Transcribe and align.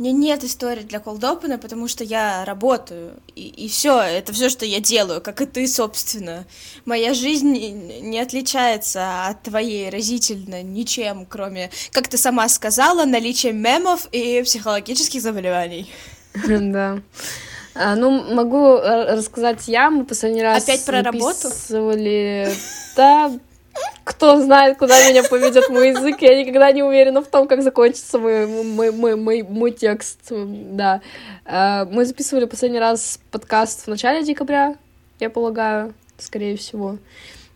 Меня 0.00 0.12
нет 0.12 0.44
истории 0.44 0.80
для 0.80 0.98
колдопана, 0.98 1.58
потому 1.58 1.86
что 1.86 2.04
я 2.04 2.42
работаю, 2.46 3.12
и, 3.36 3.48
и 3.48 3.68
все, 3.68 4.00
это 4.00 4.32
все, 4.32 4.48
что 4.48 4.64
я 4.64 4.80
делаю, 4.80 5.20
как 5.20 5.42
и 5.42 5.44
ты, 5.44 5.68
собственно. 5.68 6.46
Моя 6.86 7.12
жизнь 7.12 7.52
не 7.52 8.18
отличается 8.18 9.26
от 9.26 9.42
твоей 9.42 9.90
разительно 9.90 10.62
ничем, 10.62 11.26
кроме, 11.26 11.70
как 11.92 12.08
ты 12.08 12.16
сама 12.16 12.48
сказала, 12.48 13.04
наличия 13.04 13.52
мемов 13.52 14.06
и 14.10 14.42
психологических 14.42 15.20
заболеваний. 15.20 15.86
Да. 16.48 17.02
А, 17.74 17.94
ну, 17.94 18.34
могу 18.34 18.76
э, 18.76 19.14
рассказать 19.16 19.68
я. 19.68 19.90
Мы 19.90 20.06
последний 20.06 20.42
раз 20.42 20.62
Опять 20.62 20.84
про 20.86 21.02
работу? 21.02 21.50
Да, 22.96 23.38
кто 24.10 24.40
знает, 24.40 24.76
куда 24.76 25.08
меня 25.08 25.22
поведет 25.22 25.68
мой 25.68 25.90
язык. 25.90 26.20
Я 26.20 26.36
никогда 26.36 26.72
не 26.72 26.82
уверена 26.82 27.22
в 27.22 27.28
том, 27.28 27.46
как 27.46 27.62
закончится 27.62 28.18
мой, 28.18 28.46
мой, 28.46 28.90
мой, 28.90 29.16
мой, 29.16 29.42
мой 29.42 29.70
текст. 29.70 30.20
Да. 30.30 31.00
А, 31.46 31.84
мы 31.84 32.04
записывали 32.04 32.44
последний 32.46 32.80
раз 32.80 33.20
подкаст 33.30 33.86
в 33.86 33.88
начале 33.88 34.24
декабря, 34.24 34.74
я 35.20 35.30
полагаю, 35.30 35.94
скорее 36.18 36.56
всего. 36.56 36.98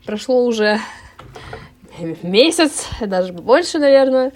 Прошло 0.07 0.45
уже 0.45 0.79
месяц, 2.23 2.87
даже 3.01 3.33
больше, 3.33 3.79
наверное. 3.79 4.33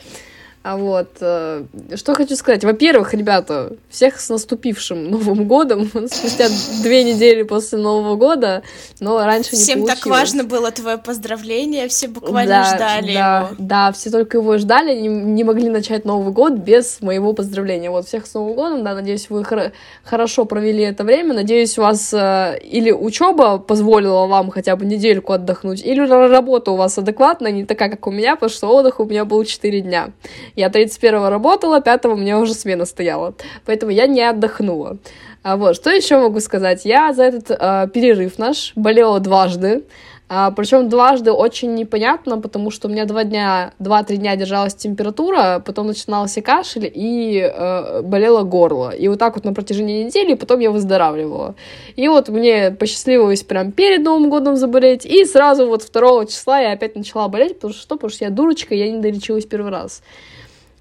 А 0.63 0.77
вот, 0.77 1.09
э, 1.21 1.65
что 1.95 2.15
хочу 2.15 2.35
сказать. 2.35 2.65
Во-первых, 2.65 3.15
ребята, 3.15 3.73
всех 3.89 4.21
с 4.21 4.29
наступившим 4.29 5.11
Новым 5.11 5.47
годом. 5.47 5.89
Спустя 6.11 6.49
две 6.83 7.05
недели 7.05 7.43
после 7.45 7.79
Нового 7.79 8.17
года, 8.17 8.63
но 9.01 9.25
раньше 9.25 9.53
Всем 9.53 9.81
не 9.81 9.87
получилось. 9.87 10.01
так 10.01 10.07
важно 10.07 10.45
было 10.45 10.71
твое 10.71 10.99
поздравление, 10.99 11.89
все 11.89 12.09
буквально 12.09 12.65
да, 12.65 12.77
ждали 12.77 13.15
да, 13.15 13.39
его. 13.39 13.49
Да, 13.59 13.93
все 13.93 14.11
только 14.11 14.39
его 14.39 14.59
ждали, 14.59 14.99
не, 14.99 15.09
не 15.09 15.45
могли 15.45 15.69
начать 15.69 16.05
Новый 16.05 16.33
год 16.33 16.55
без 16.55 17.01
моего 17.01 17.33
поздравления. 17.33 17.91
Вот, 17.91 18.07
всех 18.07 18.27
с 18.27 18.35
Новым 18.35 18.55
годом, 18.55 18.85
да, 18.85 18.95
надеюсь, 18.95 19.31
вы 19.31 19.45
хор- 19.45 19.73
хорошо 20.03 20.45
провели 20.45 20.83
это 20.83 21.05
время. 21.05 21.35
Надеюсь, 21.35 21.79
у 21.79 21.83
вас 21.83 22.13
э, 22.13 22.59
или 22.63 22.91
учеба 22.91 23.59
позволила 23.59 24.27
вам 24.27 24.51
хотя 24.51 24.75
бы 24.75 24.85
недельку 24.85 25.33
отдохнуть, 25.33 25.83
или 25.85 26.01
работа 26.01 26.73
у 26.73 26.77
вас 26.77 26.99
адекватная, 26.99 27.53
не 27.53 27.65
такая, 27.65 27.89
как 27.91 28.07
у 28.07 28.11
меня, 28.11 28.35
потому 28.35 28.51
что 28.51 28.69
отдых 28.69 28.99
у 28.99 29.05
меня 29.05 29.25
был 29.25 29.45
4 29.45 29.81
дня. 29.81 30.11
Я 30.59 30.71
31-го 30.71 31.31
работала, 31.31 31.79
5-го 31.79 32.15
у 32.15 32.17
меня 32.17 32.41
уже 32.41 32.53
смена 32.53 32.85
стояла. 32.85 33.33
Поэтому 33.65 33.93
я 33.93 34.09
не 34.09 34.23
отдохнула. 34.23 34.97
А 35.45 35.57
вот, 35.57 35.77
что 35.77 35.89
еще 35.89 36.19
могу 36.19 36.41
сказать? 36.41 36.85
Я 36.85 37.13
за 37.13 37.23
этот 37.23 37.51
э, 37.53 37.89
перерыв 37.95 38.39
наш 38.39 38.73
болела 38.75 39.21
дважды. 39.21 39.85
А, 40.29 40.51
причем 40.51 40.89
дважды 40.89 41.31
очень 41.31 41.77
непонятно, 41.77 42.41
потому 42.41 42.73
что 42.73 42.89
у 42.89 42.91
меня 42.91 43.05
два 43.05 43.23
дня, 43.23 43.73
два-три 43.79 44.17
дня 44.17 44.35
держалась 44.35 44.75
температура, 44.75 45.63
потом 45.65 45.87
начинался 45.87 46.43
кашель 46.43 46.91
и 46.93 47.39
э, 47.39 48.03
болело 48.03 48.43
горло. 48.43 48.91
И 48.91 49.07
вот 49.07 49.21
так 49.21 49.37
вот 49.37 49.45
на 49.45 49.55
протяжении 49.55 50.03
недели, 50.03 50.35
потом 50.35 50.59
я 50.59 50.73
выздоравливала. 50.73 51.55
И 51.95 52.09
вот 52.09 52.31
мне 52.31 52.73
посчастливилось 52.73 53.45
прям 53.45 53.71
перед 53.71 54.03
Новым 54.03 54.29
годом 54.29 54.57
заболеть, 54.57 55.07
и 55.07 55.25
сразу 55.25 55.69
вот 55.69 55.89
2 55.89 56.27
числа 56.27 56.59
я 56.59 56.73
опять 56.73 56.97
начала 56.97 57.29
болеть, 57.29 57.55
потому 57.55 57.73
что? 57.73 57.95
Потому 57.95 58.11
что 58.11 58.25
я 58.25 58.33
дурочка, 58.33 58.75
я 58.75 58.91
не 58.91 58.99
долечилась 58.99 59.47
первый 59.47 59.71
раз. 59.71 60.03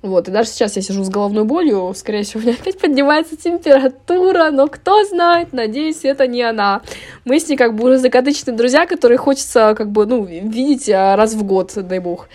Вот, 0.03 0.27
и 0.27 0.31
даже 0.31 0.49
сейчас 0.49 0.75
я 0.75 0.81
сижу 0.81 1.03
с 1.03 1.09
головной 1.09 1.43
болью, 1.43 1.93
скорее 1.95 2.23
всего, 2.23 2.41
у 2.41 2.43
меня 2.43 2.53
опять 2.59 2.79
поднимается 2.79 3.35
температура, 3.35 4.51
но 4.51 4.67
кто 4.67 5.03
знает, 5.05 5.53
надеюсь, 5.53 6.03
это 6.03 6.27
не 6.27 6.43
она. 6.43 6.81
Мы 7.25 7.39
с 7.39 7.47
ней 7.49 7.57
как 7.57 7.75
бы 7.75 7.85
уже 7.85 7.97
закадычные 7.97 8.55
друзья, 8.55 8.85
которые 8.85 9.17
хочется 9.17 9.73
как 9.75 9.91
бы, 9.91 10.05
ну, 10.05 10.23
видеть 10.23 10.89
а, 10.89 11.15
раз 11.15 11.33
в 11.33 11.43
год, 11.43 11.73
дай 11.75 11.99
бог, 11.99 12.29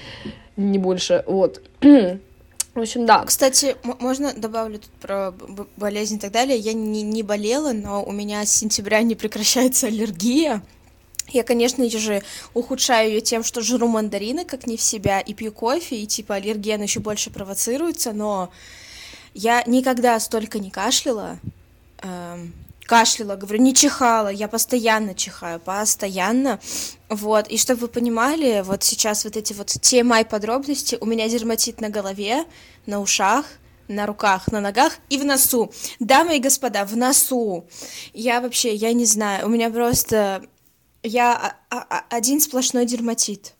не 0.57 0.79
больше, 0.79 1.25
вот. 1.27 1.63
В 2.75 2.81
общем, 2.81 3.05
да. 3.05 3.23
Кстати, 3.27 3.77
можно 4.01 4.33
добавлю 4.35 4.79
тут 4.79 4.91
про 4.93 5.35
болезнь 5.77 6.17
и 6.17 6.19
так 6.19 6.33
далее. 6.33 6.57
Я 6.57 6.73
не, 6.73 7.03
не 7.03 7.23
болела, 7.23 7.73
но 7.73 8.03
у 8.03 8.13
меня 8.13 8.47
с 8.47 8.51
сентября 8.51 9.03
не 9.03 9.15
прекращается 9.15 9.89
аллергия. 9.89 10.63
Я, 11.29 11.45
конечно 11.45 11.89
же, 11.89 12.23
ухудшаю 12.53 13.11
ее 13.11 13.21
тем, 13.21 13.43
что 13.43 13.63
жру 13.63 13.89
мандарины, 13.89 14.45
как 14.45 14.67
не 14.67 14.77
в 14.77 14.83
себя, 14.83 15.21
и 15.21 15.35
пью 15.35 15.53
кофе, 15.53 15.97
и 15.97 16.07
типа 16.07 16.35
аллерген 16.35 16.83
еще 16.83 17.01
больше 17.01 17.31
провоцируется, 17.31 18.13
но 18.13 18.51
я 19.35 19.63
никогда 19.67 20.19
столько 20.21 20.59
не 20.59 20.71
кашляла, 20.71 21.39
эм, 22.03 22.53
кашляла, 22.85 23.37
говорю, 23.37 23.63
не 23.63 23.75
чихала, 23.75 24.29
я 24.29 24.49
постоянно 24.49 25.15
чихаю, 25.15 25.59
постоянно, 25.59 26.61
вот, 27.09 27.49
и 27.49 27.57
чтобы 27.57 27.83
вы 27.83 27.89
понимали, 27.89 28.63
вот 28.63 28.83
сейчас 28.83 29.25
вот 29.25 29.37
эти 29.37 29.55
вот 29.55 29.69
те 29.69 30.05
мои 30.05 30.25
подробности, 30.25 30.99
у 31.01 31.07
меня 31.07 31.29
дерматит 31.29 31.81
на 31.81 31.89
голове, 31.89 32.45
на 32.85 33.01
ушах, 33.01 33.47
на 33.89 34.07
руках, 34.07 34.51
на 34.51 34.61
ногах 34.61 34.99
и 35.09 35.19
в 35.19 35.25
носу. 35.25 35.73
Дамы 35.99 36.37
и 36.37 36.41
господа, 36.41 36.85
в 36.85 36.97
носу. 36.97 37.65
Я 38.13 38.41
вообще, 38.41 38.75
я 38.75 38.93
не 38.93 39.05
знаю, 39.05 39.47
у 39.47 39.49
меня 39.49 39.71
просто 39.71 40.43
я 41.03 41.57
один 42.11 42.41
сплошной 42.41 42.87
дерматит. 42.87 43.55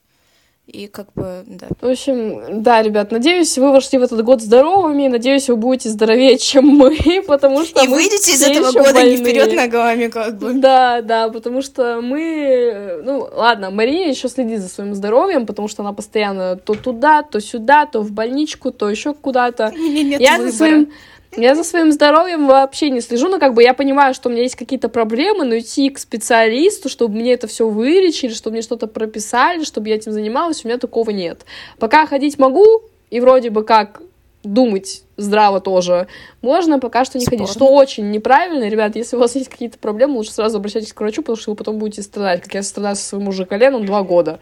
И 0.67 0.87
как 0.87 1.13
бы, 1.15 1.43
да. 1.47 1.67
В 1.81 1.91
общем, 1.91 2.63
да, 2.63 2.83
ребят, 2.83 3.11
надеюсь, 3.11 3.59
вы 3.59 3.73
вошли 3.73 3.99
в 3.99 4.03
этот 4.03 4.23
год 4.25 4.41
здоровыми, 4.41 5.09
надеюсь, 5.09 5.49
вы 5.49 5.57
будете 5.57 5.89
здоровее, 5.89 6.39
чем 6.39 6.67
мы, 6.67 6.97
потому 7.27 7.65
что 7.65 7.83
И 7.85 7.89
мы 7.89 7.97
выйдете 7.97 8.33
из 8.33 8.43
этого 8.43 8.71
года 8.71 8.95
больные. 8.95 9.17
не 9.19 9.25
вперед 9.25 9.55
ногами, 9.55 10.07
как 10.07 10.39
бы. 10.39 10.55
Да, 10.55 11.03
да, 11.03 11.29
потому 11.31 11.63
что 11.63 12.01
мы, 12.01 13.03
ну, 13.05 13.29
ладно, 13.35 13.71
Мария 13.73 14.09
еще 14.09 14.29
следит 14.29 14.61
за 14.61 14.69
своим 14.69 14.95
здоровьем, 14.95 15.47
потому 15.47 15.67
что 15.67 15.83
она 15.83 15.93
постоянно 15.93 16.57
то 16.57 16.75
туда, 16.75 17.25
то 17.25 17.41
сюда, 17.41 17.87
то 17.87 18.01
в 18.01 18.13
больничку, 18.13 18.71
то 18.71 18.89
еще 18.89 19.15
куда-то. 19.15 19.73
Я 19.75 20.37
выбора. 20.37 20.51
за 20.51 20.57
своим 20.57 20.93
я 21.37 21.55
за 21.55 21.65
своим 21.65 21.93
здоровьем 21.93 22.47
вообще 22.47 22.91
не 22.91 23.01
слежу, 23.01 23.29
но 23.29 23.39
как 23.39 23.55
бы 23.55 23.63
я 23.63 23.75
понимаю, 23.75 24.15
что 24.15 24.29
у 24.29 24.33
меня 24.33 24.43
есть 24.43 24.57
какие-то 24.57 24.89
проблемы, 24.89 25.45
но 25.45 25.59
идти 25.59 25.89
к 25.91 25.99
специалисту, 25.99 26.89
чтобы 26.89 27.15
мне 27.17 27.33
это 27.33 27.47
все 27.47 27.69
вылечили, 27.69 28.33
чтобы 28.33 28.55
мне 28.55 28.63
что-то 28.63 28.87
прописали, 28.87 29.65
чтобы 29.65 29.89
я 29.89 29.97
этим 29.97 30.13
занималась, 30.13 30.65
у 30.65 30.69
меня 30.69 30.79
такого 30.79 31.11
нет. 31.11 31.45
Пока 31.79 32.07
ходить 32.07 32.39
могу, 32.39 32.83
и 33.11 33.21
вроде 33.21 33.51
бы 33.51 33.65
как 33.65 34.03
думать 34.43 35.03
здраво 35.17 35.61
тоже 35.61 36.09
можно, 36.41 36.79
пока 36.79 37.05
что 37.05 37.19
не 37.19 37.25
Спорно. 37.25 37.45
ходить. 37.45 37.55
Что 37.55 37.67
очень 37.67 38.11
неправильно, 38.11 38.69
ребят, 38.69 38.97
если 38.97 39.17
у 39.17 39.21
вас 39.21 39.35
есть 39.35 39.49
какие-то 39.49 39.79
проблемы, 39.79 40.17
лучше 40.17 40.33
сразу 40.33 40.59
обращайтесь 40.59 40.93
к 40.93 41.01
врачу, 41.01 41.23
потому 41.23 41.37
что 41.37 41.51
вы 41.51 41.57
потом 41.57 41.79
будете 41.79 42.03
страдать, 42.03 42.43
как 42.43 42.55
я 42.55 42.63
страдаю 42.63 42.97
со 42.97 43.03
своим 43.03 43.29
уже 43.29 43.47
коленом 43.47 43.87
два 43.87 44.03
года. 44.03 44.41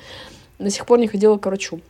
До 0.58 0.70
сих 0.70 0.86
пор 0.86 0.98
не 0.98 1.06
ходила 1.06 1.36
к 1.36 1.46
врачу. 1.46 1.80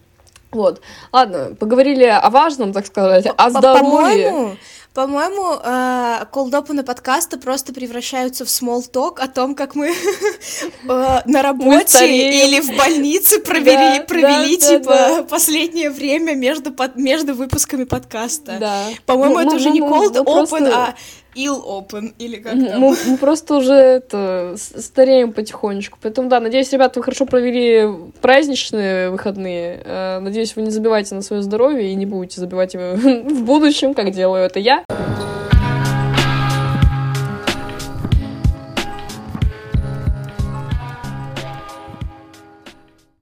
Вот. 0.53 0.81
Ладно, 1.13 1.55
поговорили 1.59 2.05
о 2.05 2.29
важном, 2.31 2.73
так 2.73 2.87
сказать, 2.87 3.27
о 3.27 3.51
здоровье. 3.51 3.81
По-моему, 3.81 4.57
по-моему, 4.93 5.55
э, 5.63 6.25
колдопаны 6.33 6.83
подкаста 6.83 7.39
просто 7.39 7.73
превращаются 7.73 8.45
в 8.45 8.49
small 8.49 8.83
talk 8.93 9.21
о 9.21 9.29
том, 9.29 9.55
как 9.55 9.77
мы 9.77 9.91
э, 10.89 11.21
на 11.25 11.43
работе 11.43 12.45
или 12.45 12.61
в 12.61 12.77
больнице 12.77 13.39
провели, 13.39 14.05
провели 14.05 14.57
типа 14.57 15.25
последнее 15.31 15.91
время 15.91 16.35
между 16.35 16.75
между 16.97 17.35
выпусками 17.35 17.85
подкаста. 17.85 18.59
По-моему, 19.07 19.39
это 19.39 19.55
уже 19.55 19.71
не 19.71 19.81
cold 19.81 20.17
open, 20.25 20.69
а 20.75 20.95
Ill 21.35 21.63
Open 21.65 22.13
или 22.19 22.37
как 22.37 22.53
там. 22.53 22.81
Мы, 22.81 22.97
мы 23.07 23.17
просто 23.17 23.57
уже 23.57 23.75
это, 23.75 24.55
стареем 24.57 25.33
потихонечку. 25.33 25.99
Поэтому, 26.03 26.29
да, 26.29 26.41
надеюсь, 26.41 26.73
ребята, 26.73 27.01
вы 27.01 27.05
хорошо 27.05 27.27
провели 27.27 27.89
праздничные 28.21 29.11
выходные. 29.11 29.81
Э, 29.85 30.19
надеюсь, 30.21 30.57
вы 30.57 30.63
не 30.63 30.71
забивайте 30.71 31.15
на 31.15 31.23
свое 31.23 31.43
здоровье 31.43 31.91
и 31.91 31.95
не 31.95 32.07
будете 32.07 32.41
забивать 32.41 32.75
его 32.75 32.95
в 32.95 33.45
будущем, 33.45 33.95
как 33.95 34.11
делаю 34.11 34.45
это 34.45 34.59
я. 34.59 34.85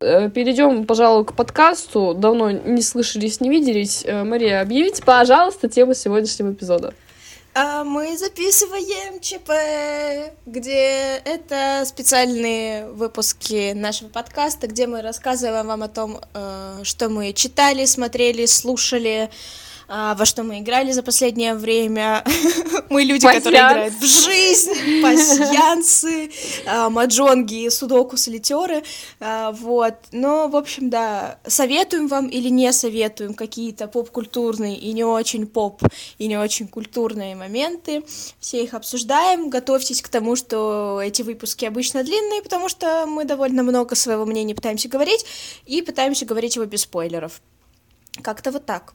Э, 0.00 0.30
Перейдем, 0.30 0.86
пожалуй, 0.86 1.24
к 1.24 1.34
подкасту. 1.34 2.14
Давно 2.14 2.50
не 2.50 2.82
слышались, 2.82 3.40
не 3.40 3.50
виделись. 3.50 4.04
Э, 4.06 4.24
Мария, 4.24 4.60
объявите, 4.62 5.02
пожалуйста, 5.04 5.68
тему 5.68 5.94
сегодняшнего 5.94 6.52
эпизода. 6.52 6.94
А 7.60 7.82
мы 7.82 8.16
записываем 8.16 9.18
ЧП, 9.18 9.50
где 10.46 11.16
это 11.24 11.82
специальные 11.84 12.86
выпуски 12.86 13.72
нашего 13.72 14.08
подкаста, 14.08 14.68
где 14.68 14.86
мы 14.86 15.02
рассказываем 15.02 15.66
вам 15.66 15.82
о 15.82 15.88
том, 15.88 16.20
э, 16.34 16.80
что 16.84 17.08
мы 17.08 17.32
читали, 17.32 17.84
смотрели, 17.86 18.46
слушали, 18.46 19.28
а, 19.88 20.14
во 20.14 20.26
что 20.26 20.42
мы 20.42 20.58
играли 20.60 20.92
за 20.92 21.02
последнее 21.02 21.54
время. 21.54 22.22
мы 22.90 23.04
люди, 23.04 23.24
Пасьянс. 23.24 23.44
которые 23.44 23.60
играют 23.60 23.94
в 23.94 24.04
жизнь, 24.04 25.02
пасьянсы, 25.02 26.30
а, 26.66 26.90
маджонги, 26.90 27.68
судоку, 27.70 28.18
солитеры, 28.18 28.82
а, 29.18 29.52
вот. 29.52 29.94
Но, 30.12 30.48
в 30.48 30.56
общем, 30.56 30.90
да, 30.90 31.38
советуем 31.46 32.06
вам 32.08 32.28
или 32.28 32.50
не 32.50 32.70
советуем 32.72 33.32
какие-то 33.32 33.88
поп-культурные 33.88 34.76
и 34.76 34.92
не 34.92 35.04
очень 35.04 35.46
поп, 35.46 35.82
и 36.18 36.28
не 36.28 36.36
очень 36.36 36.68
культурные 36.68 37.34
моменты. 37.34 38.04
Все 38.40 38.62
их 38.62 38.74
обсуждаем. 38.74 39.48
Готовьтесь 39.48 40.02
к 40.02 40.08
тому, 40.08 40.36
что 40.36 41.00
эти 41.02 41.22
выпуски 41.22 41.64
обычно 41.64 42.04
длинные, 42.04 42.42
потому 42.42 42.68
что 42.68 43.06
мы 43.06 43.24
довольно 43.24 43.62
много 43.62 43.94
своего 43.94 44.26
мнения 44.26 44.54
пытаемся 44.54 44.88
говорить, 44.88 45.24
и 45.64 45.80
пытаемся 45.80 46.26
говорить 46.26 46.56
его 46.56 46.66
без 46.66 46.82
спойлеров. 46.82 47.40
Как-то 48.22 48.50
вот 48.50 48.66
так. 48.66 48.92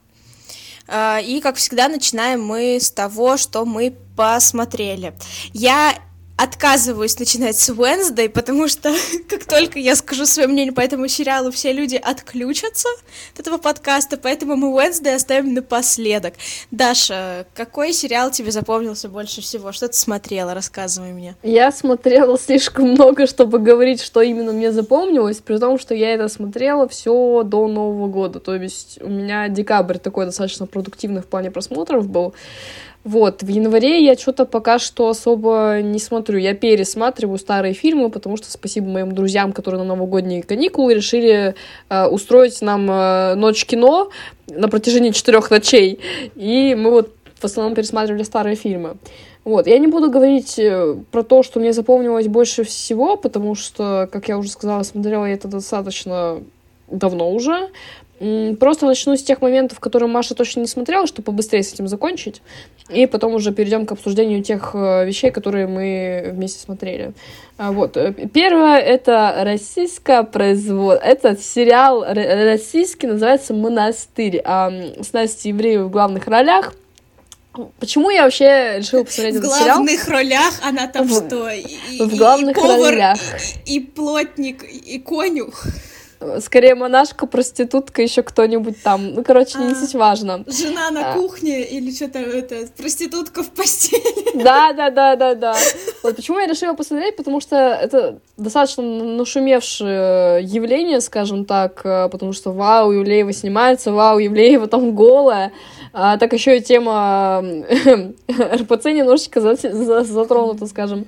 А, 0.86 1.20
и, 1.20 1.40
как 1.40 1.56
всегда, 1.56 1.88
начинаем 1.88 2.44
мы 2.44 2.78
с 2.80 2.90
того, 2.90 3.36
что 3.36 3.64
мы 3.64 3.96
посмотрели. 4.16 5.14
Я 5.52 5.94
отказываюсь 6.36 7.18
начинать 7.18 7.56
с 7.56 7.70
Wednesday, 7.70 8.28
потому 8.28 8.66
что 8.68 8.92
как 9.28 9.44
только 9.44 9.78
я 9.78 9.94
скажу 9.94 10.26
свое 10.26 10.48
мнение 10.48 10.72
по 10.72 10.80
этому 10.80 11.06
сериалу, 11.08 11.50
все 11.50 11.72
люди 11.72 11.96
отключатся 11.96 12.88
от 13.34 13.40
этого 13.40 13.58
подкаста, 13.58 14.16
поэтому 14.16 14.56
мы 14.56 14.68
Wednesday 14.68 15.14
оставим 15.14 15.54
напоследок. 15.54 16.34
Даша, 16.70 17.46
какой 17.54 17.92
сериал 17.92 18.30
тебе 18.30 18.50
запомнился 18.50 19.08
больше 19.08 19.40
всего? 19.42 19.72
Что 19.72 19.88
ты 19.88 19.94
смотрела? 19.94 20.54
Рассказывай 20.54 21.12
мне. 21.12 21.36
Я 21.42 21.70
смотрела 21.70 22.36
слишком 22.38 22.90
много, 22.90 23.26
чтобы 23.26 23.58
говорить, 23.60 24.02
что 24.02 24.20
именно 24.20 24.52
мне 24.52 24.72
запомнилось, 24.72 25.38
при 25.38 25.58
том, 25.58 25.78
что 25.78 25.94
я 25.94 26.14
это 26.14 26.28
смотрела 26.28 26.88
все 26.88 27.42
до 27.44 27.68
Нового 27.68 28.08
года. 28.08 28.40
То 28.40 28.56
есть 28.56 28.98
у 29.00 29.08
меня 29.08 29.48
декабрь 29.48 29.98
такой 29.98 30.26
достаточно 30.26 30.66
продуктивный 30.66 31.22
в 31.22 31.26
плане 31.26 31.50
просмотров 31.50 32.08
был. 32.08 32.34
Вот, 33.04 33.42
в 33.42 33.48
январе 33.48 34.02
я 34.02 34.16
что-то 34.16 34.46
пока 34.46 34.78
что 34.78 35.08
особо 35.08 35.80
не 35.82 35.98
смотрю. 35.98 36.38
Я 36.38 36.54
пересматриваю 36.54 37.38
старые 37.38 37.74
фильмы, 37.74 38.08
потому 38.08 38.38
что 38.38 38.50
спасибо 38.50 38.88
моим 38.88 39.12
друзьям, 39.12 39.52
которые 39.52 39.82
на 39.82 39.88
новогодние 39.88 40.42
каникулы 40.42 40.94
решили 40.94 41.54
э, 41.90 42.06
устроить 42.06 42.62
нам 42.62 42.90
э, 42.90 43.34
ночь 43.34 43.66
кино 43.66 44.10
на 44.48 44.68
протяжении 44.68 45.10
четырех 45.10 45.50
ночей. 45.50 46.00
И 46.34 46.74
мы 46.74 46.90
вот 46.90 47.10
в 47.38 47.44
основном 47.44 47.74
пересматривали 47.74 48.22
старые 48.22 48.56
фильмы. 48.56 48.96
Вот, 49.44 49.66
я 49.66 49.78
не 49.78 49.86
буду 49.86 50.10
говорить 50.10 50.58
э, 50.58 50.96
про 51.10 51.22
то, 51.22 51.42
что 51.42 51.60
мне 51.60 51.74
запомнилось 51.74 52.28
больше 52.28 52.64
всего, 52.64 53.18
потому 53.18 53.54
что, 53.54 54.08
как 54.10 54.28
я 54.28 54.38
уже 54.38 54.48
сказала, 54.48 54.82
смотрела 54.82 55.26
я 55.26 55.34
это 55.34 55.48
достаточно 55.48 56.42
давно 56.88 57.30
уже. 57.30 57.68
Просто 58.18 58.86
начну 58.86 59.16
с 59.16 59.22
тех 59.22 59.42
моментов, 59.42 59.80
которые 59.80 60.08
Маша 60.08 60.34
точно 60.34 60.60
не 60.60 60.66
смотрела, 60.66 61.06
чтобы 61.06 61.26
побыстрее 61.26 61.62
с 61.62 61.72
этим 61.72 61.88
закончить. 61.88 62.42
И 62.88 63.06
потом 63.06 63.34
уже 63.34 63.52
перейдем 63.52 63.86
к 63.86 63.92
обсуждению 63.92 64.42
тех 64.42 64.70
э, 64.74 65.06
вещей, 65.06 65.30
которые 65.30 65.66
мы 65.66 66.30
вместе 66.32 66.60
смотрели. 66.60 67.12
А, 67.56 67.72
вот. 67.72 67.96
Э, 67.96 68.12
первое— 68.12 68.78
это 68.80 69.34
российское 69.38 70.22
производство. 70.22 71.04
Этот 71.04 71.40
сериал 71.42 72.04
российский 72.04 73.06
называется 73.06 73.54
«Монастырь». 73.54 74.40
А 74.44 74.70
с 75.00 75.12
Настей 75.12 75.50
Евреевой 75.50 75.86
в 75.86 75.90
главных 75.90 76.26
ролях. 76.28 76.74
Почему 77.78 78.10
я 78.10 78.24
вообще 78.24 78.78
решила 78.78 79.04
посмотреть 79.04 79.36
этот 79.36 79.52
сериал? 79.52 79.60
В 79.60 79.84
главных 79.84 80.08
ролях 80.08 80.54
она 80.62 80.86
там 80.88 81.06
в, 81.06 81.12
что? 81.12 81.48
И, 81.50 82.00
в 82.00 82.16
главных 82.16 82.56
и 82.56 82.60
повар, 82.60 82.92
ролях. 82.92 83.18
И, 83.64 83.76
и 83.76 83.80
плотник, 83.80 84.62
и 84.64 84.98
конюх. 84.98 85.64
Скорее 86.40 86.74
монашка, 86.74 87.26
проститутка, 87.26 88.02
еще 88.02 88.22
кто-нибудь 88.22 88.82
там. 88.82 89.14
Ну, 89.14 89.24
короче, 89.24 89.58
не 89.58 89.72
а, 89.72 89.74
суть 89.74 89.94
важно. 89.94 90.44
Жена 90.46 90.90
на 90.90 91.14
кухне 91.14 91.64
или 91.64 91.90
что-то 91.90 92.18
это, 92.18 92.66
проститутка 92.76 93.42
в 93.42 93.50
постели. 93.50 94.42
Да, 94.42 94.72
да, 94.72 94.90
да, 94.90 95.16
да, 95.16 95.34
да. 95.34 95.56
Вот 96.02 96.16
почему 96.16 96.38
я 96.38 96.46
решила 96.46 96.74
посмотреть, 96.74 97.16
потому 97.16 97.40
что 97.40 97.56
это 97.56 98.18
достаточно 98.36 98.82
нашумевшее 98.82 100.42
явление, 100.42 101.00
скажем 101.00 101.44
так, 101.44 101.80
э, 101.84 102.08
потому 102.08 102.32
что 102.32 102.52
вау, 102.52 102.90
Юлеева 102.90 103.32
снимается, 103.32 103.92
вау, 103.92 104.18
Юлеева 104.18 104.66
там 104.66 104.94
голая. 104.94 105.52
А, 105.92 106.16
так 106.16 106.32
еще 106.32 106.58
и 106.58 106.60
тема 106.60 107.44
РПЦ 108.28 108.86
немножечко 108.86 109.40
затронута, 109.40 110.66
скажем. 110.66 111.06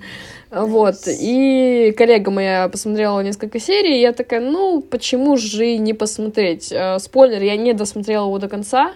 Вот. 0.50 0.94
И 1.06 1.92
коллега 1.96 2.30
моя 2.30 2.68
посмотрела 2.68 3.20
несколько 3.20 3.58
серий, 3.58 3.98
и 3.98 4.00
я 4.00 4.12
такая, 4.12 4.40
ну, 4.40 4.80
почему 4.80 5.36
же 5.36 5.76
не 5.76 5.92
посмотреть? 5.92 6.72
А, 6.72 6.98
спойлер, 6.98 7.42
я 7.42 7.56
не 7.56 7.72
досмотрела 7.72 8.26
его 8.26 8.38
до 8.38 8.48
конца, 8.48 8.92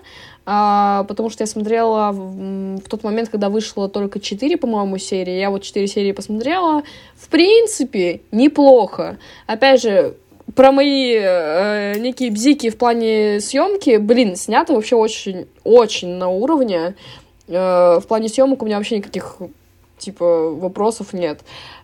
а, 0.46 1.04
потому 1.04 1.28
что 1.28 1.42
я 1.42 1.46
смотрела 1.46 2.12
в, 2.12 2.76
в 2.78 2.88
тот 2.88 3.02
момент, 3.02 3.30
когда 3.30 3.48
вышло 3.48 3.88
только 3.88 4.20
4, 4.20 4.56
по-моему, 4.58 4.98
серии. 4.98 5.38
Я 5.38 5.50
вот 5.50 5.62
4 5.62 5.86
серии 5.88 6.12
посмотрела. 6.12 6.82
В 7.16 7.28
принципе, 7.28 8.22
неплохо. 8.30 9.18
Опять 9.46 9.82
же, 9.82 10.14
про 10.54 10.72
мои 10.72 11.14
э, 11.14 11.98
некие 11.98 12.30
бзики 12.30 12.70
в 12.70 12.76
плане 12.76 13.40
съемки, 13.40 13.96
блин, 13.98 14.36
снято 14.36 14.72
вообще 14.72 14.96
очень, 14.96 15.46
очень 15.64 16.08
на 16.14 16.28
уровне. 16.28 16.94
Э, 17.48 17.98
в 18.00 18.06
плане 18.06 18.28
съемок 18.28 18.62
у 18.62 18.66
меня 18.66 18.76
вообще 18.76 18.98
никаких 18.98 19.38
типа, 20.00 20.50
вопросов 20.50 21.12
нет. 21.12 21.40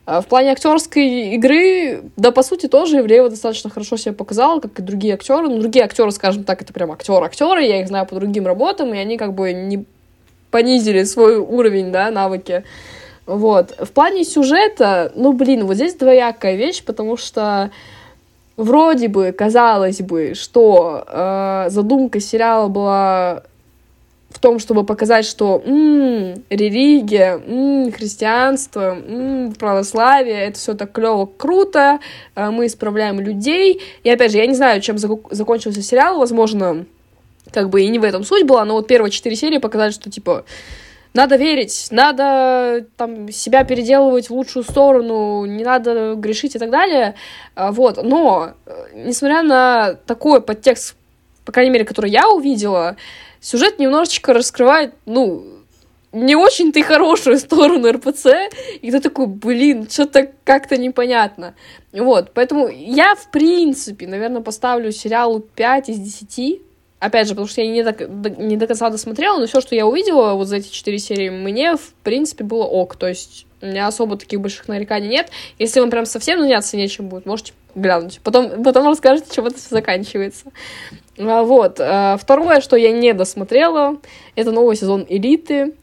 А 0.07 0.21
в 0.21 0.27
плане 0.27 0.53
актерской 0.53 1.35
игры, 1.35 2.03
да, 2.17 2.31
по 2.31 2.43
сути, 2.43 2.67
тоже 2.67 3.01
Ивлеева 3.01 3.29
достаточно 3.29 3.71
хорошо 3.71 3.97
себя 3.97 4.13
показала, 4.13 4.61
как 4.61 4.79
и 4.79 4.83
другие 4.83 5.15
актеры. 5.15 5.49
Ну, 5.49 5.59
другие 5.59 5.85
актеры, 5.85 6.11
скажем 6.13 6.45
так, 6.45 6.63
это 6.63 6.73
прям 6.73 6.93
актеры-актеры, 6.93 7.65
я 7.65 7.81
их 7.81 7.89
знаю 7.89 8.07
по 8.07 8.15
другим 8.15 8.47
работам, 8.47 8.95
и 8.95 8.99
они 8.99 9.17
как 9.17 9.35
бы 9.35 9.53
не 9.53 9.85
понизили 10.51 11.05
свой 11.05 11.37
уровень, 11.37 11.93
да, 11.93 12.11
навыки. 12.11 12.65
Вот. 13.27 13.75
В 13.79 13.91
плане 13.91 14.25
сюжета, 14.25 15.13
ну, 15.17 15.33
блин, 15.33 15.67
вот 15.67 15.75
здесь 15.75 15.95
двоякая 15.95 16.55
вещь, 16.55 16.85
потому 16.85 17.17
что 17.17 17.71
вроде 18.57 19.09
бы, 19.09 19.33
казалось 19.33 20.01
бы, 20.01 20.35
что 20.35 21.05
э, 21.07 21.67
задумка 21.71 22.21
сериала 22.21 22.69
была 22.69 23.43
в 24.37 24.39
том, 24.39 24.59
чтобы 24.59 24.85
показать, 24.85 25.25
что 25.25 25.63
м-м, 25.65 26.45
религия, 26.51 27.41
м-м, 27.43 27.91
христианство, 27.91 28.95
м-м, 28.95 29.55
православие, 29.55 30.49
это 30.49 30.59
все 30.59 30.75
так 30.75 30.93
клево, 30.93 31.25
круто, 31.25 32.01
э, 32.35 32.51
мы 32.51 32.67
исправляем 32.67 33.19
людей. 33.19 33.81
И 34.05 34.11
опять 34.11 34.33
же, 34.33 34.37
я 34.37 34.47
не 34.47 34.55
знаю, 34.55 34.83
чем 34.83 34.99
закончился 34.99 35.81
сериал, 35.81 36.19
возможно, 36.19 36.85
как 37.51 37.71
бы 37.71 37.81
и 37.81 37.89
не 37.89 37.99
в 37.99 38.05
этом 38.05 38.25
суть 38.25 38.45
была, 38.45 38.67
но 38.67 38.75
вот 38.75 38.87
первые 38.87 39.11
четыре 39.11 39.37
серии 39.37 39.57
показали, 39.57 39.93
что 39.93 40.11
типа 40.11 40.45
надо 41.15 41.37
верить, 41.37 41.89
надо 41.91 42.85
там 42.99 43.33
себя 43.33 43.65
переделывать 43.65 44.29
в 44.29 44.35
лучшую 44.35 44.65
сторону, 44.65 45.47
не 45.47 45.65
надо 45.65 46.15
грешить 46.15 46.57
и 46.57 46.59
так 46.59 46.69
далее. 46.69 47.15
А, 47.55 47.73
вот, 47.73 48.03
но 48.03 48.53
э, 48.67 48.89
несмотря 48.93 49.43
на 49.43 49.95
такой 49.95 50.43
подтекст, 50.43 50.95
по 51.47 51.53
крайней 51.53 51.71
мере, 51.71 51.87
который 51.87 52.11
я 52.11 52.29
увидела, 52.29 52.97
сюжет 53.47 53.79
немножечко 53.79 54.33
раскрывает, 54.33 54.95
ну, 55.05 55.45
не 56.11 56.35
очень-то 56.35 56.81
и 56.81 56.83
хорошую 56.83 57.39
сторону 57.39 57.93
РПЦ, 57.93 58.27
и 58.83 58.91
ты 58.91 59.01
такой, 59.01 59.29
блин, 59.29 59.89
что-то 59.89 60.33
как-то 60.43 60.77
непонятно. 60.77 61.55
Вот, 61.93 62.33
поэтому 62.35 62.69
я, 62.69 63.15
в 63.15 63.31
принципе, 63.31 64.09
наверное, 64.09 64.43
поставлю 64.43 64.91
сериалу 64.91 65.39
5 65.39 65.91
из 65.91 65.99
10, 65.99 66.61
опять 66.99 67.29
же, 67.29 67.35
потому 67.35 67.47
что 67.47 67.61
я 67.61 67.69
не 67.69 67.85
до, 67.85 68.31
не 68.31 68.57
до 68.57 68.67
конца 68.67 68.91
досмотрела, 68.91 69.39
но 69.39 69.47
все, 69.47 69.61
что 69.61 69.77
я 69.77 69.87
увидела 69.87 70.35
вот 70.35 70.49
за 70.49 70.57
эти 70.57 70.69
четыре 70.69 70.99
серии, 70.99 71.31
мне, 71.31 71.77
в 71.77 71.93
принципе, 72.03 72.43
было 72.43 72.65
ок, 72.65 72.97
то 72.97 73.07
есть 73.07 73.47
у 73.63 73.67
меня 73.67 73.87
особо 73.87 74.17
таких 74.17 74.41
больших 74.41 74.67
нареканий 74.67 75.09
нет. 75.09 75.31
Если 75.59 75.79
вам 75.79 75.91
прям 75.91 76.05
совсем 76.05 76.41
заняться 76.41 76.77
нечем 76.77 77.09
будет, 77.09 77.27
можете 77.27 77.53
глянуть. 77.77 78.21
Потом, 78.25 78.63
потом 78.65 78.87
расскажете, 78.87 79.29
чем 79.35 79.47
это 79.47 79.57
все 79.57 79.69
заканчивается. 79.71 80.47
А, 81.19 81.43
вот. 81.43 81.81
А, 81.81 82.17
второе, 82.17 82.61
что 82.61 82.77
я 82.77 82.93
не 82.93 83.13
досмотрела, 83.13 83.97
это 84.35 84.53
новый 84.53 84.77
сезон 84.77 85.07
«Элиты», 85.09 85.75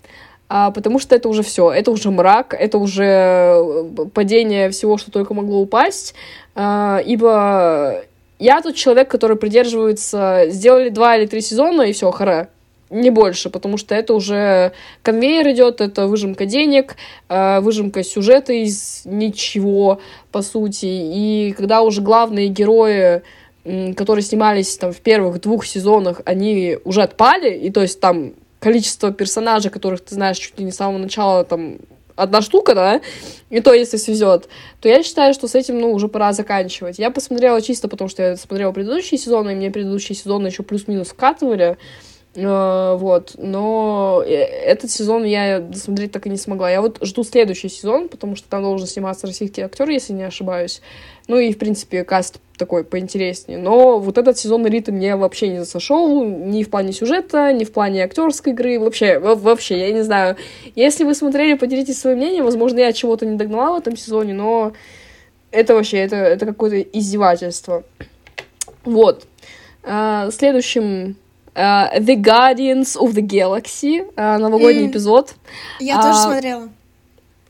а, 0.49 0.71
потому 0.71 0.99
что 0.99 1.15
это 1.15 1.29
уже 1.29 1.41
все, 1.41 1.71
это 1.71 1.89
уже 1.89 2.11
мрак, 2.11 2.53
это 2.57 2.77
уже 2.77 3.03
э, 3.03 3.85
падение 4.13 4.69
всего, 4.69 4.97
что 4.97 5.09
только 5.09 5.33
могло 5.33 5.59
упасть, 5.59 6.13
ибо 6.55 8.03
я 8.37 8.61
тот 8.61 8.75
человек, 8.75 9.09
который 9.09 9.37
придерживается, 9.37 10.43
сделали 10.49 10.89
два 10.89 11.15
или 11.17 11.25
три 11.25 11.41
сезона, 11.41 11.83
и 11.83 11.93
все, 11.93 12.11
хара, 12.11 12.49
не 12.91 13.09
больше, 13.09 13.49
потому 13.49 13.77
что 13.77 13.95
это 13.95 14.13
уже 14.13 14.73
конвейер 15.01 15.49
идет, 15.49 15.81
это 15.81 16.05
выжимка 16.05 16.45
денег, 16.45 16.97
выжимка 17.27 18.03
сюжета 18.03 18.53
из 18.53 19.01
ничего, 19.05 19.99
по 20.31 20.43
сути. 20.43 20.85
И 20.85 21.55
когда 21.57 21.81
уже 21.81 22.01
главные 22.01 22.49
герои 22.49 23.23
которые 23.63 24.23
снимались 24.23 24.77
там 24.77 24.91
в 24.91 24.99
первых 24.99 25.41
двух 25.41 25.65
сезонах, 25.65 26.21
они 26.25 26.77
уже 26.83 27.01
отпали, 27.01 27.53
и 27.53 27.71
то 27.71 27.81
есть 27.81 27.99
там 27.99 28.33
количество 28.59 29.11
персонажей, 29.11 29.71
которых 29.71 30.01
ты 30.01 30.15
знаешь 30.15 30.37
чуть 30.37 30.57
ли 30.59 30.65
не 30.65 30.71
с 30.71 30.75
самого 30.75 30.97
начала, 30.97 31.43
там, 31.43 31.77
одна 32.15 32.41
штука, 32.41 32.75
да, 32.75 33.01
и 33.49 33.59
то, 33.59 33.73
если 33.73 33.97
свезет, 33.97 34.47
то 34.81 34.89
я 34.89 35.03
считаю, 35.03 35.33
что 35.33 35.47
с 35.47 35.55
этим, 35.55 35.79
ну, 35.79 35.91
уже 35.91 36.07
пора 36.07 36.31
заканчивать. 36.33 36.99
Я 36.99 37.09
посмотрела 37.09 37.61
чисто 37.61 37.87
потому, 37.87 38.09
что 38.09 38.23
я 38.23 38.37
смотрела 38.37 38.71
предыдущие 38.71 39.17
сезоны, 39.17 39.51
и 39.51 39.55
мне 39.55 39.71
предыдущие 39.71 40.15
сезоны 40.15 40.47
еще 40.47 40.63
плюс-минус 40.63 41.09
вкатывали, 41.09 41.77
Uh, 42.35 42.97
вот, 42.97 43.35
но 43.37 44.23
э, 44.25 44.31
этот 44.31 44.89
сезон 44.89 45.23
я 45.23 45.59
досмотреть 45.59 46.11
так 46.11 46.25
и 46.25 46.31
не 46.31 46.37
смогла. 46.37 46.71
Я 46.71 46.81
вот 46.81 46.97
жду 47.03 47.23
следующий 47.23 47.69
сезон, 47.69 48.09
потому 48.09 48.35
что 48.35 48.49
там 48.49 48.63
должен 48.63 48.87
сниматься 48.87 49.27
российский 49.27 49.61
актер, 49.61 49.87
если 49.87 50.13
не 50.13 50.23
ошибаюсь. 50.23 50.81
Ну 51.27 51.37
и, 51.37 51.53
в 51.53 51.59
принципе, 51.59 52.03
каст 52.03 52.39
такой 52.57 52.83
поинтереснее. 52.83 53.57
Но 53.57 53.99
вот 53.99 54.17
этот 54.17 54.37
сезон 54.37 54.65
Риты 54.65 54.91
мне 54.91 55.15
вообще 55.15 55.49
не 55.49 55.59
засошел 55.59 56.23
ни 56.23 56.63
в 56.63 56.69
плане 56.69 56.93
сюжета, 56.93 57.51
ни 57.51 57.63
в 57.63 57.71
плане 57.71 58.03
актерской 58.03 58.53
игры. 58.53 58.79
Вообще, 58.79 59.19
вообще, 59.19 59.79
я 59.79 59.91
не 59.91 60.01
знаю. 60.01 60.37
Если 60.75 61.03
вы 61.03 61.15
смотрели, 61.15 61.55
поделитесь 61.55 61.99
своим 61.99 62.17
мнением. 62.17 62.45
Возможно, 62.45 62.79
я 62.79 62.93
чего-то 62.93 63.25
не 63.25 63.37
догнала 63.37 63.75
в 63.75 63.79
этом 63.79 63.97
сезоне, 63.97 64.33
но 64.33 64.73
это 65.51 65.73
вообще, 65.73 65.97
это, 65.97 66.15
это 66.15 66.45
какое-то 66.45 66.79
издевательство. 66.97 67.83
Вот. 68.83 69.25
А, 69.83 70.29
следующим 70.31 71.15
Uh, 71.55 71.99
the 71.99 72.15
Guardians 72.15 72.97
of 72.97 73.13
the 73.13 73.21
Galaxy, 73.21 74.11
uh, 74.15 74.39
новогодний 74.39 74.87
mm. 74.87 74.89
эпизод. 74.89 75.35
Я 75.79 75.99
uh, 75.99 76.01
тоже 76.01 76.17
смотрела. 76.17 76.69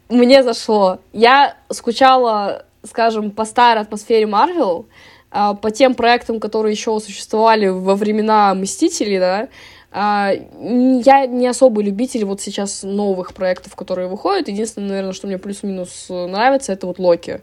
Мне 0.10 0.44
зашло. 0.44 1.00
Я 1.14 1.56
скучала, 1.70 2.66
скажем, 2.84 3.32
по 3.32 3.46
старой 3.46 3.82
атмосфере 3.82 4.26
Марвел, 4.26 4.86
uh, 5.32 5.56
по 5.56 5.72
тем 5.72 5.96
проектам, 5.96 6.40
которые 6.40 6.74
еще 6.74 7.00
существовали 7.00 7.68
во 7.68 7.96
времена 7.96 8.54
Мстителей, 8.54 9.20
да, 9.20 9.48
Uh, 9.96 11.02
я 11.06 11.28
не 11.28 11.46
особый 11.46 11.86
любитель 11.86 12.26
вот 12.26 12.42
сейчас 12.42 12.82
новых 12.82 13.36
проектов, 13.36 13.76
которые 13.76 14.08
выходят. 14.08 14.48
Единственное, 14.48 14.88
наверное, 14.88 15.14
что 15.14 15.28
мне 15.28 15.38
плюс-минус 15.38 16.08
нравится, 16.10 16.74
это 16.74 16.88
вот 16.88 16.98
Локи. 16.98 17.42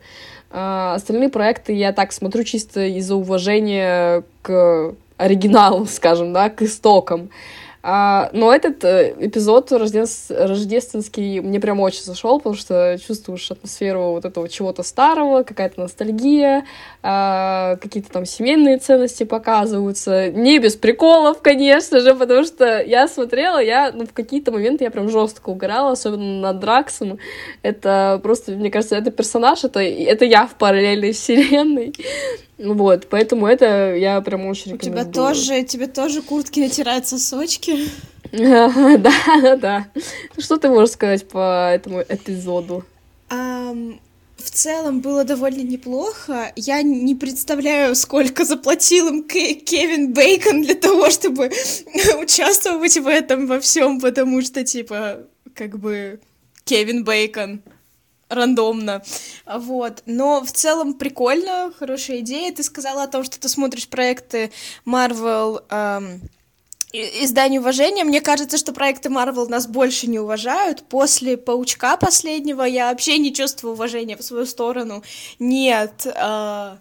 Uh, 0.51 0.95
остальные 0.95 1.29
проекты 1.29 1.75
я 1.75 1.93
так 1.93 2.11
смотрю 2.11 2.43
чисто 2.43 2.85
из-за 2.87 3.15
уважения 3.15 4.25
к 4.43 4.97
оригиналу, 5.17 5.87
скажем, 5.91 6.33
да, 6.33 6.51
к 6.51 6.63
истокам. 6.63 7.31
А, 7.83 8.29
но 8.33 8.53
этот 8.53 8.85
э, 8.85 9.15
эпизод 9.19 9.73
рождественский 9.73 11.41
мне 11.41 11.59
прям 11.61 11.81
очень 11.81 12.03
зашел, 12.03 12.39
потому 12.39 12.55
что 12.55 12.99
чувствуешь 12.99 13.51
атмосферу 13.51 14.11
вот 14.11 14.27
этого 14.27 14.49
чего-то 14.51 14.83
старого, 14.83 15.45
какая-то 15.45 15.81
ностальгия, 15.81 16.67
а, 17.03 17.77
какие-то 17.77 18.11
там 18.13 18.27
семейные 18.27 18.77
ценности 18.79 19.25
показываются. 19.25 20.31
Не 20.31 20.59
без 20.59 20.77
приколов, 20.77 21.41
конечно 21.41 22.01
же, 22.01 22.15
потому 22.15 22.45
что 22.45 22.83
я 22.83 23.09
смотрела, 23.09 23.63
я 23.63 23.93
ну, 23.93 24.07
в 24.07 24.13
какие-то 24.13 24.53
моменты 24.53 24.85
я 24.85 24.91
прям 24.91 25.09
жестко 25.09 25.49
угорала, 25.49 25.93
особенно 25.93 26.41
над 26.41 26.61
Драксом. 26.61 27.19
Это 27.63 28.21
просто, 28.23 28.53
мне 28.53 28.71
кажется, 28.71 28.97
это 28.97 29.11
персонаж, 29.11 29.65
это, 29.65 29.81
это 29.81 30.27
я 30.27 30.47
в 30.47 30.55
параллельной 30.57 31.13
вселенной. 31.13 31.95
Вот, 32.63 33.09
поэтому 33.09 33.47
это 33.47 33.95
я 33.97 34.21
прям 34.21 34.47
очень 34.47 34.73
рекомендую. 34.73 35.09
У 35.09 35.13
тебя 35.13 35.13
тоже, 35.13 35.63
тебе 35.63 35.87
тоже 35.87 36.23
куртки 36.23 36.61
натирают 36.61 37.07
сосочки? 37.07 37.79
Да, 38.33 38.97
да, 38.97 39.57
да. 39.57 39.87
Что 40.39 40.57
ты 40.57 40.69
можешь 40.69 40.93
сказать 40.93 41.27
по 41.27 41.69
этому 41.75 42.01
эпизоду? 42.01 42.85
В 43.29 44.51
целом 44.51 45.01
было 45.01 45.25
довольно 45.25 45.63
неплохо. 45.63 46.53
Я 46.55 46.83
не 46.83 47.15
представляю, 47.15 47.95
сколько 47.95 48.45
заплатил 48.45 49.09
им 49.09 49.25
Кевин 49.25 50.13
Бейкон 50.13 50.63
для 50.63 50.77
того, 50.77 51.11
чтобы 51.11 51.51
участвовать 52.23 52.97
в 52.97 53.07
этом 53.07 53.47
во 53.47 53.59
всем, 53.61 54.01
потому 54.01 54.43
что, 54.43 54.65
типа, 54.65 55.27
как 55.55 55.79
бы 55.79 56.21
Кевин 56.65 57.05
Бейкон 57.05 57.63
рандомно. 58.31 59.03
Вот. 59.45 60.03
Но 60.07 60.43
в 60.43 60.53
целом 60.53 60.95
прикольно, 60.95 61.73
хорошая 61.79 62.21
идея. 62.21 62.53
Ты 62.53 62.63
сказала 62.63 63.03
о 63.03 63.09
том, 63.09 63.25
что 63.25 63.39
ты 63.39 63.49
смотришь 63.49 63.89
проекты 63.89 64.51
Marvel 64.87 65.63
эм, 65.69 66.23
изданию 66.93 67.61
уважения. 67.61 68.05
Мне 68.05 68.21
кажется, 68.21 68.57
что 68.57 68.73
проекты 68.73 69.09
Marvel 69.09 69.49
нас 69.49 69.67
больше 69.67 70.07
не 70.07 70.19
уважают. 70.19 70.85
После 70.89 71.37
Паучка 71.37 71.97
последнего 71.97 72.63
я 72.63 72.91
вообще 72.91 73.19
не 73.19 73.35
чувствую 73.35 73.75
уважения 73.75 74.17
в 74.17 74.23
свою 74.23 74.47
сторону. 74.47 75.03
Нет. 75.39 76.07
Э, 76.07 76.77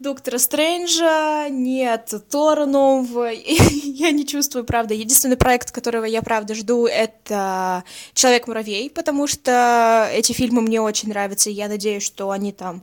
Доктора 0.00 0.38
Стрэнджа, 0.38 1.50
нет 1.50 2.10
Тора 2.30 2.64
нового, 2.64 3.30
я 3.34 4.10
не 4.12 4.26
чувствую, 4.26 4.64
правда. 4.64 4.94
Единственный 4.94 5.36
проект, 5.36 5.72
которого 5.72 6.06
я, 6.06 6.22
правда, 6.22 6.54
жду, 6.54 6.86
это 6.86 7.84
Человек-муравей, 8.14 8.88
потому 8.88 9.26
что 9.26 10.08
эти 10.10 10.32
фильмы 10.32 10.62
мне 10.62 10.80
очень 10.80 11.10
нравятся, 11.10 11.50
и 11.50 11.52
я 11.52 11.68
надеюсь, 11.68 12.02
что 12.02 12.30
они 12.30 12.52
там 12.52 12.82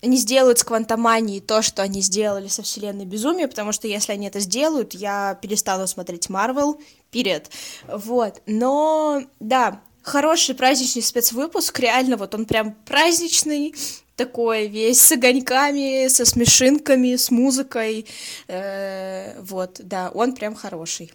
не 0.00 0.16
сделают 0.16 0.58
с 0.58 0.64
Квантоманией 0.64 1.40
то, 1.40 1.60
что 1.60 1.82
они 1.82 2.00
сделали 2.00 2.48
со 2.48 2.62
Вселенной 2.62 3.04
Безумия, 3.04 3.48
потому 3.48 3.72
что 3.72 3.86
если 3.86 4.12
они 4.12 4.26
это 4.26 4.40
сделают, 4.40 4.94
я 4.94 5.38
перестану 5.42 5.86
смотреть 5.86 6.30
Марвел, 6.30 6.80
перед. 7.10 7.50
Вот, 7.86 8.40
но, 8.46 9.24
да, 9.40 9.82
хороший 10.00 10.54
праздничный 10.54 11.02
спецвыпуск, 11.02 11.78
реально, 11.80 12.16
вот 12.16 12.34
он 12.34 12.46
прям 12.46 12.74
праздничный, 12.86 13.74
такой 14.16 14.66
весь 14.66 15.00
с 15.00 15.12
огоньками, 15.12 16.08
со 16.08 16.24
смешинками, 16.24 17.16
с 17.16 17.30
музыкой. 17.30 18.06
Э, 18.48 19.40
вот, 19.42 19.80
да, 19.82 20.10
он 20.12 20.34
прям 20.34 20.54
хороший. 20.54 21.12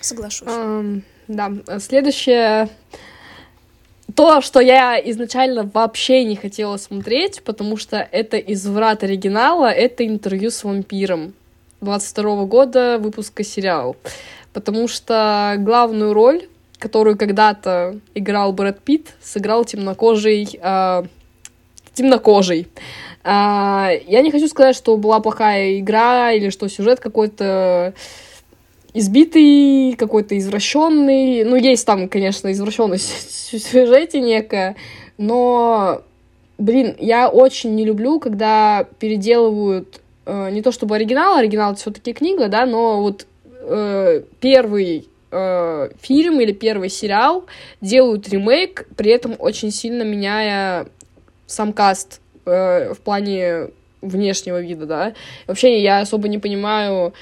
Соглашусь. 0.00 0.48
Um, 0.48 1.02
да, 1.28 1.50
следующее 1.78 2.68
то, 4.14 4.40
что 4.40 4.60
я 4.60 4.98
изначально 5.10 5.70
вообще 5.72 6.24
не 6.24 6.34
хотела 6.34 6.76
смотреть, 6.76 7.42
потому 7.44 7.76
что 7.76 7.96
это 7.96 8.38
изврат 8.38 9.02
оригинала, 9.02 9.70
это 9.70 10.06
интервью 10.06 10.50
с 10.50 10.64
вампиром 10.64 11.34
22 11.82 12.44
года 12.46 12.98
выпуска 12.98 13.44
сериал. 13.44 13.96
Потому 14.52 14.88
что 14.88 15.54
главную 15.58 16.14
роль, 16.14 16.48
которую 16.78 17.16
когда-то 17.16 18.00
играл 18.14 18.52
Брэд 18.52 18.80
Питт, 18.80 19.14
сыграл 19.22 19.64
темнокожий 19.64 20.48
э, 20.60 21.02
темнокожий. 21.98 22.68
А, 23.24 23.90
я 24.06 24.22
не 24.22 24.30
хочу 24.30 24.48
сказать, 24.48 24.76
что 24.76 24.96
была 24.96 25.20
плохая 25.20 25.78
игра 25.78 26.32
или 26.32 26.50
что 26.50 26.68
сюжет 26.68 27.00
какой-то 27.00 27.92
избитый, 28.94 29.94
какой-то 29.96 30.38
извращенный. 30.38 31.44
Ну, 31.44 31.56
есть 31.56 31.86
там, 31.86 32.08
конечно, 32.08 32.50
извращенность 32.52 33.52
в 33.52 33.58
сюжете 33.58 34.20
некая, 34.20 34.76
но, 35.18 36.02
блин, 36.58 36.96
я 36.98 37.28
очень 37.28 37.74
не 37.74 37.84
люблю, 37.84 38.20
когда 38.20 38.86
переделывают 38.98 40.00
э, 40.26 40.50
не 40.50 40.62
то 40.62 40.72
чтобы 40.72 40.94
оригинал, 40.94 41.36
оригинал 41.36 41.72
это 41.72 41.80
все-таки 41.80 42.12
книга, 42.12 42.48
да, 42.48 42.66
но 42.66 43.02
вот 43.02 43.26
э, 43.44 44.22
первый 44.40 45.08
э, 45.30 45.90
фильм 46.00 46.40
или 46.40 46.52
первый 46.52 46.88
сериал 46.88 47.44
делают 47.80 48.28
ремейк, 48.28 48.86
при 48.96 49.10
этом 49.10 49.34
очень 49.38 49.70
сильно 49.70 50.02
меняя 50.02 50.86
сам 51.48 51.72
каст 51.72 52.20
э, 52.46 52.94
в 52.94 53.00
плане 53.00 53.70
внешнего 54.00 54.60
вида, 54.60 54.86
да. 54.86 55.14
Вообще 55.48 55.82
я 55.82 56.00
особо 56.00 56.28
не 56.28 56.38
понимаю, 56.38 57.12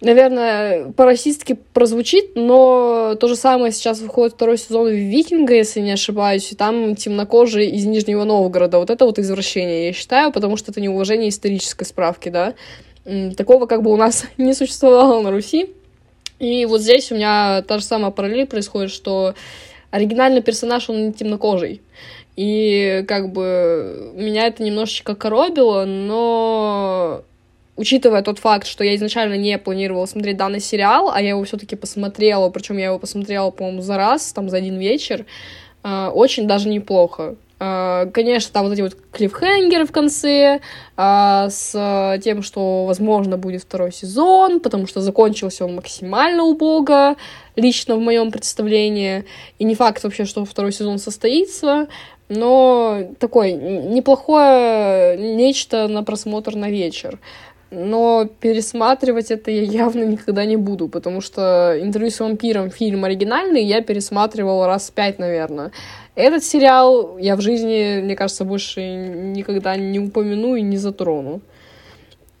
наверное, 0.00 0.92
по-расистски 0.92 1.58
прозвучит, 1.72 2.36
но 2.36 3.16
то 3.20 3.28
же 3.28 3.36
самое 3.36 3.72
сейчас 3.72 4.00
выходит 4.00 4.34
второй 4.34 4.56
сезон 4.56 4.88
«Викинга», 4.88 5.54
если 5.54 5.80
не 5.80 5.92
ошибаюсь, 5.92 6.52
и 6.52 6.56
там 6.56 6.96
темнокожий 6.96 7.68
из 7.68 7.84
Нижнего 7.84 8.24
Новгорода. 8.24 8.78
Вот 8.78 8.90
это 8.90 9.04
вот 9.04 9.18
извращение, 9.18 9.88
я 9.88 9.92
считаю, 9.92 10.32
потому 10.32 10.56
что 10.56 10.70
это 10.70 10.80
неуважение 10.80 11.28
исторической 11.28 11.84
справки, 11.84 12.28
да. 12.28 12.54
Такого 13.36 13.66
как 13.66 13.82
бы 13.82 13.92
у 13.92 13.96
нас 13.96 14.24
не 14.38 14.54
существовало 14.54 15.20
на 15.20 15.30
Руси. 15.30 15.70
И 16.38 16.66
вот 16.66 16.80
здесь 16.80 17.12
у 17.12 17.14
меня 17.14 17.62
та 17.62 17.78
же 17.78 17.84
самая 17.84 18.10
параллель 18.10 18.46
происходит, 18.46 18.90
что 18.90 19.34
оригинальный 19.90 20.42
персонаж, 20.42 20.90
он 20.90 21.06
не 21.06 21.12
темнокожий. 21.12 21.80
И 22.36 23.04
как 23.06 23.32
бы 23.32 24.12
меня 24.14 24.46
это 24.46 24.62
немножечко 24.62 25.14
коробило, 25.14 25.84
но 25.84 27.22
учитывая 27.76 28.22
тот 28.22 28.38
факт, 28.38 28.66
что 28.66 28.84
я 28.84 28.94
изначально 28.96 29.34
не 29.34 29.58
планировала 29.58 30.06
смотреть 30.06 30.36
данный 30.36 30.60
сериал, 30.60 31.10
а 31.12 31.20
я 31.20 31.30
его 31.30 31.44
все-таки 31.44 31.76
посмотрела, 31.76 32.50
причем 32.50 32.78
я 32.78 32.86
его 32.86 32.98
посмотрела, 32.98 33.50
по-моему, 33.50 33.82
за 33.82 33.96
раз, 33.96 34.32
там, 34.32 34.48
за 34.48 34.58
один 34.58 34.78
вечер, 34.78 35.26
э, 35.82 36.06
очень 36.08 36.46
даже 36.46 36.68
неплохо. 36.68 37.36
Э, 37.60 38.06
конечно, 38.12 38.52
там 38.52 38.64
вот 38.64 38.72
эти 38.72 38.82
вот 38.82 38.96
клиффхенгеры 39.12 39.86
в 39.86 39.92
конце, 39.92 40.60
э, 40.96 41.46
с 41.50 42.18
тем, 42.22 42.42
что, 42.42 42.86
возможно, 42.86 43.38
будет 43.38 43.62
второй 43.62 43.92
сезон, 43.92 44.60
потому 44.60 44.86
что 44.86 45.00
закончился 45.00 45.64
он 45.64 45.76
максимально 45.76 46.44
убого, 46.44 47.16
лично 47.56 47.96
в 47.96 48.00
моем 48.00 48.30
представлении, 48.30 49.24
и 49.58 49.64
не 49.64 49.74
факт 49.74 50.02
вообще, 50.02 50.24
что 50.24 50.44
второй 50.44 50.72
сезон 50.72 50.98
состоится, 50.98 51.86
но 52.28 53.02
такой 53.18 53.52
неплохое 53.52 55.16
нечто 55.16 55.88
на 55.88 56.02
просмотр 56.02 56.56
на 56.56 56.70
вечер. 56.70 57.18
Но 57.70 58.28
пересматривать 58.40 59.30
это 59.30 59.50
я 59.50 59.62
явно 59.62 60.04
никогда 60.04 60.44
не 60.44 60.56
буду, 60.56 60.88
потому 60.88 61.20
что 61.20 61.76
интервью 61.80 62.10
с 62.10 62.20
вампиром 62.20 62.70
фильм 62.70 63.04
оригинальный 63.04 63.64
я 63.64 63.82
пересматривала 63.82 64.66
раз 64.66 64.90
пять, 64.90 65.18
наверное. 65.18 65.72
Этот 66.14 66.44
сериал 66.44 67.18
я 67.18 67.34
в 67.34 67.40
жизни, 67.40 68.00
мне 68.02 68.14
кажется, 68.14 68.44
больше 68.44 68.80
никогда 68.80 69.76
не 69.76 69.98
упомяну 69.98 70.54
и 70.54 70.62
не 70.62 70.76
затрону. 70.76 71.40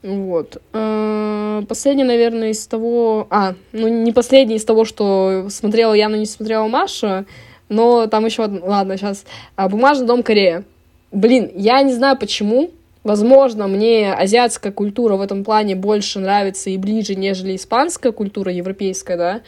Вот. 0.04 0.62
Э, 0.72 1.62
последний, 1.66 2.04
наверное, 2.04 2.50
из 2.50 2.66
того... 2.66 3.26
А, 3.30 3.54
ну 3.72 3.88
не 3.88 4.12
последний 4.12 4.56
из 4.56 4.64
того, 4.64 4.84
что 4.84 5.46
смотрела 5.48 5.94
я, 5.94 6.08
но 6.08 6.16
не 6.16 6.26
смотрела 6.26 6.68
Маша, 6.68 7.24
но 7.68 8.06
там 8.06 8.26
еще, 8.26 8.42
ладно, 8.42 8.96
сейчас. 8.96 9.24
А, 9.56 9.68
Бумажный 9.68 10.06
дом 10.06 10.22
Корея. 10.22 10.64
Блин, 11.12 11.50
я 11.54 11.82
не 11.82 11.92
знаю 11.92 12.18
почему. 12.18 12.70
Возможно, 13.04 13.68
мне 13.68 14.12
азиатская 14.14 14.72
культура 14.72 15.16
в 15.16 15.20
этом 15.20 15.44
плане 15.44 15.76
больше 15.76 16.20
нравится 16.20 16.70
и 16.70 16.78
ближе, 16.78 17.14
нежели 17.14 17.54
испанская 17.54 18.12
культура, 18.12 18.50
европейская, 18.50 19.16
да. 19.16 19.40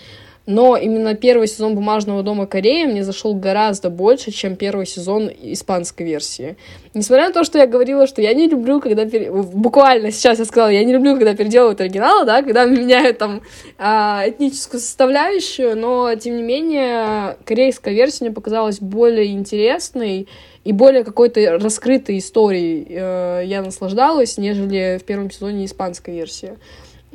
Но 0.47 0.77
именно 0.77 1.15
первый 1.15 1.49
сезон 1.49 1.75
«Бумажного 1.75 2.23
дома 2.23 2.47
Кореи» 2.47 2.85
мне 2.85 3.03
зашел 3.03 3.35
гораздо 3.35 3.91
больше, 3.91 4.31
чем 4.31 4.55
первый 4.55 4.87
сезон 4.87 5.29
испанской 5.29 6.07
версии. 6.07 6.57
Несмотря 6.95 7.27
на 7.27 7.33
то, 7.33 7.43
что 7.43 7.59
я 7.59 7.67
говорила, 7.67 8.07
что 8.07 8.23
я 8.23 8.33
не 8.33 8.49
люблю, 8.49 8.81
когда... 8.81 9.05
Пер... 9.05 9.33
Буквально 9.33 10.13
сейчас 10.13 10.39
я 10.39 10.45
сказала, 10.45 10.69
я 10.69 10.85
не 10.85 10.93
люблю, 10.93 11.15
когда 11.15 11.35
переделывают 11.35 11.81
оригиналы, 11.81 12.25
да, 12.25 12.43
когда 12.43 12.65
меняют 12.67 13.19
там 13.19 13.43
а, 13.77 14.25
этническую 14.27 14.81
составляющую, 14.81 15.77
но, 15.77 16.15
тем 16.15 16.37
не 16.37 16.43
менее, 16.45 17.37
корейская 17.45 17.93
версия 17.93 18.25
мне 18.25 18.33
показалась 18.33 18.79
более 18.79 19.33
интересной, 19.33 20.29
и 20.67 20.73
более 20.73 21.05
какой-то 21.05 21.59
раскрытой 21.59 22.19
историей 22.19 22.89
э, 22.89 23.43
я 23.45 23.63
наслаждалась, 23.63 24.37
нежели 24.37 24.99
в 25.01 25.05
первом 25.05 25.31
сезоне 25.31 25.65
испанской 25.65 26.15
версии. 26.15 26.55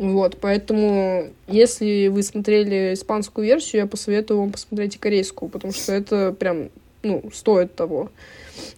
Вот, 0.01 0.37
поэтому, 0.41 1.27
если 1.47 2.07
вы 2.07 2.23
смотрели 2.23 2.95
испанскую 2.95 3.45
версию, 3.45 3.83
я 3.83 3.87
посоветую 3.87 4.39
вам 4.39 4.51
посмотреть 4.51 4.95
и 4.95 4.97
корейскую, 4.97 5.47
потому 5.47 5.71
что 5.71 5.93
это 5.93 6.31
прям, 6.33 6.69
ну, 7.03 7.29
стоит 7.31 7.75
того. 7.75 8.09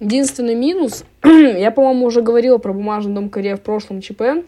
Единственный 0.01 0.53
минус, 0.53 1.05
я, 1.23 1.71
по-моему, 1.71 2.07
уже 2.07 2.21
говорила 2.21 2.57
про 2.57 2.73
«Бумажный 2.73 3.13
дом 3.13 3.29
Корея» 3.29 3.55
в 3.55 3.61
прошлом 3.61 4.01
ЧП, 4.01 4.43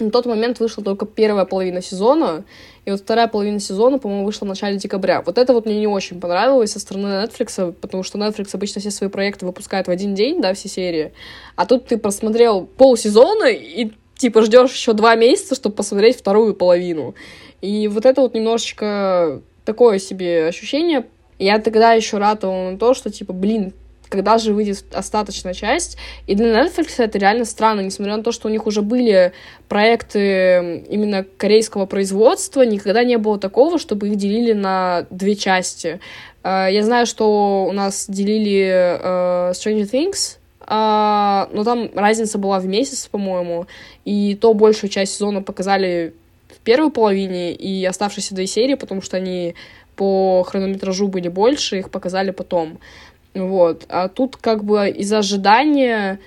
на 0.00 0.10
тот 0.10 0.26
момент 0.26 0.58
вышла 0.58 0.82
только 0.82 1.06
первая 1.06 1.44
половина 1.44 1.80
сезона, 1.80 2.44
и 2.84 2.90
вот 2.90 3.00
вторая 3.00 3.28
половина 3.28 3.60
сезона, 3.60 4.00
по-моему, 4.00 4.24
вышла 4.24 4.44
в 4.44 4.48
начале 4.48 4.76
декабря. 4.76 5.22
Вот 5.22 5.38
это 5.38 5.52
вот 5.52 5.66
мне 5.66 5.78
не 5.78 5.86
очень 5.86 6.20
понравилось 6.20 6.72
со 6.72 6.80
стороны 6.80 7.06
Netflix, 7.06 7.72
потому 7.74 8.02
что 8.02 8.18
Netflix 8.18 8.50
обычно 8.54 8.80
все 8.80 8.90
свои 8.90 9.08
проекты 9.08 9.46
выпускает 9.46 9.86
в 9.86 9.90
один 9.90 10.16
день, 10.16 10.40
да, 10.40 10.52
все 10.54 10.68
серии. 10.68 11.12
А 11.54 11.64
тут 11.64 11.86
ты 11.86 11.96
просмотрел 11.96 12.66
полсезона, 12.66 13.50
и 13.50 13.92
типа 14.18 14.42
ждешь 14.42 14.72
еще 14.72 14.92
два 14.92 15.14
месяца, 15.14 15.54
чтобы 15.54 15.76
посмотреть 15.76 16.18
вторую 16.18 16.54
половину. 16.54 17.14
И 17.62 17.88
вот 17.88 18.04
это 18.04 18.20
вот 18.20 18.34
немножечко 18.34 19.40
такое 19.64 19.98
себе 19.98 20.48
ощущение. 20.48 21.06
Я 21.38 21.58
тогда 21.58 21.92
еще 21.92 22.18
ратовала 22.18 22.70
на 22.70 22.78
то, 22.78 22.94
что, 22.94 23.10
типа, 23.10 23.32
блин, 23.32 23.72
когда 24.08 24.38
же 24.38 24.52
выйдет 24.52 24.84
остаточная 24.92 25.54
часть. 25.54 25.98
И 26.26 26.34
для 26.34 26.64
Netflix 26.64 26.94
это 26.98 27.18
реально 27.18 27.44
странно, 27.44 27.80
несмотря 27.80 28.16
на 28.16 28.22
то, 28.22 28.32
что 28.32 28.48
у 28.48 28.50
них 28.50 28.66
уже 28.66 28.82
были 28.82 29.32
проекты 29.68 30.84
именно 30.88 31.24
корейского 31.36 31.86
производства, 31.86 32.62
никогда 32.62 33.04
не 33.04 33.18
было 33.18 33.38
такого, 33.38 33.78
чтобы 33.78 34.08
их 34.08 34.16
делили 34.16 34.52
на 34.52 35.06
две 35.10 35.36
части. 35.36 36.00
Э, 36.42 36.68
я 36.70 36.82
знаю, 36.82 37.06
что 37.06 37.66
у 37.68 37.72
нас 37.72 38.06
делили 38.08 38.98
uh, 39.00 39.50
Stranger 39.52 39.90
Things, 39.90 40.38
uh, 40.68 41.48
но 41.52 41.64
там 41.64 41.90
разница 41.94 42.38
была 42.38 42.58
в 42.58 42.66
месяц, 42.66 43.08
по-моему, 43.08 43.66
и 44.04 44.36
то 44.40 44.54
большую 44.54 44.90
часть 44.90 45.14
сезона 45.14 45.42
показали 45.42 46.14
в 46.48 46.58
первой 46.60 46.90
половине, 46.90 47.52
и 47.52 47.84
оставшиеся 47.84 48.34
две 48.34 48.46
серии, 48.46 48.74
потому 48.74 49.02
что 49.02 49.16
они 49.16 49.54
по 49.96 50.44
хронометражу 50.44 51.08
были 51.08 51.28
больше, 51.28 51.78
их 51.78 51.90
показали 51.90 52.30
потом. 52.30 52.78
Вот. 53.34 53.84
А 53.88 54.08
тут 54.08 54.36
как 54.36 54.64
бы 54.64 54.88
из 54.88 55.12
ожидания 55.12 56.20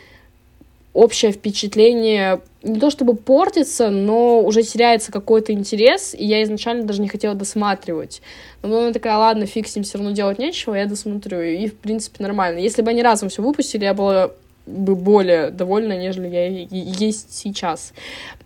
общее 0.93 1.31
впечатление 1.31 2.41
не 2.63 2.79
то 2.79 2.91
чтобы 2.91 3.15
портится, 3.15 3.89
но 3.89 4.41
уже 4.41 4.61
теряется 4.61 5.11
какой-то 5.11 5.51
интерес, 5.51 6.13
и 6.13 6.25
я 6.25 6.43
изначально 6.43 6.83
даже 6.83 7.01
не 7.01 7.07
хотела 7.07 7.33
досматривать. 7.33 8.21
Но 8.61 8.69
потом 8.69 8.87
я 8.87 8.93
такая, 8.93 9.17
ладно, 9.17 9.45
ним, 9.45 9.83
все 9.83 9.97
равно 9.97 10.11
делать 10.11 10.37
нечего, 10.37 10.75
я 10.75 10.85
досмотрю, 10.85 11.41
и, 11.41 11.67
в 11.67 11.75
принципе, 11.75 12.23
нормально. 12.23 12.59
Если 12.59 12.81
бы 12.83 12.91
они 12.91 13.01
разом 13.01 13.29
все 13.29 13.41
выпустили, 13.41 13.85
я 13.85 13.93
была 13.93 14.31
бы 14.67 14.95
более 14.95 15.49
довольна, 15.49 15.97
нежели 15.97 16.27
я 16.27 16.47
есть 16.69 17.35
сейчас. 17.35 17.93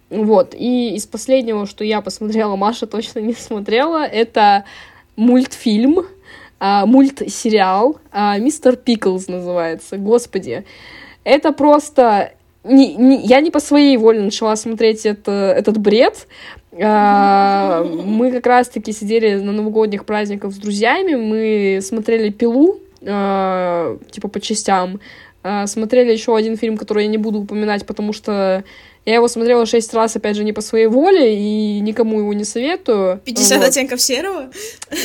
Вот, 0.10 0.56
и 0.58 0.96
из 0.96 1.06
последнего, 1.08 1.66
что 1.66 1.84
я 1.84 2.02
посмотрела, 2.02 2.56
Маша 2.56 2.88
точно 2.88 3.20
не 3.20 3.34
смотрела, 3.34 4.06
это 4.06 4.64
мультфильм 5.18 6.06
а, 6.60 6.86
мультсериал 6.86 7.98
а, 8.12 8.38
«Мистер 8.38 8.78
Пиклз» 8.78 9.28
называется. 9.28 9.98
Господи, 9.98 10.66
это 11.25 11.52
просто... 11.52 12.32
Не, 12.65 12.95
не, 12.95 13.22
я 13.22 13.41
не 13.41 13.51
по 13.51 13.60
своей 13.60 13.95
воле 13.98 14.22
начала 14.22 14.55
смотреть 14.55 15.05
это, 15.05 15.53
этот 15.55 15.77
бред. 15.77 16.27
А, 16.81 17.84
мы 17.84 18.31
как 18.31 18.48
раз-таки 18.48 18.91
сидели 18.91 19.36
на 19.36 19.51
новогодних 19.51 20.05
праздниках 20.05 20.51
с 20.51 20.57
друзьями, 20.57 21.15
мы 21.15 21.79
смотрели 21.81 22.29
«Пилу», 22.29 22.79
а, 23.05 23.98
типа 24.10 24.27
по 24.29 24.39
частям, 24.39 25.00
а, 25.44 25.68
смотрели 25.68 26.11
еще 26.11 26.35
один 26.35 26.57
фильм, 26.57 26.75
который 26.75 27.03
я 27.03 27.09
не 27.09 27.20
буду 27.20 27.42
упоминать, 27.42 27.85
потому 27.85 28.13
что 28.13 28.63
я 29.05 29.15
его 29.15 29.27
смотрела 29.27 29.65
шесть 29.65 29.94
раз, 29.94 30.15
опять 30.15 30.35
же, 30.35 30.44
не 30.44 30.51
по 30.51 30.61
своей 30.61 30.87
воле, 30.87 31.37
и 31.37 31.79
никому 31.79 32.20
его 32.20 32.33
не 32.33 32.44
советую. 32.44 33.22
50 33.24 33.57
вот. 33.59 33.68
оттенков 33.68 34.01
серого? 34.01 34.50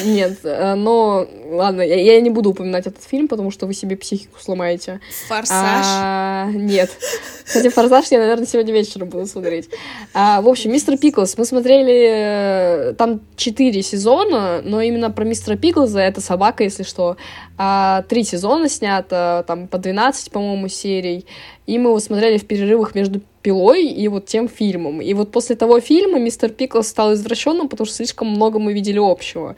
Нет, 0.04 0.38
э, 0.42 0.74
но 0.74 1.26
ладно, 1.50 1.82
я, 1.82 2.00
я 2.00 2.20
не 2.20 2.30
буду 2.30 2.50
упоминать 2.50 2.86
этот 2.86 3.02
фильм, 3.04 3.28
потому 3.28 3.50
что 3.50 3.66
вы 3.66 3.74
себе 3.74 3.96
психику 3.96 4.40
сломаете. 4.40 5.00
Форсаж? 5.28 5.84
А, 5.86 6.48
нет. 6.50 6.90
Кстати, 7.44 7.68
Форсаж 7.68 8.06
я, 8.10 8.20
наверное, 8.20 8.46
сегодня 8.46 8.72
вечером 8.72 9.08
буду 9.08 9.26
смотреть. 9.26 9.68
А, 10.14 10.40
в 10.40 10.48
общем, 10.48 10.72
Мистер 10.72 10.96
Пиклс. 10.96 11.36
Мы 11.36 11.44
смотрели 11.44 12.90
э, 12.90 12.94
там 12.94 13.20
четыре 13.36 13.82
сезона, 13.82 14.62
но 14.64 14.80
именно 14.80 15.10
про 15.10 15.24
Мистера 15.24 15.56
Пиклза, 15.56 16.00
это 16.00 16.22
собака, 16.22 16.64
если 16.64 16.84
что, 16.84 17.18
а, 17.62 18.04
три 18.08 18.24
сезона 18.24 18.70
снято, 18.70 19.44
там 19.46 19.68
по 19.68 19.76
12, 19.76 20.30
по-моему, 20.30 20.68
серий. 20.68 21.26
И 21.66 21.78
мы 21.78 21.90
его 21.90 22.00
смотрели 22.00 22.38
в 22.38 22.46
перерывах 22.46 22.94
между 22.94 23.20
пилой 23.42 23.84
и 23.86 24.08
вот 24.08 24.24
тем 24.24 24.48
фильмом. 24.48 25.02
И 25.02 25.12
вот 25.12 25.30
после 25.30 25.56
того 25.56 25.78
фильма 25.78 26.18
мистер 26.18 26.48
Пиклс 26.48 26.88
стал 26.88 27.12
извращенным, 27.12 27.68
потому 27.68 27.84
что 27.84 27.96
слишком 27.96 28.28
много 28.28 28.58
мы 28.58 28.72
видели 28.72 28.98
общего. 28.98 29.56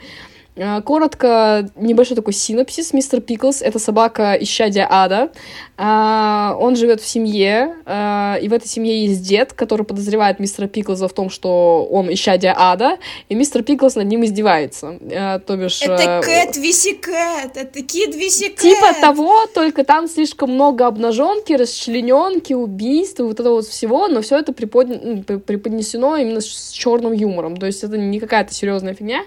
А, 0.55 0.81
коротко, 0.81 1.67
небольшой 1.75 2.15
такой 2.15 2.33
синопсис. 2.33 2.93
Мистер 2.93 3.21
Пиклс— 3.21 3.61
это 3.63 3.79
собака 3.79 4.37
исчадия 4.39 4.87
ада. 4.89 5.31
А, 5.77 6.55
он 6.59 6.75
живет 6.75 7.01
в 7.01 7.07
семье, 7.07 7.75
а, 7.85 8.37
и 8.39 8.47
в 8.47 8.53
этой 8.53 8.67
семье 8.67 9.05
есть 9.05 9.27
дед, 9.27 9.53
который 9.53 9.83
подозревает 9.83 10.39
мистера 10.39 10.67
Пиклза 10.67 11.07
в 11.07 11.13
том, 11.13 11.31
что 11.31 11.87
он 11.89 12.13
исчадие 12.13 12.53
ада, 12.55 12.99
и 13.29 13.35
мистер 13.35 13.63
Пиклс 13.63 13.95
над 13.95 14.05
ним 14.05 14.23
издевается. 14.23 14.99
То 15.47 15.57
бишь... 15.57 15.81
Это 15.81 16.21
Кэт 16.23 16.55
Висикэт! 16.57 17.57
Это 17.57 17.81
Кид 17.81 18.15
Висикэт! 18.15 18.59
Типа 18.59 18.93
того, 19.01 19.47
только 19.47 19.83
там 19.83 20.07
слишком 20.07 20.51
много 20.51 20.85
обнаженки, 20.85 21.53
расчлененки, 21.53 22.53
убийств, 22.53 23.19
вот 23.19 23.39
этого 23.39 23.55
вот 23.55 23.65
всего, 23.65 24.07
но 24.07 24.21
все 24.21 24.37
это 24.37 24.53
преподнесено 24.53 26.17
именно 26.17 26.41
с 26.41 26.69
черным 26.69 27.13
юмором. 27.13 27.57
То 27.57 27.65
есть 27.65 27.83
это 27.83 27.97
не 27.97 28.19
какая-то 28.19 28.53
серьезная 28.53 28.93
фигня. 28.93 29.23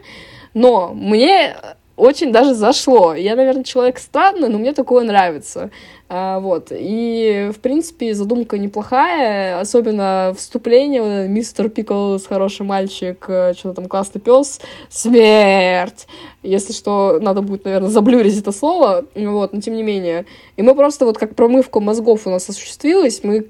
Но 0.56 0.94
мне 0.94 1.54
очень 1.98 2.32
даже 2.32 2.54
зашло. 2.54 3.14
Я, 3.14 3.36
наверное, 3.36 3.62
человек 3.62 3.98
странный, 3.98 4.48
но 4.48 4.56
мне 4.56 4.72
такое 4.72 5.04
нравится. 5.04 5.70
А, 6.08 6.40
вот. 6.40 6.68
И, 6.70 7.50
в 7.54 7.60
принципе, 7.60 8.14
задумка 8.14 8.56
неплохая, 8.56 9.60
особенно 9.60 10.34
вступление. 10.34 11.28
Мистер 11.28 11.68
Пиклс, 11.68 12.26
хороший 12.26 12.64
мальчик, 12.64 13.22
что-то 13.22 13.74
там 13.74 13.86
классный 13.86 14.22
пес. 14.22 14.62
Смерть! 14.88 16.06
Если 16.42 16.72
что, 16.72 17.18
надо 17.20 17.42
будет, 17.42 17.66
наверное, 17.66 17.90
заблюрить 17.90 18.38
это 18.38 18.50
слово. 18.50 19.04
Вот, 19.14 19.52
но 19.52 19.60
тем 19.60 19.74
не 19.74 19.82
менее. 19.82 20.24
И 20.56 20.62
мы 20.62 20.74
просто 20.74 21.04
вот 21.04 21.18
как 21.18 21.34
промывка 21.34 21.80
мозгов 21.80 22.26
у 22.26 22.30
нас 22.30 22.48
осуществилась, 22.48 23.20
мы 23.22 23.48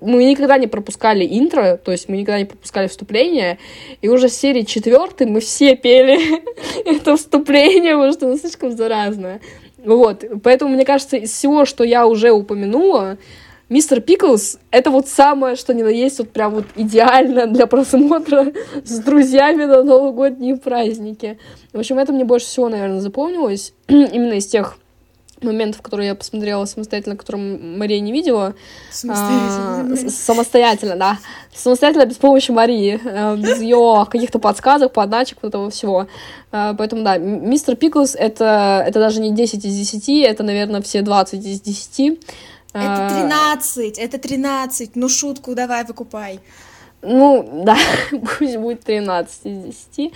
мы 0.00 0.24
никогда 0.24 0.58
не 0.58 0.66
пропускали 0.66 1.26
интро, 1.26 1.76
то 1.76 1.92
есть 1.92 2.08
мы 2.08 2.16
никогда 2.16 2.38
не 2.38 2.44
пропускали 2.44 2.88
вступление, 2.88 3.58
и 4.00 4.08
уже 4.08 4.28
с 4.28 4.36
серии 4.36 4.62
четвертой 4.62 5.26
мы 5.26 5.40
все 5.40 5.76
пели 5.76 6.18
это 6.84 7.16
вступление, 7.16 7.94
потому 7.94 8.12
что 8.12 8.26
оно 8.26 8.36
слишком 8.36 8.76
заразное. 8.76 9.40
Вот, 9.84 10.24
поэтому, 10.42 10.72
мне 10.74 10.84
кажется, 10.84 11.16
из 11.16 11.32
всего, 11.32 11.64
что 11.64 11.82
я 11.84 12.06
уже 12.06 12.30
упомянула, 12.30 13.18
Мистер 13.72 14.02
Пиклс— 14.02 14.58
это 14.70 14.90
вот 14.90 15.08
самое, 15.08 15.56
что 15.56 15.72
ни 15.72 15.82
на 15.82 15.88
есть, 15.88 16.18
вот 16.18 16.28
прям 16.28 16.56
вот 16.56 16.66
идеально 16.76 17.46
для 17.46 17.66
просмотра 17.66 18.52
с 18.84 18.98
друзьями 18.98 19.64
на 19.64 19.82
новогодние 19.82 20.58
праздники. 20.58 21.38
В 21.72 21.78
общем, 21.78 21.98
это 21.98 22.12
мне 22.12 22.26
больше 22.26 22.44
всего, 22.44 22.68
наверное, 22.68 23.00
запомнилось, 23.00 23.72
именно 23.88 24.34
из 24.34 24.46
тех 24.46 24.76
моментов, 25.42 25.82
которые 25.82 26.08
я 26.08 26.14
посмотрела 26.14 26.64
самостоятельно, 26.64 27.16
которые 27.16 27.58
Мария 27.58 28.00
не 28.00 28.12
видела. 28.12 28.54
Самостоятельно. 28.90 29.94
А, 30.06 30.10
самостоятельно, 30.10 30.96
да. 30.96 31.18
Самостоятельно, 31.54 32.06
без 32.06 32.16
помощи 32.16 32.50
Марии, 32.50 33.00
э, 33.04 33.36
без 33.36 33.60
ее 33.60 34.06
каких-то 34.10 34.38
подсказок, 34.38 34.92
подначек, 34.92 35.38
вот 35.42 35.48
этого 35.48 35.70
всего. 35.70 36.06
А, 36.50 36.74
поэтому, 36.74 37.02
да, 37.02 37.18
мистер 37.18 37.76
Пиклс 37.76 38.14
это, 38.14 38.84
это 38.86 38.98
даже 38.98 39.20
не 39.20 39.32
10 39.32 39.64
из 39.64 39.74
10, 39.74 40.24
это, 40.24 40.42
наверное, 40.42 40.82
все 40.82 41.02
20 41.02 41.44
из 41.44 41.60
10. 41.60 42.18
Это 42.72 43.08
13, 43.10 43.98
а, 43.98 44.02
это 44.02 44.18
13, 44.18 44.96
ну 44.96 45.08
шутку 45.08 45.54
давай 45.54 45.84
выкупай. 45.84 46.40
Ну, 47.02 47.48
да, 47.64 47.76
пусть 48.10 48.56
будет 48.56 48.84
13 48.84 49.46
из 49.46 49.86
10. 49.96 50.12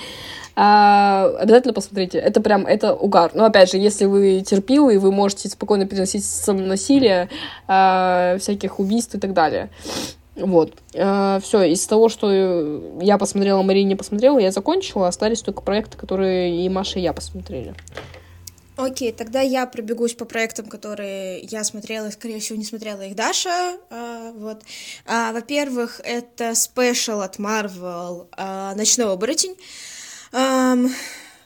А, 0.55 1.29
обязательно 1.39 1.75
посмотрите. 1.75 2.19
Это 2.19 2.41
прям, 2.41 2.67
это 2.67 2.95
угар. 2.95 3.33
Но 3.35 3.45
опять 3.45 3.71
же, 3.71 3.77
если 3.77 4.07
вы 4.07 4.43
терпилы, 4.47 4.99
вы 4.99 5.13
можете 5.13 5.49
спокойно 5.49 5.87
переносить 5.87 6.25
насилие, 6.47 7.29
а, 7.67 8.39
всяких 8.39 8.79
убийств 8.79 9.15
и 9.15 9.19
так 9.19 9.33
далее. 9.33 9.69
Вот. 10.37 10.75
Э, 10.93 11.41
все, 11.43 11.63
из 11.63 11.87
того, 11.87 12.11
что 12.11 13.01
я 13.01 13.17
посмотрела, 13.17 13.63
Мария 13.63 13.85
не 13.85 13.97
посмотрела, 13.97 14.39
я 14.39 14.53
закончила. 14.53 15.09
Остались 15.09 15.41
только 15.41 15.63
проекты, 15.63 15.97
которые 15.97 16.65
и 16.65 16.69
Маша, 16.69 16.99
и 16.99 17.03
я 17.03 17.15
посмотрели. 17.15 17.75
Окей, 18.77 19.11
тогда 19.11 19.41
я 19.41 19.65
пробегусь 19.67 20.13
по 20.13 20.27
проектам, 20.27 20.67
которые 20.67 21.41
я 21.41 21.65
смотрела, 21.65 22.09
и, 22.09 22.13
скорее 22.13 22.41
всего, 22.41 22.59
не 22.59 22.65
смотрела 22.65 23.01
их 23.03 23.17
Даша. 23.17 23.79
А, 23.89 24.33
вот. 24.33 24.65
А, 25.07 25.33
во-первых, 25.33 26.03
это 26.05 26.55
спешл 26.55 27.21
от 27.21 27.39
Marvel 27.39 28.29
а, 28.33 28.75
«Ночной 28.75 29.11
оборотень». 29.11 29.57
А, 30.31 30.77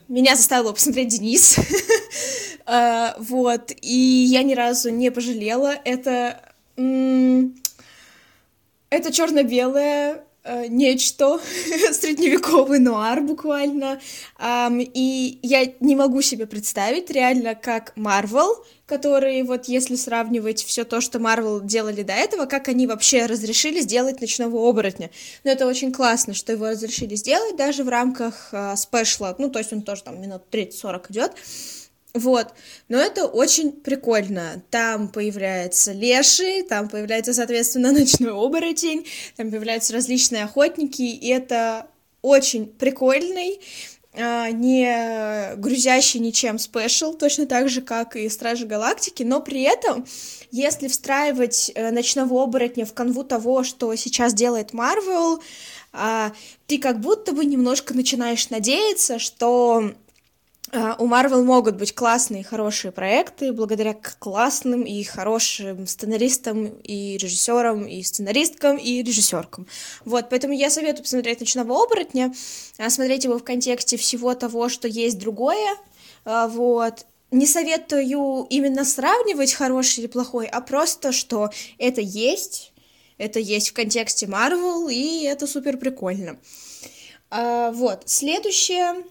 меня 0.08 0.34
заставил 0.34 0.72
посмотреть 0.72 1.10
Денис. 1.10 1.56
а, 2.66 3.14
вот. 3.20 3.70
И 3.80 4.26
я 4.28 4.42
ни 4.42 4.54
разу 4.54 4.90
не 4.90 5.10
пожалела. 5.10 5.74
Это... 5.84 6.42
Это 8.90 9.12
черно-белое 9.12 10.24
нечто, 10.68 11.40
средневековый 11.92 12.78
нуар 12.78 13.20
буквально, 13.20 14.00
um, 14.38 14.80
и 14.82 15.38
я 15.42 15.72
не 15.80 15.96
могу 15.96 16.22
себе 16.22 16.46
представить 16.46 17.10
реально 17.10 17.54
как 17.54 17.92
Марвел, 17.96 18.64
которые 18.86 19.44
вот 19.44 19.66
если 19.66 19.96
сравнивать 19.96 20.64
все 20.64 20.84
то, 20.84 21.00
что 21.00 21.18
Марвел 21.18 21.60
делали 21.60 22.02
до 22.02 22.12
этого, 22.12 22.46
как 22.46 22.68
они 22.68 22.86
вообще 22.86 23.26
разрешили 23.26 23.80
сделать 23.80 24.20
ночного 24.20 24.68
оборотня. 24.68 25.10
Но 25.44 25.50
это 25.50 25.66
очень 25.66 25.92
классно, 25.92 26.34
что 26.34 26.52
его 26.52 26.68
разрешили 26.68 27.14
сделать 27.14 27.56
даже 27.56 27.84
в 27.84 27.88
рамках 27.88 28.52
спешла, 28.76 29.34
ну 29.38 29.50
то 29.50 29.58
есть 29.58 29.72
он 29.72 29.82
тоже 29.82 30.02
там 30.02 30.20
минут 30.20 30.42
30-40 30.50 31.06
идет. 31.10 31.32
Вот, 32.12 32.48
но 32.88 32.98
это 32.98 33.26
очень 33.26 33.70
прикольно. 33.70 34.62
Там 34.70 35.08
появляются 35.08 35.92
леши, 35.92 36.64
там 36.68 36.88
появляется, 36.88 37.32
соответственно, 37.32 37.92
ночной 37.98 38.32
оборотень, 38.32 39.06
там 39.36 39.50
появляются 39.50 39.92
различные 39.92 40.44
охотники, 40.44 41.02
и 41.02 41.28
это 41.28 41.86
очень 42.22 42.66
прикольный, 42.66 43.60
а, 44.12 44.50
не 44.50 45.54
грузящий 45.56 46.18
ничем 46.18 46.58
спешл, 46.58 47.14
точно 47.14 47.46
так 47.46 47.68
же, 47.68 47.80
как 47.80 48.16
и 48.16 48.28
Стражи 48.28 48.66
Галактики, 48.66 49.22
но 49.22 49.40
при 49.40 49.62
этом, 49.62 50.04
если 50.50 50.88
встраивать 50.88 51.70
э, 51.74 51.92
ночного 51.92 52.42
оборотня 52.42 52.84
в 52.84 52.92
канву 52.92 53.22
того, 53.22 53.62
что 53.62 53.94
сейчас 53.94 54.34
делает 54.34 54.72
Марвел, 54.72 55.40
а, 55.92 56.32
ты 56.66 56.78
как 56.78 57.00
будто 57.00 57.32
бы 57.32 57.44
немножко 57.44 57.94
начинаешь 57.94 58.50
надеяться, 58.50 59.20
что 59.20 59.92
у 60.72 61.08
Marvel 61.08 61.42
могут 61.42 61.76
быть 61.76 61.94
классные, 61.94 62.44
хорошие 62.44 62.92
проекты 62.92 63.52
благодаря 63.52 63.96
классным 64.20 64.82
и 64.82 65.02
хорошим 65.02 65.86
сценаристам 65.88 66.66
и 66.84 67.16
режиссерам, 67.16 67.86
и 67.86 68.02
сценаристкам, 68.04 68.76
и 68.76 69.02
режиссеркам. 69.02 69.66
Вот, 70.04 70.28
поэтому 70.30 70.54
я 70.54 70.70
советую 70.70 71.02
посмотреть 71.02 71.40
«Ночного 71.40 71.82
оборотня», 71.82 72.32
а, 72.78 72.88
смотреть 72.88 73.24
его 73.24 73.38
в 73.38 73.42
контексте 73.42 73.96
всего 73.96 74.32
того, 74.34 74.68
что 74.68 74.86
есть 74.86 75.18
другое, 75.18 75.76
а, 76.24 76.46
вот, 76.46 77.04
не 77.32 77.46
советую 77.46 78.46
именно 78.48 78.84
сравнивать 78.84 79.52
хороший 79.52 80.00
или 80.00 80.06
плохой, 80.06 80.46
а 80.46 80.60
просто, 80.60 81.10
что 81.10 81.50
это 81.78 82.00
есть, 82.00 82.72
это 83.18 83.40
есть 83.40 83.70
в 83.70 83.72
контексте 83.72 84.26
Marvel, 84.26 84.92
и 84.92 85.24
это 85.24 85.48
супер 85.48 85.78
прикольно. 85.78 86.38
Вот, 87.30 88.02
следующее 88.06 89.04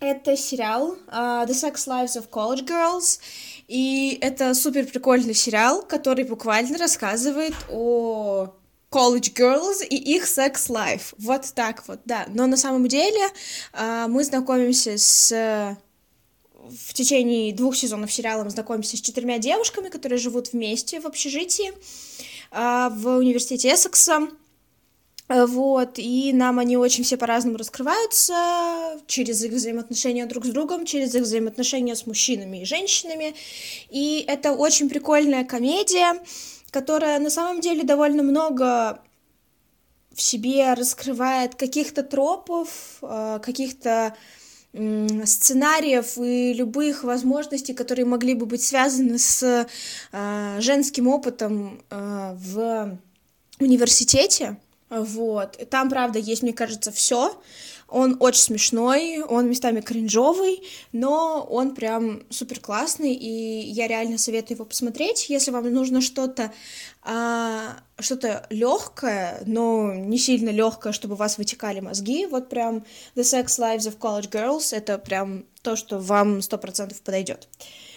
это 0.00 0.36
сериал 0.36 0.96
uh, 1.08 1.46
The 1.46 1.50
Sex 1.50 1.86
Lives 1.86 2.16
of 2.16 2.28
College 2.30 2.66
Girls, 2.66 3.18
и 3.66 4.18
это 4.20 4.54
супер 4.54 4.86
прикольный 4.86 5.34
сериал, 5.34 5.82
который 5.82 6.24
буквально 6.24 6.78
рассказывает 6.78 7.54
о 7.70 8.54
college 8.90 9.34
girls 9.34 9.84
и 9.84 9.96
их 9.96 10.26
секс 10.26 10.70
life. 10.70 11.14
Вот 11.18 11.52
так 11.54 11.86
вот, 11.88 12.00
да. 12.04 12.26
Но 12.28 12.46
на 12.46 12.56
самом 12.56 12.86
деле 12.88 13.20
uh, 13.72 14.08
мы 14.08 14.24
знакомимся 14.24 14.96
с 14.96 15.76
в 16.68 16.92
течение 16.92 17.54
двух 17.54 17.76
сезонов 17.76 18.12
сериала 18.12 18.44
мы 18.44 18.50
знакомимся 18.50 18.96
с 18.96 19.00
четырьмя 19.00 19.38
девушками, 19.38 19.88
которые 19.88 20.18
живут 20.18 20.52
вместе 20.52 21.00
в 21.00 21.06
общежитии 21.06 21.72
uh, 22.52 22.90
в 22.94 23.18
университете 23.18 23.72
Эссекса. 23.72 24.28
Э, 25.28 25.46
вот, 25.46 25.98
и 25.98 26.32
нам 26.32 26.58
они 26.58 26.76
очень 26.76 27.04
все 27.04 27.16
по-разному 27.16 27.58
раскрываются 27.58 29.00
через 29.06 29.42
их 29.44 29.52
взаимоотношения 29.52 30.26
друг 30.26 30.46
с 30.46 30.48
другом, 30.48 30.86
через 30.86 31.14
их 31.14 31.22
взаимоотношения 31.22 31.94
с 31.94 32.06
мужчинами 32.06 32.62
и 32.62 32.64
женщинами. 32.64 33.34
И 33.90 34.24
это 34.26 34.52
очень 34.52 34.88
прикольная 34.88 35.44
комедия, 35.44 36.20
которая 36.70 37.18
на 37.18 37.30
самом 37.30 37.60
деле 37.60 37.84
довольно 37.84 38.22
много 38.22 39.02
в 40.14 40.22
себе 40.22 40.74
раскрывает 40.74 41.54
каких-то 41.54 42.02
тропов, 42.02 42.98
э, 43.02 43.38
каких-то 43.42 44.16
сценариев 45.24 46.18
и 46.18 46.52
любых 46.52 47.02
возможностей, 47.02 47.72
которые 47.72 48.04
могли 48.04 48.34
бы 48.34 48.44
быть 48.44 48.62
связаны 48.62 49.18
с 49.18 49.66
э, 50.12 50.60
женским 50.60 51.08
опытом 51.08 51.82
в 51.90 52.98
университете. 53.58 54.58
Вот. 54.90 55.58
Там, 55.70 55.88
правда, 55.90 56.18
есть, 56.18 56.42
мне 56.42 56.52
кажется, 56.52 56.90
все. 56.92 57.40
Он 57.88 58.18
очень 58.20 58.42
смешной, 58.42 59.22
он 59.22 59.48
местами 59.48 59.80
кринжовый, 59.80 60.62
но 60.92 61.42
он 61.48 61.74
прям 61.74 62.22
супер 62.28 62.60
классный, 62.60 63.14
и 63.14 63.60
я 63.70 63.88
реально 63.88 64.18
советую 64.18 64.56
его 64.56 64.66
посмотреть, 64.66 65.30
если 65.30 65.50
вам 65.50 65.72
нужно 65.72 66.02
что-то 66.02 66.52
а, 67.02 67.78
что-то 67.98 68.46
легкое, 68.50 69.42
но 69.46 69.94
не 69.94 70.18
сильно 70.18 70.50
легкое, 70.50 70.92
чтобы 70.92 71.14
у 71.14 71.16
вас 71.16 71.38
вытекали 71.38 71.80
мозги. 71.80 72.26
Вот 72.26 72.50
прям 72.50 72.84
The 73.14 73.22
Sex 73.22 73.46
Lives 73.58 73.90
of 73.90 73.98
College 73.98 74.28
Girls 74.28 74.76
это 74.76 74.98
прям 74.98 75.46
то, 75.62 75.74
что 75.74 75.98
вам 75.98 76.42
сто 76.42 76.58
процентов 76.58 77.00
подойдет. 77.00 77.48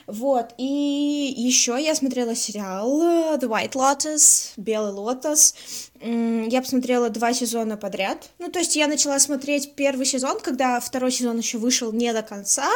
Вот, 0.07 0.53
и 0.57 1.33
еще 1.37 1.77
я 1.79 1.95
смотрела 1.95 2.35
сериал 2.35 3.01
э, 3.01 3.37
The 3.37 3.47
White 3.47 3.73
Lotus, 3.73 4.53
Белый 4.57 4.91
лотос. 4.91 5.55
Я 6.01 6.61
посмотрела 6.61 7.09
два 7.09 7.33
сезона 7.33 7.77
подряд. 7.77 8.29
Ну, 8.39 8.49
то 8.49 8.59
есть 8.59 8.75
я 8.75 8.87
начала 8.87 9.19
смотреть 9.19 9.75
первый 9.75 10.05
сезон, 10.05 10.39
когда 10.39 10.79
второй 10.79 11.11
сезон 11.11 11.37
еще 11.37 11.59
вышел 11.59 11.91
не 11.91 12.11
до 12.11 12.23
конца. 12.23 12.67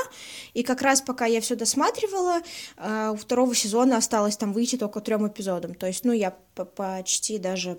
И 0.54 0.62
как 0.62 0.82
раз 0.82 1.02
пока 1.02 1.26
я 1.26 1.42
все 1.42 1.56
досматривала, 1.56 2.42
э, 2.78 3.12
у 3.14 3.16
второго 3.16 3.56
сезона 3.56 3.98
осталось 3.98 4.38
там 4.38 4.54
выйти 4.54 4.78
только 4.78 5.02
трем 5.02 5.28
эпизодам. 5.28 5.74
То 5.74 5.88
есть, 5.88 6.06
ну, 6.06 6.12
я 6.12 6.32
почти 6.76 7.40
даже 7.40 7.78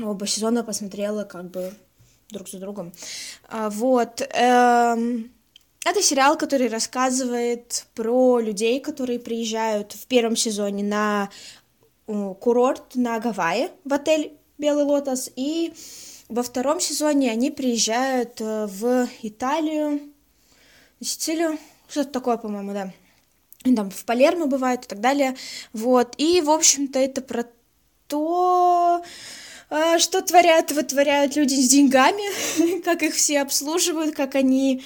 оба 0.00 0.26
сезона 0.26 0.62
посмотрела 0.64 1.24
как 1.24 1.50
бы 1.50 1.72
друг 2.30 2.48
за 2.48 2.58
другом. 2.58 2.92
А, 3.48 3.68
вот. 3.70 4.22
Эм... 4.32 5.30
Это 5.84 6.00
сериал, 6.00 6.38
который 6.38 6.68
рассказывает 6.68 7.86
про 7.94 8.38
людей, 8.38 8.78
которые 8.80 9.18
приезжают 9.18 9.92
в 9.92 10.06
первом 10.06 10.36
сезоне 10.36 10.84
на 10.84 11.30
курорт 12.06 12.94
на 12.94 13.18
Гавайи, 13.18 13.70
в 13.84 13.92
отель 13.92 14.32
Белый 14.58 14.84
Лотос, 14.84 15.30
и 15.34 15.72
во 16.28 16.42
втором 16.42 16.78
сезоне 16.80 17.30
они 17.30 17.50
приезжают 17.50 18.40
э, 18.40 18.66
в 18.66 19.08
Италию, 19.22 20.00
Сицилию, 21.00 21.58
что-то 21.88 22.10
такое, 22.10 22.36
по-моему, 22.36 22.72
да. 22.72 22.92
Там 23.64 23.90
в 23.90 24.04
Палермо 24.04 24.46
бывают 24.46 24.84
и 24.84 24.88
так 24.88 25.00
далее. 25.00 25.36
Вот. 25.72 26.14
И, 26.16 26.40
в 26.40 26.50
общем-то, 26.50 26.98
это 26.98 27.22
про 27.22 27.44
то, 28.06 29.02
э, 29.70 29.98
что 29.98 30.22
творят, 30.22 30.70
вытворяют 30.72 31.36
люди 31.36 31.54
с 31.54 31.68
деньгами, 31.68 32.80
как 32.82 33.02
их 33.02 33.14
все 33.14 33.40
обслуживают, 33.40 34.14
как 34.14 34.34
они 34.34 34.82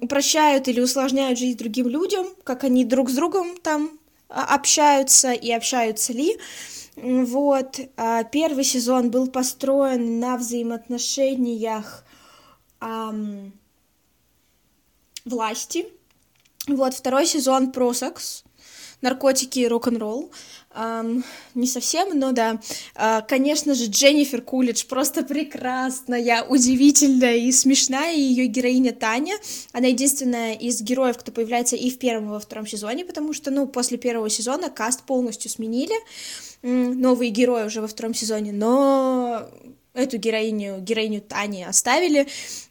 упрощают 0.00 0.68
или 0.68 0.80
усложняют 0.80 1.38
жизнь 1.38 1.58
другим 1.58 1.88
людям, 1.88 2.26
как 2.44 2.64
они 2.64 2.84
друг 2.84 3.10
с 3.10 3.14
другом 3.14 3.56
там 3.56 3.98
а, 4.28 4.54
общаются 4.54 5.32
и 5.32 5.50
общаются 5.50 6.12
ли. 6.12 6.38
Вот. 6.96 7.80
А, 7.96 8.24
первый 8.24 8.64
сезон 8.64 9.10
был 9.10 9.28
построен 9.28 10.20
на 10.20 10.36
взаимоотношениях 10.36 12.04
эм, 12.80 13.52
власти. 15.24 15.86
Вот, 16.68 16.94
второй 16.94 17.26
сезон 17.26 17.70
про 17.70 17.92
секс, 17.92 18.44
наркотики 19.00 19.60
и 19.60 19.68
рок-н-ролл. 19.68 20.30
Um, 20.76 21.24
не 21.54 21.66
совсем, 21.66 22.18
но 22.18 22.32
да. 22.32 22.60
Uh, 22.94 23.24
конечно 23.26 23.74
же, 23.74 23.86
Дженнифер 23.86 24.42
Кулидж 24.42 24.84
просто 24.86 25.22
прекрасная, 25.22 26.44
удивительная 26.44 27.36
и 27.36 27.50
смешная. 27.50 28.14
Ее 28.14 28.46
героиня 28.46 28.92
Таня, 28.92 29.36
она 29.72 29.86
единственная 29.86 30.52
из 30.52 30.82
героев, 30.82 31.16
кто 31.16 31.32
появляется 31.32 31.76
и 31.76 31.90
в 31.90 31.98
первом, 31.98 32.26
и 32.26 32.28
во 32.32 32.40
втором 32.40 32.66
сезоне, 32.66 33.04
потому 33.04 33.32
что, 33.32 33.50
ну, 33.50 33.66
после 33.66 33.96
первого 33.96 34.28
сезона 34.28 34.68
каст 34.68 35.02
полностью 35.04 35.50
сменили. 35.50 35.94
Новые 36.62 37.30
герои 37.30 37.64
уже 37.64 37.80
во 37.80 37.88
втором 37.88 38.12
сезоне, 38.12 38.52
но 38.52 39.48
эту 39.96 40.18
героиню, 40.18 40.78
героиню 40.80 41.20
Тани 41.20 41.64
оставили, 41.64 42.26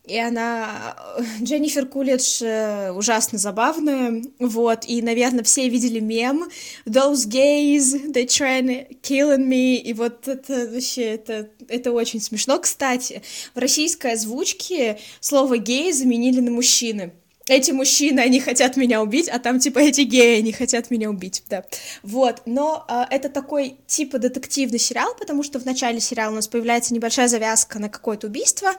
и 0.06 0.18
она, 0.18 0.96
Дженнифер 1.42 1.88
Кулидж 1.88 2.42
э, 2.42 2.92
ужасно 2.92 3.38
забавная, 3.38 4.24
вот, 4.40 4.86
и, 4.88 5.02
наверное, 5.02 5.44
все 5.44 5.68
видели 5.68 6.00
мем 6.00 6.50
«Those 6.86 7.28
gays, 7.28 8.12
they 8.14 8.26
trying 8.26 9.02
killing 9.02 9.48
me», 9.48 9.76
и 9.76 9.94
вот 9.94 10.28
это 10.28 10.70
вообще, 10.72 11.04
это, 11.04 11.50
это 11.68 11.92
очень 11.92 12.22
смешно. 12.22 12.60
Кстати, 12.60 13.24
в 13.56 13.60
российской 13.60 14.14
озвучке 14.14 15.00
слово 15.20 15.58
«гей» 15.58 15.92
заменили 15.92 16.40
на 16.40 16.52
«мужчины», 16.52 17.14
эти 17.48 17.72
мужчины, 17.72 18.22
они 18.22 18.40
хотят 18.40 18.76
меня 18.76 19.04
убить, 19.04 19.30
а 19.30 19.38
там 19.38 19.60
типа 19.60 19.80
эти 19.80 20.02
геи, 20.02 20.40
они 20.40 20.52
хотят 20.52 20.90
меня 20.90 21.10
убить, 21.10 21.44
да. 21.48 21.64
Вот, 22.02 22.42
но 22.46 22.86
э, 22.90 23.04
это 23.12 23.30
такой 23.30 23.78
типа 23.86 24.18
детективный 24.18 24.80
сериал, 24.80 25.16
потому 25.20 25.44
что 25.44 25.60
в 25.60 25.66
начале 25.66 26.00
сериала 26.00 26.32
у 26.32 26.36
нас 26.36 26.48
появляется 26.48 26.94
небольшая 26.94 27.28
завязка 27.28 27.78
на 27.78 27.90
какое-то 27.90 28.28
убийство, 28.28 28.72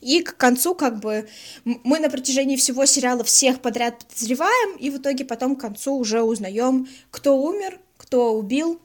и 0.00 0.22
к 0.22 0.38
концу 0.38 0.74
как 0.74 1.00
бы 1.00 1.28
мы 1.64 1.98
на 1.98 2.08
протяжении 2.08 2.56
всего 2.56 2.86
сериала 2.86 3.24
всех 3.24 3.60
подряд 3.60 4.06
подозреваем, 4.06 4.76
и 4.78 4.88
в 4.88 4.96
итоге 4.96 5.26
потом 5.26 5.56
к 5.56 5.60
концу 5.60 5.94
уже 5.94 6.22
узнаем, 6.22 6.88
кто 7.10 7.36
умер, 7.36 7.78
кто 7.98 8.34
убил, 8.34 8.80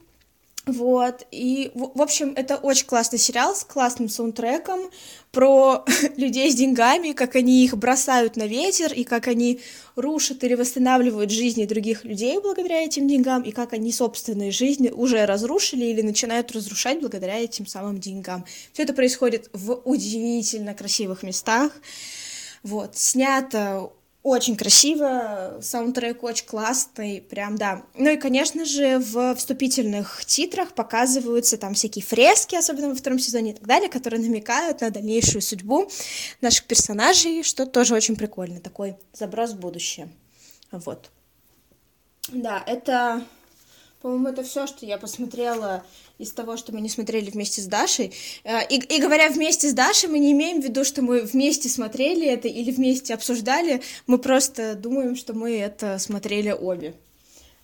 вот, 0.66 1.26
и, 1.30 1.72
в 1.74 2.02
общем, 2.02 2.34
это 2.36 2.56
очень 2.56 2.86
классный 2.86 3.18
сериал 3.18 3.56
с 3.56 3.64
классным 3.64 4.10
саундтреком 4.10 4.90
про 5.32 5.86
людей 6.16 6.50
с 6.50 6.54
деньгами, 6.54 7.12
как 7.12 7.34
они 7.34 7.64
их 7.64 7.76
бросают 7.78 8.36
на 8.36 8.46
ветер, 8.46 8.92
и 8.92 9.04
как 9.04 9.26
они 9.26 9.60
рушат 9.96 10.44
или 10.44 10.54
восстанавливают 10.54 11.30
жизни 11.30 11.64
других 11.64 12.04
людей 12.04 12.38
благодаря 12.40 12.84
этим 12.84 13.08
деньгам, 13.08 13.42
и 13.42 13.52
как 13.52 13.72
они 13.72 13.90
собственные 13.90 14.50
жизни 14.50 14.90
уже 14.90 15.24
разрушили 15.24 15.86
или 15.86 16.02
начинают 16.02 16.52
разрушать 16.52 17.00
благодаря 17.00 17.38
этим 17.38 17.66
самым 17.66 17.98
деньгам. 17.98 18.44
Все 18.74 18.82
это 18.82 18.92
происходит 18.92 19.48
в 19.54 19.80
удивительно 19.84 20.74
красивых 20.74 21.22
местах. 21.22 21.72
Вот, 22.62 22.98
снято 22.98 23.90
очень 24.22 24.56
красиво, 24.56 25.58
саундтрек 25.62 26.22
очень 26.22 26.46
классный, 26.46 27.22
прям, 27.22 27.56
да. 27.56 27.82
Ну 27.94 28.10
и, 28.10 28.16
конечно 28.16 28.66
же, 28.66 28.98
в 28.98 29.34
вступительных 29.34 30.24
титрах 30.26 30.74
показываются 30.74 31.56
там 31.56 31.72
всякие 31.72 32.04
фрески, 32.04 32.54
особенно 32.54 32.90
во 32.90 32.94
втором 32.94 33.18
сезоне 33.18 33.52
и 33.52 33.54
так 33.54 33.66
далее, 33.66 33.88
которые 33.88 34.20
намекают 34.20 34.82
на 34.82 34.90
дальнейшую 34.90 35.40
судьбу 35.40 35.90
наших 36.42 36.66
персонажей, 36.66 37.42
что 37.42 37.64
тоже 37.64 37.94
очень 37.94 38.16
прикольно, 38.16 38.60
такой 38.60 38.96
заброс 39.14 39.52
в 39.52 39.58
будущее. 39.58 40.10
Вот. 40.70 41.10
Да, 42.28 42.62
это, 42.66 43.24
по-моему, 44.00 44.28
это 44.28 44.42
все, 44.42 44.66
что 44.66 44.86
я 44.86 44.96
посмотрела 44.96 45.84
из 46.18 46.32
того, 46.32 46.56
что 46.56 46.72
мы 46.72 46.80
не 46.80 46.88
смотрели 46.88 47.30
вместе 47.30 47.60
с 47.60 47.66
Дашей. 47.66 48.12
Э, 48.44 48.66
и, 48.68 48.76
и 48.76 49.00
говоря 49.00 49.28
вместе 49.28 49.68
с 49.68 49.74
Дашей, 49.74 50.08
мы 50.08 50.18
не 50.18 50.32
имеем 50.32 50.60
в 50.60 50.64
виду, 50.64 50.84
что 50.84 51.02
мы 51.02 51.20
вместе 51.22 51.68
смотрели 51.68 52.26
это 52.26 52.48
или 52.48 52.70
вместе 52.70 53.14
обсуждали. 53.14 53.82
Мы 54.06 54.18
просто 54.18 54.74
думаем, 54.74 55.16
что 55.16 55.34
мы 55.34 55.58
это 55.58 55.98
смотрели 55.98 56.50
обе. 56.50 56.94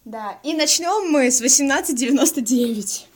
Да, 0.05 0.39
и 0.45 0.55
начнем 0.55 1.11
мы 1.11 1.31
с 1.31 1.39
1899 1.39 3.09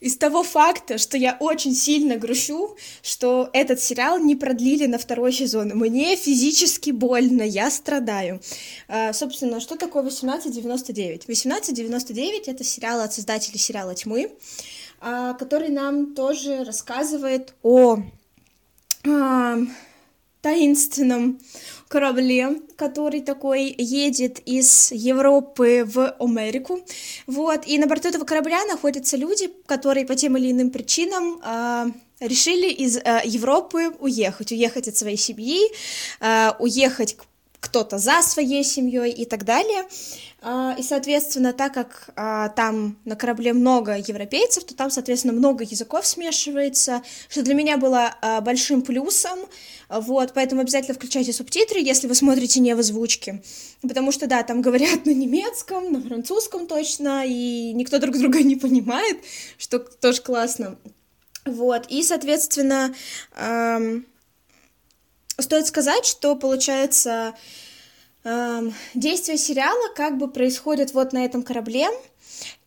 из 0.00 0.16
того 0.16 0.42
факта, 0.42 0.98
что 0.98 1.16
я 1.16 1.36
очень 1.40 1.74
сильно 1.74 2.16
грущу, 2.16 2.76
что 3.02 3.50
этот 3.52 3.80
сериал 3.80 4.18
не 4.18 4.34
продлили 4.34 4.86
на 4.86 4.98
второй 4.98 5.32
сезон. 5.32 5.68
Мне 5.74 6.16
физически 6.16 6.90
больно, 6.90 7.42
я 7.42 7.70
страдаю. 7.70 8.40
А, 8.88 9.12
собственно, 9.12 9.60
что 9.60 9.76
такое 9.76 10.02
1899? 10.02 11.24
1899— 11.24 12.44
это 12.48 12.64
сериал 12.64 13.00
от 13.00 13.12
создателей 13.12 13.58
сериала 13.58 13.94
«Тьмы», 13.94 14.32
а, 15.00 15.34
который 15.34 15.68
нам 15.68 16.14
тоже 16.14 16.64
рассказывает 16.64 17.54
о 17.62 17.98
а, 19.06 19.58
таинственном 20.40 21.40
корабле, 21.90 22.60
который 22.76 23.20
такой 23.20 23.74
едет 23.76 24.38
из 24.46 24.92
Европы 24.92 25.82
в 25.84 26.14
Америку. 26.20 26.78
Вот, 27.26 27.66
и 27.66 27.78
на 27.78 27.88
борту 27.88 28.08
этого 28.08 28.24
корабля 28.24 28.64
находятся 28.66 29.16
люди, 29.16 29.50
которые 29.66 30.06
по 30.06 30.14
тем 30.14 30.36
или 30.36 30.52
иным 30.52 30.70
причинам 30.70 31.40
э, 31.44 31.86
решили 32.20 32.70
из 32.70 32.96
э, 32.96 33.22
Европы 33.24 33.90
уехать, 33.98 34.52
уехать 34.52 34.86
от 34.86 34.96
своей 34.96 35.16
семьи, 35.16 35.58
э, 36.20 36.52
уехать 36.60 37.16
кто-то 37.58 37.98
за 37.98 38.22
своей 38.22 38.62
семьей 38.62 39.10
и 39.10 39.24
так 39.24 39.44
далее. 39.44 39.84
А, 40.42 40.74
и, 40.78 40.82
соответственно, 40.82 41.52
так 41.52 41.74
как 41.74 42.10
а, 42.16 42.48
там 42.50 42.96
на 43.04 43.14
корабле 43.14 43.52
много 43.52 43.98
европейцев, 43.98 44.64
то 44.64 44.74
там, 44.74 44.90
соответственно, 44.90 45.34
много 45.34 45.64
языков 45.64 46.06
смешивается, 46.06 47.02
что 47.28 47.42
для 47.42 47.54
меня 47.54 47.76
было 47.76 48.14
а, 48.22 48.40
большим 48.40 48.80
плюсом. 48.80 49.38
Вот, 49.90 50.32
поэтому 50.34 50.62
обязательно 50.62 50.94
включайте 50.94 51.32
субтитры, 51.32 51.80
если 51.80 52.06
вы 52.06 52.14
смотрите 52.14 52.60
не 52.60 52.74
в 52.74 52.78
озвучке. 52.78 53.42
Потому 53.82 54.12
что, 54.12 54.26
да, 54.26 54.42
там 54.42 54.62
говорят 54.62 55.04
на 55.04 55.10
немецком, 55.10 55.92
на 55.92 56.00
французском 56.00 56.66
точно, 56.66 57.24
и 57.26 57.72
никто 57.74 57.98
друг 57.98 58.16
друга 58.16 58.42
не 58.42 58.56
понимает, 58.56 59.18
что 59.58 59.78
тоже 59.78 60.22
классно. 60.22 60.78
Вот, 61.44 61.86
и, 61.88 62.02
соответственно, 62.02 62.94
эм, 63.34 64.06
стоит 65.38 65.66
сказать, 65.66 66.06
что, 66.06 66.36
получается, 66.36 67.34
действие 68.94 69.38
сериала 69.38 69.92
как 69.94 70.18
бы 70.18 70.28
происходит 70.28 70.92
вот 70.94 71.12
на 71.12 71.24
этом 71.24 71.42
корабле, 71.42 71.88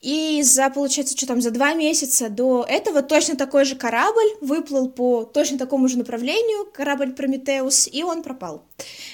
и 0.01 0.41
за, 0.43 0.69
получается, 0.69 1.17
что 1.17 1.25
там, 1.25 1.41
за 1.41 1.49
два 1.51 1.73
месяца 1.73 2.29
до 2.29 2.65
этого 2.67 3.01
точно 3.01 3.35
такой 3.35 3.65
же 3.65 3.75
корабль 3.75 4.35
выплыл 4.41 4.89
по 4.89 5.23
точно 5.23 5.57
такому 5.57 5.87
же 5.87 5.97
направлению, 5.97 6.69
корабль 6.71 7.13
Прометеус, 7.13 7.87
и 7.91 8.03
он 8.03 8.21
пропал. 8.21 8.65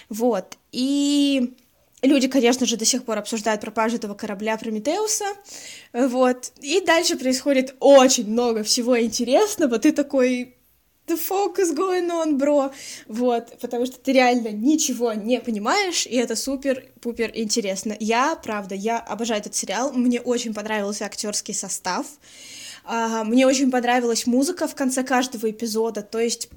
Вот. 0.09 0.57
И 0.71 1.53
люди, 2.01 2.27
конечно 2.27 2.65
же, 2.65 2.75
до 2.75 2.85
сих 2.85 3.03
пор 3.03 3.19
обсуждают 3.19 3.61
пропажу 3.61 3.97
этого 3.97 4.15
корабля 4.15 4.57
Прометеуса. 4.57 5.25
Вот. 5.93 6.51
И 6.59 6.81
дальше 6.81 7.17
происходит 7.17 7.75
очень 7.79 8.29
много 8.29 8.63
всего 8.63 8.99
интересного. 8.99 9.79
Ты 9.79 9.91
такой, 9.91 10.55
the 11.09 11.17
fuck 11.17 11.57
is 11.57 11.75
going 11.75 12.09
on, 12.09 12.37
бро? 12.37 12.71
Вот, 13.07 13.57
потому 13.59 13.85
что 13.85 13.99
ты 13.99 14.13
реально 14.13 14.49
ничего 14.49 15.13
не 15.13 15.39
понимаешь, 15.39 16.05
и 16.05 16.15
это 16.15 16.35
супер-пупер 16.35 17.31
интересно. 17.33 17.95
Я, 17.99 18.35
правда, 18.35 18.75
я 18.75 18.99
обожаю 18.99 19.41
этот 19.41 19.55
сериал, 19.55 19.91
мне 19.93 20.21
очень 20.21 20.53
понравился 20.53 21.05
актерский 21.05 21.53
состав, 21.53 22.05
а, 22.85 23.23
мне 23.23 23.45
очень 23.45 23.71
понравилась 23.71 24.25
музыка 24.25 24.67
в 24.67 24.75
конце 24.75 25.03
каждого 25.03 25.49
эпизода, 25.49 26.01
то 26.01 26.19
есть... 26.19 26.49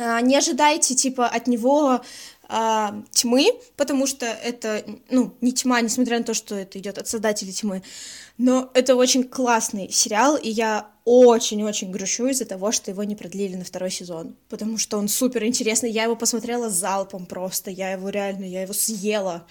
А, 0.00 0.20
не 0.20 0.36
ожидайте, 0.36 0.94
типа, 0.94 1.26
от 1.26 1.48
него 1.48 2.00
а, 2.48 3.02
тьмы, 3.10 3.50
потому 3.76 4.06
что 4.06 4.26
это, 4.26 4.84
ну, 5.10 5.34
не 5.40 5.52
тьма, 5.52 5.80
несмотря 5.80 6.18
на 6.18 6.24
то, 6.24 6.34
что 6.34 6.54
это 6.54 6.78
идет 6.78 6.98
от 6.98 7.08
создателей 7.08 7.52
тьмы, 7.52 7.82
но 8.38 8.70
это 8.74 8.94
очень 8.94 9.24
классный 9.24 9.90
сериал, 9.90 10.36
и 10.36 10.48
я 10.48 10.88
очень-очень 11.08 11.90
грущу 11.90 12.26
из-за 12.26 12.44
того, 12.44 12.70
что 12.70 12.90
его 12.90 13.02
не 13.02 13.16
продлили 13.16 13.56
на 13.56 13.64
второй 13.64 13.90
сезон, 13.90 14.36
потому 14.50 14.76
что 14.76 14.98
он 14.98 15.08
супер 15.08 15.44
интересный. 15.44 15.90
Я 15.90 16.04
его 16.04 16.16
посмотрела 16.16 16.68
залпом 16.68 17.24
просто, 17.24 17.70
я 17.70 17.92
его 17.92 18.10
реально, 18.10 18.44
я 18.44 18.62
его 18.62 18.74
съела. 18.74 19.46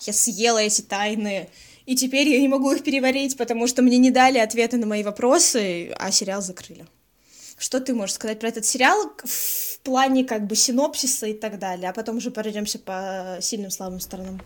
Я 0.00 0.12
съела 0.12 0.58
эти 0.58 0.82
тайны. 0.82 1.48
И 1.86 1.96
теперь 1.96 2.28
я 2.28 2.38
не 2.38 2.48
могу 2.48 2.70
их 2.72 2.84
переварить, 2.84 3.38
потому 3.38 3.66
что 3.66 3.80
мне 3.80 3.96
не 3.96 4.10
дали 4.10 4.36
ответы 4.36 4.76
на 4.76 4.86
мои 4.86 5.02
вопросы, 5.02 5.92
а 5.98 6.10
сериал 6.10 6.42
закрыли. 6.42 6.84
Что 7.56 7.80
ты 7.80 7.94
можешь 7.94 8.16
сказать 8.16 8.38
про 8.38 8.48
этот 8.48 8.66
сериал 8.66 9.10
в 9.24 9.78
плане 9.78 10.24
как 10.24 10.46
бы 10.46 10.56
синопсиса 10.56 11.26
и 11.26 11.32
так 11.32 11.58
далее, 11.58 11.88
а 11.88 11.94
потом 11.94 12.18
уже 12.18 12.30
пройдемся 12.30 12.78
по 12.78 13.38
сильным 13.40 13.70
слабым 13.70 14.00
сторонам? 14.00 14.42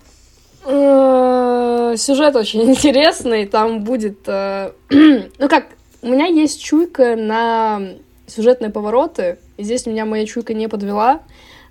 Э, 0.65 1.97
сюжет 1.97 2.37
очень 2.37 2.63
интересный, 2.71 3.47
там 3.47 3.83
будет... 3.83 4.29
Э, 4.29 4.73
ну 4.91 5.49
как, 5.49 5.77
у 6.03 6.09
меня 6.09 6.27
есть 6.27 6.63
чуйка 6.63 7.17
на 7.17 7.81
сюжетные 8.27 8.71
повороты, 8.71 9.39
и 9.57 9.63
здесь 9.63 9.87
меня 9.87 10.05
моя 10.05 10.27
чуйка 10.27 10.55
не 10.55 10.69
подвела. 10.69 11.21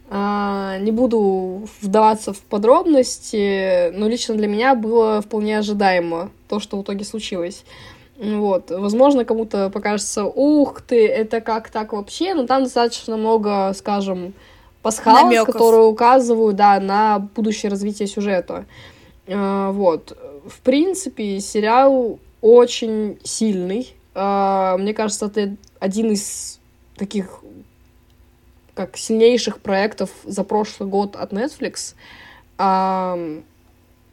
А, 0.09 0.77
не 0.79 0.91
буду 0.91 1.67
вдаваться 1.81 2.33
в 2.33 2.39
подробности, 2.39 3.91
но 3.91 4.09
лично 4.09 4.35
для 4.35 4.47
меня 4.47 4.75
было 4.75 5.21
вполне 5.21 5.57
ожидаемо 5.57 6.31
то, 6.49 6.59
что 6.59 6.77
в 6.77 6.83
итоге 6.83 7.05
случилось. 7.05 7.63
Вот. 8.17 8.69
Возможно, 8.69 9.25
кому-то 9.25 9.69
покажется, 9.69 10.25
ух 10.25 10.81
ты, 10.81 11.07
это 11.07 11.39
как 11.39 11.69
так 11.69 11.93
вообще, 11.93 12.33
но 12.33 12.45
там 12.45 12.63
достаточно 12.63 13.15
много, 13.15 13.71
скажем, 13.73 14.33
пасхалок, 14.81 15.23
Намёков. 15.23 15.53
которые 15.53 15.85
указывают, 15.85 16.55
да, 16.55 16.79
на 16.79 17.19
будущее 17.19 17.69
развитие 17.69 18.07
сюжета. 18.07 18.65
А, 19.27 19.71
вот. 19.71 20.17
В 20.45 20.59
принципе, 20.59 21.39
сериал 21.39 22.19
очень 22.41 23.17
сильный, 23.23 23.93
мне 24.13 24.93
кажется, 24.93 25.27
это 25.27 25.55
один 25.79 26.11
из 26.11 26.59
таких 26.95 27.41
как 28.73 28.97
сильнейших 28.97 29.59
проектов 29.59 30.09
за 30.23 30.43
прошлый 30.43 30.89
год 30.89 31.15
от 31.15 31.33
Netflix. 31.33 31.95
Uh, 32.57 33.43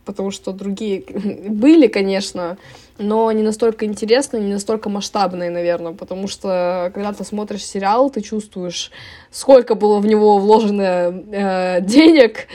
потому 0.08 0.30
что 0.30 0.52
другие 0.52 1.04
были, 1.48 1.86
конечно, 1.86 2.56
но 2.96 3.30
не 3.30 3.42
настолько 3.42 3.84
интересные, 3.84 4.42
не 4.42 4.54
настолько 4.54 4.88
масштабные, 4.88 5.50
наверное, 5.50 5.92
потому 5.92 6.28
что 6.28 6.90
когда 6.94 7.12
ты 7.12 7.24
смотришь 7.24 7.66
сериал, 7.66 8.08
ты 8.08 8.22
чувствуешь, 8.22 8.90
сколько 9.30 9.74
было 9.74 9.98
в 9.98 10.06
него 10.06 10.38
вложено 10.38 10.82
э, 11.30 11.80
денег, 11.82 12.46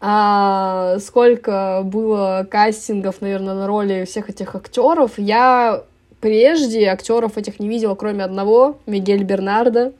а, 0.00 0.98
сколько 0.98 1.82
было 1.84 2.46
кастингов, 2.50 3.20
наверное, 3.20 3.54
на 3.54 3.66
роли 3.66 4.06
всех 4.06 4.30
этих 4.30 4.54
актеров. 4.54 5.18
Я 5.18 5.84
прежде 6.24 6.86
актеров 6.86 7.36
этих 7.36 7.60
не 7.60 7.68
видела, 7.68 7.94
кроме 7.94 8.24
одного, 8.24 8.78
Мигель 8.86 9.24
Бернардо. 9.24 9.92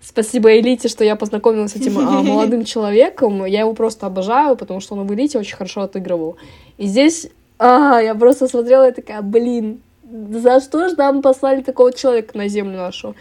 Спасибо 0.00 0.56
Элите, 0.56 0.86
что 0.86 1.02
я 1.02 1.16
познакомилась 1.16 1.72
с 1.72 1.74
этим 1.74 1.98
а, 1.98 2.22
молодым 2.22 2.64
человеком. 2.64 3.44
Я 3.44 3.62
его 3.62 3.74
просто 3.74 4.06
обожаю, 4.06 4.54
потому 4.54 4.78
что 4.78 4.94
он 4.94 5.04
в 5.04 5.12
Элите 5.12 5.40
очень 5.40 5.56
хорошо 5.56 5.80
отыгрывал. 5.80 6.36
И 6.78 6.86
здесь 6.86 7.26
а, 7.58 7.98
я 7.98 8.14
просто 8.14 8.46
смотрела 8.46 8.90
и 8.90 8.92
такая, 8.92 9.22
блин, 9.22 9.80
за 10.04 10.60
что 10.60 10.88
же 10.88 10.94
нам 10.94 11.20
послали 11.20 11.62
такого 11.62 11.92
человека 11.92 12.38
на 12.38 12.46
землю 12.46 12.76
нашу? 12.76 13.16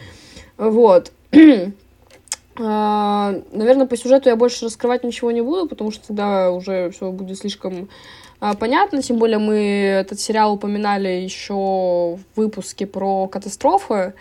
Вот. 0.58 1.12
а, 2.60 3.42
наверное, 3.54 3.88
по 3.88 3.98
сюжету 3.98 4.30
я 4.30 4.36
больше 4.36 4.66
раскрывать 4.66 5.04
ничего 5.04 5.32
не 5.32 5.42
буду, 5.42 5.68
потому 5.68 5.90
что 5.90 6.10
тогда 6.10 6.52
уже 6.52 6.92
все 6.92 7.10
будет 7.12 7.40
слишком 7.40 7.90
понятно. 8.60 9.02
Тем 9.02 9.18
более 9.18 9.38
мы 9.38 9.58
этот 9.58 10.20
сериал 10.20 10.54
упоминали 10.54 11.10
еще 11.10 11.54
в 11.54 12.20
выпуске 12.36 12.86
про 12.88 13.28
катастрофы. 13.28 14.14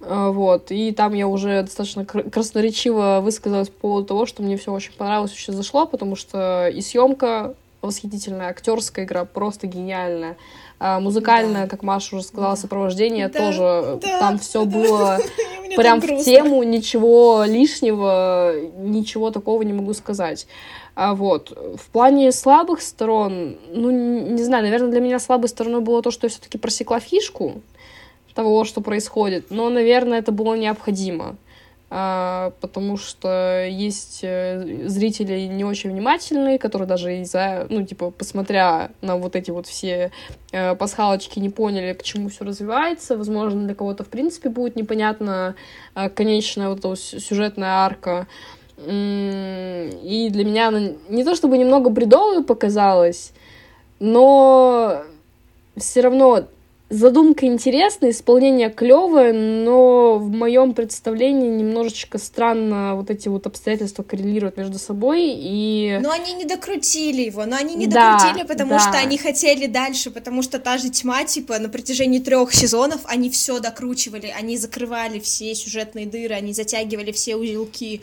А, 0.00 0.30
вот, 0.30 0.70
и 0.70 0.92
там 0.92 1.14
я 1.14 1.26
уже 1.26 1.62
достаточно 1.62 2.04
красноречиво 2.04 3.20
высказалась 3.22 3.68
по 3.68 3.80
поводу 3.80 4.06
того, 4.06 4.26
что 4.26 4.42
мне 4.42 4.56
все 4.56 4.72
очень 4.72 4.92
понравилось, 4.92 5.32
очень 5.32 5.54
зашло, 5.54 5.86
потому 5.86 6.16
что 6.16 6.68
и 6.68 6.80
съемка 6.80 7.54
восхитительная, 7.82 8.48
актерская 8.48 9.04
игра 9.04 9.24
просто 9.24 9.66
гениальная. 9.66 10.36
А, 10.78 11.00
музыкальное, 11.00 11.62
да. 11.62 11.68
как 11.68 11.82
Маша 11.82 12.16
уже 12.16 12.24
сказала, 12.24 12.54
сопровождение 12.54 13.28
да, 13.28 13.38
тоже. 13.38 13.98
Да, 14.02 14.20
там 14.20 14.38
все 14.38 14.64
да. 14.64 14.70
было 14.70 15.18
прям 15.76 16.00
в 16.00 16.22
тему, 16.22 16.62
ничего 16.62 17.44
лишнего, 17.46 18.54
ничего 18.78 19.30
такого 19.30 19.62
не 19.62 19.72
могу 19.72 19.94
сказать. 19.94 20.46
А 20.96 21.14
вот 21.14 21.56
в 21.76 21.90
плане 21.90 22.32
слабых 22.32 22.80
сторон, 22.80 23.58
ну 23.70 23.90
не 23.90 24.42
знаю, 24.42 24.64
наверное, 24.64 24.90
для 24.90 25.00
меня 25.00 25.18
слабой 25.18 25.48
стороной 25.50 25.82
было 25.82 26.02
то, 26.02 26.10
что 26.10 26.24
я 26.24 26.30
все-таки 26.30 26.56
просекла 26.56 27.00
фишку 27.00 27.60
того, 28.34 28.64
что 28.64 28.80
происходит, 28.80 29.50
но, 29.50 29.68
наверное, 29.70 30.18
это 30.18 30.32
было 30.32 30.54
необходимо. 30.54 31.36
А, 31.88 32.52
потому 32.60 32.96
что 32.96 33.64
есть 33.64 34.20
э, 34.22 34.88
зрители 34.88 35.42
не 35.42 35.64
очень 35.64 35.90
внимательные, 35.90 36.58
которые 36.58 36.88
даже 36.88 37.18
из-за, 37.18 37.66
ну, 37.70 37.86
типа, 37.86 38.10
посмотря 38.10 38.90
на 39.02 39.16
вот 39.16 39.36
эти 39.36 39.52
вот 39.52 39.68
все 39.68 40.10
э, 40.50 40.74
пасхалочки, 40.74 41.38
не 41.38 41.48
поняли, 41.48 41.92
к 41.92 42.02
чему 42.02 42.28
все 42.28 42.44
развивается. 42.44 43.16
Возможно, 43.16 43.66
для 43.66 43.76
кого-то, 43.76 44.02
в 44.02 44.08
принципе, 44.08 44.48
будет 44.48 44.74
непонятно 44.74 45.54
э, 45.94 46.08
конечная 46.10 46.70
вот 46.70 46.80
эта 46.80 46.96
сюжетная 46.96 47.84
арка. 47.84 48.26
И 48.78 50.28
для 50.30 50.44
меня 50.44 50.68
она 50.68 50.92
не 51.08 51.24
то 51.24 51.34
чтобы 51.34 51.56
немного 51.56 51.88
бредовой 51.90 52.44
показалась, 52.44 53.32
но 54.00 55.02
все 55.76 56.02
равно 56.02 56.44
Задумка 56.88 57.46
интересная, 57.46 58.10
исполнение 58.10 58.70
клевое, 58.70 59.32
но 59.32 60.18
в 60.18 60.30
моем 60.30 60.72
представлении 60.72 61.48
немножечко 61.48 62.16
странно 62.16 62.94
вот 62.94 63.10
эти 63.10 63.26
вот 63.26 63.44
обстоятельства 63.48 64.04
коррелируют 64.04 64.56
между 64.56 64.78
собой 64.78 65.32
и... 65.34 65.98
Но 66.00 66.12
они 66.12 66.34
не 66.34 66.44
докрутили 66.44 67.22
его, 67.22 67.44
но 67.44 67.56
они 67.56 67.74
не 67.74 67.88
да, 67.88 68.18
докрутили, 68.18 68.46
потому 68.46 68.70
да. 68.70 68.78
что 68.78 68.98
они 68.98 69.18
хотели 69.18 69.66
дальше, 69.66 70.12
потому 70.12 70.42
что 70.42 70.60
та 70.60 70.78
же 70.78 70.88
тьма, 70.90 71.24
типа, 71.24 71.58
на 71.58 71.68
протяжении 71.68 72.20
трех 72.20 72.54
сезонов 72.54 73.00
они 73.06 73.30
все 73.30 73.58
докручивали, 73.58 74.32
они 74.38 74.56
закрывали 74.56 75.18
все 75.18 75.52
сюжетные 75.56 76.06
дыры, 76.06 76.36
они 76.36 76.52
затягивали 76.52 77.10
все 77.10 77.34
узелки, 77.34 78.00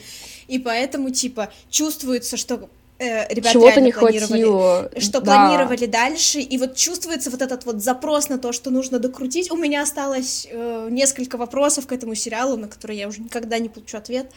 и 0.49 0.59
поэтому, 0.59 1.09
типа, 1.09 1.53
чувствуется, 1.69 2.35
что 2.35 2.67
э, 2.99 3.33
ребята 3.33 3.53
Чего-то 3.53 3.81
не 3.81 3.91
хватило. 3.91 4.89
Что 4.97 5.19
да. 5.19 5.21
планировали 5.21 5.85
дальше, 5.85 6.39
и 6.39 6.57
вот 6.57 6.75
чувствуется 6.75 7.29
вот 7.29 7.41
этот 7.41 7.65
вот 7.65 7.81
запрос 7.81 8.29
на 8.29 8.37
то, 8.37 8.51
что 8.51 8.69
нужно 8.69 8.99
докрутить. 8.99 9.51
У 9.51 9.55
меня 9.55 9.81
осталось 9.81 10.47
э, 10.49 10.87
несколько 10.89 11.37
вопросов 11.37 11.87
к 11.87 11.91
этому 11.91 12.15
сериалу, 12.15 12.57
на 12.57 12.67
которые 12.67 12.99
я 12.99 13.07
уже 13.07 13.21
никогда 13.21 13.59
не 13.59 13.69
получу 13.69 13.97
ответ. 13.97 14.31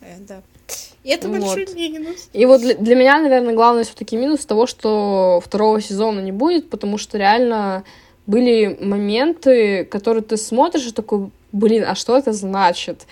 Э, 0.00 0.16
да. 0.20 0.42
И 1.04 1.10
это 1.10 1.28
вот. 1.28 1.40
большой 1.40 1.66
минус. 1.74 2.28
И 2.32 2.44
вот 2.46 2.60
для, 2.60 2.74
для 2.74 2.94
меня, 2.94 3.20
наверное, 3.20 3.54
главное 3.54 3.84
все-таки 3.84 4.16
минус 4.16 4.44
того, 4.44 4.66
что 4.66 5.40
второго 5.44 5.80
сезона 5.80 6.20
не 6.20 6.32
будет, 6.32 6.70
потому 6.70 6.98
что 6.98 7.18
реально 7.18 7.84
были 8.26 8.76
моменты, 8.80 9.84
которые 9.84 10.22
ты 10.22 10.36
смотришь 10.36 10.86
и 10.88 10.92
такой, 10.92 11.30
блин, 11.52 11.84
а 11.88 11.94
что 11.94 12.16
это 12.16 12.32
значит? 12.32 13.06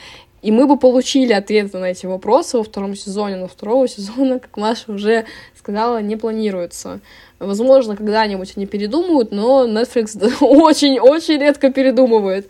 И 0.46 0.52
мы 0.52 0.68
бы 0.68 0.78
получили 0.78 1.32
ответы 1.32 1.76
на 1.78 1.86
эти 1.86 2.06
вопросы 2.06 2.56
во 2.56 2.62
втором 2.62 2.94
сезоне, 2.94 3.34
но 3.34 3.48
второго 3.48 3.88
сезона, 3.96 4.38
как 4.38 4.56
Маша 4.56 4.92
уже 4.92 5.24
сказала, 5.58 6.00
не 6.00 6.14
планируется. 6.14 7.00
Возможно, 7.40 7.96
когда-нибудь 7.96 8.52
они 8.54 8.66
передумают, 8.66 9.32
но 9.32 9.66
Netflix 9.66 10.16
очень-очень 10.40 11.40
редко 11.40 11.72
передумывает. 11.72 12.46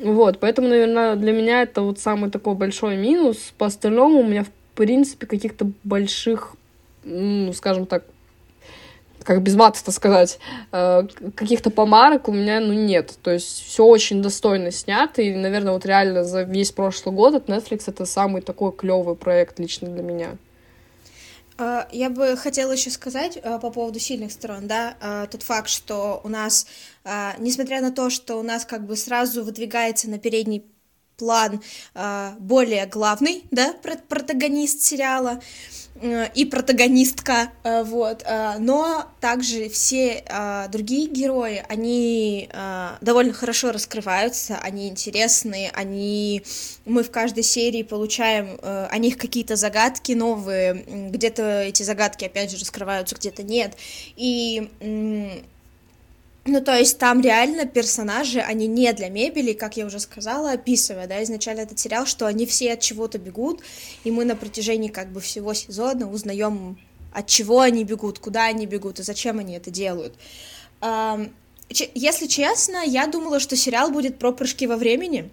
Вот, 0.00 0.40
поэтому, 0.40 0.66
наверное, 0.66 1.14
для 1.14 1.30
меня 1.30 1.62
это 1.62 1.82
вот 1.82 2.00
самый 2.00 2.32
такой 2.32 2.54
большой 2.54 2.96
минус. 2.96 3.36
По 3.56 3.66
остальному 3.66 4.22
у 4.22 4.24
меня, 4.24 4.42
в 4.42 4.50
принципе, 4.74 5.28
каких-то 5.28 5.70
больших, 5.84 6.56
ну, 7.04 7.52
скажем 7.52 7.86
так, 7.86 8.02
как 9.26 9.42
без 9.42 9.56
мата 9.56 9.80
это 9.82 9.90
сказать, 9.90 10.38
э, 10.72 11.02
каких-то 11.34 11.70
помарок 11.70 12.28
у 12.28 12.32
меня, 12.32 12.60
ну, 12.60 12.72
нет. 12.72 13.18
То 13.22 13.32
есть 13.32 13.64
все 13.64 13.84
очень 13.84 14.22
достойно 14.22 14.70
снято, 14.70 15.20
и, 15.20 15.34
наверное, 15.34 15.72
вот 15.72 15.84
реально 15.84 16.24
за 16.24 16.42
весь 16.42 16.70
прошлый 16.70 17.14
год 17.14 17.34
от 17.34 17.48
Netflix 17.48 17.84
это 17.86 18.06
самый 18.06 18.40
такой 18.40 18.72
клевый 18.72 19.16
проект 19.16 19.58
лично 19.58 19.88
для 19.88 20.02
меня. 20.02 20.36
А, 21.58 21.88
я 21.90 22.08
бы 22.08 22.36
хотела 22.36 22.72
еще 22.72 22.90
сказать 22.90 23.38
а, 23.42 23.58
по 23.58 23.70
поводу 23.70 23.98
сильных 23.98 24.30
сторон, 24.30 24.68
да, 24.68 24.96
а, 25.00 25.26
тот 25.26 25.42
факт, 25.42 25.68
что 25.68 26.20
у 26.22 26.28
нас, 26.28 26.66
несмотря 27.38 27.80
на 27.80 27.90
то, 27.90 28.10
что 28.10 28.36
у 28.36 28.42
нас 28.42 28.64
как 28.64 28.86
бы 28.86 28.96
сразу 28.96 29.42
выдвигается 29.42 30.08
на 30.08 30.18
передний 30.18 30.64
план 31.16 31.62
более 32.38 32.84
главный, 32.86 33.44
да, 33.50 33.74
протагонист 34.08 34.82
сериала, 34.82 35.40
Э, 35.40 35.85
и 36.34 36.44
протагонистка, 36.44 37.52
э, 37.62 37.82
вот, 37.84 38.22
э, 38.24 38.58
но 38.58 39.06
также 39.20 39.68
все 39.68 40.24
другие 40.70 41.08
герои, 41.08 41.64
они 41.68 42.48
довольно 43.00 43.32
хорошо 43.32 43.72
раскрываются, 43.72 44.58
они 44.62 44.88
интересные, 44.88 45.70
они, 45.70 46.42
мы 46.84 47.02
в 47.02 47.10
каждой 47.10 47.42
серии 47.42 47.82
получаем 47.82 48.58
о 48.62 48.98
них 48.98 49.16
какие-то 49.16 49.56
загадки 49.56 50.12
новые, 50.12 50.84
где-то 51.10 51.62
эти 51.62 51.82
загадки, 51.82 52.24
опять 52.24 52.50
же, 52.50 52.58
раскрываются, 52.58 53.16
где-то 53.16 53.42
нет, 53.42 53.76
и 54.16 54.70
ну, 56.46 56.60
то 56.60 56.76
есть 56.76 56.98
там 56.98 57.20
реально 57.20 57.66
персонажи, 57.66 58.40
они 58.40 58.66
не 58.66 58.92
для 58.92 59.08
мебели, 59.08 59.52
как 59.52 59.76
я 59.76 59.86
уже 59.86 60.00
сказала, 60.00 60.52
описывая, 60.52 61.06
да, 61.06 61.22
изначально 61.22 61.60
этот 61.60 61.78
сериал, 61.78 62.06
что 62.06 62.26
они 62.26 62.46
все 62.46 62.72
от 62.72 62.80
чего-то 62.80 63.18
бегут, 63.18 63.62
и 64.04 64.10
мы 64.10 64.24
на 64.24 64.36
протяжении 64.36 64.88
как 64.88 65.12
бы 65.12 65.20
всего 65.20 65.54
сезона 65.54 66.10
узнаем, 66.10 66.78
от 67.12 67.26
чего 67.26 67.60
они 67.60 67.84
бегут, 67.84 68.18
куда 68.18 68.44
они 68.44 68.66
бегут 68.66 69.00
и 69.00 69.02
зачем 69.02 69.38
они 69.38 69.54
это 69.56 69.70
делают. 69.70 70.14
Если 71.68 72.26
честно, 72.26 72.84
я 72.84 73.06
думала, 73.06 73.40
что 73.40 73.56
сериал 73.56 73.90
будет 73.90 74.18
про 74.18 74.32
прыжки 74.32 74.66
во 74.66 74.76
времени. 74.76 75.30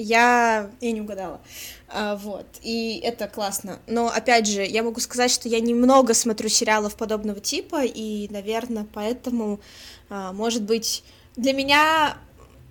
Я... 0.00 0.70
Я 0.80 0.92
не 0.92 1.00
угадала. 1.00 1.40
А, 1.88 2.16
вот, 2.16 2.46
и 2.62 3.00
это 3.02 3.26
классно. 3.26 3.80
Но, 3.86 4.08
опять 4.08 4.46
же, 4.46 4.64
я 4.64 4.82
могу 4.82 5.00
сказать, 5.00 5.30
что 5.30 5.48
я 5.48 5.60
немного 5.60 6.14
смотрю 6.14 6.48
сериалов 6.48 6.96
подобного 6.96 7.40
типа, 7.40 7.84
и, 7.84 8.28
наверное, 8.30 8.86
поэтому, 8.92 9.60
а, 10.08 10.32
может 10.32 10.62
быть, 10.62 11.02
для 11.36 11.52
меня 11.52 12.16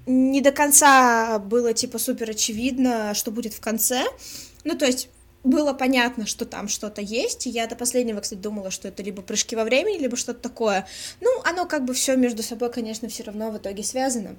не 0.06 0.42
до 0.42 0.52
конца 0.52 1.40
было, 1.40 1.74
типа, 1.74 2.00
супер 2.00 2.30
очевидно, 2.30 3.14
что 3.14 3.32
будет 3.32 3.54
в 3.54 3.60
конце. 3.60 4.06
Ну, 4.64 4.78
то 4.78 4.86
есть, 4.86 5.10
было 5.44 5.74
понятно, 5.74 6.26
что 6.26 6.46
там 6.46 6.68
что-то 6.68 7.02
есть, 7.02 7.46
я 7.46 7.68
до 7.68 7.76
последнего, 7.76 8.20
кстати, 8.20 8.40
думала, 8.40 8.72
что 8.72 8.88
это 8.88 9.04
либо 9.04 9.22
прыжки 9.22 9.56
во 9.56 9.64
времени, 9.64 9.98
либо 9.98 10.18
что-то 10.18 10.40
такое. 10.40 10.86
Ну, 11.22 11.30
оно 11.44 11.66
как 11.66 11.86
бы 11.86 11.94
все 11.94 12.16
между 12.16 12.44
собой, 12.44 12.72
конечно, 12.72 13.08
все 13.08 13.24
равно 13.24 13.52
в 13.52 13.58
итоге 13.58 13.84
связано. 13.84 14.36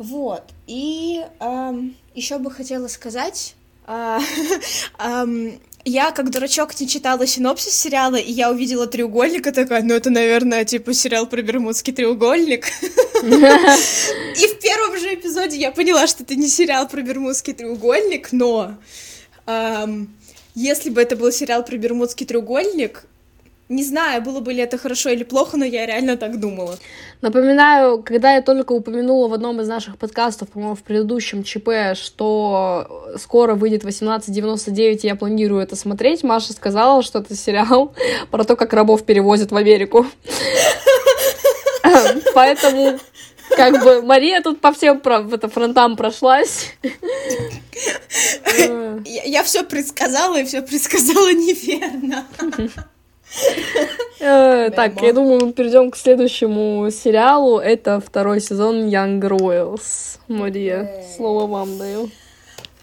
Вот. 0.00 0.44
И 0.66 1.22
эм, 1.40 1.94
еще 2.14 2.38
бы 2.38 2.50
хотела 2.50 2.88
сказать 2.88 3.54
а, 3.86 4.18
я, 5.84 6.10
как 6.10 6.30
дурачок, 6.30 6.80
не 6.80 6.88
читала 6.88 7.26
синопсис 7.26 7.74
сериала, 7.74 8.16
и 8.16 8.32
я 8.32 8.50
увидела 8.50 8.86
треугольник, 8.86 9.46
и 9.46 9.50
такая, 9.50 9.82
ну 9.82 9.92
это, 9.92 10.08
наверное, 10.08 10.64
типа 10.64 10.94
сериал 10.94 11.26
про 11.26 11.42
Бермудский 11.42 11.92
треугольник. 11.92 12.66
И 13.22 14.46
в 14.46 14.58
первом 14.62 14.98
же 14.98 15.14
эпизоде 15.14 15.58
я 15.58 15.70
поняла, 15.70 16.06
что 16.06 16.22
это 16.22 16.34
не 16.34 16.48
сериал 16.48 16.88
про 16.88 17.02
Бермудский 17.02 17.52
треугольник, 17.52 18.32
но 18.32 18.76
если 20.54 20.88
бы 20.88 21.02
это 21.02 21.14
был 21.14 21.30
сериал 21.30 21.62
про 21.62 21.76
Бермудский 21.76 22.24
треугольник, 22.24 23.04
Не 23.70 23.84
знаю, 23.84 24.20
было 24.20 24.40
бы 24.40 24.52
ли 24.52 24.60
это 24.60 24.76
хорошо 24.78 25.10
или 25.10 25.22
плохо, 25.22 25.56
но 25.56 25.64
я 25.64 25.86
реально 25.86 26.16
так 26.16 26.40
думала. 26.40 26.76
Напоминаю, 27.20 28.02
когда 28.02 28.34
я 28.34 28.42
только 28.42 28.72
упомянула 28.72 29.28
в 29.28 29.32
одном 29.32 29.60
из 29.60 29.68
наших 29.68 29.96
подкастов, 29.96 30.48
по-моему, 30.48 30.74
в 30.74 30.82
предыдущем 30.82 31.44
ЧП, 31.44 31.94
что 31.94 33.14
скоро 33.16 33.54
выйдет 33.54 33.82
1899, 33.82 35.04
и 35.04 35.06
я 35.06 35.14
планирую 35.14 35.62
это 35.62 35.76
смотреть, 35.76 36.24
Маша 36.24 36.52
сказала, 36.52 37.04
что 37.04 37.20
это 37.20 37.36
сериал 37.36 37.94
про 38.32 38.42
то, 38.42 38.56
как 38.56 38.72
рабов 38.72 39.04
перевозят 39.04 39.52
в 39.52 39.56
Америку. 39.56 40.04
Поэтому 42.34 42.98
как 43.56 43.84
бы 43.84 44.02
Мария 44.02 44.42
тут 44.42 44.60
по 44.60 44.72
всем 44.72 45.00
фронтам 45.00 45.96
прошлась. 45.96 46.74
Я 49.04 49.44
все 49.44 49.62
предсказала 49.62 50.40
и 50.40 50.44
все 50.44 50.60
предсказала 50.60 51.32
неверно. 51.32 52.26
Э, 54.22 54.70
так, 54.70 55.00
я 55.00 55.14
думаю, 55.14 55.46
мы 55.46 55.52
перейдем 55.52 55.90
к 55.90 55.96
следующему 55.96 56.90
сериалу. 56.90 57.58
Это 57.58 58.00
второй 58.00 58.40
сезон 58.40 58.88
Young 58.88 59.20
Royals. 59.20 60.18
Мария, 60.28 61.06
слово 61.16 61.46
вам 61.46 61.78
даю. 61.78 62.10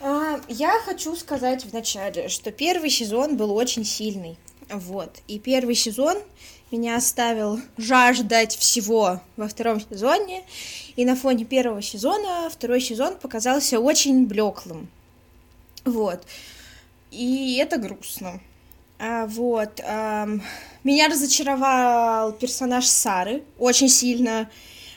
А, 0.02 0.40
я 0.48 0.80
хочу 0.86 1.16
сказать 1.16 1.66
вначале, 1.66 2.28
что 2.30 2.52
первый 2.52 2.90
сезон 2.90 3.38
был 3.38 3.56
очень 3.56 3.86
сильный. 3.86 4.38
Вот. 4.70 5.18
И 5.28 5.38
первый 5.40 5.76
сезон 5.76 6.18
меня 6.72 6.98
оставил 6.98 7.60
жаждать 7.78 8.56
всего 8.56 9.22
во 9.38 9.48
втором 9.48 9.80
сезоне. 9.80 10.44
И 10.96 11.06
на 11.06 11.16
фоне 11.16 11.46
первого 11.46 11.82
сезона 11.82 12.50
второй 12.50 12.82
сезон 12.82 13.16
показался 13.16 13.80
очень 13.80 14.26
блеклым. 14.26 14.88
Вот. 15.86 16.24
И 17.12 17.58
это 17.62 17.78
грустно. 17.78 18.42
А, 19.00 19.26
вот. 19.28 19.80
Меня 20.84 21.10
разочаровал 21.10 22.32
персонаж 22.32 22.86
Сары 22.86 23.44
очень 23.58 23.90
сильно. 23.90 24.50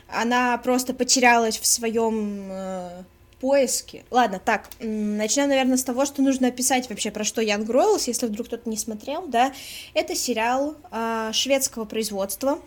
Она 0.09 0.57
просто 0.59 0.95
потерялась 0.95 1.59
в 1.59 1.67
своем 1.67 2.49
э, 2.51 3.03
поиске. 3.41 4.05
Ладно, 4.11 4.41
так, 4.45 4.69
начнем, 4.81 5.49
наверное, 5.49 5.77
с 5.77 5.85
того, 5.85 6.05
что 6.05 6.23
нужно 6.23 6.49
описать 6.49 6.89
вообще, 6.89 7.11
про 7.11 7.25
что 7.25 7.41
Ян 7.41 7.69
Ройлс, 7.69 8.09
если 8.09 8.27
вдруг 8.27 8.49
кто-то 8.49 8.69
не 8.69 8.77
смотрел, 8.77 9.27
да. 9.27 9.53
Это 9.95 10.15
сериал 10.15 10.77
э, 10.91 11.31
шведского 11.33 11.85
производства 11.85 12.59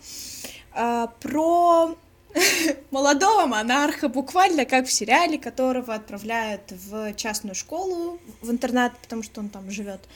э, 0.74 1.06
про 1.20 1.96
молодого 2.90 3.46
монарха, 3.46 4.08
буквально 4.08 4.64
как 4.64 4.86
в 4.86 4.92
сериале, 4.92 5.38
которого 5.38 5.94
отправляют 5.94 6.62
в 6.70 7.14
частную 7.14 7.54
школу, 7.54 8.18
в 8.40 8.50
интернат, 8.50 8.96
потому 8.98 9.22
что 9.22 9.40
он 9.40 9.48
там 9.48 9.70
живет. 9.70 10.00
А, 10.02 10.08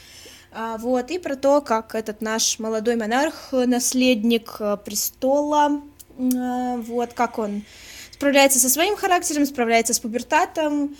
вот, 0.52 1.10
и 1.10 1.18
про 1.18 1.36
то, 1.36 1.60
как 1.60 1.94
этот 1.94 2.20
наш 2.20 2.58
молодой 2.58 2.96
монарх, 2.96 3.52
наследник 3.52 4.56
э, 4.60 4.76
престола, 4.82 5.82
э, 6.18 6.76
вот, 6.78 7.12
как 7.12 7.38
он 7.38 7.64
справляется 8.10 8.58
со 8.58 8.68
своим 8.68 8.96
характером, 8.96 9.46
справляется 9.46 9.94
с 9.94 10.00
пубертатом, 10.00 10.96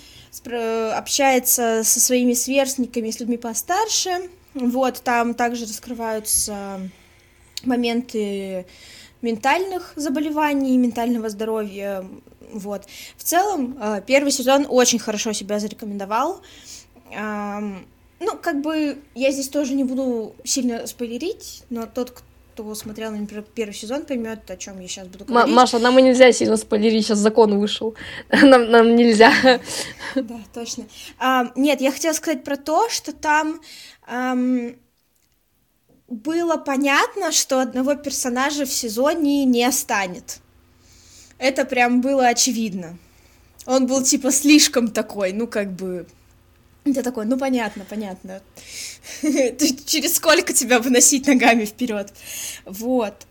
общается 0.94 1.82
со 1.82 2.00
своими 2.00 2.34
сверстниками, 2.34 3.10
с 3.10 3.18
людьми 3.18 3.38
постарше, 3.38 4.28
вот, 4.54 5.00
там 5.02 5.34
также 5.34 5.64
раскрываются 5.64 6.80
моменты 7.64 8.66
ментальных 9.22 9.94
заболеваний, 9.96 10.76
ментального 10.76 11.28
здоровья, 11.28 12.04
вот. 12.52 12.84
В 13.16 13.24
целом, 13.24 13.78
э, 13.80 14.02
первый 14.06 14.30
сезон 14.30 14.66
очень 14.68 14.98
хорошо 14.98 15.32
себя 15.32 15.58
зарекомендовал, 15.58 16.42
ну, 18.20 18.36
как 18.36 18.60
бы 18.60 18.98
я 19.14 19.30
здесь 19.30 19.48
тоже 19.48 19.74
не 19.74 19.84
буду 19.84 20.34
сильно 20.44 20.86
спойлерить, 20.86 21.62
но 21.70 21.86
тот, 21.86 22.22
кто 22.52 22.74
смотрел, 22.74 23.12
например, 23.12 23.44
первый 23.54 23.72
сезон, 23.72 24.04
поймет, 24.04 24.50
о 24.50 24.56
чем 24.56 24.80
я 24.80 24.88
сейчас 24.88 25.06
буду 25.06 25.24
говорить. 25.24 25.54
Маша, 25.54 25.78
нам 25.78 25.98
и 25.98 26.02
нельзя 26.02 26.32
сильно 26.32 26.56
спойлерить, 26.56 27.06
сейчас 27.06 27.18
закон 27.18 27.58
вышел. 27.58 27.94
нам, 28.30 28.70
нам 28.70 28.96
нельзя. 28.96 29.32
да, 30.14 30.40
точно. 30.52 30.84
А, 31.18 31.52
нет, 31.54 31.80
я 31.80 31.92
хотела 31.92 32.12
сказать 32.12 32.42
про 32.42 32.56
то, 32.56 32.88
что 32.88 33.12
там 33.12 33.60
ам, 34.06 34.74
было 36.08 36.56
понятно, 36.56 37.32
что 37.32 37.60
одного 37.60 37.94
персонажа 37.94 38.64
в 38.64 38.72
сезоне 38.72 39.44
не 39.44 39.70
станет. 39.70 40.40
Это 41.38 41.64
прям 41.64 42.00
было 42.00 42.26
очевидно. 42.26 42.98
Он 43.66 43.86
был 43.86 44.02
типа 44.02 44.32
слишком 44.32 44.88
такой, 44.88 45.32
ну 45.32 45.46
как 45.46 45.72
бы 45.72 46.06
ты 46.84 47.02
такой, 47.02 47.26
ну 47.26 47.38
понятно, 47.38 47.84
понятно. 47.88 48.40
Через 49.22 50.14
сколько 50.14 50.52
тебя 50.52 50.80
выносить 50.80 51.26
ногами 51.26 51.64
вперед? 51.64 52.12
Вот. 52.64 53.26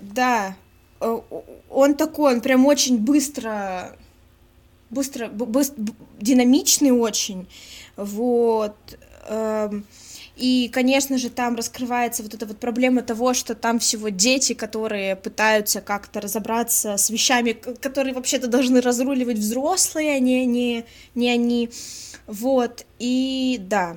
Да, 0.00 0.56
э, 1.00 1.20
он 1.70 1.94
такой, 1.94 2.34
он 2.34 2.40
прям 2.40 2.66
очень 2.66 2.98
быстро, 2.98 3.96
быстро, 4.90 5.28
быстро 5.28 5.76
динамичный 6.20 6.90
очень. 6.90 7.46
Вот. 7.96 8.76
И, 10.36 10.68
конечно 10.70 11.16
же, 11.16 11.30
там 11.30 11.56
раскрывается 11.56 12.22
вот 12.22 12.34
эта 12.34 12.44
вот 12.44 12.58
проблема 12.58 13.02
того, 13.02 13.32
что 13.32 13.54
там 13.54 13.78
всего 13.78 14.10
дети, 14.10 14.52
которые 14.52 15.16
пытаются 15.16 15.80
как-то 15.80 16.20
разобраться 16.20 16.98
с 16.98 17.08
вещами, 17.08 17.52
которые 17.52 18.14
вообще-то 18.14 18.46
должны 18.46 18.82
разруливать 18.82 19.38
взрослые, 19.38 20.16
а 20.16 20.18
не, 20.18 20.44
не, 20.44 20.84
не 21.14 21.30
они. 21.30 21.70
Вот, 22.26 22.84
и 22.98 23.56
да, 23.60 23.96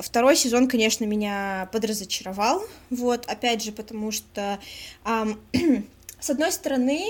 второй 0.00 0.36
сезон, 0.36 0.66
конечно, 0.66 1.04
меня 1.04 1.68
подразочаровал, 1.72 2.62
вот, 2.88 3.26
опять 3.26 3.62
же, 3.62 3.72
потому 3.72 4.12
что, 4.12 4.58
эм, 5.04 5.38
с 6.20 6.30
одной 6.30 6.52
стороны, 6.52 7.04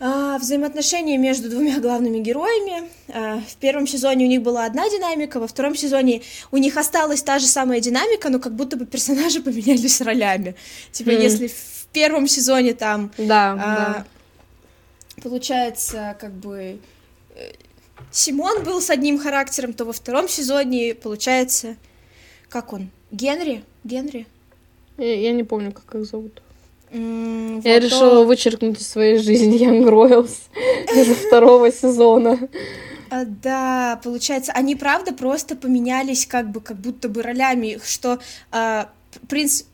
взаимоотношения 0.00 1.18
между 1.18 1.50
двумя 1.50 1.78
главными 1.78 2.18
героями. 2.18 2.88
А, 3.08 3.40
в 3.40 3.56
первом 3.56 3.86
сезоне 3.86 4.24
у 4.24 4.28
них 4.28 4.42
была 4.42 4.64
одна 4.64 4.88
динамика, 4.88 5.38
во 5.38 5.46
втором 5.46 5.76
сезоне 5.76 6.22
у 6.50 6.56
них 6.56 6.76
осталась 6.78 7.22
та 7.22 7.38
же 7.38 7.46
самая 7.46 7.80
динамика, 7.80 8.30
но 8.30 8.38
как 8.38 8.54
будто 8.54 8.76
бы 8.76 8.86
персонажи 8.86 9.42
поменялись 9.42 10.00
ролями. 10.00 10.54
Типа, 10.90 11.10
mm. 11.10 11.22
если 11.22 11.48
в 11.48 11.86
первом 11.92 12.26
сезоне 12.28 12.72
там... 12.72 13.12
Да, 13.18 13.52
а, 13.52 13.56
да. 13.56 14.06
Получается, 15.22 16.16
как 16.18 16.32
бы... 16.32 16.78
Э, 17.36 17.52
Симон 18.10 18.64
был 18.64 18.80
с 18.80 18.88
одним 18.88 19.18
характером, 19.18 19.74
то 19.74 19.84
во 19.84 19.92
втором 19.92 20.28
сезоне, 20.28 20.94
получается... 20.94 21.76
Как 22.48 22.72
он? 22.72 22.90
Генри? 23.12 23.64
Генри? 23.84 24.26
Я, 24.96 25.14
я 25.14 25.32
не 25.32 25.44
помню, 25.44 25.72
как 25.72 25.94
их 25.94 26.06
зовут. 26.06 26.42
Mm, 26.92 27.62
Я 27.64 27.74
вот 27.74 27.84
решила 27.84 28.24
вычеркнуть 28.24 28.80
из 28.80 28.88
своей 28.88 29.18
жизни 29.18 29.60
Young 29.60 29.84
Royals 29.88 30.38
из 30.94 31.06
второго 31.26 31.70
сезона. 31.70 32.38
А, 33.10 33.24
да, 33.24 34.00
получается, 34.02 34.52
они 34.52 34.76
правда 34.76 35.12
просто 35.12 35.56
поменялись 35.56 36.26
как 36.26 36.50
бы, 36.50 36.60
как 36.60 36.78
будто 36.78 37.08
бы 37.08 37.22
ролями, 37.22 37.80
что 37.84 38.18
а, 38.50 38.90
принц 39.28 39.64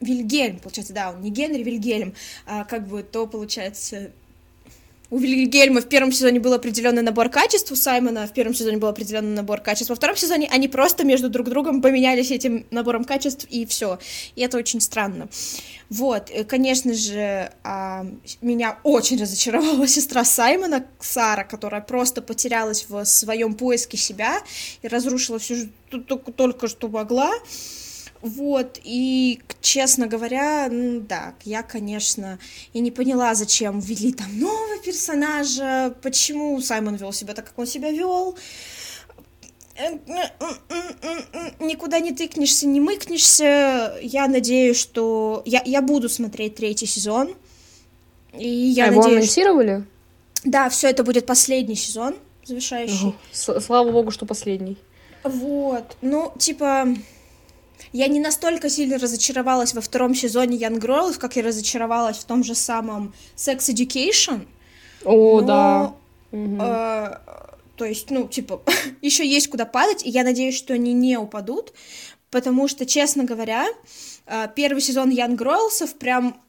Вильгельм, 0.00 0.58
получается, 0.58 0.92
да, 0.92 1.10
он 1.10 1.22
не 1.22 1.30
Генри 1.30 1.62
Вильгельм, 1.62 2.14
а 2.46 2.64
как 2.64 2.86
бы 2.86 3.02
то, 3.02 3.26
получается, 3.26 4.10
у 5.10 5.18
Вильгельма 5.18 5.80
в 5.80 5.88
первом 5.88 6.12
сезоне 6.12 6.40
был 6.40 6.52
определенный 6.54 7.02
набор 7.02 7.28
качеств, 7.28 7.70
у 7.70 7.76
Саймона 7.76 8.26
в 8.26 8.32
первом 8.32 8.54
сезоне 8.54 8.78
был 8.78 8.88
определенный 8.88 9.34
набор 9.34 9.60
качеств, 9.60 9.90
во 9.90 9.96
втором 9.96 10.16
сезоне 10.16 10.48
они 10.50 10.68
просто 10.68 11.04
между 11.04 11.28
друг 11.28 11.48
другом 11.48 11.82
поменялись 11.82 12.30
этим 12.30 12.66
набором 12.70 13.04
качеств, 13.04 13.46
и 13.50 13.66
все. 13.66 13.98
И 14.34 14.42
это 14.42 14.56
очень 14.56 14.80
странно. 14.80 15.28
Вот, 15.90 16.30
и, 16.30 16.44
конечно 16.44 16.94
же, 16.94 17.52
а, 17.62 18.06
меня 18.40 18.78
очень 18.82 19.20
разочаровала 19.20 19.86
сестра 19.88 20.24
Саймона, 20.24 20.86
Сара, 20.98 21.44
которая 21.44 21.82
просто 21.82 22.22
потерялась 22.22 22.86
в 22.88 23.04
своем 23.04 23.54
поиске 23.54 23.96
себя 23.96 24.38
и 24.82 24.88
разрушила 24.88 25.38
все 25.38 25.68
только 26.36 26.66
что 26.66 26.88
могла. 26.88 27.30
Вот, 28.24 28.80
и, 28.82 29.42
честно 29.60 30.06
говоря, 30.06 30.68
ну, 30.70 31.00
да, 31.00 31.34
я, 31.44 31.62
конечно, 31.62 32.38
и 32.72 32.80
не 32.80 32.90
поняла, 32.90 33.34
зачем 33.34 33.80
ввели 33.80 34.14
там 34.14 34.40
нового 34.40 34.78
персонажа, 34.82 35.94
почему 36.00 36.58
Саймон 36.62 36.94
вел 36.94 37.12
себя 37.12 37.34
так, 37.34 37.44
как 37.44 37.58
он 37.58 37.66
себя 37.66 37.90
вел. 37.90 38.34
Никуда 41.60 42.00
не 42.00 42.12
тыкнешься, 42.12 42.66
не 42.66 42.80
мыкнешься. 42.80 43.98
Я 44.00 44.26
надеюсь, 44.26 44.78
что 44.78 45.42
я, 45.44 45.62
я 45.66 45.82
буду 45.82 46.08
смотреть 46.08 46.54
третий 46.54 46.86
сезон. 46.86 47.34
И 48.32 48.48
я 48.48 48.84
а 48.84 48.86
надеюсь... 48.86 49.04
его 49.04 49.16
анонсировали? 49.16 49.84
Да, 50.44 50.70
все 50.70 50.88
это 50.88 51.04
будет 51.04 51.26
последний 51.26 51.76
сезон, 51.76 52.14
завершающий. 52.42 53.14
Слава 53.32 53.92
богу, 53.92 54.10
что 54.10 54.24
последний. 54.24 54.78
Вот, 55.24 55.98
ну, 56.00 56.32
типа, 56.38 56.88
я 57.92 58.08
не 58.08 58.20
настолько 58.20 58.68
сильно 58.68 58.98
разочаровалась 58.98 59.74
во 59.74 59.80
втором 59.80 60.14
сезоне 60.14 60.56
Young 60.56 60.80
Girls, 60.80 61.18
как 61.18 61.36
я 61.36 61.42
разочаровалась 61.42 62.18
в 62.18 62.24
том 62.24 62.42
же 62.44 62.54
самом 62.54 63.14
Sex 63.36 63.58
Education. 63.72 64.46
О, 65.04 65.40
но, 65.40 65.46
да. 65.46 65.94
Э, 66.32 67.18
то 67.76 67.84
есть, 67.84 68.10
ну, 68.10 68.26
типа, 68.28 68.62
еще 69.02 69.26
есть 69.26 69.48
куда 69.48 69.66
падать, 69.66 70.04
и 70.04 70.10
я 70.10 70.24
надеюсь, 70.24 70.56
что 70.56 70.74
они 70.74 70.92
не 70.92 71.16
упадут, 71.16 71.72
потому 72.30 72.68
что, 72.68 72.86
честно 72.86 73.24
говоря, 73.24 73.66
э, 74.26 74.48
первый 74.54 74.80
сезон 74.80 75.10
Ян 75.10 75.36
Гройлсов 75.36 75.94
прям 75.94 76.40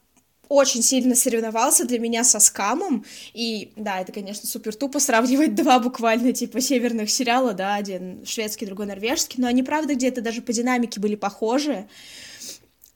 очень 0.48 0.82
сильно 0.82 1.14
соревновался 1.14 1.84
для 1.84 1.98
меня 1.98 2.24
со 2.24 2.40
скамом, 2.40 3.04
и 3.34 3.72
да, 3.76 4.00
это, 4.00 4.12
конечно, 4.12 4.48
супер 4.48 4.74
тупо 4.74 5.00
сравнивать 5.00 5.54
два 5.54 5.78
буквально 5.78 6.32
типа 6.32 6.60
северных 6.60 7.10
сериала, 7.10 7.52
да, 7.52 7.74
один 7.74 8.24
шведский, 8.24 8.66
другой 8.66 8.86
норвежский, 8.86 9.40
но 9.40 9.48
они, 9.48 9.62
правда, 9.62 9.94
где-то 9.94 10.20
даже 10.20 10.42
по 10.42 10.52
динамике 10.52 11.00
были 11.00 11.16
похожи, 11.16 11.88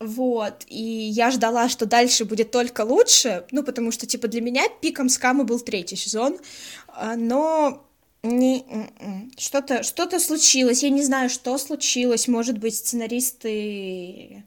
вот, 0.00 0.64
и 0.68 0.82
я 0.82 1.30
ждала, 1.30 1.68
что 1.68 1.84
дальше 1.84 2.24
будет 2.24 2.50
только 2.50 2.82
лучше, 2.82 3.44
ну, 3.50 3.62
потому 3.62 3.92
что, 3.92 4.06
типа, 4.06 4.28
для 4.28 4.40
меня 4.40 4.62
пиком 4.80 5.10
скама 5.10 5.44
был 5.44 5.60
третий 5.60 5.96
сезон, 5.96 6.38
а, 6.88 7.16
но 7.16 7.86
не, 8.22 8.64
м-м, 8.68 9.30
что-то 9.36 9.82
что-то 9.82 10.18
случилось, 10.18 10.82
я 10.82 10.90
не 10.90 11.02
знаю, 11.02 11.28
что 11.28 11.56
случилось, 11.58 12.28
может 12.28 12.58
быть, 12.58 12.76
сценаристы 12.76 14.44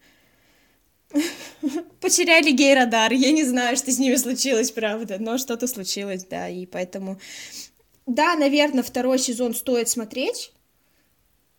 потеряли 2.00 2.52
гей-радар. 2.52 3.14
Я 3.14 3.32
не 3.32 3.44
знаю, 3.44 3.78
что 3.78 3.92
с 3.92 4.00
ними 4.00 4.16
случилось, 4.16 4.72
правда, 4.72 5.18
но 5.20 5.38
что-то 5.38 5.68
случилось, 5.68 6.26
да, 6.26 6.50
и 6.50 6.66
поэтому... 6.66 7.20
Да, 8.06 8.36
наверное, 8.36 8.84
второй 8.84 9.18
сезон 9.18 9.54
стоит 9.54 9.88
смотреть, 9.88 10.52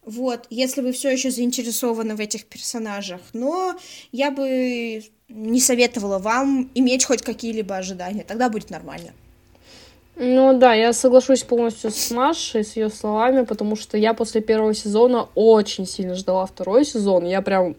вот, 0.04 0.46
если 0.50 0.82
вы 0.82 0.92
все 0.92 1.10
еще 1.10 1.30
заинтересованы 1.30 2.14
в 2.14 2.20
этих 2.20 2.44
персонажах, 2.44 3.22
но 3.32 3.74
я 4.12 4.30
бы 4.30 5.02
не 5.28 5.60
советовала 5.60 6.18
вам 6.18 6.70
иметь 6.74 7.04
хоть 7.04 7.22
какие-либо 7.22 7.76
ожидания, 7.76 8.22
тогда 8.22 8.50
будет 8.50 8.68
нормально. 8.68 9.14
Ну 10.16 10.56
да, 10.56 10.74
я 10.74 10.92
соглашусь 10.92 11.42
полностью 11.42 11.90
с 11.90 12.10
Машей, 12.12 12.62
с 12.62 12.76
ее 12.76 12.88
словами, 12.88 13.44
потому 13.44 13.74
что 13.74 13.98
я 13.98 14.14
после 14.14 14.40
первого 14.40 14.72
сезона 14.72 15.26
очень 15.34 15.86
сильно 15.86 16.14
ждала 16.14 16.46
второй 16.46 16.84
сезон. 16.84 17.24
Я 17.24 17.42
прям 17.42 17.74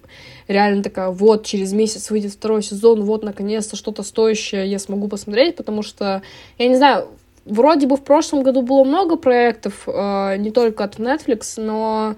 реально 0.49 0.83
такая, 0.83 1.11
вот, 1.11 1.45
через 1.45 1.71
месяц 1.71 2.09
выйдет 2.11 2.33
второй 2.33 2.61
сезон, 2.61 3.03
вот, 3.03 3.23
наконец-то 3.23 3.77
что-то 3.77 4.03
стоящее 4.03 4.67
я 4.69 4.79
смогу 4.79 5.07
посмотреть, 5.07 5.55
потому 5.55 5.81
что, 5.81 6.23
я 6.57 6.67
не 6.67 6.75
знаю, 6.75 7.07
вроде 7.45 7.88
бы 7.88 7.95
в 7.95 8.03
прошлом 8.03 8.43
году 8.43 8.63
было 8.63 8.83
много 8.83 9.15
проектов, 9.15 9.83
э, 9.88 10.36
не 10.38 10.51
только 10.51 10.83
от 10.83 10.99
Netflix, 10.99 11.53
но 11.55 12.15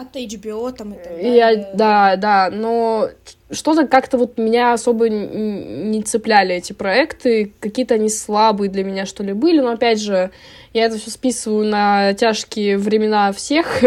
от 0.00 0.16
HBO 0.16 0.72
там 0.72 0.92
и 0.92 0.96
так 0.96 1.12
далее. 1.12 1.36
Я, 1.36 1.70
да, 1.74 2.16
да, 2.16 2.50
но 2.50 3.08
что-то 3.50 3.86
как-то 3.86 4.16
вот 4.16 4.38
меня 4.38 4.72
особо 4.72 5.08
не 5.08 6.02
цепляли 6.02 6.54
эти 6.54 6.72
проекты, 6.72 7.52
какие-то 7.60 7.94
они 7.94 8.08
слабые 8.08 8.70
для 8.70 8.84
меня, 8.84 9.06
что 9.06 9.22
ли, 9.22 9.32
были, 9.32 9.60
но 9.60 9.72
опять 9.72 10.00
же, 10.00 10.30
я 10.72 10.84
это 10.86 10.98
все 10.98 11.10
списываю 11.10 11.66
на 11.66 12.14
тяжкие 12.14 12.78
времена 12.78 13.32
всех, 13.32 13.82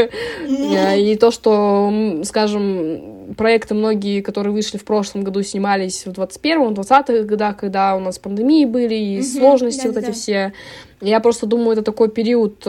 и 0.45 1.17
то, 1.19 1.31
что, 1.31 2.21
скажем, 2.25 3.35
проекты 3.37 3.73
многие, 3.73 4.21
которые 4.21 4.51
вышли 4.53 4.77
в 4.77 4.83
прошлом 4.83 5.23
году, 5.23 5.41
снимались 5.43 6.05
в 6.05 6.09
21-м, 6.09 6.73
20-х 6.73 7.23
годах, 7.23 7.55
когда 7.55 7.95
у 7.95 8.01
нас 8.01 8.19
пандемии 8.19 8.65
были, 8.65 8.95
и 8.95 9.21
сложности 9.23 9.87
вот 9.87 9.95
эти 9.95 10.11
все. 10.11 10.51
Я 10.99 11.21
просто 11.21 11.45
думаю, 11.45 11.71
это 11.71 11.83
такой 11.83 12.09
период 12.09 12.67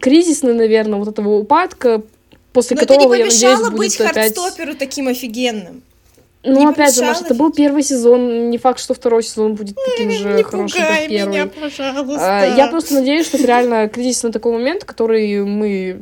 кризисный, 0.00 0.54
наверное, 0.54 0.98
вот 0.98 1.08
этого 1.08 1.36
упадка, 1.36 2.02
после 2.52 2.76
Но 2.76 2.82
которого, 2.82 3.14
это 3.14 3.24
не 3.24 3.30
помешало 3.30 3.50
я 3.50 3.70
надеюсь, 3.70 3.78
быть 3.78 4.00
опять... 4.00 4.34
хардстоперу 4.36 4.74
таким 4.74 5.08
офигенным. 5.08 5.82
Ну, 6.46 6.60
не 6.60 6.66
опять 6.66 6.94
же, 6.94 7.04
Маша, 7.04 7.24
это 7.24 7.34
был 7.34 7.50
первый 7.50 7.82
сезон. 7.82 8.50
Не 8.50 8.58
факт, 8.58 8.78
что 8.78 8.94
второй 8.94 9.24
сезон 9.24 9.54
будет 9.54 9.76
таким 9.84 10.12
же 10.12 10.32
не 10.34 10.42
хорошим, 10.44 10.80
как 10.80 11.08
первый. 11.08 11.30
Меня, 11.30 11.46
пожалуйста. 11.48 12.42
А, 12.42 12.56
я 12.56 12.68
просто 12.68 12.94
надеюсь, 12.94 13.26
что 13.26 13.36
это 13.36 13.48
реально 13.48 13.88
кризис 13.88 14.22
на 14.22 14.30
такой 14.30 14.52
момент, 14.52 14.84
который 14.84 15.44
мы, 15.44 16.00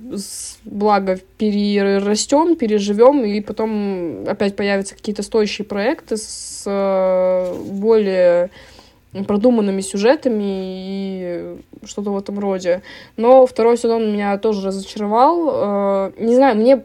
благо, 0.65 1.19
перерастем, 1.39 2.57
переживем, 2.57 3.25
и 3.25 3.41
потом 3.41 4.25
опять 4.29 4.55
появятся 4.55 4.95
какие-то 4.95 5.23
стоящие 5.23 5.65
проекты 5.65 6.19
с 6.19 6.65
э, 6.67 7.55
более 7.71 8.51
продуманными 9.23 9.81
сюжетами 9.81 10.45
и 10.45 11.57
что-то 11.85 12.11
в 12.11 12.19
этом 12.19 12.39
роде. 12.39 12.83
Но 13.17 13.47
второй 13.47 13.79
сезон 13.79 14.13
меня 14.13 14.37
тоже 14.39 14.67
разочаровал. 14.67 15.51
Э, 15.51 16.13
не 16.19 16.35
знаю, 16.35 16.57
мне 16.57 16.83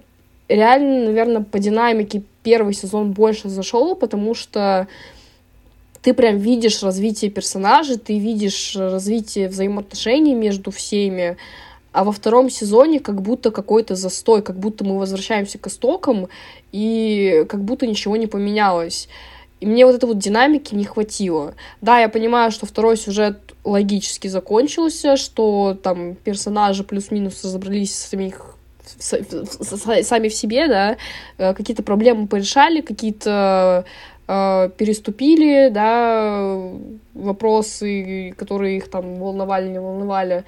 реально, 0.48 1.06
наверное, 1.06 1.42
по 1.42 1.58
динамике 1.58 2.24
первый 2.44 2.74
сезон 2.74 3.12
больше 3.12 3.50
зашел, 3.50 3.96
потому 3.96 4.36
что 4.36 4.88
ты 6.02 6.14
прям 6.14 6.38
видишь 6.38 6.84
развитие 6.84 7.32
персонажей, 7.32 7.98
ты 7.98 8.20
видишь 8.20 8.76
развитие 8.76 9.50
взаимоотношений 9.50 10.36
между 10.36 10.72
всеми, 10.72 11.38
а 11.92 12.04
во 12.04 12.12
втором 12.12 12.50
сезоне 12.50 13.00
как 13.00 13.22
будто 13.22 13.52
какой-то 13.52 13.96
застой, 13.96 14.42
как 14.42 14.58
будто 14.58 14.86
мы 14.86 14.98
возвращаемся 14.98 15.58
к 15.58 15.68
истокам, 15.68 16.30
и 16.72 17.46
как 17.50 17.64
будто 17.64 17.88
ничего 17.88 18.16
не 18.16 18.28
поменялось. 18.28 19.10
И 19.60 19.66
мне 19.66 19.86
вот 19.86 19.96
этой 19.96 20.06
вот 20.06 20.18
динамики 20.18 20.74
не 20.74 20.86
хватило. 20.86 21.54
Да, 21.82 22.00
я 22.00 22.10
понимаю, 22.10 22.52
что 22.52 22.66
второй 22.66 22.98
сюжет 22.98 23.38
логически 23.64 24.28
закончился, 24.28 25.18
что 25.18 25.78
там 25.82 26.16
персонажи 26.16 26.84
плюс-минус 26.84 27.44
разобрались 27.44 27.94
с 27.96 28.10
самих 28.10 28.56
сами 28.98 30.30
в 30.30 30.34
себе, 30.34 30.68
да, 30.68 30.98
э, 31.38 31.54
какие-то 31.54 31.84
проблемы 31.84 32.28
порешали, 32.28 32.82
какие-то 32.82 33.86
э, 34.28 34.70
переступили, 34.78 35.70
да, 35.70 36.58
вопросы, 37.14 38.34
которые 38.36 38.78
их 38.78 38.90
там 38.90 39.16
волновали, 39.16 39.70
не 39.70 39.80
волновали. 39.80 40.44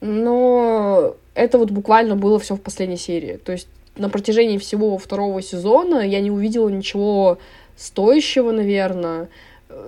Но 0.00 1.16
это 1.34 1.58
вот 1.58 1.70
буквально 1.70 2.16
было 2.16 2.38
все 2.38 2.54
в 2.54 2.60
последней 2.60 2.98
серии. 2.98 3.38
То 3.38 3.52
есть 3.52 3.68
на 3.96 4.10
протяжении 4.10 4.58
всего 4.58 4.98
второго 4.98 5.40
сезона 5.40 6.06
я 6.06 6.20
не 6.20 6.30
увидела 6.30 6.68
ничего 6.68 7.38
стоящего, 7.76 8.50
наверное. 8.52 9.28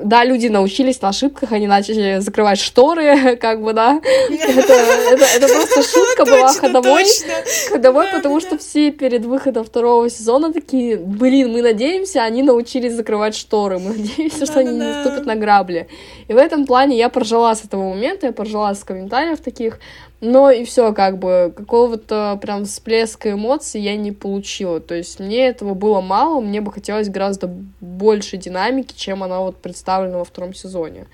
Да, 0.02 0.24
люди 0.24 0.48
научились 0.48 1.00
на 1.00 1.08
ошибках, 1.08 1.52
они 1.52 1.66
начали 1.66 2.18
закрывать 2.18 2.58
шторы, 2.60 3.36
как 3.40 3.62
бы, 3.62 3.72
да. 3.72 4.00
Это, 4.28 4.72
это, 4.72 5.24
это 5.24 5.48
просто 5.48 5.82
шутка 5.82 6.24
была 6.24 6.52
ходовой. 6.52 7.04
Ходовой, 7.68 8.06
потому 8.12 8.40
что 8.40 8.58
все 8.58 8.90
перед 8.90 9.24
выходом 9.24 9.64
второго 9.64 10.10
сезона 10.10 10.52
такие, 10.52 10.96
блин, 10.96 11.52
мы 11.52 11.62
надеемся, 11.62 12.22
они 12.22 12.42
научились 12.42 12.92
закрывать 12.92 13.36
шторы, 13.36 13.78
мы 13.78 13.90
надеемся, 13.90 14.46
что 14.46 14.60
они 14.60 14.72
не 14.72 14.84
наступят 14.84 15.26
на 15.26 15.36
грабли. 15.36 15.88
И 16.26 16.32
в 16.32 16.36
этом 16.36 16.66
плане 16.66 16.96
я 16.98 17.08
поржала 17.08 17.54
с 17.54 17.64
этого 17.64 17.90
момента, 17.90 18.26
я 18.26 18.32
поржала 18.32 18.74
с 18.74 18.84
комментариев 18.84 19.40
таких, 19.40 19.78
но 20.20 20.50
и 20.50 20.64
все, 20.64 20.92
как 20.92 21.18
бы, 21.18 21.52
какого-то 21.56 22.38
прям 22.42 22.64
всплеска 22.64 23.32
эмоций 23.32 23.80
я 23.80 23.96
не 23.96 24.12
получила. 24.12 24.80
То 24.80 24.94
есть 24.94 25.20
мне 25.20 25.46
этого 25.46 25.74
было 25.74 26.00
мало, 26.00 26.40
мне 26.40 26.60
бы 26.60 26.72
хотелось 26.72 27.08
гораздо 27.08 27.48
больше 27.80 28.36
динамики, 28.36 28.94
чем 28.96 29.22
она 29.22 29.40
вот 29.40 29.56
представлена 29.56 30.18
во 30.18 30.24
втором 30.24 30.54
сезоне. 30.54 31.06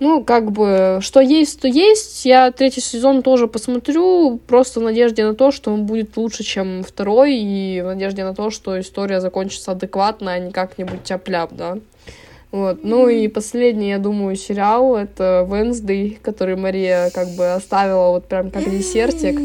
Ну, 0.00 0.24
как 0.24 0.50
бы, 0.50 0.98
что 1.00 1.20
есть, 1.20 1.60
то 1.60 1.68
есть. 1.68 2.24
Я 2.24 2.50
третий 2.50 2.80
сезон 2.80 3.22
тоже 3.22 3.46
посмотрю, 3.46 4.40
просто 4.46 4.80
в 4.80 4.82
надежде 4.82 5.24
на 5.24 5.34
то, 5.34 5.50
что 5.52 5.72
он 5.72 5.86
будет 5.86 6.16
лучше, 6.16 6.42
чем 6.42 6.82
второй, 6.82 7.36
и 7.36 7.80
в 7.80 7.86
надежде 7.86 8.24
на 8.24 8.34
то, 8.34 8.50
что 8.50 8.80
история 8.80 9.20
закончится 9.20 9.72
адекватно, 9.72 10.32
а 10.32 10.38
не 10.38 10.50
как-нибудь 10.50 11.04
тяп-ляп, 11.04 11.52
да. 11.52 11.78
Вот. 12.54 12.84
Ну 12.84 13.08
и 13.08 13.26
последний, 13.26 13.88
я 13.88 13.98
думаю, 13.98 14.36
сериал— 14.36 14.94
это 14.96 15.44
Wednesday, 15.50 16.16
который 16.22 16.54
Мария 16.54 17.10
как 17.10 17.30
бы 17.30 17.52
оставила 17.52 18.10
вот 18.10 18.28
прям 18.28 18.52
как 18.52 18.70
десертик. 18.70 19.40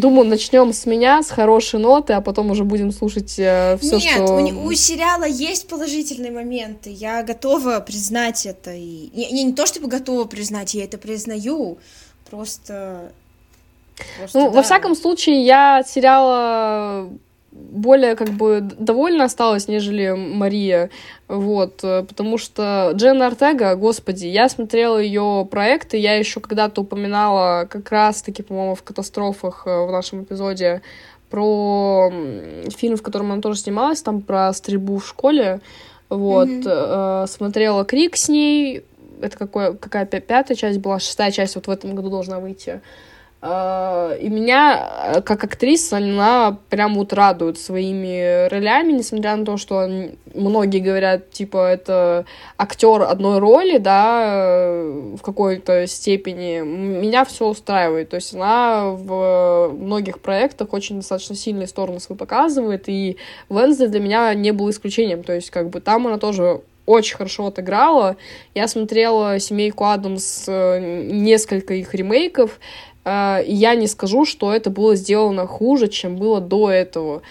Думаю, 0.00 0.28
начнем 0.28 0.74
с 0.74 0.84
меня, 0.84 1.22
с 1.22 1.30
хорошей 1.30 1.80
ноты, 1.80 2.12
а 2.12 2.20
потом 2.20 2.50
уже 2.50 2.64
будем 2.64 2.92
слушать 2.92 3.38
э, 3.38 3.78
все, 3.80 3.96
Нет, 3.96 4.16
что... 4.16 4.38
Нет, 4.40 4.54
у, 4.54 4.66
у 4.66 4.72
сериала 4.74 5.24
есть 5.24 5.66
положительные 5.66 6.30
моменты. 6.30 6.90
Я 6.90 7.22
готова 7.22 7.80
признать 7.80 8.44
это. 8.44 8.74
И... 8.74 9.08
Не, 9.14 9.32
не, 9.32 9.44
не 9.44 9.54
то 9.54 9.64
чтобы 9.64 9.88
готова 9.88 10.26
признать, 10.26 10.74
я 10.74 10.84
это 10.84 10.98
признаю. 10.98 11.78
Просто... 12.28 13.12
Просто 14.18 14.38
ну, 14.38 14.50
да. 14.50 14.56
во 14.56 14.62
всяком 14.62 14.94
случае, 14.94 15.42
я 15.46 15.78
от 15.78 15.88
сериала 15.88 17.08
более 17.70 18.16
как 18.16 18.30
бы 18.30 18.60
довольна 18.60 19.24
осталась, 19.24 19.68
нежели 19.68 20.10
Мария, 20.10 20.90
вот, 21.28 21.76
потому 21.80 22.38
что 22.38 22.92
Дженна 22.94 23.26
Артега, 23.26 23.74
господи, 23.76 24.26
я 24.26 24.48
смотрела 24.48 24.98
ее 24.98 25.46
проекты, 25.50 25.96
я 25.96 26.14
еще 26.14 26.40
когда-то 26.40 26.82
упоминала 26.82 27.66
как 27.68 27.90
раз-таки, 27.90 28.42
по-моему, 28.42 28.74
в 28.74 28.82
«Катастрофах» 28.82 29.66
э, 29.66 29.86
в 29.86 29.90
нашем 29.90 30.22
эпизоде 30.22 30.82
про 31.30 32.10
фильм, 32.76 32.96
в 32.96 33.02
котором 33.02 33.32
она 33.32 33.42
тоже 33.42 33.58
снималась, 33.58 34.02
там 34.02 34.20
про 34.22 34.52
стрельбу 34.52 34.98
в 34.98 35.06
школе, 35.06 35.60
вот, 36.08 36.48
mm-hmm. 36.48 37.24
э, 37.24 37.26
смотрела 37.26 37.84
«Крик» 37.84 38.16
с 38.16 38.28
ней, 38.28 38.84
это 39.20 39.36
какое, 39.36 39.72
какая 39.72 40.06
пятая 40.06 40.56
часть 40.56 40.78
была, 40.78 40.98
шестая 40.98 41.30
часть 41.30 41.56
вот 41.56 41.66
в 41.66 41.70
этом 41.70 41.94
году 41.94 42.10
должна 42.10 42.38
выйти, 42.38 42.80
и 43.42 44.28
меня, 44.28 45.12
э, 45.14 45.20
как 45.20 45.44
актриса, 45.44 45.98
она 45.98 46.58
прям 46.70 46.94
вот 46.94 47.12
радует 47.12 47.58
своими 47.58 48.48
ролями, 48.48 48.92
несмотря 48.92 49.36
на 49.36 49.44
то, 49.44 49.56
что 49.56 49.88
многие 50.34 50.80
говорят, 50.80 51.30
типа, 51.30 51.68
это 51.68 52.24
актер 52.56 53.02
одной 53.02 53.38
роли, 53.38 53.78
да, 53.78 54.72
в 55.16 55.20
какой-то 55.22 55.86
степени. 55.86 56.60
Меня 56.60 57.24
все 57.24 57.46
устраивает. 57.46 58.08
То 58.08 58.16
есть 58.16 58.34
она 58.34 58.86
в 58.86 59.70
многих 59.72 60.20
проектах 60.20 60.72
очень 60.72 60.96
достаточно 60.96 61.36
сильные 61.36 61.66
стороны 61.66 62.00
свои 62.00 62.16
показывает, 62.16 62.88
и 62.88 63.18
Венсдей 63.50 63.88
для 63.88 64.00
меня 64.00 64.34
не 64.34 64.52
был 64.52 64.70
исключением. 64.70 65.22
То 65.22 65.34
есть, 65.34 65.50
как 65.50 65.68
бы, 65.68 65.80
там 65.80 66.06
она 66.06 66.18
тоже 66.18 66.62
очень 66.86 67.16
хорошо 67.16 67.46
отыграла. 67.46 68.16
Я 68.54 68.68
смотрела 68.68 69.38
«Семейку 69.40 69.84
Адамс», 69.84 70.44
э, 70.46 71.08
несколько 71.10 71.74
их 71.74 71.92
ремейков, 71.94 72.52
а, 72.52 72.95
я 73.06 73.74
не 73.74 73.86
скажу, 73.86 74.24
что 74.24 74.52
это 74.52 74.68
было 74.70 74.96
сделано 74.96 75.46
хуже, 75.46 75.88
чем 75.88 76.16
было 76.16 76.40
до 76.40 76.70
этого. 76.70 77.22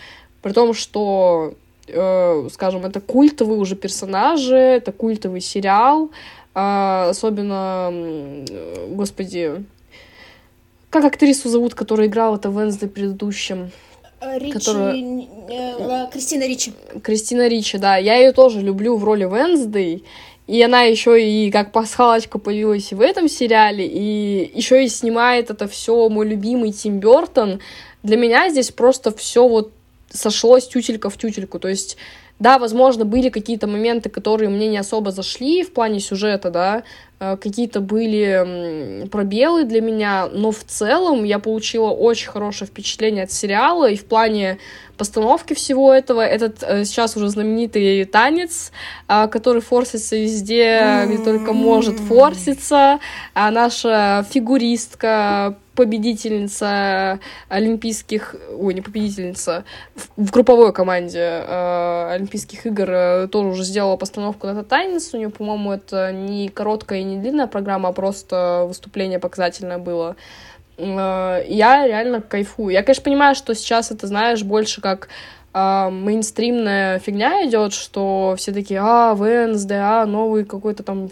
При 0.41 0.53
том, 0.53 0.73
что, 0.73 1.53
э, 1.87 2.47
скажем, 2.51 2.85
это 2.85 3.01
культовые 3.01 3.59
уже 3.59 3.75
персонажи, 3.75 4.55
это 4.55 4.91
культовый 4.91 5.41
сериал, 5.41 6.11
а, 6.53 7.09
особенно, 7.09 7.91
господи, 8.89 9.65
как 10.89 11.03
актрису 11.03 11.49
зовут, 11.49 11.75
которая 11.75 12.07
играла 12.07 12.37
это 12.37 12.49
в 12.49 12.57
Венсдей 12.57 12.87
предыдущем? 12.87 13.71
Э, 14.21 14.39
Ричи... 14.39 14.51
Которая... 14.53 14.95
Э, 14.95 16.09
Кристина 16.09 16.47
Ричи. 16.47 16.71
Кристина 17.03 17.49
Ричи, 17.49 17.77
да. 17.77 17.97
Я 17.97 18.15
ее 18.15 18.31
тоже 18.31 18.61
люблю 18.61 18.95
в 18.95 19.03
роли 19.03 19.25
Венсдей. 19.25 20.05
И 20.47 20.61
она 20.61 20.83
еще 20.83 21.21
и 21.21 21.49
как 21.49 21.71
пасхалочка 21.71 22.37
появилась 22.37 22.93
в 22.93 23.01
этом 23.01 23.27
сериале, 23.27 23.85
и 23.87 24.51
еще 24.53 24.83
и 24.83 24.89
снимает 24.89 25.49
это 25.49 25.67
все 25.67 26.07
мой 26.09 26.27
любимый 26.27 26.71
Тим 26.71 26.99
Бертон. 26.99 27.59
Для 28.03 28.17
меня 28.17 28.49
здесь 28.49 28.71
просто 28.71 29.15
все 29.15 29.47
вот 29.47 29.71
сошлось 30.11 30.67
тютелька 30.67 31.09
в 31.09 31.17
тютельку. 31.17 31.59
То 31.59 31.67
есть, 31.67 31.97
да, 32.37 32.59
возможно, 32.59 33.05
были 33.05 33.29
какие-то 33.29 33.65
моменты, 33.65 34.09
которые 34.09 34.49
мне 34.49 34.67
не 34.67 34.77
особо 34.77 35.11
зашли 35.11 35.63
в 35.63 35.73
плане 35.73 35.99
сюжета, 35.99 36.51
да, 36.51 36.83
какие-то 37.17 37.79
были 37.79 39.07
пробелы 39.11 39.63
для 39.63 39.81
меня, 39.81 40.27
но 40.27 40.51
в 40.51 40.63
целом 40.63 41.23
я 41.23 41.39
получила 41.39 41.89
очень 41.89 42.29
хорошее 42.29 42.67
впечатление 42.67 43.23
от 43.23 43.31
сериала 43.31 43.89
и 43.89 43.95
в 43.95 44.05
плане 44.05 44.59
постановки 44.97 45.53
всего 45.53 45.93
этого. 45.93 46.21
Этот 46.21 46.63
э, 46.63 46.85
сейчас 46.85 47.15
уже 47.17 47.29
знаменитый 47.29 48.05
танец, 48.05 48.71
э, 49.07 49.27
который 49.27 49.61
форсится 49.61 50.15
везде, 50.15 51.03
где 51.07 51.17
только 51.17 51.53
может 51.53 51.99
форситься. 51.99 52.99
А 53.33 53.51
наша 53.51 54.25
фигуристка 54.29 55.55
победительница 55.75 57.19
олимпийских, 57.49 58.35
ой, 58.57 58.73
не 58.73 58.81
победительница, 58.81 59.65
в, 59.93 60.27
в 60.27 60.31
групповой 60.31 60.71
команде 60.73 61.19
э, 61.19 62.11
Олимпийских 62.13 62.65
игр 62.65 62.89
э, 62.89 63.27
тоже 63.27 63.49
уже 63.49 63.63
сделала 63.63 63.97
постановку 63.97 64.47
на 64.47 64.51
этот 64.51 64.69
танец. 64.69 65.13
У 65.13 65.17
нее, 65.17 65.29
по-моему, 65.29 65.73
это 65.73 66.11
не 66.11 66.47
короткая 66.47 67.03
не 67.05 67.17
длинная 67.17 67.47
программа, 67.47 67.89
а 67.89 67.93
просто 67.93 68.65
выступление 68.67 69.19
показательное 69.19 69.77
было. 69.77 70.15
Э, 70.77 71.43
я 71.47 71.87
реально 71.87 72.21
кайфую. 72.21 72.73
Я, 72.73 72.83
конечно, 72.83 73.03
понимаю, 73.03 73.35
что 73.35 73.55
сейчас 73.55 73.91
это, 73.91 74.07
знаешь, 74.07 74.43
больше 74.43 74.81
как 74.81 75.09
а, 75.57 75.89
мейнстримная 75.89 76.99
фигня 76.99 77.47
идет, 77.47 77.71
что 77.71 78.35
все 78.37 78.51
такие, 78.51 78.81
а, 78.83 79.15
Венсде, 79.17 79.75
а, 79.75 80.05
новый 80.05 80.43
какой-то 80.43 80.83
там 80.83 81.09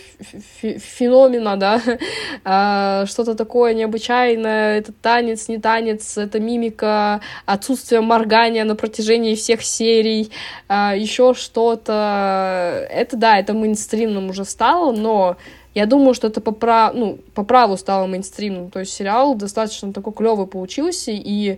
феномена, 0.59 1.55
да, 1.55 1.81
а, 2.43 3.05
что-то 3.05 3.35
такое 3.35 3.73
необычайное, 3.73 4.79
это 4.79 4.91
танец, 4.91 5.47
не 5.47 5.59
танец, 5.59 6.17
это 6.17 6.41
мимика, 6.41 7.21
отсутствие 7.45 8.01
моргания 8.01 8.65
на 8.65 8.75
протяжении 8.75 9.35
всех 9.35 9.63
серий, 9.63 10.29
а, 10.67 10.93
еще 10.93 11.33
что-то. 11.33 12.85
Это, 12.91 13.15
да, 13.15 13.39
это 13.39 13.53
мейнстримным 13.53 14.29
уже 14.29 14.43
стало, 14.43 14.91
но 14.91 15.37
я 15.73 15.85
думаю, 15.85 16.13
что 16.13 16.27
это 16.27 16.41
по, 16.41 16.51
прав... 16.51 16.93
ну, 16.93 17.19
по 17.33 17.43
праву 17.43 17.77
стало 17.77 18.07
мейнстримным. 18.07 18.69
То 18.69 18.79
есть 18.79 18.93
сериал 18.93 19.35
достаточно 19.35 19.93
такой 19.93 20.13
клевый 20.13 20.47
получился, 20.47 21.11
и 21.11 21.57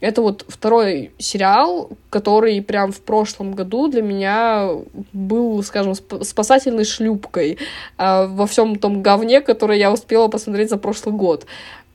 это 0.00 0.20
вот 0.20 0.44
второй 0.48 1.12
сериал, 1.18 1.90
который 2.10 2.60
прям 2.60 2.90
в 2.90 3.00
прошлом 3.00 3.54
году 3.54 3.86
для 3.86 4.02
меня 4.02 4.68
был, 5.12 5.62
скажем, 5.62 5.94
спасательной 5.94 6.84
шлюпкой 6.84 7.58
э, 7.98 8.26
во 8.26 8.46
всем 8.48 8.76
том 8.76 9.00
говне, 9.00 9.40
который 9.40 9.78
я 9.78 9.92
успела 9.92 10.26
посмотреть 10.26 10.70
за 10.70 10.76
прошлый 10.76 11.14
год. 11.14 11.46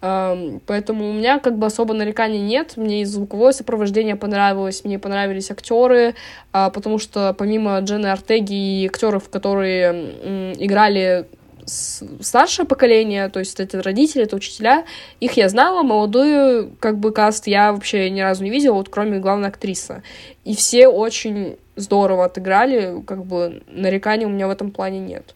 Э, 0.01 0.59
поэтому 0.65 1.09
у 1.09 1.13
меня 1.13 1.39
как 1.39 1.57
бы 1.57 1.65
особо 1.65 1.93
нареканий 1.93 2.39
нет. 2.39 2.77
Мне 2.77 3.01
и 3.01 3.05
звуковое 3.05 3.51
сопровождение 3.51 4.15
понравилось, 4.15 4.85
мне 4.85 4.99
понравились 4.99 5.51
актеры, 5.51 6.15
э, 6.53 6.69
потому 6.73 6.99
что 6.99 7.35
помимо 7.37 7.77
Джены 7.79 8.07
Артеги 8.07 8.83
и 8.83 8.87
актеров, 8.87 9.29
которые 9.29 9.91
э, 9.93 10.53
играли 10.59 11.27
старшее 11.67 12.65
поколение, 12.65 13.29
то 13.29 13.39
есть 13.39 13.59
это 13.59 13.81
родители, 13.81 14.23
это 14.23 14.35
учителя, 14.35 14.85
их 15.19 15.33
я 15.33 15.49
знала, 15.49 15.83
молодую, 15.83 16.71
как 16.79 16.97
бы, 16.97 17.11
каст 17.11 17.47
я 17.47 17.73
вообще 17.73 18.09
ни 18.09 18.21
разу 18.21 18.43
не 18.43 18.49
видела, 18.49 18.75
вот 18.75 18.89
кроме 18.89 19.19
главной 19.19 19.49
актрисы. 19.49 20.01
И 20.45 20.55
все 20.55 20.87
очень 20.87 21.57
здорово 21.75 22.25
отыграли, 22.25 23.01
как 23.05 23.25
бы 23.25 23.61
нареканий 23.67 24.25
у 24.25 24.29
меня 24.29 24.47
в 24.47 24.51
этом 24.51 24.71
плане 24.71 24.99
нет. 24.99 25.35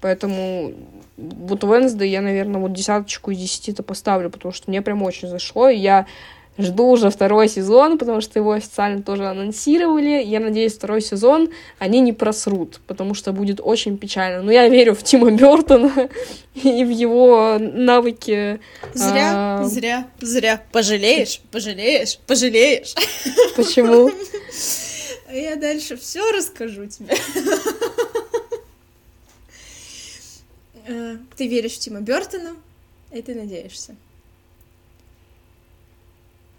Поэтому 0.00 0.72
вот 1.16 1.64
Wednesday 1.64 2.06
я, 2.06 2.20
наверное, 2.20 2.60
вот 2.60 2.72
десяточку 2.72 3.30
из 3.30 3.38
десяти-то 3.38 3.82
поставлю, 3.82 4.30
потому 4.30 4.52
что 4.52 4.70
мне 4.70 4.82
прям 4.82 5.02
очень 5.02 5.28
зашло, 5.28 5.68
и 5.68 5.76
я 5.76 6.06
Жду 6.58 6.88
уже 6.88 7.10
второй 7.10 7.48
сезон, 7.48 7.98
потому 7.98 8.22
что 8.22 8.38
его 8.38 8.52
официально 8.52 9.02
тоже 9.02 9.26
анонсировали. 9.26 10.22
Я 10.22 10.40
надеюсь, 10.40 10.74
второй 10.74 11.02
сезон 11.02 11.50
они 11.78 12.00
не 12.00 12.14
просрут, 12.14 12.80
потому 12.86 13.12
что 13.12 13.32
будет 13.32 13.60
очень 13.62 13.98
печально. 13.98 14.42
Но 14.42 14.50
я 14.50 14.68
верю 14.68 14.94
в 14.94 15.02
Тима 15.02 15.30
Бертона 15.30 16.08
и 16.54 16.84
в 16.84 16.90
его 16.90 17.58
навыки. 17.60 18.58
Зря, 18.94 19.58
а... 19.60 19.64
зря, 19.64 20.08
зря. 20.20 20.62
Пожалеешь, 20.72 21.42
пожалеешь, 21.50 22.18
пожалеешь. 22.26 22.94
Почему? 23.54 24.10
Я 25.30 25.56
дальше 25.56 25.96
все 25.96 26.30
расскажу 26.32 26.86
тебе. 26.86 27.14
Э, 30.88 31.16
ты 31.36 31.48
веришь 31.48 31.72
в 31.72 31.78
Тима 31.80 32.00
Бертона, 32.00 32.56
и 33.12 33.20
ты 33.20 33.34
надеешься. 33.34 33.96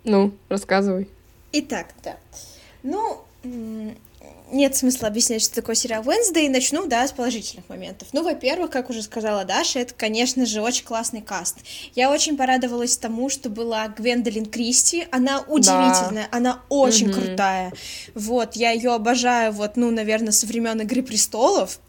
Ну, 0.07 0.31
рассказывай. 0.49 1.07
Итак, 1.51 1.87
да. 2.03 2.17
Ну, 2.81 3.21
нет 4.51 4.75
смысла 4.75 5.09
объяснять, 5.09 5.41
что 5.41 5.55
такое 5.55 5.75
сериал 5.75 6.03
Wednesday. 6.03 6.49
Начну, 6.49 6.87
да, 6.87 7.05
с 7.05 7.11
положительных 7.11 7.67
моментов. 7.67 8.07
Ну, 8.13 8.23
во-первых, 8.23 8.71
как 8.71 8.89
уже 8.89 9.03
сказала 9.03 9.43
Даша, 9.43 9.79
это, 9.79 9.93
конечно 9.93 10.45
же, 10.45 10.61
очень 10.61 10.85
классный 10.85 11.21
каст. 11.21 11.57
Я 11.93 12.09
очень 12.09 12.37
порадовалась 12.37 12.97
тому, 12.97 13.29
что 13.29 13.49
была 13.49 13.87
Гвендолин 13.89 14.45
Кристи. 14.45 15.07
Она 15.11 15.41
удивительная, 15.41 16.29
да. 16.31 16.37
она 16.37 16.61
очень 16.69 17.09
угу. 17.11 17.19
крутая. 17.19 17.73
Вот, 18.15 18.55
я 18.55 18.71
ее 18.71 18.93
обожаю, 18.93 19.51
вот, 19.51 19.75
ну, 19.75 19.91
наверное, 19.91 20.31
со 20.31 20.45
времен 20.45 20.79
Игры 20.79 21.03
престолов. 21.03 21.79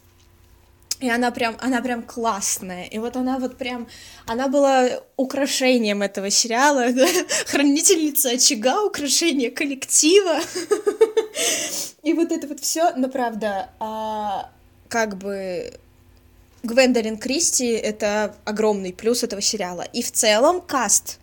И 1.01 1.09
она 1.09 1.31
прям, 1.31 1.57
она 1.61 1.81
прям 1.81 2.03
классная. 2.03 2.85
И 2.85 2.99
вот 2.99 3.17
она 3.17 3.39
вот 3.39 3.57
прям, 3.57 3.87
она 4.27 4.49
была 4.49 4.89
украшением 5.17 6.03
этого 6.03 6.31
сериала, 6.31 6.87
хранительница 7.47 8.31
очага, 8.31 8.85
украшение 8.85 9.51
коллектива. 9.51 10.41
И 12.03 12.15
вот 12.15 12.33
это 12.33 12.49
вот 12.49 12.61
все, 12.61 12.93
но 12.97 13.09
правда, 13.09 13.71
а, 13.79 14.51
как 14.89 15.19
бы 15.19 15.73
Гвендолин 16.63 17.17
Кристи— 17.17 17.67
это 17.73 18.35
огромный 18.45 18.93
плюс 18.93 19.23
этого 19.23 19.41
сериала. 19.41 19.83
И 19.83 20.03
в 20.03 20.11
целом 20.11 20.61
каст 20.61 21.19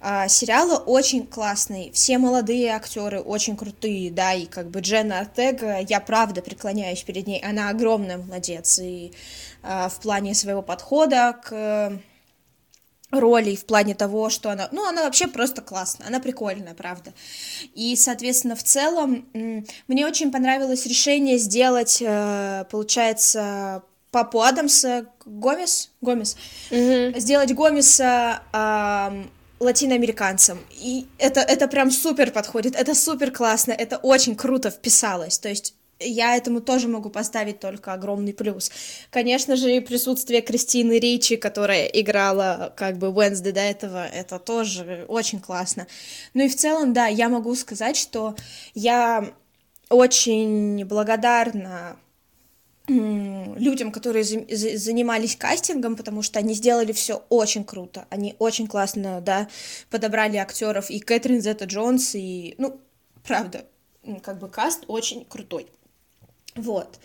а, 0.00 0.28
сериала 0.28 0.78
очень 0.78 1.26
классный, 1.26 1.90
все 1.92 2.16
молодые 2.16 2.70
актеры 2.70 3.20
очень 3.20 3.56
крутые, 3.56 4.10
да, 4.10 4.32
и 4.32 4.46
как 4.46 4.70
бы 4.70 4.80
Дженна 4.80 5.20
Артега, 5.20 5.78
я 5.80 6.00
правда 6.00 6.40
преклоняюсь 6.40 7.02
перед 7.02 7.26
ней, 7.26 7.40
она 7.42 7.68
огромная 7.68 8.16
молодец, 8.16 8.78
и 8.78 9.12
а, 9.62 9.90
в 9.90 10.00
плане 10.00 10.34
своего 10.34 10.62
подхода 10.62 11.38
к 11.44 12.00
роли, 13.10 13.56
в 13.56 13.66
плане 13.66 13.94
того, 13.94 14.30
что 14.30 14.50
она, 14.50 14.68
ну, 14.72 14.88
она 14.88 15.04
вообще 15.04 15.26
просто 15.26 15.62
классная, 15.62 16.06
она 16.06 16.20
прикольная, 16.20 16.74
правда. 16.74 17.12
И, 17.74 17.94
соответственно, 17.96 18.54
в 18.56 18.62
целом, 18.62 19.26
мне 19.34 20.06
очень 20.06 20.30
понравилось 20.30 20.86
решение 20.86 21.36
сделать, 21.38 21.98
э, 22.00 22.64
получается, 22.70 23.82
папу 24.10 24.42
Адамса, 24.42 25.06
Гомес, 25.24 25.90
Гомес, 26.00 26.36
mm-hmm. 26.70 27.18
сделать 27.18 27.52
Гомеса 27.52 28.42
латиноамериканцам. 29.60 30.58
И 30.72 31.06
это, 31.18 31.40
это 31.40 31.68
прям 31.68 31.90
супер 31.90 32.30
подходит, 32.32 32.74
это 32.74 32.94
супер 32.94 33.30
классно, 33.30 33.72
это 33.72 33.98
очень 33.98 34.34
круто 34.34 34.70
вписалось. 34.70 35.38
То 35.38 35.48
есть 35.48 35.74
я 36.00 36.36
этому 36.36 36.60
тоже 36.60 36.88
могу 36.88 37.10
поставить 37.10 37.60
только 37.60 37.92
огромный 37.92 38.32
плюс. 38.32 38.70
Конечно 39.10 39.56
же, 39.56 39.80
присутствие 39.82 40.40
Кристины 40.40 40.98
Ричи, 40.98 41.36
которая 41.36 41.84
играла 41.86 42.72
как 42.76 42.96
бы 42.96 43.10
Уэнсды 43.10 43.52
до 43.52 43.60
этого, 43.60 44.06
это 44.06 44.38
тоже 44.38 45.04
очень 45.08 45.40
классно. 45.40 45.86
Ну 46.32 46.44
и 46.44 46.48
в 46.48 46.56
целом, 46.56 46.92
да, 46.94 47.06
я 47.06 47.28
могу 47.28 47.54
сказать, 47.54 47.96
что 47.96 48.34
я 48.74 49.30
очень 49.90 50.84
благодарна 50.86 51.98
людям, 52.90 53.92
которые 53.92 54.24
занимались 54.24 55.36
кастингом, 55.36 55.96
потому 55.96 56.22
что 56.22 56.38
они 56.38 56.54
сделали 56.54 56.92
все 56.92 57.24
очень 57.28 57.64
круто, 57.64 58.06
они 58.10 58.34
очень 58.38 58.66
классно, 58.66 59.20
да, 59.20 59.48
подобрали 59.90 60.36
актеров 60.36 60.90
и 60.90 60.98
Кэтрин 60.98 61.40
Зета 61.40 61.66
Джонс 61.66 62.14
и, 62.14 62.54
ну, 62.58 62.80
правда, 63.24 63.66
как 64.22 64.38
бы 64.38 64.48
каст 64.48 64.84
очень 64.88 65.24
крутой. 65.24 65.66
Вот. 66.56 66.98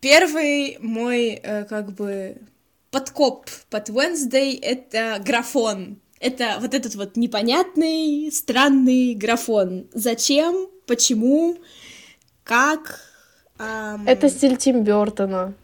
Первый 0.00 0.78
мой, 0.80 1.40
э, 1.42 1.64
как 1.64 1.92
бы, 1.92 2.38
подкоп 2.90 3.46
под 3.70 3.88
Wednesday— 3.90 4.58
это 4.62 5.22
графон. 5.24 6.00
Это 6.18 6.58
вот 6.60 6.74
этот 6.74 6.94
вот 6.94 7.16
непонятный, 7.16 8.30
странный 8.32 9.14
графон. 9.14 9.88
Зачем? 9.92 10.68
Почему? 10.86 11.56
Как? 12.44 13.00
Эм... 13.58 14.06
Это 14.06 14.28
стиль 14.28 14.56
Тим 14.56 14.84
Бертона. 14.84 15.54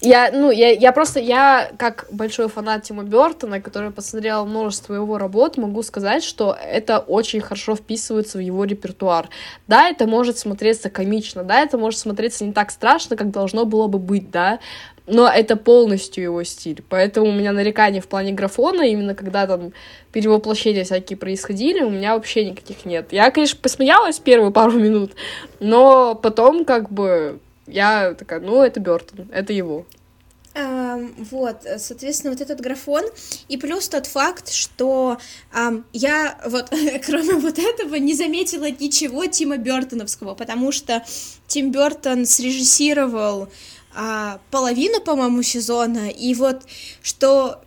Я, 0.00 0.30
ну, 0.32 0.50
я, 0.50 0.70
я 0.70 0.92
просто, 0.92 1.18
я 1.18 1.72
как 1.78 2.06
большой 2.10 2.48
фанат 2.48 2.82
Тима 2.82 3.04
Бертона, 3.04 3.60
который 3.60 3.90
посмотрел 3.90 4.44
множество 4.44 4.92
его 4.92 5.16
работ, 5.16 5.56
могу 5.56 5.82
сказать, 5.82 6.22
что 6.22 6.54
это 6.60 6.98
очень 6.98 7.40
хорошо 7.40 7.74
вписывается 7.74 8.36
в 8.36 8.42
его 8.42 8.64
репертуар. 8.64 9.30
Да, 9.66 9.88
это 9.88 10.06
может 10.06 10.36
смотреться 10.36 10.90
комично, 10.90 11.42
да, 11.42 11.60
это 11.60 11.78
может 11.78 11.98
смотреться 12.00 12.44
не 12.44 12.52
так 12.52 12.70
страшно, 12.70 13.16
как 13.16 13.30
должно 13.30 13.64
было 13.64 13.86
бы 13.86 13.98
быть, 13.98 14.30
да, 14.30 14.58
но 15.06 15.28
это 15.28 15.56
полностью 15.56 16.24
его 16.24 16.42
стиль. 16.44 16.82
Поэтому 16.88 17.28
у 17.28 17.32
меня 17.32 17.52
нареканий 17.52 18.00
в 18.00 18.08
плане 18.08 18.32
графона, 18.32 18.82
именно 18.82 19.14
когда 19.14 19.46
там 19.46 19.72
перевоплощения 20.12 20.84
всякие 20.84 21.16
происходили, 21.16 21.82
у 21.82 21.90
меня 21.90 22.14
вообще 22.14 22.50
никаких 22.50 22.84
нет. 22.84 23.12
Я, 23.12 23.30
конечно, 23.30 23.58
посмеялась 23.60 24.18
первые 24.18 24.52
пару 24.52 24.72
минут, 24.72 25.12
но 25.60 26.14
потом 26.14 26.64
как 26.64 26.90
бы 26.90 27.38
я 27.66 28.14
такая, 28.14 28.40
ну, 28.40 28.62
это 28.62 28.80
Бертон, 28.80 29.28
это 29.32 29.52
его. 29.52 29.86
Um, 30.54 31.12
вот, 31.32 31.66
соответственно, 31.78 32.32
вот 32.32 32.40
этот 32.40 32.60
графон, 32.60 33.02
и 33.48 33.56
плюс 33.56 33.88
тот 33.88 34.06
факт, 34.06 34.52
что 34.52 35.18
um, 35.52 35.82
я 35.92 36.38
вот, 36.46 36.70
кроме 37.06 37.34
вот 37.34 37.58
этого, 37.58 37.96
не 37.96 38.14
заметила 38.14 38.70
ничего 38.70 39.26
Тима 39.26 39.56
Бертоновского, 39.56 40.34
потому 40.34 40.70
что 40.70 41.02
Тим 41.48 41.72
Бертон 41.72 42.24
срежиссировал 42.24 43.44
uh, 43.44 43.48
половину, 44.50 45.00
по-моему, 45.00 45.42
сезона, 45.42 46.10
и 46.10 46.34
вот 46.34 46.62
что 47.02 47.60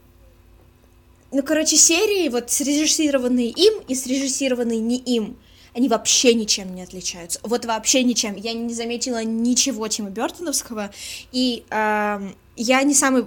ну, 1.31 1.43
короче, 1.43 1.75
серии, 1.75 2.29
вот 2.29 2.49
срежиссированные 2.51 3.49
им 3.49 3.81
и 3.87 3.95
срежиссированные 3.95 4.79
не 4.79 4.97
им, 4.97 5.37
они 5.73 5.89
вообще 5.89 6.33
ничем 6.33 6.73
не 6.73 6.81
отличаются. 6.81 7.39
Вот 7.43 7.65
вообще 7.65 8.03
ничем. 8.03 8.35
Я 8.35 8.53
не 8.53 8.73
заметила 8.73 9.23
ничего 9.23 9.87
Тима 9.87 10.09
Бертоновского, 10.09 10.89
и 11.31 11.65
э, 11.69 12.31
я 12.55 12.81
не 12.83 12.93
самый 12.93 13.25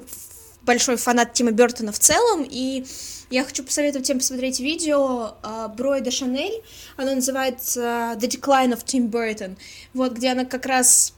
большой 0.62 0.96
фанат 0.96 1.34
Тима 1.34 1.53
Бертона 1.53 1.92
в 1.92 1.98
целом, 1.98 2.46
и 2.48 2.84
я 3.30 3.44
хочу 3.44 3.62
посоветовать 3.62 4.07
всем 4.07 4.18
посмотреть 4.18 4.61
видео 4.61 5.34
Броя 5.76 6.01
де 6.01 6.11
Шанель, 6.11 6.62
оно 6.96 7.14
называется 7.14 8.16
The 8.16 8.28
Decline 8.28 8.72
of 8.72 8.84
Tim 8.84 9.09
Burton, 9.09 9.57
вот, 9.94 10.12
где 10.12 10.30
она 10.30 10.44
как 10.44 10.66
раз 10.66 11.14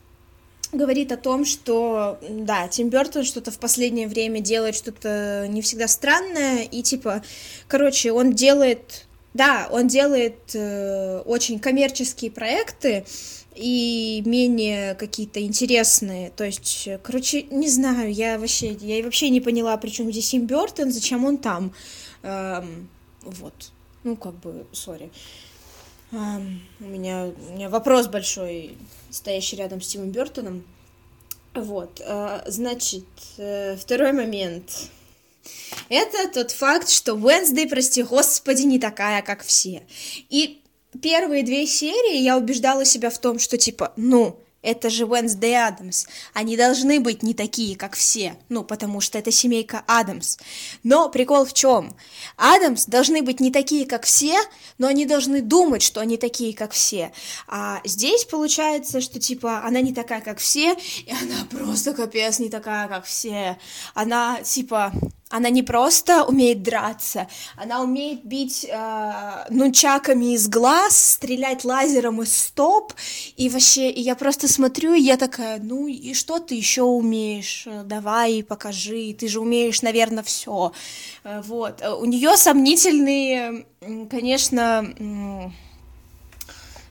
говорит 0.73 1.13
о 1.13 1.17
том, 1.17 1.45
что, 1.45 2.19
да, 2.29 2.67
Тим 2.69 2.89
Бертон 2.89 3.25
что-то 3.25 3.51
в 3.51 3.59
последнее 3.59 4.09
время 4.09 4.41
делает 4.41 4.75
что-то 4.75 5.47
не 5.49 5.63
всегда 5.63 5.87
странное, 5.87 6.63
и, 6.65 6.83
типа, 6.83 7.23
короче, 7.69 8.13
он 8.13 8.33
делает 8.33 9.07
да, 9.35 9.69
он 9.71 9.89
делает 9.89 10.55
э, 10.55 11.23
очень 11.25 11.59
коммерческие 11.59 12.31
проекты 12.31 13.07
и 13.55 14.23
менее 14.27 14.95
какие-то 14.95 15.41
интересные. 15.43 16.31
То 16.31 16.45
есть, 16.45 16.89
короче, 17.03 17.45
не 17.45 17.69
знаю, 17.69 18.13
я 18.13 18.39
вообще, 18.39 18.73
я 18.73 19.03
вообще 19.03 19.31
не 19.31 19.41
поняла, 19.41 19.77
при 19.79 19.89
чем 19.89 20.11
здесь 20.11 20.31
Тим 20.31 20.47
Бертон, 20.47 20.93
зачем 20.93 21.25
он 21.25 21.39
там. 21.39 21.73
Эм, 22.23 22.89
вот. 23.23 23.73
Ну, 24.05 24.17
как 24.17 24.35
бы, 24.41 24.67
сори. 24.73 25.11
У, 26.13 26.85
меня, 26.85 27.33
у 27.49 27.55
меня 27.55 27.71
вопрос 27.71 28.07
большой, 28.07 28.77
стоящий 29.11 29.57
рядом 29.57 29.81
с 29.81 29.89
Тимом 29.89 30.11
Бертоном. 30.11 30.63
Вот. 31.55 32.03
Э, 32.05 32.43
значит, 32.47 33.07
э, 33.39 33.77
второй 33.77 34.13
момент. 34.13 34.91
Это 35.89 36.29
тот 36.29 36.51
факт, 36.51 36.91
что 36.91 37.15
Уэнсдей, 37.15 37.67
прости 37.67 38.03
господи, 38.03 38.63
не 38.63 38.79
такая, 38.79 39.23
как 39.23 39.43
все. 39.43 39.83
И 40.29 40.61
первые 41.01 41.43
две 41.45 41.67
серии 41.67 42.19
я 42.19 42.37
убеждала 42.37 42.85
себя 42.85 43.09
в 43.09 43.19
том, 43.19 43.39
что 43.39 43.57
типа, 43.57 43.95
ну, 43.97 44.39
это 44.63 44.91
же 44.91 45.05
Уэнсдей 45.05 45.57
Адамс. 45.57 46.07
Они 46.33 46.57
должны 46.57 47.01
быть 47.01 47.23
не 47.23 47.35
такие, 47.35 47.77
как 47.77 47.95
все. 47.95 48.37
Ну, 48.49 48.65
потому 48.65 49.01
что 49.01 49.19
это 49.19 49.31
семейка 49.31 49.83
Адамс. 49.87 50.39
Но 50.85 51.09
прикол 51.09 51.45
в 51.45 51.53
чем? 51.53 51.95
Адамс 52.37 52.87
должны 52.87 53.23
быть 53.23 53.41
не 53.41 53.51
такие, 53.51 53.87
как 53.87 54.05
все, 54.05 54.37
но 54.79 54.87
они 54.87 55.05
должны 55.05 55.43
думать, 55.43 55.83
что 55.83 56.01
они 56.01 56.17
такие, 56.17 56.55
как 56.55 56.73
все. 56.73 57.13
А 57.49 57.81
здесь 57.85 58.25
получается, 58.25 59.01
что 59.01 59.19
типа 59.19 59.63
она 59.65 59.81
не 59.81 59.93
такая, 59.93 60.21
как 60.21 60.39
все, 60.39 60.75
и 60.75 61.11
она 61.11 61.45
просто 61.51 61.93
капец 61.93 62.39
не 62.39 62.49
такая, 62.49 62.89
как 62.89 63.05
все. 63.05 63.59
Она 63.95 64.43
типа 64.43 64.93
она 65.33 65.49
не 65.49 65.63
просто 65.63 66.25
умеет 66.25 66.63
драться, 66.63 67.27
она 67.57 67.81
умеет 67.81 68.23
бить 68.23 68.67
э, 68.69 69.47
нунчаками 69.49 70.35
из 70.35 70.47
глаз, 70.47 71.15
стрелять 71.15 71.65
лазером 71.65 72.23
из 72.23 72.37
стоп, 72.37 72.93
и 73.37 73.49
вообще, 73.49 73.91
и 73.91 74.03
я 74.03 74.15
просто 74.15 74.47
смотрю, 74.47 74.93
и 74.93 75.01
я 75.01 75.17
такая, 75.17 75.59
ну 75.59 75.89
и 75.89 76.13
что 76.13 76.39
ты 76.39 76.55
еще 76.55 76.83
умеешь? 76.83 77.67
Давай, 77.85 78.45
покажи, 78.45 79.17
ты 79.19 79.27
же 79.27 79.41
умеешь, 79.41 79.81
наверное, 79.81 80.23
все. 80.23 80.73
Э, 81.25 81.41
вот, 81.47 81.83
у 81.83 82.05
нее 82.05 82.37
сомнительные, 82.37 83.65
конечно, 84.11 84.85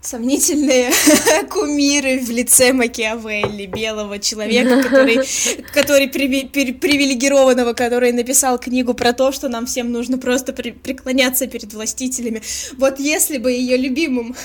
сомнительные 0.01 0.91
кумиры 1.49 2.19
в 2.19 2.29
лице 2.29 2.73
Макиавелли, 2.73 3.67
белого 3.67 4.19
человека, 4.19 4.81
который, 4.81 5.19
который 5.73 6.07
привилегированного, 6.07 7.73
который 7.73 8.11
написал 8.11 8.59
книгу 8.59 8.93
про 8.93 9.13
то, 9.13 9.31
что 9.31 9.47
нам 9.47 9.65
всем 9.67 9.91
нужно 9.91 10.17
просто 10.17 10.53
при, 10.53 10.71
преклоняться 10.71 11.47
перед 11.47 11.73
властителями. 11.73 12.41
Вот 12.77 12.99
если 12.99 13.37
бы 13.37 13.51
ее 13.51 13.77
любимым 13.77 14.35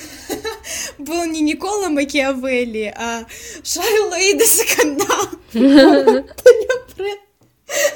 был 0.99 1.25
не 1.25 1.41
Никола 1.41 1.89
Макиавелли, 1.89 2.95
а 2.97 3.25
Шарло 3.63 4.19
Ида 4.21 4.45
Сакандал, 4.45 5.29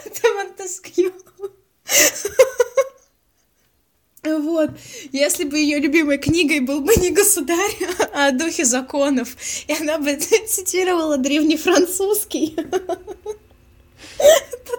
это 0.04 0.28
Монтескью. 0.34 1.12
Вот, 4.22 4.72
если 5.12 5.44
бы 5.44 5.56
ее 5.56 5.78
любимой 5.78 6.18
книгой 6.18 6.60
был 6.60 6.82
бы 6.82 6.94
не 6.96 7.08
государь, 7.10 7.74
а 8.12 8.32
духе 8.32 8.66
законов, 8.66 9.34
и 9.66 9.72
она 9.72 9.96
бы 9.98 10.14
цитировала 10.46 11.16
древний 11.16 11.56
французский, 11.56 12.54
то 12.54 12.98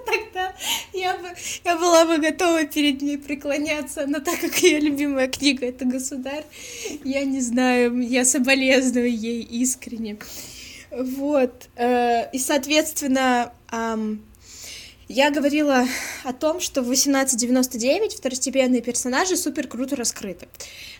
тогда 0.05 0.53
я, 0.93 1.17
бы, 1.17 1.29
я 1.65 1.75
была 1.75 2.05
бы 2.05 2.19
готова 2.19 2.65
перед 2.65 3.01
ней 3.01 3.17
преклоняться, 3.17 4.05
но 4.05 4.19
так 4.19 4.39
как 4.39 4.61
ее 4.61 4.79
любимая 4.79 5.27
книга 5.27 5.65
это 5.65 5.85
государь, 5.85 6.45
я 7.03 7.25
не 7.25 7.41
знаю, 7.41 7.99
я 7.99 8.25
соболезную 8.25 9.11
ей 9.11 9.41
искренне. 9.41 10.17
Вот, 10.91 11.67
э, 11.77 12.29
и, 12.31 12.37
соответственно, 12.37 13.53
я 15.11 15.29
говорила 15.29 15.85
о 16.23 16.31
том, 16.31 16.61
что 16.61 16.81
в 16.81 16.85
1899 16.85 18.15
второстепенные 18.15 18.81
персонажи 18.81 19.35
супер 19.35 19.67
круто 19.67 19.95
раскрыты. 19.97 20.47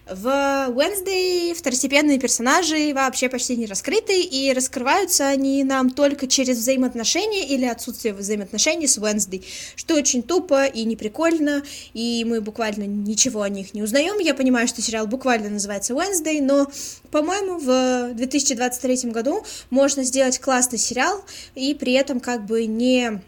В 0.06 0.26
Wednesday 0.70 1.54
второстепенные 1.54 2.20
персонажи 2.20 2.94
вообще 2.94 3.30
почти 3.30 3.56
не 3.56 3.66
раскрыты, 3.68 4.22
и 4.22 4.52
раскрываются 4.52 5.28
они 5.28 5.64
нам 5.64 5.90
только 5.90 6.28
через 6.28 6.58
взаимоотношения 6.58 7.46
или 7.46 7.66
отсутствие 7.66 8.14
взаимоотношений 8.14 8.88
с 8.88 8.98
Wednesday, 8.98 9.44
что 9.76 9.96
очень 9.96 10.24
тупо 10.24 10.66
и 10.66 10.84
неприкольно, 10.84 11.64
и 11.94 12.26
мы 12.28 12.42
буквально 12.42 12.84
ничего 12.84 13.44
о 13.44 13.50
них 13.50 13.74
не 13.74 13.82
узнаем. 13.82 14.20
Я 14.20 14.34
понимаю, 14.34 14.68
что 14.68 14.82
сериал 14.82 15.08
буквально 15.08 15.50
называется 15.50 15.94
Wednesday, 15.94 16.42
но, 16.42 16.70
по-моему, 17.12 17.60
в 17.60 18.14
2023 18.16 19.12
году 19.12 19.44
можно 19.70 20.04
сделать 20.04 20.40
классный 20.40 20.80
сериал 20.80 21.24
и 21.56 21.74
при 21.74 21.94
этом 21.94 22.20
как 22.20 22.46
бы 22.46 22.66
не 22.66 23.22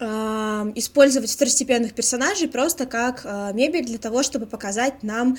использовать 0.00 1.30
второстепенных 1.30 1.94
персонажей 1.94 2.48
просто 2.48 2.86
как 2.86 3.22
э, 3.24 3.52
мебель 3.52 3.84
для 3.84 3.98
того, 3.98 4.22
чтобы 4.22 4.46
показать 4.46 5.02
нам 5.02 5.36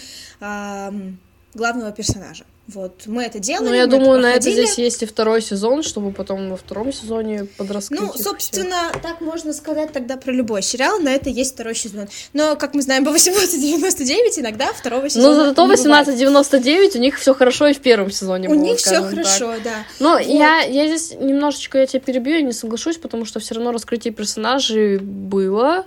главного 1.53 1.91
персонажа. 1.91 2.45
Вот, 2.67 3.03
мы 3.07 3.23
это 3.23 3.39
делаем. 3.39 3.69
Ну, 3.69 3.75
я 3.75 3.87
думаю, 3.87 4.19
это 4.19 4.21
на 4.21 4.33
это 4.33 4.51
здесь 4.51 4.77
есть 4.77 5.03
и 5.03 5.05
второй 5.05 5.41
сезон, 5.41 5.83
чтобы 5.83 6.11
потом 6.11 6.51
во 6.51 6.57
втором 6.57 6.93
сезоне 6.93 7.45
подраскрыть 7.57 7.99
Ну, 7.99 8.13
собственно, 8.13 8.89
всех. 8.91 9.01
так 9.01 9.19
можно 9.19 9.51
сказать 9.51 9.91
тогда 9.91 10.15
про 10.15 10.31
любой 10.31 10.61
сериал, 10.61 10.99
на 10.99 11.09
это 11.09 11.29
есть 11.29 11.55
второй 11.55 11.75
сезон. 11.75 12.07
Но, 12.33 12.55
как 12.55 12.73
мы 12.73 12.81
знаем, 12.81 13.03
по 13.03 13.09
1899 13.11 14.39
иногда 14.39 14.71
второго 14.73 15.03
ну, 15.03 15.09
сезона 15.09 15.27
Ну, 15.27 15.43
зато 15.45 15.63
1899 15.63 16.95
у 16.95 16.99
них 16.99 17.19
все 17.19 17.33
хорошо 17.33 17.67
и 17.67 17.73
в 17.73 17.79
первом 17.79 18.11
сезоне 18.11 18.47
У 18.47 18.51
было, 18.51 18.61
них 18.61 18.77
все 18.77 19.01
хорошо, 19.01 19.53
да. 19.63 19.83
Но 19.99 20.13
вот. 20.13 20.21
я, 20.21 20.61
я 20.61 20.87
здесь 20.87 21.13
немножечко 21.19 21.79
я 21.79 21.87
тебя 21.87 21.99
перебью, 21.99 22.35
я 22.35 22.41
не 22.41 22.53
соглашусь, 22.53 22.97
потому 22.97 23.25
что 23.25 23.39
все 23.39 23.55
равно 23.55 23.71
раскрытие 23.71 24.13
персонажей 24.13 24.99
было. 24.99 25.85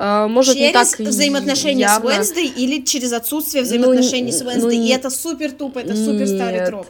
А, 0.00 0.28
может, 0.28 0.54
через 0.54 0.68
не 0.68 0.72
так 0.72 0.98
взаимоотношения 0.98 1.80
явно. 1.80 2.10
с 2.10 2.14
Уэнсдей 2.14 2.46
или 2.46 2.84
через 2.84 3.12
отсутствие 3.12 3.64
взаимоотношений 3.64 4.30
ну, 4.30 4.38
с 4.38 4.42
Уэнсдей. 4.42 4.78
Ну, 4.78 4.84
и 4.84 4.88
это 4.90 5.10
супер 5.10 5.50
тупо, 5.50 5.80
это 5.80 5.96
супер 5.96 6.28
старый 6.28 6.64
троп. 6.66 6.86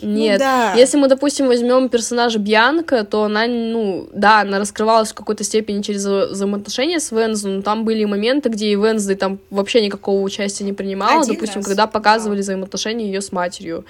Ну 0.00 0.10
Нет, 0.10 0.38
ну, 0.38 0.44
да. 0.44 0.74
если 0.74 0.96
мы, 0.96 1.08
допустим, 1.08 1.46
возьмем 1.46 1.88
персонажа 1.88 2.38
Бьянка, 2.38 3.04
то 3.04 3.24
она, 3.24 3.46
ну, 3.46 4.08
да, 4.12 4.40
она 4.40 4.58
раскрывалась 4.58 5.10
в 5.10 5.14
какой-то 5.14 5.44
степени 5.44 5.82
через 5.82 6.04
взаимоотношения 6.04 7.00
с 7.00 7.10
Вензу, 7.10 7.48
но 7.48 7.62
там 7.62 7.84
были 7.84 8.04
моменты, 8.04 8.48
где 8.48 8.68
и 8.68 8.76
Венсдей 8.76 9.16
там 9.16 9.38
вообще 9.50 9.84
никакого 9.84 10.20
участия 10.20 10.64
не 10.64 10.72
принимала, 10.72 11.22
Один 11.22 11.34
допустим, 11.34 11.56
раз. 11.56 11.66
когда 11.66 11.86
показывали 11.86 12.38
да. 12.38 12.42
взаимоотношения 12.42 13.06
ее 13.06 13.20
с 13.20 13.32
матерью 13.32 13.84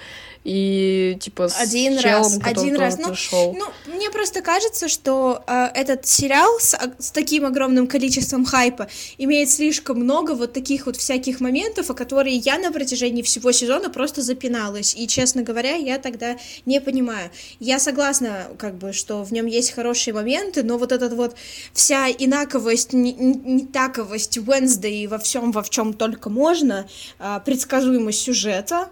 и 0.45 1.17
типа 1.19 1.49
с 1.49 1.59
один 1.59 1.97
челом, 1.97 2.21
раз, 2.21 2.39
один 2.43 2.75
раз. 2.75 2.97
Ну, 2.99 3.09
пришел. 3.09 3.55
Ну, 3.57 3.65
мне 3.91 4.11
просто 4.11 4.43
кажется, 4.43 4.87
что 4.87 5.43
э, 5.47 5.69
этот 5.73 6.05
сериал 6.05 6.59
с, 6.59 6.77
с 6.99 7.09
таким 7.09 7.45
огромным 7.45 7.87
количеством 7.87 8.45
хайпа 8.45 8.87
имеет 9.17 9.49
слишком 9.49 9.99
много 9.99 10.35
вот 10.35 10.53
таких 10.53 10.85
вот 10.85 10.97
всяких 10.97 11.39
моментов, 11.39 11.89
о 11.89 11.95
которые 11.95 12.35
я 12.35 12.59
на 12.59 12.71
протяжении 12.71 13.23
всего 13.23 13.51
сезона 13.51 13.89
просто 13.89 14.21
запиналась. 14.21 14.93
И, 14.95 15.07
честно 15.07 15.41
говоря, 15.41 15.73
я 15.75 15.97
тогда 15.97 16.37
не 16.67 16.79
понимаю. 16.79 17.31
Я 17.59 17.79
согласна, 17.79 18.45
как 18.59 18.75
бы, 18.75 18.93
что 18.93 19.23
в 19.23 19.33
нем 19.33 19.47
есть 19.47 19.71
хорошие 19.71 20.13
моменты, 20.13 20.61
но 20.61 20.77
вот 20.77 20.91
этот 20.91 21.13
вот 21.13 21.35
вся 21.73 22.11
инаковость, 22.11 22.93
не, 22.93 23.13
не 23.13 23.65
таковость 23.65 24.37
Wednesday 24.37 25.07
во 25.07 25.17
всем, 25.17 25.51
во 25.51 25.63
в 25.63 25.71
чем 25.71 25.93
только 25.93 26.29
можно, 26.29 26.87
э, 27.17 27.39
предсказуемость 27.43 28.21
сюжета 28.21 28.89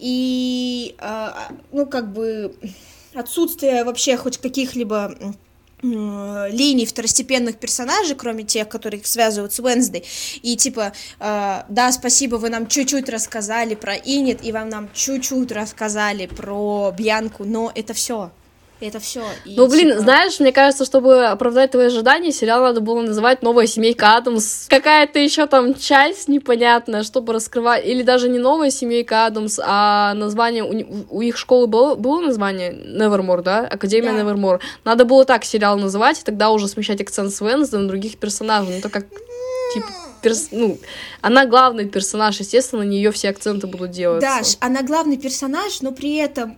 и, 0.00 0.94
а, 0.98 1.48
ну, 1.72 1.86
как 1.86 2.12
бы 2.12 2.54
отсутствие 3.14 3.84
вообще 3.84 4.16
хоть 4.16 4.38
каких-либо 4.38 5.16
линий 5.80 6.86
второстепенных 6.86 7.58
персонажей, 7.58 8.16
кроме 8.16 8.42
тех, 8.42 8.68
которые 8.68 9.04
связывают 9.04 9.52
с 9.52 9.60
Уэнсдей, 9.60 10.04
и 10.42 10.56
типа, 10.56 10.92
э, 11.20 11.62
да, 11.68 11.92
спасибо, 11.92 12.34
вы 12.36 12.48
нам 12.48 12.66
чуть-чуть 12.66 13.08
рассказали 13.08 13.76
про 13.76 13.94
Инет, 13.94 14.44
и 14.44 14.50
вам 14.50 14.70
нам 14.70 14.88
чуть-чуть 14.92 15.52
рассказали 15.52 16.26
про 16.26 16.92
Бьянку, 16.96 17.44
но 17.44 17.70
это 17.74 17.94
все. 17.94 18.32
Это 18.80 19.00
все. 19.00 19.24
Ну, 19.44 19.66
блин, 19.66 19.88
типа... 19.88 20.00
знаешь, 20.00 20.38
мне 20.38 20.52
кажется, 20.52 20.84
чтобы 20.84 21.26
оправдать 21.26 21.72
твои 21.72 21.86
ожидания, 21.86 22.30
сериал 22.30 22.62
надо 22.62 22.80
было 22.80 23.00
называть 23.00 23.42
«Новая 23.42 23.66
семейка 23.66 24.16
Адамс». 24.16 24.66
Какая-то 24.68 25.18
еще 25.18 25.46
там 25.46 25.74
часть 25.74 26.28
непонятная, 26.28 27.02
чтобы 27.02 27.32
раскрывать... 27.32 27.84
Или 27.84 28.02
даже 28.02 28.28
не 28.28 28.38
«Новая 28.38 28.70
семейка 28.70 29.26
Адамс», 29.26 29.58
а 29.64 30.14
название... 30.14 30.62
У, 30.62 31.16
у 31.16 31.20
их 31.22 31.36
школы 31.36 31.66
было, 31.66 31.96
было 31.96 32.20
название? 32.20 32.72
Nevermore, 32.72 33.42
да? 33.42 33.60
Академия 33.60 34.12
да. 34.12 34.20
Nevermore. 34.20 34.60
Надо 34.84 35.04
было 35.04 35.24
так 35.24 35.44
сериал 35.44 35.76
называть, 35.76 36.20
и 36.20 36.24
тогда 36.24 36.50
уже 36.50 36.68
смещать 36.68 37.00
акцент 37.00 37.32
с 37.32 37.40
Венсдей 37.40 37.80
на 37.80 37.88
других 37.88 38.18
персонажей. 38.18 38.76
Ну, 38.76 38.80
то 38.80 38.90
как 38.90 39.06
типа, 39.74 39.88
перс... 40.22 40.48
ну, 40.52 40.78
она 41.20 41.46
главный 41.46 41.88
персонаж, 41.88 42.38
естественно, 42.38 42.84
на 42.84 42.86
нее 42.86 43.10
все 43.10 43.30
акценты 43.30 43.66
будут 43.66 43.90
делать. 43.90 44.20
Даш, 44.20 44.56
она 44.60 44.82
главный 44.82 45.16
персонаж, 45.16 45.80
но 45.80 45.90
при 45.90 46.16
этом 46.16 46.56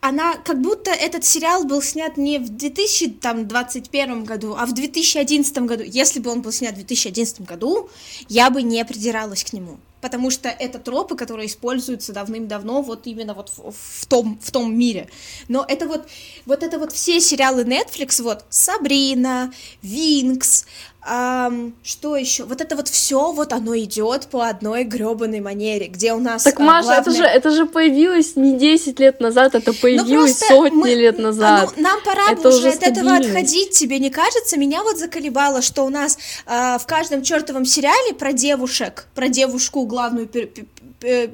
она 0.00 0.36
как 0.36 0.60
будто 0.60 0.90
этот 0.90 1.24
сериал 1.24 1.64
был 1.64 1.82
снят 1.82 2.16
не 2.16 2.38
в 2.38 2.48
2021 2.48 4.24
году, 4.24 4.56
а 4.58 4.66
в 4.66 4.72
2011 4.72 5.58
году. 5.58 5.82
Если 5.84 6.20
бы 6.20 6.30
он 6.30 6.42
был 6.42 6.52
снят 6.52 6.72
в 6.72 6.76
2011 6.76 7.42
году, 7.42 7.90
я 8.28 8.50
бы 8.50 8.62
не 8.62 8.84
придиралась 8.84 9.44
к 9.44 9.52
нему. 9.52 9.78
Потому 10.00 10.30
что 10.30 10.48
это 10.48 10.78
тропы, 10.78 11.14
которые 11.14 11.46
используются 11.46 12.14
давным-давно 12.14 12.80
вот 12.80 13.06
именно 13.06 13.34
вот 13.34 13.50
в, 13.50 13.72
в, 13.72 14.06
том, 14.06 14.38
в 14.42 14.50
том 14.50 14.74
мире. 14.74 15.10
Но 15.48 15.64
это 15.68 15.86
вот, 15.86 16.08
вот 16.46 16.62
это 16.62 16.78
вот 16.78 16.92
все 16.92 17.20
сериалы 17.20 17.64
Netflix, 17.64 18.22
вот 18.22 18.46
Сабрина, 18.48 19.52
Винкс, 19.82 20.64
Um, 21.08 21.72
что 21.82 22.14
еще? 22.14 22.44
Вот 22.44 22.60
это 22.60 22.76
вот 22.76 22.88
все, 22.88 23.32
вот 23.32 23.54
оно 23.54 23.74
идет 23.78 24.26
по 24.26 24.46
одной 24.46 24.84
гребаной 24.84 25.40
манере, 25.40 25.86
где 25.86 26.12
у 26.12 26.18
нас. 26.18 26.42
Так, 26.42 26.60
а, 26.60 26.62
Маша, 26.62 26.88
главное... 26.88 27.00
это 27.00 27.10
же 27.12 27.24
это 27.24 27.50
же 27.52 27.64
появилось 27.64 28.36
не 28.36 28.58
10 28.58 29.00
лет 29.00 29.18
назад, 29.18 29.54
это 29.54 29.72
ну, 29.72 29.78
появилось 29.80 30.38
сотни 30.38 30.76
мы... 30.76 30.90
лет 30.90 31.18
назад. 31.18 31.72
Ну, 31.74 31.82
нам 31.82 32.00
пора 32.04 32.32
это 32.32 32.42
бы 32.42 32.48
уже 32.50 32.68
от 32.68 32.82
этого 32.82 33.16
отходить, 33.16 33.70
тебе 33.70 33.98
не 33.98 34.10
кажется? 34.10 34.58
Меня 34.58 34.82
вот 34.82 34.98
заколебало, 34.98 35.62
что 35.62 35.84
у 35.84 35.88
нас 35.88 36.18
а, 36.44 36.76
в 36.76 36.86
каждом 36.86 37.22
чертовом 37.22 37.64
сериале 37.64 38.12
про 38.12 38.34
девушек, 38.34 39.06
про 39.14 39.28
девушку 39.28 39.86
главную 39.86 40.26
пер 40.26 40.50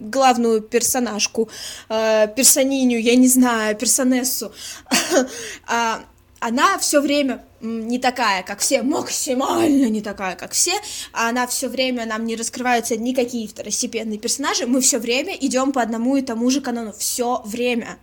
главную 0.00 0.60
персонажку, 0.60 1.48
э, 1.88 2.28
персониню, 2.36 3.00
я 3.00 3.16
не 3.16 3.26
знаю, 3.26 3.74
персонессу, 3.76 4.52
а, 5.66 6.02
она 6.38 6.78
все 6.78 7.00
время 7.00 7.42
не 7.66 7.98
такая, 7.98 8.42
как 8.42 8.60
все, 8.60 8.82
максимально 8.82 9.88
не 9.88 10.00
такая, 10.00 10.36
как 10.36 10.52
все, 10.52 10.72
а 11.12 11.28
она 11.28 11.46
все 11.46 11.68
время 11.68 12.06
нам 12.06 12.24
не 12.24 12.36
раскрываются 12.36 12.96
никакие 12.96 13.48
второстепенные 13.48 14.18
персонажи, 14.18 14.66
мы 14.66 14.80
все 14.80 14.98
время 14.98 15.34
идем 15.34 15.72
по 15.72 15.82
одному 15.82 16.16
и 16.16 16.22
тому 16.22 16.50
же 16.50 16.60
канону, 16.60 16.92
все 16.92 17.42
время 17.44 17.98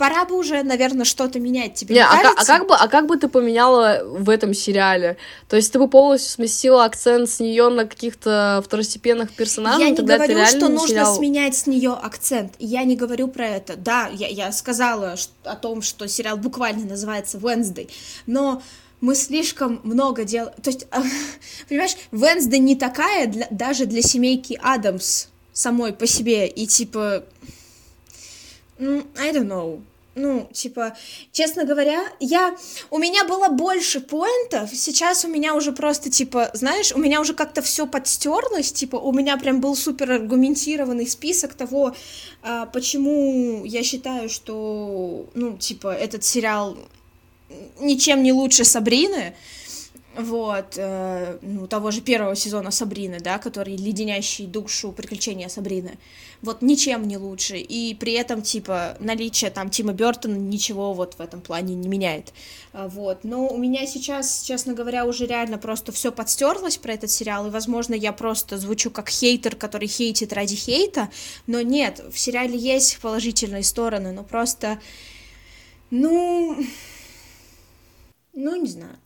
пора 0.00 0.24
бы 0.24 0.38
уже, 0.38 0.62
наверное, 0.62 1.04
что-то 1.04 1.38
менять. 1.38 1.74
Тебе 1.74 1.94
не, 1.94 2.00
не 2.00 2.06
а, 2.06 2.32
а 2.34 2.44
как 2.46 2.66
бы, 2.66 2.74
а 2.74 2.88
как 2.88 3.06
бы 3.06 3.18
ты 3.18 3.28
поменяла 3.28 4.00
в 4.02 4.30
этом 4.30 4.54
сериале? 4.54 5.18
То 5.46 5.56
есть 5.56 5.70
ты 5.70 5.78
бы 5.78 5.88
полностью 5.88 6.32
сместила 6.32 6.86
акцент 6.86 7.28
с 7.28 7.38
нее 7.38 7.68
на 7.68 7.84
каких-то 7.84 8.62
второстепенных 8.64 9.30
персонажей? 9.32 9.84
Я 9.84 9.90
не 9.90 9.96
говорю, 9.96 10.46
что 10.46 10.70
нужно 10.70 10.88
сериал... 10.88 11.16
сменять 11.16 11.54
с 11.54 11.66
нее 11.66 11.92
акцент. 11.92 12.54
Я 12.58 12.84
не 12.84 12.96
говорю 12.96 13.28
про 13.28 13.46
это. 13.46 13.76
Да, 13.76 14.08
я, 14.10 14.28
я 14.28 14.52
сказала 14.52 15.16
о 15.44 15.56
том, 15.56 15.82
что 15.82 16.08
сериал 16.08 16.38
буквально 16.38 16.86
называется 16.86 17.36
Wednesday, 17.36 17.90
но 18.24 18.62
мы 19.00 19.14
слишком 19.14 19.80
много 19.84 20.24
делаем. 20.24 20.54
То 20.62 20.70
есть, 20.70 20.86
понимаешь, 21.68 21.96
Wednesday 22.12 22.58
не 22.58 22.76
такая 22.76 23.26
для, 23.26 23.46
даже 23.50 23.86
для 23.86 24.02
семейки 24.02 24.58
Адамс 24.62 25.26
самой 25.52 25.92
по 25.92 26.06
себе. 26.06 26.46
И 26.48 26.66
типа, 26.66 27.24
I 28.78 29.32
don't 29.32 29.46
know 29.46 29.80
ну, 30.16 30.48
типа, 30.52 30.96
честно 31.32 31.64
говоря, 31.64 32.02
я, 32.18 32.56
у 32.90 32.98
меня 32.98 33.24
было 33.24 33.48
больше 33.48 34.00
поинтов, 34.00 34.70
сейчас 34.74 35.24
у 35.24 35.28
меня 35.28 35.54
уже 35.54 35.72
просто, 35.72 36.10
типа, 36.10 36.50
знаешь, 36.52 36.92
у 36.92 36.98
меня 36.98 37.20
уже 37.20 37.32
как-то 37.32 37.62
все 37.62 37.86
подстерлось, 37.86 38.72
типа, 38.72 38.96
у 38.96 39.12
меня 39.12 39.36
прям 39.36 39.60
был 39.60 39.76
супер 39.76 40.12
аргументированный 40.12 41.06
список 41.06 41.54
того, 41.54 41.94
а, 42.42 42.66
почему 42.66 43.64
я 43.64 43.82
считаю, 43.82 44.28
что, 44.28 45.26
ну, 45.34 45.56
типа, 45.56 45.94
этот 45.94 46.24
сериал 46.24 46.76
ничем 47.80 48.22
не 48.22 48.32
лучше 48.32 48.64
Сабрины, 48.64 49.34
вот, 50.16 50.74
э, 50.76 51.38
ну, 51.42 51.66
того 51.68 51.90
же 51.90 52.00
первого 52.00 52.34
сезона 52.34 52.70
Сабрины, 52.70 53.20
да, 53.20 53.38
который 53.38 53.76
леденящий 53.76 54.46
душу 54.46 54.92
приключения 54.92 55.48
Сабрины, 55.48 55.98
вот 56.42 56.62
ничем 56.62 57.06
не 57.06 57.16
лучше, 57.16 57.58
и 57.58 57.94
при 57.94 58.14
этом, 58.14 58.42
типа, 58.42 58.96
наличие 58.98 59.50
там 59.50 59.70
Тима 59.70 59.92
Бертона 59.92 60.34
ничего 60.34 60.94
вот 60.94 61.14
в 61.14 61.20
этом 61.20 61.40
плане 61.40 61.76
не 61.76 61.88
меняет, 61.88 62.32
а, 62.72 62.88
вот, 62.88 63.22
но 63.22 63.46
у 63.46 63.56
меня 63.56 63.86
сейчас, 63.86 64.42
честно 64.42 64.74
говоря, 64.74 65.04
уже 65.04 65.26
реально 65.26 65.58
просто 65.58 65.92
все 65.92 66.10
подстерлось 66.10 66.76
про 66.76 66.94
этот 66.94 67.10
сериал, 67.10 67.46
и, 67.46 67.50
возможно, 67.50 67.94
я 67.94 68.12
просто 68.12 68.58
звучу 68.58 68.90
как 68.90 69.08
хейтер, 69.10 69.54
который 69.54 69.86
хейтит 69.86 70.32
ради 70.32 70.56
хейта, 70.56 71.08
но 71.46 71.60
нет, 71.60 72.02
в 72.12 72.18
сериале 72.18 72.58
есть 72.58 72.98
положительные 72.98 73.62
стороны, 73.62 74.10
но 74.12 74.24
просто, 74.24 74.80
ну, 75.90 76.56
ну, 78.34 78.56
не 78.56 78.68
знаю, 78.68 78.96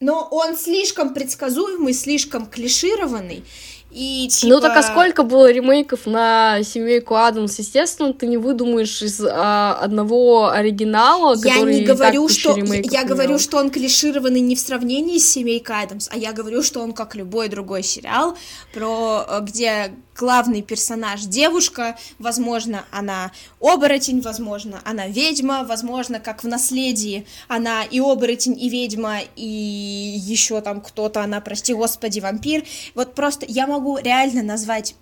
но 0.00 0.28
он 0.30 0.56
слишком 0.56 1.14
предсказуемый, 1.14 1.94
слишком 1.94 2.46
клишированный, 2.46 3.44
И, 3.90 4.28
типа... 4.28 4.52
Ну 4.52 4.60
так 4.60 4.76
а 4.76 4.82
сколько 4.82 5.22
было 5.22 5.50
ремейков 5.50 6.06
на 6.06 6.62
семейку 6.64 7.14
Адамс? 7.14 7.58
Естественно, 7.60 8.12
ты 8.12 8.26
не 8.26 8.36
выдумаешь 8.36 9.00
из 9.02 9.20
а, 9.24 9.78
одного 9.80 10.50
оригинала, 10.50 11.36
я 11.36 11.54
который 11.54 11.74
не 11.76 11.84
говорю, 11.84 12.28
что 12.28 12.56
я, 12.56 12.80
я 12.82 13.04
говорю, 13.04 13.38
что 13.38 13.58
он 13.58 13.70
клишированный 13.70 14.40
не 14.40 14.56
в 14.56 14.60
сравнении 14.60 15.18
с 15.18 15.30
семейкой 15.30 15.84
Адамс, 15.84 16.08
а 16.12 16.18
я 16.18 16.32
говорю, 16.32 16.62
что 16.62 16.80
он 16.80 16.92
как 16.92 17.14
любой 17.14 17.48
другой 17.48 17.84
сериал, 17.84 18.36
про 18.74 19.24
э, 19.28 19.40
где 19.42 19.94
главный 20.14 20.62
персонаж 20.62 21.22
девушка, 21.22 21.96
возможно, 22.18 22.84
она 22.90 23.32
оборотень, 23.60 24.20
возможно, 24.20 24.80
она 24.84 25.06
ведьма, 25.08 25.64
возможно, 25.64 26.20
как 26.20 26.44
в 26.44 26.48
наследии, 26.48 27.26
она 27.48 27.84
и 27.84 28.00
оборотень, 28.00 28.58
и 28.60 28.68
ведьма, 28.68 29.20
и 29.36 29.44
еще 29.44 30.60
там 30.60 30.80
кто-то, 30.80 31.22
она, 31.22 31.40
прости 31.40 31.74
господи, 31.74 32.20
вампир. 32.20 32.64
Вот 32.94 33.14
просто 33.14 33.46
я 33.48 33.66
могу 33.66 33.98
реально 33.98 34.42
назвать 34.42 34.94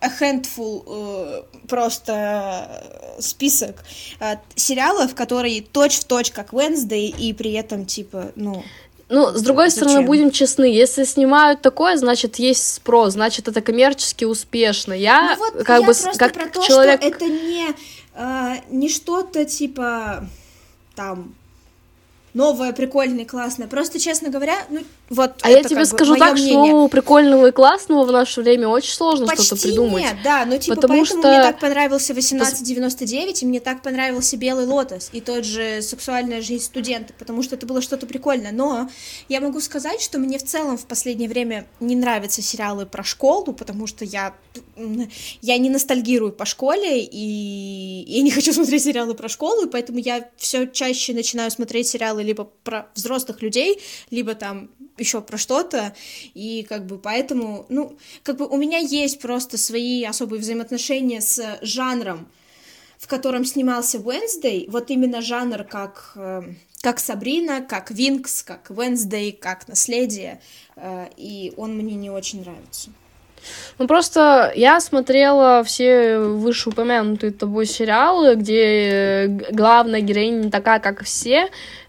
a 0.00 0.08
handful 0.08 0.84
э, 0.86 1.42
просто 1.66 3.16
список 3.18 3.84
э, 4.20 4.36
сериалов, 4.54 5.14
которые 5.14 5.62
точь-в-точь 5.62 6.30
как 6.30 6.52
Wednesday, 6.52 7.06
и 7.06 7.32
при 7.32 7.52
этом, 7.52 7.86
типа, 7.86 8.32
ну... 8.36 8.62
Ну, 9.08 9.28
с 9.28 9.42
другой 9.42 9.68
Зачем? 9.68 9.88
стороны, 9.88 10.06
будем 10.06 10.30
честны, 10.30 10.64
если 10.64 11.04
снимают 11.04 11.60
такое, 11.60 11.96
значит, 11.96 12.36
есть 12.36 12.74
спрос, 12.74 13.12
значит, 13.12 13.48
это 13.48 13.60
коммерчески 13.60 14.24
успешно. 14.24 14.92
Я 14.92 15.36
ну, 15.36 15.44
вот 15.44 15.64
как 15.64 15.80
я 15.80 15.86
бы 15.86 15.92
как 16.16 16.32
про 16.32 16.46
то, 16.46 16.62
человек... 16.66 17.00
что 17.00 17.08
это 17.08 17.26
не, 17.26 17.66
э, 18.14 18.54
не 18.70 18.88
что-то 18.88 19.44
типа 19.44 20.26
там 20.94 21.34
новое, 22.32 22.72
прикольное, 22.72 23.24
классное. 23.24 23.68
Просто, 23.68 23.98
честно 23.98 24.28
говоря, 24.28 24.56
ну, 24.68 24.80
вот 25.10 25.34
А 25.42 25.50
я 25.50 25.62
тебе 25.62 25.84
скажу 25.84 26.16
так, 26.16 26.32
мнение. 26.32 26.70
что 26.70 26.88
прикольного 26.88 27.48
и 27.48 27.52
классного 27.52 28.04
в 28.04 28.12
наше 28.12 28.40
время 28.40 28.68
очень 28.68 28.94
сложно 28.94 29.26
что-то 29.34 29.60
придумать. 29.60 30.02
нет, 30.02 30.16
да, 30.24 30.46
ну, 30.46 30.56
типа, 30.56 30.76
потому 30.76 31.00
поэтому 31.00 31.20
что... 31.20 31.28
мне 31.28 31.42
так 31.42 31.60
понравился 31.60 32.12
1899, 32.12 33.42
и 33.42 33.46
мне 33.46 33.60
так 33.60 33.82
понравился 33.82 34.36
Белый 34.38 34.64
Лотос, 34.64 35.10
и 35.12 35.20
тот 35.20 35.44
же 35.44 35.82
«Сексуальная 35.82 36.40
жизнь 36.40 36.64
студента», 36.64 37.12
потому 37.18 37.42
что 37.42 37.54
это 37.56 37.66
было 37.66 37.82
что-то 37.82 38.06
прикольное, 38.06 38.52
но 38.52 38.88
я 39.28 39.42
могу 39.42 39.60
сказать, 39.60 40.00
что 40.00 40.18
мне 40.18 40.38
в 40.38 40.44
целом 40.44 40.78
в 40.78 40.86
последнее 40.86 41.28
время 41.28 41.66
не 41.80 41.96
нравятся 41.96 42.40
сериалы 42.40 42.86
про 42.86 43.04
школу, 43.04 43.52
потому 43.52 43.86
что 43.86 44.06
я, 44.06 44.34
я 45.42 45.58
не 45.58 45.68
ностальгирую 45.68 46.32
по 46.32 46.46
школе, 46.46 47.04
и 47.04 48.04
я 48.08 48.22
не 48.22 48.30
хочу 48.30 48.52
смотреть 48.54 48.84
сериалы 48.84 49.14
про 49.14 49.28
школу, 49.28 49.66
и 49.66 49.70
поэтому 49.70 49.98
я 49.98 50.30
все 50.38 50.66
чаще 50.66 51.12
начинаю 51.12 51.50
смотреть 51.50 51.88
сериалы 51.88 52.22
либо 52.22 52.48
про 52.62 52.88
взрослых 52.94 53.42
людей, 53.42 53.82
либо 54.10 54.34
там 54.34 54.70
еще 54.98 55.20
про 55.20 55.38
что-то, 55.38 55.94
и 56.34 56.64
как 56.68 56.86
бы 56.86 56.98
поэтому, 56.98 57.66
ну, 57.68 57.96
как 58.22 58.36
бы 58.36 58.46
у 58.46 58.56
меня 58.56 58.78
есть 58.78 59.20
просто 59.20 59.58
свои 59.58 60.04
особые 60.04 60.40
взаимоотношения 60.40 61.20
с 61.20 61.58
жанром, 61.62 62.28
в 62.98 63.06
котором 63.08 63.44
снимался 63.44 63.98
Wednesday, 63.98 64.70
вот 64.70 64.90
именно 64.90 65.20
жанр 65.20 65.64
как, 65.64 66.12
э, 66.16 66.42
как 66.80 67.00
Сабрина, 67.00 67.60
как 67.60 67.90
Винкс, 67.90 68.42
как 68.42 68.70
Wednesday, 68.70 69.32
как 69.32 69.68
Наследие, 69.68 70.40
э, 70.76 71.08
и 71.16 71.52
он 71.56 71.76
мне 71.76 71.94
не 71.94 72.10
очень 72.10 72.40
нравится. 72.40 72.90
Ну, 73.78 73.86
просто 73.86 74.52
я 74.54 74.80
смотрела 74.80 75.62
все 75.64 76.18
вышеупомянутые 76.18 77.32
тобой 77.32 77.66
сериалы, 77.66 78.36
где 78.36 79.26
главная 79.50 80.00
героиня 80.00 80.44
не 80.44 80.50
такая, 80.50 80.80
как 80.80 81.04
все, 81.04 81.48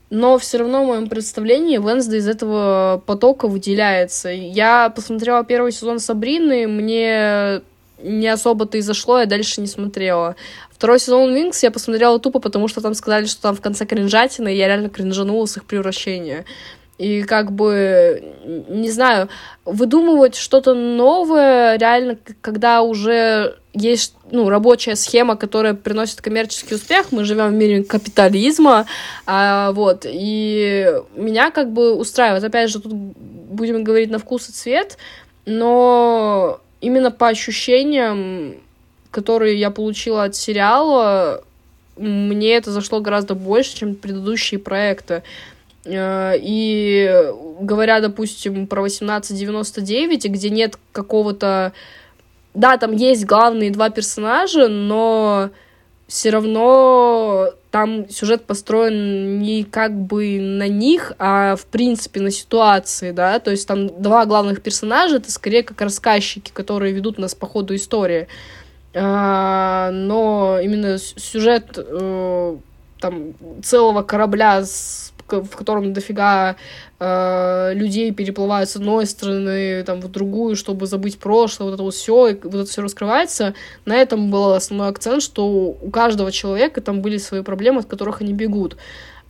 но 0.10 0.38
все 0.38 0.60
равно 0.60 0.84
в 0.84 0.88
моем 0.88 1.08
представлении 1.08 1.78
Венсда 1.78 2.18
из 2.18 2.28
этого 2.28 3.01
потока 3.06 3.47
выделяется. 3.47 4.30
Я 4.30 4.89
посмотрела 4.89 5.43
первый 5.43 5.72
сезон 5.72 5.99
Сабрины, 5.99 6.68
мне 6.68 7.62
не 8.01 8.28
особо-то 8.28 8.78
и 8.78 8.82
зашло, 8.82 9.20
я 9.20 9.26
дальше 9.26 9.62
не 9.62 9.68
смотрела. 9.68 10.36
Второй 10.72 10.99
сезон 10.99 11.34
Винкс 11.34 11.64
я 11.64 11.72
посмотрела 11.72 12.20
тупо, 12.20 12.39
потому 12.39 12.68
что 12.68 12.82
там 12.82 12.93
сказали, 12.93 13.26
что 13.26 13.41
там 13.41 13.56
в 13.56 13.62
конце 13.62 13.86
кринжатина, 13.86 14.49
и 14.49 14.58
я 14.58 14.68
реально 14.68 14.89
кринжанула 14.89 15.45
с 15.45 15.58
их 15.58 15.66
превращения. 15.66 16.45
И 16.97 17.24
как 17.24 17.51
бы, 17.51 18.24
не 18.70 18.89
знаю, 18.89 19.28
выдумывать 19.66 20.36
что-то 20.36 20.74
новое 20.74 21.78
реально, 21.78 22.18
когда 22.41 22.82
уже 22.82 23.58
есть 23.76 24.15
ну, 24.32 24.49
рабочая 24.49 24.95
схема, 24.95 25.36
которая 25.36 25.73
приносит 25.73 26.21
коммерческий 26.21 26.76
успех. 26.76 27.11
Мы 27.11 27.26
живем 27.26 27.49
в 27.49 27.53
мире 27.53 27.84
капитализма, 27.84 28.86
а, 29.26 29.71
вот, 29.73 30.05
и 30.07 30.91
меня 31.15 31.51
как 31.51 31.71
бы 31.71 31.93
устраивает. 31.93 32.43
Опять 32.43 32.71
же, 32.71 32.80
тут 32.80 32.93
будем 32.93 33.84
говорить 33.84 34.09
на 34.09 34.17
вкус 34.17 34.49
и 34.49 34.53
цвет, 34.53 34.97
но 35.45 36.59
именно 36.82 37.11
по 37.11 37.28
ощущениям, 37.28 38.55
которые 39.11 39.59
я 39.59 39.71
получила 39.71 40.23
от 40.23 40.36
сериала, 40.36 41.43
мне 41.97 42.55
это 42.55 42.71
зашло 42.71 42.99
гораздо 42.99 43.36
больше, 43.36 43.76
чем 43.76 43.95
предыдущие 43.95 44.59
проекты. 44.59 45.23
Э, 45.86 46.34
и 46.38 47.32
говоря, 47.59 48.01
допустим, 48.01 48.67
про 48.67 48.82
1899, 48.82 50.26
где 50.26 50.49
нет 50.49 50.78
какого-то... 50.91 51.73
Да, 52.56 52.78
там 52.78 52.93
есть 52.93 53.26
главные 53.26 53.70
два 53.70 53.89
персонажа, 53.89 54.68
но 54.70 55.49
все 56.08 56.30
равно 56.30 57.49
там 57.70 58.10
сюжет 58.10 58.45
построен 58.45 59.39
не 59.39 59.66
как 59.66 59.93
бы 59.93 60.39
на 60.39 60.70
них, 60.70 61.12
а 61.20 61.58
в 61.58 61.66
принципе 61.66 62.22
на 62.22 62.32
ситуации, 62.32 63.12
да, 63.12 63.39
то 63.39 63.51
есть 63.51 63.68
там 63.68 64.01
два 64.01 64.26
главных 64.26 64.62
персонажа, 64.62 65.18
это 65.18 65.30
скорее 65.32 65.64
как 65.64 65.82
рассказчики, 65.82 66.51
которые 66.53 66.93
ведут 66.93 67.18
нас 67.18 67.36
по 67.36 67.47
ходу 67.47 67.76
истории, 67.76 68.30
а, 68.93 69.91
но 69.91 70.60
именно 70.62 70.97
сюжет 70.97 71.78
э, 71.78 72.58
там 73.01 73.34
целого 73.62 74.03
корабля 74.03 74.64
с 74.64 75.12
в 75.28 75.55
котором 75.55 75.93
дофига 75.93 76.55
э, 76.99 77.71
людей 77.73 78.11
переплывают 78.11 78.69
с 78.69 78.76
одной 78.76 79.05
стороны 79.05 79.84
там, 79.84 80.01
в 80.01 80.09
другую, 80.09 80.55
чтобы 80.55 80.86
забыть 80.86 81.17
прошлое, 81.17 81.67
вот 81.67 81.73
это 81.73 81.84
вот 81.84 81.93
все, 81.93 82.38
вот 82.43 82.55
это 82.55 82.65
все 82.65 82.82
раскрывается. 82.82 83.53
На 83.86 83.95
этом 83.95 84.30
был 84.30 84.53
основной 84.53 84.89
акцент, 84.89 85.23
что 85.23 85.47
у 85.47 85.89
каждого 85.89 86.32
человека 86.32 86.82
там 86.82 87.01
были 87.01 87.17
свои 87.17 87.41
проблемы, 87.41 87.80
от 87.80 87.88
которых 87.88 88.21
они 88.21 88.34
бегут. 88.34 88.78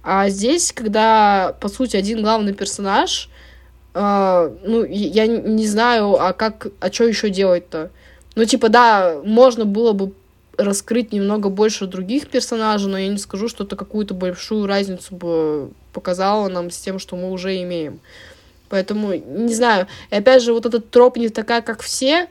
А 0.04 0.30
здесь, 0.30 0.72
когда, 0.72 1.56
по 1.60 1.68
сути, 1.70 1.96
один 1.96 2.22
главный 2.22 2.54
персонаж, 2.54 3.30
э, 3.94 4.52
ну, 4.64 4.84
я 4.86 5.28
не 5.28 5.66
знаю, 5.66 6.22
а 6.22 6.34
как, 6.34 6.68
а 6.80 6.92
что 6.92 7.06
еще 7.06 7.30
делать-то? 7.30 7.90
Ну, 8.36 8.44
типа, 8.44 8.70
да, 8.70 9.22
можно 9.24 9.66
было 9.66 9.94
бы 9.94 10.12
раскрыть 10.58 11.12
немного 11.12 11.50
больше 11.50 11.88
других 11.88 12.28
персонажей, 12.28 12.90
но 12.90 12.98
я 12.98 13.08
не 13.08 13.18
скажу, 13.18 13.48
что 13.48 13.64
это 13.64 13.76
какую-то 13.76 14.14
большую 14.14 14.68
разницу 14.68 15.16
бы 15.16 15.70
показала 15.96 16.50
нам 16.50 16.70
с 16.70 16.78
тем, 16.78 17.00
что 17.00 17.16
мы 17.16 17.32
уже 17.32 17.62
имеем. 17.64 18.00
Поэтому, 18.70 19.14
не 19.14 19.54
знаю. 19.56 19.88
И 20.12 20.16
опять 20.16 20.44
же, 20.44 20.54
вот 20.54 20.66
этот 20.66 20.92
троп 20.92 21.18
не 21.18 21.30
такая, 21.30 21.62
как 21.62 21.82
все. 21.82 22.28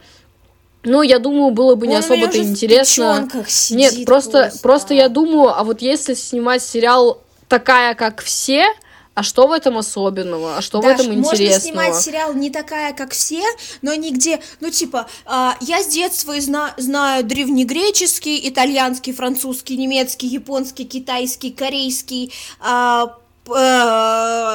Ну, 0.83 1.01
я 1.01 1.19
думаю, 1.19 1.51
было 1.51 1.75
бы 1.75 1.87
не 1.87 1.97
особо-то 1.97 2.39
интересно. 2.39 3.29
Нет, 3.71 4.05
просто, 4.05 4.31
просто, 4.31 4.59
просто 4.63 4.95
я 4.95 5.09
думаю, 5.09 5.49
а 5.59 5.65
вот 5.65 5.81
если 5.81 6.13
снимать 6.15 6.63
сериал 6.63 7.23
такая, 7.49 7.95
как 7.95 8.21
все, 8.21 8.67
а 9.15 9.23
что 9.23 9.47
в 9.47 9.53
этом 9.53 9.79
особенного? 9.79 10.57
А 10.57 10.61
что 10.61 10.81
Даш, 10.81 10.99
в 10.99 11.01
этом 11.01 11.15
интересного? 11.15 11.49
Можно 11.49 11.61
снимать 11.61 11.97
сериал 12.03 12.35
не 12.35 12.51
такая, 12.51 12.93
как 12.93 13.13
все, 13.13 13.43
но 13.81 13.95
нигде, 13.95 14.41
ну 14.61 14.71
типа, 14.71 15.07
э, 15.25 15.51
я 15.61 15.83
с 15.83 15.87
детства 15.87 16.39
зна 16.41 16.75
знаю 16.77 17.25
древнегреческий, 17.25 18.49
итальянский, 18.49 19.13
французский, 19.13 19.77
немецкий, 19.77 20.27
японский, 20.27 20.85
китайский, 20.85 21.51
корейский, 21.51 22.33
Э, 22.61 23.07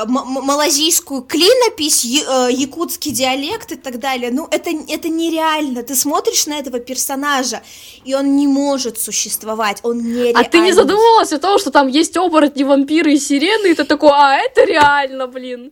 малазийскую 0.08 1.22
клинопись, 1.22 2.06
э, 2.06 2.50
якутский 2.52 3.12
диалект 3.12 3.72
и 3.72 3.76
так 3.76 4.00
далее. 4.00 4.32
Ну, 4.32 4.48
это, 4.50 4.72
это 4.72 5.10
нереально. 5.10 5.84
Ты 5.84 5.96
смотришь 5.96 6.48
на 6.48 6.58
этого 6.58 6.80
персонажа, 6.80 7.62
и 8.04 8.16
он 8.16 8.36
не 8.36 8.48
может 8.48 9.00
существовать. 9.00 9.80
Он 9.84 10.00
нереально. 10.00 10.40
А 10.40 10.44
ты 10.44 10.60
не 10.60 10.72
задумывалась 10.74 11.32
о 11.34 11.40
том, 11.40 11.60
что 11.60 11.70
там 11.70 11.88
есть 11.88 12.18
оборотни, 12.18 12.64
вампиры 12.64 13.14
и 13.14 13.20
сирены, 13.20 13.68
и 13.72 13.76
ты 13.76 13.84
такой, 13.84 14.10
а, 14.12 14.38
это 14.38 14.66
реально, 14.66 15.28
блин. 15.28 15.72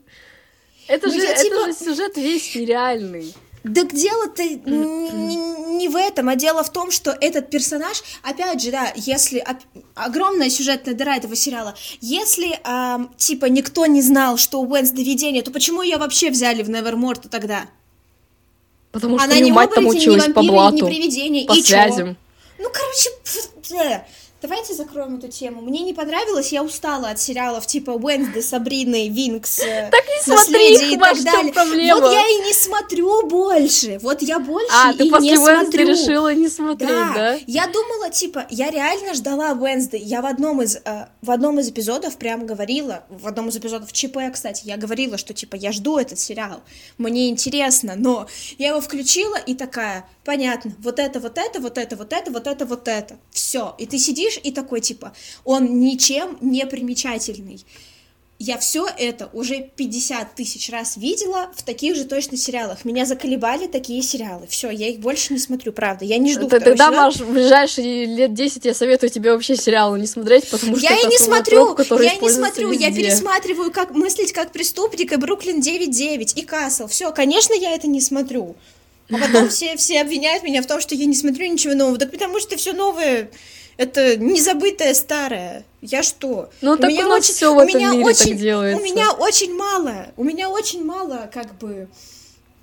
Это, 0.88 1.08
ну, 1.08 1.14
же, 1.14 1.20
это 1.20 1.44
типа... 1.44 1.66
же 1.66 1.74
сюжет 1.74 2.18
весь 2.18 2.56
нереальный. 2.56 3.34
Так 3.74 3.94
дело-то 3.94 4.44
не, 4.44 5.88
в 5.90 5.96
этом, 5.96 6.30
а 6.30 6.36
дело 6.36 6.64
в 6.64 6.72
том, 6.72 6.92
что 6.92 7.12
этот 7.12 7.50
персонаж, 7.50 8.02
опять 8.24 8.62
же, 8.62 8.72
да, 8.72 8.92
если 8.96 9.46
огромная 9.96 10.50
сюжетная 10.50 10.96
дыра 10.96 11.18
этого 11.18 11.36
сериала, 11.36 11.76
если 12.02 12.60
э, 12.64 13.08
типа 13.18 13.46
никто 13.46 13.86
не 13.86 14.02
знал, 14.02 14.38
что 14.38 14.62
у 14.62 14.68
Уэнсда 14.70 15.02
видение, 15.02 15.44
то 15.44 15.52
почему 15.52 15.82
ее 15.82 15.98
вообще 15.98 16.30
взяли 16.30 16.64
в 16.64 16.70
Неверморт 16.70 17.30
тогда? 17.30 17.68
Потому 18.92 19.20
что 19.20 19.26
Она 19.26 19.40
не 19.40 19.52
мать 19.52 19.74
там 19.74 19.86
училась 19.86 20.28
не 20.28 20.34
вампир, 20.34 20.34
по 20.34 20.44
блату, 20.44 20.76
не 20.76 20.82
привидение, 20.84 21.46
по 21.46 21.54
и 21.54 21.62
связям. 21.62 22.10
Чё? 22.10 22.64
Ну, 22.64 22.70
короче, 22.74 24.06
Давайте 24.42 24.76
закроем 24.76 25.18
эту 25.18 25.30
тему. 25.30 25.62
Мне 25.62 25.82
не 25.82 25.94
понравилось, 25.94 26.52
я 26.52 26.64
устала 26.64 27.10
от 27.10 27.20
сериалов 27.20 27.66
типа 27.66 27.92
Уэнсды, 27.92 28.42
Сабрины, 28.44 29.10
Винкс, 29.10 29.58
так 29.92 30.04
не 30.08 30.24
смотри 30.24 30.76
их, 30.76 30.94
и 30.94 30.98
так 30.98 31.24
далее. 31.24 31.54
Проблема? 31.54 32.02
Вот 32.02 32.14
я 32.14 32.22
и 32.22 32.46
не 32.46 32.54
смотрю 32.54 33.26
больше. 33.28 33.98
Вот 34.02 34.22
я 34.22 34.40
больше 34.40 34.68
а, 34.72 34.92
и 34.92 34.98
ты 34.98 35.10
после 35.10 35.32
не 35.32 35.38
Уэнсды 35.38 35.78
смотрю. 35.78 35.88
решила 35.88 36.34
не 36.34 36.50
смотреть, 36.50 36.90
да. 36.90 37.14
да? 37.16 37.40
Я 37.48 37.66
думала, 37.68 38.12
типа, 38.12 38.46
я 38.52 38.70
реально 38.70 39.16
ждала 39.16 39.54
Уэнсды. 39.54 39.98
Я 39.98 40.22
в 40.22 40.28
одном 40.28 40.62
из 40.62 40.76
э, 40.76 41.08
в 41.22 41.32
одном 41.32 41.60
из 41.60 41.70
эпизодов 41.70 42.18
прям 42.18 42.46
говорила, 42.46 43.04
в 43.10 43.28
одном 43.28 43.50
из 43.50 43.58
эпизодов 43.58 43.92
ЧП, 43.92 44.18
кстати, 44.32 44.66
я 44.66 44.78
говорила, 44.78 45.18
что 45.18 45.34
типа 45.34 45.56
я 45.56 45.72
жду 45.72 45.98
этот 45.98 46.20
сериал, 46.20 46.62
мне 46.98 47.30
интересно, 47.30 47.94
но 47.96 48.28
я 48.58 48.70
его 48.70 48.82
включила 48.82 49.36
и 49.38 49.56
такая, 49.56 50.08
понятно, 50.28 50.76
вот 50.80 51.00
это, 51.00 51.22
вот 51.22 51.38
это, 51.38 51.62
вот 51.62 51.78
это, 51.78 51.96
вот 51.96 52.12
это, 52.12 52.32
вот 52.32 52.48
это, 52.48 52.66
вот 52.66 52.88
это, 52.90 53.16
все. 53.32 53.74
И 53.78 53.86
ты 53.86 53.98
сидишь 53.98 54.38
и 54.44 54.52
такой 54.52 54.82
типа, 54.82 55.14
он 55.46 55.80
ничем 55.80 56.38
не 56.42 56.66
примечательный. 56.66 57.64
Я 58.38 58.58
все 58.58 58.88
это 58.98 59.30
уже 59.32 59.70
50 59.76 60.36
тысяч 60.36 60.70
раз 60.70 60.98
видела 60.98 61.50
в 61.56 61.64
таких 61.64 61.96
же 61.96 62.04
точно 62.04 62.36
сериалах. 62.36 62.84
Меня 62.84 63.06
заколебали 63.06 63.68
такие 63.68 64.04
сериалы. 64.04 64.48
Все, 64.48 64.70
я 64.70 64.90
их 64.90 65.00
больше 65.00 65.32
не 65.32 65.40
смотрю, 65.40 65.72
правда. 65.72 66.04
Я 66.04 66.18
не 66.18 66.34
жду 66.34 66.50
Тогда, 66.50 66.92
Маш, 66.92 67.16
в 67.16 67.32
ближайшие 67.32 68.06
лет 68.06 68.34
10 68.34 68.66
я 68.66 68.74
советую 68.74 69.10
тебе 69.10 69.32
вообще 69.32 69.56
сериалы 69.56 69.98
не 69.98 70.08
смотреть, 70.08 70.50
потому 70.50 70.76
что 70.76 70.86
я 70.86 70.98
это 70.98 71.08
и 71.08 71.10
не 71.10 71.18
смотрю, 71.18 71.74
троп, 71.74 72.02
я 72.02 72.16
не 72.16 72.30
смотрю, 72.30 72.70
везде. 72.70 72.88
я 72.88 72.94
пересматриваю, 72.94 73.72
как 73.72 73.92
мыслить 73.92 74.34
как 74.34 74.52
преступник, 74.52 75.14
и 75.14 75.16
Бруклин 75.16 75.62
9.9, 75.62 76.34
и 76.36 76.42
Касл. 76.42 76.88
Все, 76.88 77.14
конечно, 77.14 77.54
я 77.54 77.74
это 77.74 77.88
не 77.88 78.02
смотрю. 78.02 78.58
А 79.10 79.18
потом 79.18 79.50
все, 79.50 79.78
все 79.78 80.02
обвиняют 80.02 80.44
меня 80.44 80.62
в 80.62 80.68
том, 80.68 80.82
что 80.82 80.96
я 80.96 81.06
не 81.06 81.16
смотрю 81.16 81.48
ничего 81.48 81.74
нового. 81.74 81.98
Так 81.98 82.12
потому 82.12 82.40
что 82.40 82.58
все 82.58 82.74
новое 82.74 83.30
это 83.78 84.18
незабытое 84.18 84.94
старое. 84.94 85.64
Я 85.82 86.04
что? 86.04 86.50
Ну, 86.62 86.74
у 86.74 86.78
так 86.78 86.90
меня 86.90 87.06
у 87.06 87.10
нас 87.10 87.20
очень, 87.20 87.34
все 87.36 87.54
в 87.54 87.58
у 87.58 87.62
этом 87.62 87.80
мире 87.80 88.04
очень, 88.04 88.32
так 88.32 88.38
делается. 88.38 88.82
У 88.82 88.86
меня 88.86 89.12
очень 89.12 89.54
мало, 89.56 90.08
у 90.18 90.24
меня 90.24 90.50
очень 90.50 90.84
мало, 90.84 91.30
как 91.32 91.58
бы, 91.60 91.88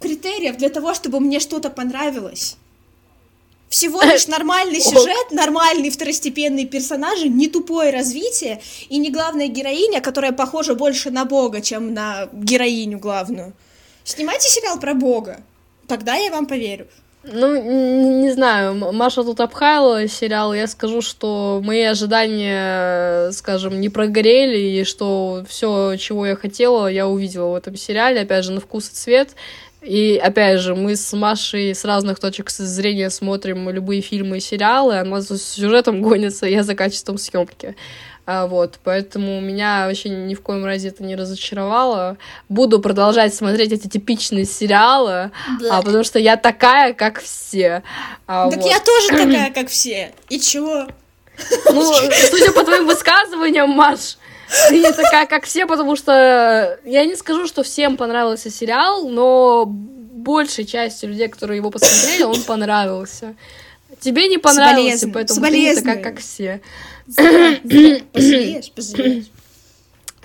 критериев 0.00 0.56
для 0.56 0.68
того, 0.68 0.92
чтобы 0.92 1.20
мне 1.20 1.38
что-то 1.40 1.70
понравилось. 1.70 2.56
Всего 3.68 4.02
лишь 4.12 4.26
нормальный 4.26 4.80
сюжет, 4.80 5.30
нормальные 5.30 5.92
второстепенные 5.92 6.66
персонажи, 6.66 7.28
не 7.28 7.46
тупое 7.46 7.92
развитие 7.92 8.60
и 8.88 8.98
не 8.98 9.10
главная 9.10 9.46
героиня, 9.46 10.00
которая 10.00 10.32
похожа 10.32 10.74
больше 10.74 11.10
на 11.10 11.24
Бога, 11.24 11.60
чем 11.60 11.94
на 11.94 12.28
героиню 12.32 12.98
главную. 12.98 13.52
Снимайте 14.02 14.48
сериал 14.48 14.78
про 14.80 14.94
Бога, 14.94 15.42
тогда 15.86 16.14
я 16.14 16.30
вам 16.30 16.46
поверю. 16.46 16.86
Ну, 17.26 17.56
не, 17.56 18.22
не 18.22 18.32
знаю, 18.32 18.74
Маша 18.92 19.24
тут 19.24 19.40
обхаяла 19.40 20.06
сериал, 20.08 20.52
я 20.52 20.66
скажу, 20.66 21.00
что 21.00 21.62
мои 21.64 21.80
ожидания, 21.82 23.30
скажем, 23.30 23.80
не 23.80 23.88
прогорели, 23.88 24.58
и 24.58 24.84
что 24.84 25.42
все, 25.48 25.96
чего 25.96 26.26
я 26.26 26.36
хотела, 26.36 26.86
я 26.86 27.08
увидела 27.08 27.52
в 27.52 27.54
этом 27.54 27.76
сериале, 27.76 28.20
опять 28.20 28.44
же, 28.44 28.52
на 28.52 28.60
вкус 28.60 28.90
и 28.90 28.94
цвет. 28.94 29.30
И 29.80 30.20
опять 30.22 30.60
же, 30.60 30.74
мы 30.74 30.96
с 30.96 31.12
Машей 31.12 31.74
с 31.74 31.84
разных 31.84 32.18
точек 32.18 32.50
зрения 32.50 33.10
смотрим 33.10 33.68
любые 33.70 34.00
фильмы 34.00 34.38
и 34.38 34.40
сериалы, 34.40 34.98
она 34.98 35.20
за 35.20 35.38
сюжетом 35.38 36.02
гонится, 36.02 36.46
я 36.46 36.62
за 36.62 36.74
качеством 36.74 37.16
съемки. 37.16 37.74
А, 38.26 38.46
вот, 38.46 38.78
поэтому 38.82 39.40
меня 39.40 39.86
вообще 39.86 40.08
ни 40.08 40.34
в 40.34 40.40
коем 40.40 40.64
разе 40.64 40.88
это 40.88 41.02
не 41.04 41.14
разочаровало. 41.14 42.16
Буду 42.48 42.80
продолжать 42.80 43.34
смотреть 43.34 43.72
эти 43.72 43.86
типичные 43.86 44.46
сериалы, 44.46 45.30
да. 45.60 45.78
а, 45.78 45.82
потому 45.82 46.04
что 46.04 46.18
я 46.18 46.36
такая, 46.36 46.94
как 46.94 47.20
все. 47.20 47.82
А, 48.26 48.50
так 48.50 48.60
вот. 48.60 48.70
я 48.70 48.80
тоже 48.80 49.08
такая, 49.10 49.52
как 49.52 49.68
все. 49.68 50.14
И 50.30 50.40
чего? 50.40 50.86
Ну, 51.70 51.92
судя 52.30 52.52
по 52.52 52.64
твоим 52.64 52.86
высказываниям, 52.86 53.68
Маш, 53.70 54.16
ты 54.68 54.78
не 54.78 54.92
такая, 54.92 55.26
как 55.26 55.44
все, 55.44 55.66
потому 55.66 55.94
что 55.96 56.78
я 56.84 57.04
не 57.04 57.16
скажу, 57.16 57.46
что 57.46 57.62
всем 57.62 57.98
понравился 57.98 58.50
сериал, 58.50 59.08
но 59.08 59.66
большей 59.66 60.64
части 60.64 61.04
людей, 61.04 61.28
которые 61.28 61.58
его 61.58 61.70
посмотрели, 61.70 62.22
он 62.22 62.40
понравился. 62.42 63.34
Тебе 64.00 64.28
не 64.28 64.38
понравился, 64.38 65.08
поэтому 65.08 65.46
ты 65.46 65.58
не 65.58 65.74
такая, 65.74 66.02
как 66.02 66.20
все. 66.20 66.60
Пожалеешь, 68.12 68.70
пожалеешь. 68.72 69.26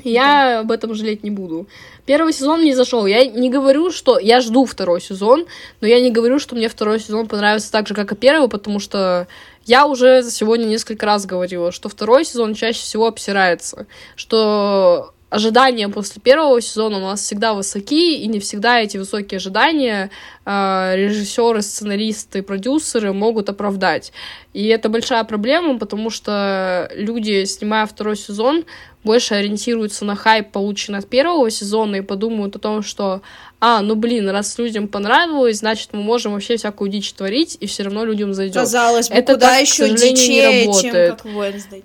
Я 0.03 0.59
об 0.59 0.71
этом 0.71 0.93
жалеть 0.93 1.23
не 1.23 1.31
буду. 1.31 1.67
Первый 2.05 2.33
сезон 2.33 2.63
не 2.63 2.73
зашел. 2.73 3.05
Я 3.05 3.25
не 3.25 3.49
говорю, 3.49 3.91
что 3.91 4.17
я 4.17 4.39
жду 4.41 4.65
второй 4.65 5.01
сезон, 5.01 5.45
но 5.81 5.87
я 5.87 5.99
не 5.99 6.11
говорю, 6.11 6.39
что 6.39 6.55
мне 6.55 6.69
второй 6.69 6.99
сезон 6.99 7.27
понравится 7.27 7.71
так 7.71 7.87
же, 7.87 7.93
как 7.93 8.11
и 8.11 8.15
первый, 8.15 8.49
потому 8.49 8.79
что 8.79 9.27
я 9.65 9.85
уже 9.85 10.23
сегодня 10.23 10.65
несколько 10.65 11.05
раз 11.05 11.25
говорила, 11.25 11.71
что 11.71 11.89
второй 11.89 12.25
сезон 12.25 12.53
чаще 12.53 12.79
всего 12.79 13.07
обсирается, 13.07 13.87
что 14.15 15.13
ожидания 15.29 15.89
после 15.89 16.21
первого 16.21 16.59
сезона 16.61 16.97
у 16.97 17.01
нас 17.01 17.21
всегда 17.21 17.53
высоки, 17.53 18.15
и 18.17 18.27
не 18.27 18.39
всегда 18.39 18.79
эти 18.79 18.97
высокие 18.97 19.37
ожидания 19.37 20.09
э, 20.45 20.93
режиссеры, 20.95 21.61
сценаристы, 21.61 22.41
продюсеры 22.41 23.13
могут 23.13 23.49
оправдать. 23.49 24.11
И 24.53 24.67
это 24.67 24.89
большая 24.89 25.23
проблема, 25.23 25.77
потому 25.77 26.09
что 26.09 26.91
люди, 26.95 27.45
снимая 27.45 27.85
второй 27.85 28.17
сезон, 28.17 28.65
больше 29.03 29.35
ориентируются 29.35 30.03
на 30.03 30.15
хайп, 30.15 30.51
полученный 30.51 30.99
от 30.99 31.07
первого 31.07 31.49
сезона, 31.49 31.97
и 31.97 32.01
подумают 32.01 32.55
о 32.55 32.59
том, 32.59 32.81
что, 32.81 33.21
а, 33.61 33.81
ну 33.81 33.95
блин, 33.95 34.29
раз 34.29 34.57
людям 34.57 34.87
понравилось, 34.87 35.59
значит, 35.59 35.89
мы 35.93 36.01
можем 36.01 36.33
вообще 36.33 36.57
всякую 36.57 36.89
дичь 36.89 37.13
творить, 37.13 37.57
и 37.59 37.67
все 37.67 37.83
равно 37.83 38.03
людям 38.03 38.33
зайдет. 38.33 38.55
Казалось 38.55 39.09
бы, 39.09 39.15
это 39.15 39.35
куда 39.35 39.49
так, 39.49 39.61
еще 39.61 39.89
дичее, 39.89 40.65
чем 40.81 40.91
как 40.91 41.25
Wednesday. 41.25 41.83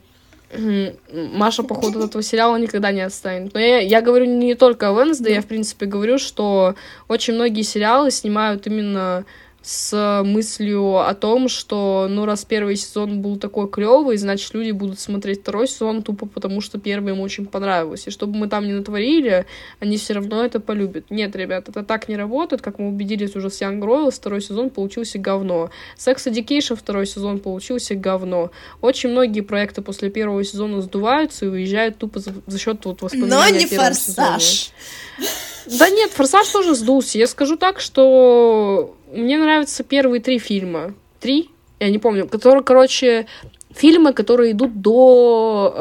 Маша, 1.12 1.62
походу, 1.62 2.00
от 2.00 2.10
этого 2.10 2.22
сериала 2.22 2.56
никогда 2.56 2.92
не 2.92 3.00
отстанет. 3.00 3.54
Но 3.54 3.60
я, 3.60 3.78
я 3.78 4.00
говорю 4.00 4.26
не 4.26 4.54
только 4.54 4.90
о 4.90 4.92
Венсде, 4.92 5.34
я, 5.34 5.40
в 5.40 5.46
принципе, 5.46 5.86
говорю, 5.86 6.18
что 6.18 6.74
очень 7.08 7.34
многие 7.34 7.62
сериалы 7.62 8.10
снимают 8.10 8.66
именно 8.66 9.24
с 9.64 10.22
мыслью 10.24 10.98
о 10.98 11.14
том, 11.14 11.48
что, 11.48 12.06
ну, 12.10 12.26
раз 12.26 12.44
первый 12.44 12.76
сезон 12.76 13.22
был 13.22 13.38
такой 13.38 13.66
клевый, 13.66 14.18
значит, 14.18 14.52
люди 14.52 14.72
будут 14.72 15.00
смотреть 15.00 15.40
второй 15.40 15.66
сезон 15.66 16.02
тупо 16.02 16.26
потому, 16.26 16.60
что 16.60 16.78
первый 16.78 17.14
им 17.14 17.20
очень 17.20 17.46
понравилось. 17.46 18.06
И 18.06 18.10
чтобы 18.10 18.36
мы 18.36 18.48
там 18.48 18.66
не 18.66 18.74
натворили, 18.74 19.46
они 19.80 19.96
все 19.96 20.12
равно 20.12 20.44
это 20.44 20.60
полюбят. 20.60 21.10
Нет, 21.10 21.34
ребят, 21.34 21.70
это 21.70 21.82
так 21.82 22.10
не 22.10 22.16
работает, 22.16 22.60
как 22.60 22.78
мы 22.78 22.88
убедились 22.88 23.36
уже 23.36 23.48
с 23.48 23.62
Young 23.62 23.80
Royals, 23.80 24.12
второй 24.12 24.42
сезон 24.42 24.68
получился 24.68 25.18
говно. 25.18 25.70
Sex 25.96 26.16
Education 26.26 26.76
второй 26.76 27.06
сезон 27.06 27.38
получился 27.38 27.94
говно. 27.94 28.50
Очень 28.82 29.10
многие 29.10 29.40
проекты 29.40 29.80
после 29.80 30.10
первого 30.10 30.44
сезона 30.44 30.82
сдуваются 30.82 31.46
и 31.46 31.48
уезжают 31.48 31.96
тупо 31.96 32.20
за, 32.20 32.34
за 32.46 32.58
счет 32.58 32.84
вот 32.84 33.00
воспоминаний 33.00 33.52
Но 33.52 33.58
не 33.60 33.66
форсаж. 33.66 34.42
Сезоне. 34.42 35.53
Да 35.66 35.88
нет, 35.90 36.10
форсаж 36.10 36.48
тоже 36.48 36.74
сдулся. 36.74 37.18
Я 37.18 37.26
скажу 37.26 37.56
так, 37.56 37.80
что 37.80 38.96
мне 39.12 39.38
нравятся 39.38 39.82
первые 39.84 40.20
три 40.20 40.38
фильма. 40.38 40.94
Три? 41.20 41.50
Я 41.80 41.90
не 41.90 41.98
помню. 41.98 42.28
Которые, 42.28 42.62
короче, 42.62 43.26
фильмы, 43.74 44.12
которые 44.12 44.52
идут 44.52 44.80
до 44.80 45.74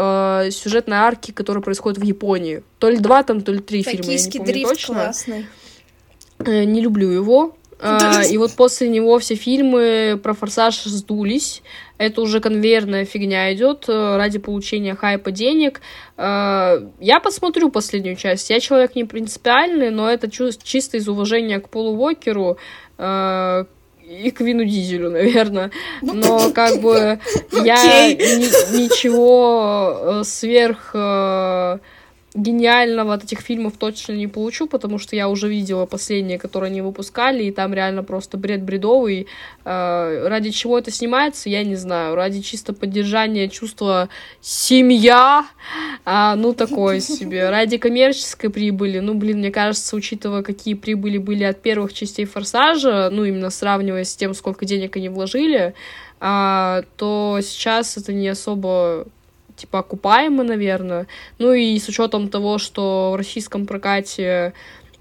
э, 0.46 0.52
сюжетной 0.52 0.98
арки, 0.98 1.32
которая 1.32 1.64
происходит 1.64 2.00
в 2.00 2.04
Японии. 2.04 2.64
То 2.80 2.90
ли 2.90 2.98
два 2.98 3.24
там, 3.24 3.42
то 3.42 3.52
ли 3.52 3.60
три 3.60 3.84
фильма, 3.84 4.12
я 4.12 4.20
не 4.20 4.32
помню 4.32 4.46
дрифт 4.46 4.70
точно. 4.70 4.94
классный. 4.96 5.46
Э, 6.40 6.64
не 6.64 6.82
люблю 6.82 7.10
его. 7.10 7.56
Uh, 7.94 8.26
и 8.30 8.38
вот 8.38 8.54
после 8.54 8.88
него 8.88 9.20
все 9.20 9.36
фильмы 9.36 10.20
про 10.22 10.34
форсаж 10.34 10.84
сдулись. 10.84 11.62
Это 11.98 12.22
уже 12.22 12.40
конвейерная 12.40 13.04
фигня 13.04 13.54
идет 13.54 13.86
э, 13.90 14.16
ради 14.16 14.40
получения 14.40 14.96
хайпа 14.96 15.32
денег. 15.32 15.82
Uh, 16.16 16.92
я 17.02 17.20
посмотрю 17.20 17.70
последнюю 17.70 18.16
часть. 18.16 18.50
Я 18.50 18.62
человек 18.62 18.96
не 18.96 19.04
принципиальный, 19.04 19.90
но 19.90 20.10
это 20.10 20.32
чисто 20.32 20.96
из 20.98 21.10
уважения 21.10 21.60
к 21.60 21.68
Полу 21.68 21.98
Уокеру 21.98 22.58
э, 22.98 23.66
и 24.08 24.32
к 24.32 24.40
Вину 24.40 24.64
Дизелю, 24.64 25.12
наверное. 25.12 25.72
Ну, 26.02 26.14
Но 26.14 26.52
как 26.52 26.80
бы 26.80 27.20
я 27.52 28.14
ни, 28.14 28.78
ничего 28.78 30.22
сверх 30.24 30.96
гениального 32.36 33.14
от 33.14 33.24
этих 33.24 33.40
фильмов 33.42 33.74
точно 33.78 34.14
не 34.14 34.28
получу, 34.28 34.68
потому 34.68 34.98
что 34.98 35.16
я 35.16 35.30
уже 35.30 35.48
видела 35.48 35.86
последние, 35.86 36.40
которые 36.40 36.70
они 36.70 36.82
выпускали, 36.82 37.44
и 37.44 37.52
там 37.52 37.74
реально 37.74 38.04
просто 38.04 38.38
бред 38.38 38.64
бредовый. 38.64 39.28
Э, 39.66 40.28
ради 40.28 40.50
чего 40.50 40.80
это 40.80 40.90
снимается, 40.90 41.50
я 41.50 41.64
не 41.64 41.76
знаю. 41.76 42.16
Ради 42.16 42.42
чисто 42.42 42.74
поддержания 42.74 43.50
чувства 43.50 44.10
семья, 44.42 45.46
а, 46.06 46.36
ну 46.36 46.54
такое 46.54 47.00
себе. 47.00 47.50
Ради 47.50 47.78
коммерческой 47.78 48.50
прибыли, 48.50 49.00
ну 49.00 49.14
блин, 49.14 49.40
мне 49.40 49.52
кажется, 49.52 49.96
учитывая, 49.96 50.42
какие 50.42 50.74
прибыли 50.74 51.20
были 51.20 51.44
от 51.44 51.62
первых 51.62 51.94
частей 51.94 52.26
Форсажа, 52.26 53.10
ну 53.12 53.26
именно 53.26 53.52
сравнивая 53.52 54.04
с 54.06 54.16
тем, 54.16 54.34
сколько 54.34 54.66
денег 54.66 54.96
они 54.98 55.10
вложили, 55.10 55.76
а, 56.20 56.84
то 56.98 57.40
сейчас 57.44 57.98
это 57.98 58.12
не 58.12 58.28
особо 58.30 59.06
типа 59.56 59.80
окупаемы, 59.80 60.44
наверное. 60.44 61.08
Ну 61.40 61.54
и 61.54 61.78
с 61.80 61.88
учетом 61.88 62.30
того, 62.30 62.58
что 62.58 63.12
в 63.14 63.16
российском 63.16 63.66
прокате 63.66 64.54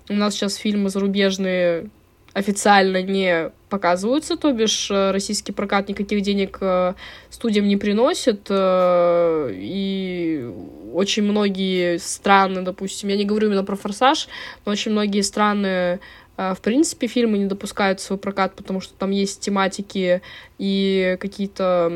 у 0.09 0.15
нас 0.15 0.35
сейчас 0.35 0.57
фильмы 0.57 0.91
зарубежные 0.91 1.91
официально 2.35 3.03
не 3.03 3.51
показываются, 3.69 4.37
то 4.37 4.53
бишь 4.53 4.91
э, 4.91 5.11
российский 5.11 5.53
прокат 5.53 5.89
никаких 5.89 6.23
денег 6.23 6.59
э, 6.61 6.95
студиям 7.31 7.69
не 7.69 7.77
приносит, 7.77 8.47
э, 8.49 9.51
и 9.55 10.51
очень 10.93 11.25
многие 11.25 11.99
страны, 11.99 12.63
допустим, 12.63 13.09
я 13.09 13.17
не 13.17 13.25
говорю 13.25 13.49
именно 13.49 13.65
про 13.65 13.77
«Форсаж», 13.77 14.29
но 14.65 14.73
очень 14.73 14.93
многие 14.93 15.23
страны 15.23 16.01
в 16.37 16.59
принципе, 16.63 17.07
фильмы 17.07 17.39
не 17.39 17.47
допускают 17.47 18.01
свой 18.01 18.19
прокат, 18.19 18.55
потому 18.55 18.81
что 18.81 18.95
там 18.95 19.11
есть 19.11 19.41
тематики 19.41 20.23
и 20.59 21.17
какие-то 21.21 21.93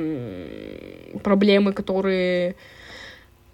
проблемы, 1.22 1.72
которые 1.72 2.56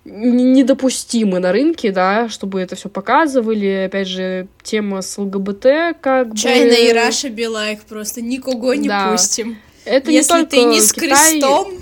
недопустимы 0.05 1.39
на 1.39 1.53
рынке, 1.53 1.93
да, 1.93 2.29
чтобы 2.29 2.61
это 2.61 2.75
все 2.75 2.89
показывали. 2.89 3.85
Опять 3.87 4.09
же, 4.09 4.49
тема 4.63 5.01
с 5.01 5.17
ЛГБТ, 5.17 5.67
как 6.01 6.37
Чайна 6.37 6.71
бы... 6.71 6.75
и 6.75 6.93
Раша 6.93 7.29
Белайк 7.29 7.83
просто 7.83 8.21
никого 8.21 8.75
не 8.75 8.89
да. 8.89 9.13
пустим. 9.13 9.59
Это 9.85 10.11
Если 10.11 10.33
не 10.33 10.39
только 10.39 10.51
ты 10.51 10.65
не 10.65 10.81
с 10.81 10.93
Китай... 10.93 11.41
крестом... 11.41 11.79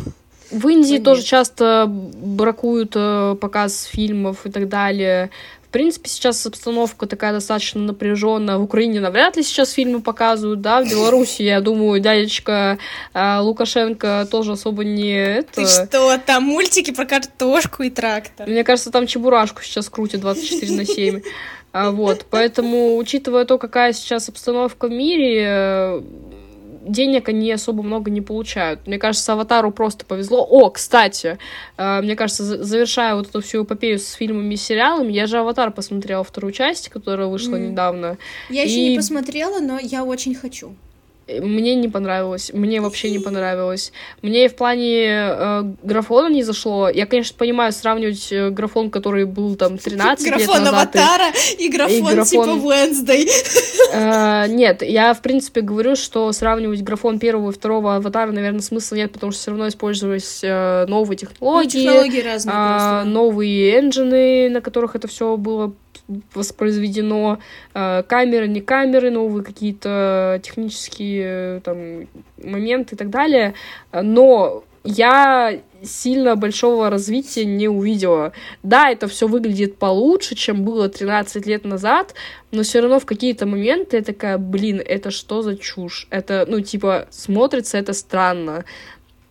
В 0.51 0.67
Индии 0.67 0.97
Понятно. 0.97 1.05
тоже 1.05 1.23
часто 1.23 1.87
бракуют 1.89 2.95
э, 2.97 3.37
показ 3.41 3.85
фильмов 3.85 4.47
и 4.47 4.51
так 4.51 4.69
далее. 4.69 5.31
В 5.71 5.73
принципе, 5.73 6.11
сейчас 6.11 6.45
обстановка 6.47 7.07
такая 7.07 7.33
достаточно 7.33 7.81
напряженная. 7.81 8.59
В 8.59 8.65
Украине 8.65 8.99
навряд 8.99 9.37
ли 9.37 9.45
сейчас 9.45 9.71
фильмы 9.71 10.01
показывают, 10.01 10.61
да, 10.61 10.83
в 10.83 10.91
Беларуси, 10.91 11.43
я 11.43 11.61
думаю, 11.61 12.01
дядечка 12.01 12.79
э, 13.15 13.39
Лукашенко 13.39 14.27
тоже 14.29 14.55
особо 14.55 14.83
не 14.83 15.13
это... 15.13 15.53
Ты 15.53 15.67
что, 15.69 16.19
там 16.27 16.43
мультики 16.43 16.91
про 16.91 17.05
картошку 17.05 17.85
и 17.85 17.91
трактор. 17.91 18.49
Мне 18.49 18.65
кажется, 18.65 18.91
там 18.91 19.07
Чебурашку 19.07 19.63
сейчас 19.63 19.89
крутят 19.89 20.23
24 20.23 20.75
на 20.75 20.85
7. 20.85 21.23
А, 21.73 21.93
вот, 21.93 22.27
поэтому, 22.29 22.97
учитывая 22.97 23.45
то, 23.45 23.57
какая 23.57 23.93
сейчас 23.93 24.29
обстановка 24.29 24.89
в 24.89 24.91
мире, 24.91 26.03
денег 26.81 27.29
они 27.29 27.51
особо 27.53 27.83
много 27.83 28.11
не 28.11 28.21
получают. 28.21 28.87
Мне 28.87 28.99
кажется, 28.99 29.33
Аватару 29.33 29.71
просто 29.71 30.05
повезло. 30.05 30.47
О, 30.49 30.71
кстати, 30.71 31.39
э, 31.77 32.01
мне 32.03 32.17
кажется, 32.17 32.63
завершая 32.65 33.15
вот 33.15 33.29
эту 33.29 33.41
всю 33.41 33.65
эпопею 33.65 33.99
с 33.99 34.13
фильмами 34.13 34.55
и 34.55 34.57
сериалами, 34.57 35.13
я 35.13 35.27
же 35.27 35.39
Аватар 35.39 35.71
посмотрела 35.71 36.25
вторую 36.25 36.53
часть, 36.53 36.89
которая 36.89 37.27
вышла 37.29 37.57
mm. 37.57 37.71
недавно. 37.71 38.19
Я 38.49 38.65
и... 38.65 38.69
еще 38.69 38.91
не 38.91 38.97
посмотрела, 38.97 39.61
но 39.61 39.79
я 39.79 40.05
очень 40.05 40.35
хочу. 40.35 40.75
Мне 41.41 41.75
не 41.75 41.89
понравилось, 41.89 42.51
мне 42.53 42.81
вообще 42.81 43.11
не 43.11 43.19
понравилось. 43.19 43.93
Мне 44.23 44.49
в 44.49 44.57
плане 44.57 45.07
э, 45.07 45.63
графона 45.83 46.33
не 46.33 46.43
зашло. 46.43 46.89
Я, 46.89 47.07
конечно, 47.07 47.37
понимаю 47.39 47.73
сравнивать 47.73 48.29
э, 48.33 48.51
графон, 48.51 48.91
который 48.91 49.25
был 49.27 49.55
там 49.57 49.79
13 49.79 50.27
графон 50.27 50.41
лет 50.41 50.49
назад. 50.49 50.91
Графон 50.93 51.03
Аватара 51.03 51.33
и, 51.59 51.67
и 51.67 51.69
графон, 51.69 51.97
и 51.97 52.15
графон 52.15 52.25
типа 52.25 52.67
Wednesday. 52.67 53.29
Э, 53.93 54.47
нет, 54.47 54.83
я, 54.83 55.15
в 55.15 55.21
принципе, 55.21 55.63
говорю, 55.63 55.97
что 55.97 56.31
сравнивать 56.33 56.83
графон 56.83 57.19
первого 57.19 57.51
и 57.51 57.53
второго 57.53 57.97
Аватара, 57.97 58.31
наверное, 58.31 58.61
смысла 58.61 58.97
нет, 58.97 59.13
потому 59.13 59.33
что 59.33 59.41
все 59.41 59.51
равно 59.51 59.67
использовались 59.67 60.41
э, 60.43 60.87
новые 60.87 61.17
технологии. 61.17 61.65
Ну, 61.65 61.71
технологии 61.71 62.21
разные 62.21 62.55
э, 62.55 63.05
Новые 63.05 63.79
энджины, 63.81 64.49
на 64.51 64.61
которых 64.61 64.95
это 64.95 65.09
все 65.09 65.37
было 65.37 65.75
воспроизведено, 66.35 67.39
э, 67.75 68.03
камеры, 68.07 68.49
не 68.49 68.61
камеры, 68.61 69.11
новые 69.11 69.45
какие-то 69.45 70.41
технические 70.43 71.25
э, 71.25 71.61
там 71.63 72.07
моменты 72.43 72.95
и 72.95 72.99
так 72.99 73.11
далее, 73.11 73.55
но 73.93 74.65
я 74.85 75.61
сильно 75.83 76.37
большого 76.37 76.91
развития 76.91 77.45
не 77.45 77.69
увидела. 77.69 78.33
Да, 78.63 78.91
это 78.91 79.09
все 79.09 79.27
выглядит 79.27 79.77
получше, 79.77 80.35
чем 80.35 80.65
было 80.65 80.89
13 80.89 81.47
лет 81.47 81.65
назад, 81.65 82.15
но 82.51 82.63
все 82.63 82.81
равно 82.81 82.99
в 82.99 83.07
какие-то 83.07 83.47
моменты 83.47 83.99
я 83.99 84.03
такая, 84.03 84.39
блин, 84.39 84.83
это 84.85 85.11
что 85.11 85.43
за 85.43 85.57
чушь? 85.57 86.07
Это, 86.11 86.45
ну, 86.49 86.61
типа, 86.61 87.07
смотрится 87.11 87.79
это 87.79 87.93
странно. 87.93 88.65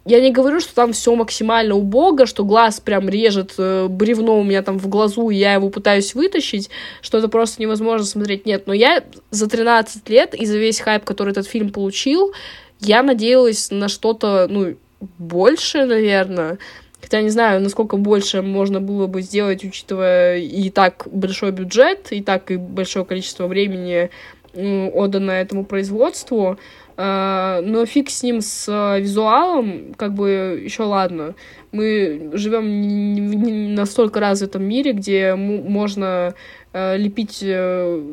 Я 0.10 0.22
не 0.22 0.32
говорю, 0.32 0.60
что 0.60 0.74
там 0.74 0.92
все 0.92 1.14
максимально 1.14 1.76
убого, 1.76 2.26
что 2.26 2.44
глаз 2.44 2.80
прям 2.80 3.08
режет 3.08 3.54
э, 3.60 3.86
бревно 3.88 4.40
у 4.40 4.44
меня 4.44 4.64
там 4.64 4.80
в 4.80 4.88
глазу, 4.88 5.30
и 5.30 5.36
я 5.36 5.54
его 5.54 5.70
пытаюсь 5.70 6.16
вытащить, 6.16 6.72
что 7.02 7.20
это 7.20 7.28
просто 7.28 7.62
невозможно 7.62 8.08
смотреть. 8.08 8.48
Нет, 8.48 8.64
но 8.66 8.74
я 8.74 9.04
за 9.30 9.48
13 9.48 10.10
лет 10.10 10.34
и 10.34 10.48
за 10.48 10.58
весь 10.58 10.80
хайп, 10.80 11.04
который 11.04 11.30
этот 11.30 11.46
фильм 11.46 11.70
получил, 11.70 12.34
я 12.80 13.04
надеялась 13.04 13.70
на 13.70 13.88
что-то, 13.88 14.48
ну, 14.50 14.78
больше, 15.20 15.86
наверное. 15.86 16.58
Хотя 17.00 17.22
не 17.22 17.30
знаю, 17.30 17.62
насколько 17.62 17.96
больше 17.96 18.42
можно 18.42 18.82
было 18.82 19.06
бы 19.06 19.22
сделать, 19.22 19.64
учитывая 19.64 20.40
и 20.40 20.72
так 20.72 21.08
большой 21.12 21.52
бюджет, 21.52 22.08
и 22.10 22.24
так 22.24 22.50
и 22.50 22.58
большое 22.58 23.06
количество 23.06 23.46
времени 23.46 24.10
отдано 24.56 25.32
этому 25.32 25.66
производству. 25.66 26.58
А, 27.02 27.62
но 27.62 27.86
фиг 27.86 28.10
с 28.10 28.24
ним, 28.24 28.42
с 28.42 28.66
а, 28.68 29.00
визуалом, 29.00 29.94
как 29.94 30.14
бы 30.14 30.60
еще 30.62 30.84
ладно. 30.84 31.34
Мы 31.72 32.30
живем 32.34 32.82
не 32.82 33.22
в 33.22 33.74
настолько 33.74 34.20
развитом 34.20 34.64
мире, 34.64 34.92
где 34.92 35.34
можно 35.36 36.36
а, 36.74 36.98
лепить 36.98 37.40
э, 37.42 38.04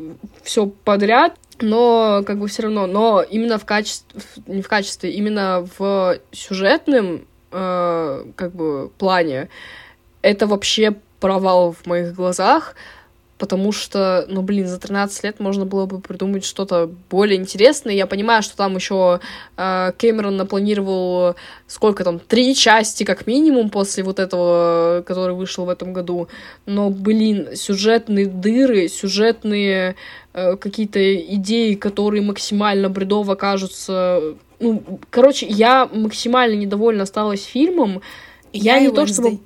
все 0.44 0.66
подряд, 0.66 1.34
но 1.60 2.22
как 2.24 2.38
бы 2.38 2.46
все 2.46 2.62
равно, 2.62 2.86
но 2.86 3.24
именно 3.28 3.58
в 3.58 3.64
качестве, 3.64 4.20
не 4.46 4.62
в 4.62 4.68
качестве, 4.68 5.10
именно 5.10 5.66
в 5.78 6.20
сюжетном 6.30 7.26
как 7.50 8.54
бы 8.54 8.90
плане 8.98 9.48
это 10.20 10.46
вообще 10.46 10.94
провал 11.20 11.72
в 11.72 11.86
моих 11.86 12.14
глазах, 12.14 12.74
потому 13.38 13.70
что, 13.72 14.24
ну, 14.28 14.42
блин, 14.42 14.66
за 14.66 14.78
13 14.78 15.24
лет 15.24 15.40
можно 15.40 15.66
было 15.66 15.86
бы 15.86 16.00
придумать 16.00 16.44
что-то 16.44 16.90
более 17.10 17.38
интересное. 17.38 17.92
Я 17.92 18.06
понимаю, 18.06 18.42
что 18.42 18.56
там 18.56 18.76
еще 18.76 19.20
э, 19.56 19.92
Кэмерон 19.98 20.36
напланировал 20.36 21.36
сколько 21.66 22.04
там, 22.04 22.18
три 22.18 22.54
части 22.54 23.04
как 23.04 23.26
минимум 23.26 23.68
после 23.68 24.04
вот 24.04 24.18
этого, 24.18 25.02
который 25.06 25.34
вышел 25.34 25.66
в 25.66 25.68
этом 25.68 25.92
году. 25.92 26.28
Но, 26.64 26.90
блин, 26.90 27.48
сюжетные 27.54 28.26
дыры, 28.26 28.88
сюжетные 28.88 29.96
э, 30.32 30.56
какие-то 30.56 31.16
идеи, 31.16 31.74
которые 31.74 32.22
максимально 32.22 32.88
бредово 32.88 33.34
кажутся... 33.34 34.20
Ну, 34.58 34.82
короче, 35.10 35.46
я 35.46 35.86
максимально 35.92 36.54
недовольна 36.54 37.02
осталась 37.02 37.44
фильмом. 37.44 38.00
Я, 38.54 38.76
я 38.76 38.80
не 38.80 38.90
то 38.90 39.06
чтобы... 39.06 39.40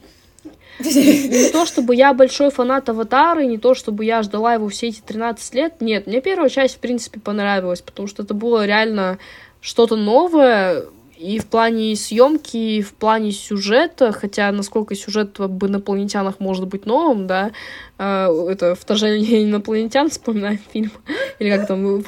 Не 0.84 1.50
то, 1.50 1.66
чтобы 1.66 1.94
я 1.94 2.14
большой 2.14 2.50
фанат 2.50 2.88
Аватара, 2.88 3.42
и 3.42 3.46
не 3.46 3.58
то, 3.58 3.74
чтобы 3.74 4.04
я 4.04 4.22
ждала 4.22 4.54
его 4.54 4.68
все 4.68 4.88
эти 4.88 5.00
13 5.00 5.54
лет. 5.54 5.80
Нет, 5.80 6.06
мне 6.06 6.20
первая 6.20 6.48
часть, 6.48 6.76
в 6.76 6.78
принципе, 6.78 7.20
понравилась, 7.20 7.82
потому 7.82 8.08
что 8.08 8.22
это 8.22 8.34
было 8.34 8.66
реально 8.66 9.18
что-то 9.60 9.96
новое, 9.96 10.84
и 11.20 11.38
в 11.38 11.46
плане 11.46 11.94
съемки, 11.96 12.56
и 12.56 12.82
в 12.82 12.94
плане 12.94 13.30
сюжета, 13.30 14.10
хотя 14.10 14.50
насколько 14.52 14.94
сюжет 14.94 15.38
об 15.38 15.62
инопланетянах 15.62 16.40
может 16.40 16.66
быть 16.66 16.86
новым, 16.86 17.26
да, 17.26 17.50
э, 17.98 18.46
это 18.48 18.74
вторжение 18.74 19.44
инопланетян, 19.44 20.08
вспоминаем 20.08 20.60
фильм, 20.72 20.92
или 21.38 21.54
как 21.54 21.66
там, 21.66 22.02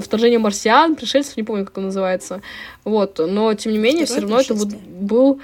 вторжение 0.00 0.40
марсиан, 0.40 0.96
пришельцев, 0.96 1.36
не 1.36 1.44
помню, 1.44 1.64
как 1.64 1.78
он 1.78 1.84
называется, 1.84 2.42
вот, 2.82 3.20
но 3.20 3.54
тем 3.54 3.70
не 3.70 3.78
менее, 3.78 4.04
все 4.04 4.20
равно 4.20 4.40
это 4.40 4.54
вот 4.54 4.70
был 4.74 5.40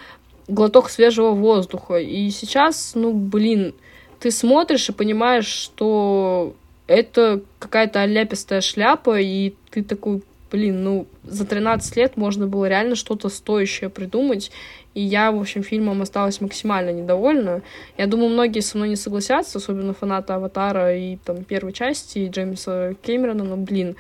глоток 0.48 0.90
свежего 0.90 1.32
воздуха. 1.32 1.96
И 1.96 2.30
сейчас, 2.30 2.92
ну, 2.94 3.12
блин, 3.12 3.74
ты 4.20 4.30
смотришь 4.30 4.88
и 4.88 4.92
понимаешь, 4.92 5.46
что 5.46 6.54
это 6.86 7.42
какая-то 7.58 8.02
оляпистая 8.02 8.60
шляпа, 8.60 9.20
и 9.20 9.54
ты 9.70 9.82
такой, 9.82 10.22
блин, 10.50 10.82
ну, 10.84 11.06
за 11.24 11.46
13 11.46 11.96
лет 11.96 12.16
можно 12.16 12.46
было 12.46 12.68
реально 12.68 12.94
что-то 12.94 13.28
стоящее 13.28 13.90
придумать, 13.90 14.50
и 14.94 15.00
я, 15.00 15.32
в 15.32 15.40
общем, 15.40 15.62
фильмом 15.62 16.02
осталась 16.02 16.40
максимально 16.40 16.90
недовольна. 16.90 17.62
Я 17.96 18.06
думаю, 18.06 18.28
многие 18.28 18.60
со 18.60 18.76
мной 18.76 18.90
не 18.90 18.96
согласятся, 18.96 19.58
особенно 19.58 19.94
фанаты 19.94 20.34
«Аватара» 20.34 20.94
и 20.94 21.16
там 21.16 21.44
первой 21.44 21.72
части, 21.72 22.18
и 22.18 22.28
Джеймса 22.28 22.94
Кэмерона, 23.02 23.44
но, 23.44 23.56
блин, 23.56 23.96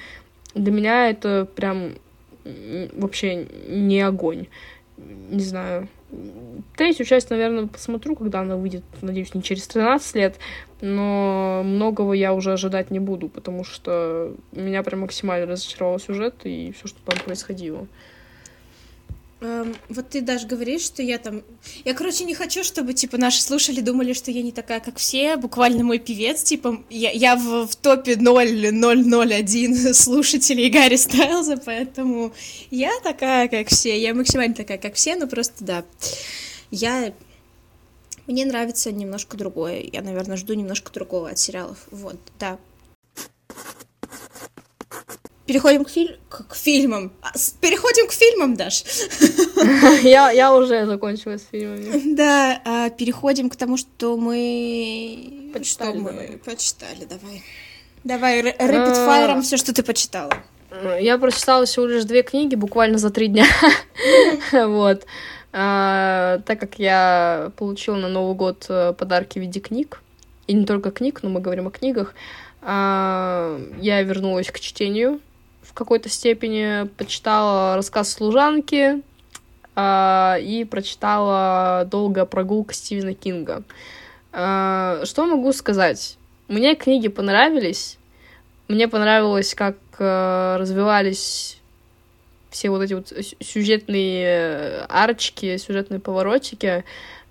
для 0.54 0.70
меня 0.70 1.08
это 1.08 1.48
прям 1.54 1.94
вообще 2.44 3.46
не 3.68 4.00
огонь. 4.02 4.48
Не 5.30 5.42
знаю, 5.42 5.88
Третью 6.76 7.06
часть, 7.06 7.30
наверное, 7.30 7.66
посмотрю, 7.66 8.16
когда 8.16 8.40
она 8.40 8.56
выйдет, 8.56 8.82
надеюсь, 9.00 9.34
не 9.34 9.42
через 9.42 9.66
13 9.68 10.14
лет, 10.16 10.36
но 10.80 11.62
многого 11.64 12.12
я 12.12 12.34
уже 12.34 12.52
ожидать 12.52 12.90
не 12.90 12.98
буду, 12.98 13.28
потому 13.28 13.64
что 13.64 14.34
меня 14.52 14.82
прям 14.82 15.00
максимально 15.00 15.46
разочаровал 15.46 15.98
сюжет 15.98 16.34
и 16.44 16.72
все, 16.72 16.88
что 16.88 16.98
там 17.04 17.18
происходило. 17.24 17.86
Эм, 19.42 19.74
вот 19.88 20.10
ты 20.10 20.20
даже 20.20 20.46
говоришь, 20.46 20.82
что 20.82 21.02
я 21.02 21.18
там... 21.18 21.42
Я, 21.84 21.94
короче, 21.94 22.24
не 22.24 22.34
хочу, 22.34 22.62
чтобы, 22.62 22.94
типа, 22.94 23.18
наши 23.18 23.42
слушали 23.42 23.80
думали, 23.80 24.12
что 24.12 24.30
я 24.30 24.40
не 24.40 24.52
такая, 24.52 24.78
как 24.78 24.98
все. 24.98 25.36
Буквально 25.36 25.82
мой 25.82 25.98
певец, 25.98 26.44
типа, 26.44 26.84
я, 26.88 27.10
я 27.10 27.34
в, 27.34 27.66
в 27.66 27.74
топе 27.74 28.14
0,001 28.14 29.94
слушателей 29.94 30.70
Гарри 30.70 30.94
Стайлза, 30.94 31.56
поэтому 31.56 32.32
я 32.70 32.92
такая, 33.02 33.48
как 33.48 33.68
все. 33.68 34.00
Я 34.00 34.14
максимально 34.14 34.54
такая, 34.54 34.78
как 34.78 34.94
все, 34.94 35.16
но 35.16 35.26
просто, 35.26 35.64
да. 35.64 35.84
Я... 36.70 37.12
Мне 38.28 38.44
нравится 38.46 38.92
немножко 38.92 39.36
другое. 39.36 39.82
Я, 39.92 40.02
наверное, 40.02 40.36
жду 40.36 40.54
немножко 40.54 40.92
другого 40.92 41.30
от 41.30 41.38
сериалов. 41.40 41.78
Вот, 41.90 42.20
да. 42.38 42.58
Переходим 45.52 45.84
к, 45.84 45.90
филь... 45.90 46.16
к, 46.30 46.46
к 46.48 46.54
фильмам. 46.54 47.12
А, 47.20 47.32
переходим 47.60 48.06
к 48.06 48.12
фильмам, 48.12 48.56
Даш. 48.56 48.84
Я, 50.02 50.30
я 50.30 50.54
уже 50.54 50.86
закончила 50.86 51.36
с 51.36 51.44
фильмами. 51.50 52.14
Да, 52.14 52.62
а, 52.64 52.88
переходим 52.88 53.50
к 53.50 53.56
тому, 53.56 53.76
что 53.76 54.16
мы... 54.16 55.50
Почитали, 55.52 55.98
что 55.98 55.98
давай. 55.98 56.30
мы 56.30 56.38
почитали, 56.38 57.04
давай. 57.04 57.42
Давай, 58.04 58.40
рэпид 58.42 58.96
файром 58.96 59.42
все, 59.42 59.58
что 59.58 59.74
ты 59.74 59.82
почитала. 59.82 60.32
Я 60.98 61.18
прочитала 61.18 61.66
всего 61.66 61.84
лишь 61.84 62.04
две 62.04 62.22
книги 62.22 62.54
буквально 62.54 62.96
за 62.96 63.10
три 63.10 63.28
дня. 63.28 63.46
Вот. 64.52 65.04
А, 65.52 66.38
так 66.46 66.60
как 66.60 66.78
я 66.78 67.52
получила 67.58 67.96
на 67.96 68.08
Новый 68.08 68.34
год 68.34 68.64
э, 68.70 68.94
подарки 68.94 69.38
в 69.38 69.42
виде 69.42 69.60
книг, 69.60 70.00
и 70.46 70.54
не 70.54 70.64
только 70.64 70.90
книг, 70.90 71.22
но 71.22 71.28
мы 71.28 71.40
говорим 71.40 71.66
о 71.66 71.70
книгах, 71.70 72.14
а, 72.62 73.60
я 73.78 74.02
вернулась 74.02 74.50
к 74.50 74.58
чтению 74.60 75.20
в 75.72 75.74
какой-то 75.74 76.10
степени, 76.10 76.86
почитала 76.98 77.76
рассказ 77.76 78.12
служанки 78.12 79.00
а, 79.74 80.36
и 80.38 80.64
прочитала 80.64 81.88
«Долгая 81.90 82.26
прогулка» 82.26 82.74
Стивена 82.74 83.14
Кинга. 83.14 83.62
А, 84.32 85.00
что 85.04 85.24
могу 85.24 85.50
сказать? 85.54 86.18
Мне 86.46 86.74
книги 86.74 87.08
понравились. 87.08 87.96
Мне 88.68 88.86
понравилось, 88.86 89.54
как 89.54 89.76
э, 89.98 90.56
развивались 90.58 91.58
все 92.50 92.68
вот 92.68 92.82
эти 92.82 92.92
вот 92.92 93.10
сюжетные 93.40 94.26
э, 94.26 94.86
арочки, 94.90 95.56
сюжетные 95.56 96.00
поворотики. 96.00 96.84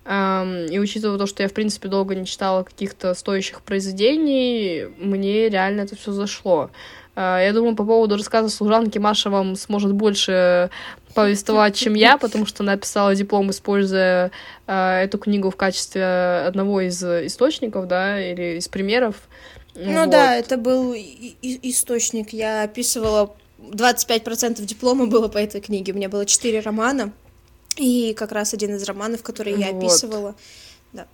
И 0.04 0.78
учитывая 0.80 1.16
то, 1.16 1.28
что 1.28 1.44
я, 1.44 1.48
в 1.48 1.52
принципе, 1.52 1.86
долго 1.86 2.16
не 2.16 2.26
читала 2.26 2.64
каких-то 2.64 3.14
стоящих 3.14 3.62
произведений, 3.62 4.88
мне 4.98 5.48
реально 5.48 5.82
это 5.82 5.94
все 5.94 6.10
зашло. 6.10 6.72
Э, 7.14 7.40
я 7.44 7.52
думаю, 7.52 7.76
по 7.76 7.84
поводу 7.84 8.16
рассказа 8.16 8.48
служанки 8.48 8.98
Маша 8.98 9.30
вам 9.30 9.56
сможет 9.56 9.92
больше 9.92 10.70
повествовать, 11.14 11.76
чем 11.76 11.94
я, 11.94 12.16
потому 12.16 12.46
что 12.46 12.62
она 12.62 12.76
писала 12.76 13.14
диплом, 13.14 13.50
используя 13.50 14.30
э, 14.66 15.02
эту 15.04 15.18
книгу 15.18 15.50
в 15.50 15.56
качестве 15.56 16.04
одного 16.46 16.80
из 16.80 17.02
источников, 17.02 17.86
да, 17.86 18.20
или 18.20 18.58
из 18.58 18.68
примеров. 18.68 19.16
Ну 19.74 20.00
вот. 20.00 20.10
да, 20.10 20.36
это 20.36 20.56
был 20.56 20.94
источник. 20.94 22.32
Я 22.32 22.62
описывала 22.62 23.34
25% 23.70 24.62
диплома 24.62 25.06
было 25.06 25.28
по 25.28 25.38
этой 25.38 25.60
книге. 25.60 25.92
У 25.92 25.96
меня 25.96 26.08
было 26.08 26.26
4 26.26 26.60
романа. 26.60 27.12
И 27.76 28.12
как 28.14 28.32
раз 28.32 28.52
один 28.52 28.74
из 28.74 28.84
романов, 28.84 29.22
который 29.22 29.54
я 29.58 29.72
вот. 29.72 29.78
описывала. 29.78 30.34
Да. 30.92 31.06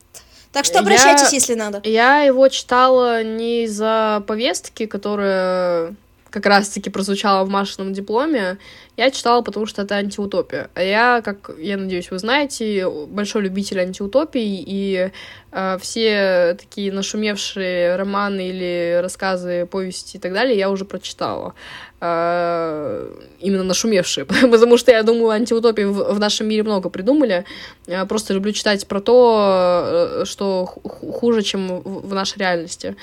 Так 0.59 0.65
что 0.65 0.81
обращайтесь, 0.81 1.31
я, 1.31 1.39
если 1.39 1.55
надо. 1.55 1.81
Я 1.85 2.23
его 2.23 2.49
читала 2.49 3.23
не 3.23 3.63
из-за 3.63 4.25
повестки, 4.27 4.87
которая 4.87 5.95
как 6.31 6.47
раз-таки 6.47 6.91
прозвучала 6.91 7.45
в 7.45 7.49
Машином 7.49 7.93
дипломе, 7.93 8.59
я 8.97 9.11
читала, 9.11 9.43
потому 9.43 9.67
что 9.67 9.83
это 9.83 9.95
антиутопия. 9.95 10.71
А 10.75 10.83
я, 10.83 11.23
как 11.25 11.51
я 11.59 11.77
надеюсь, 11.77 12.11
вы 12.11 12.19
знаете, 12.19 12.89
большой 12.89 13.43
любитель 13.43 13.79
антиутопий, 13.81 14.65
и 14.67 15.11
э, 15.53 15.79
все 15.81 16.57
такие 16.59 16.93
нашумевшие 16.93 17.97
романы 17.97 18.49
или 18.49 18.99
рассказы, 19.01 19.67
повести 19.67 20.17
и 20.17 20.21
так 20.21 20.33
далее 20.33 20.59
я 20.59 20.71
уже 20.71 20.85
прочитала. 20.85 21.55
Э, 22.01 23.09
именно 23.41 23.65
нашумевшие, 23.65 24.25
потому 24.51 24.79
что 24.79 24.93
я 24.93 25.03
думаю, 25.03 25.31
антиутопии 25.31 25.85
в, 25.85 26.15
в 26.15 26.19
нашем 26.19 26.49
мире 26.49 26.63
много 26.63 26.91
придумали. 26.91 27.45
Я 27.87 28.05
просто 28.05 28.35
люблю 28.35 28.53
читать 28.53 28.87
про 28.87 29.01
то, 29.01 30.21
э, 30.21 30.25
что 30.25 30.67
хуже, 30.67 31.43
чем 31.43 31.81
в, 31.81 32.09
в 32.09 32.15
нашей 32.15 32.39
реальности. 32.39 32.97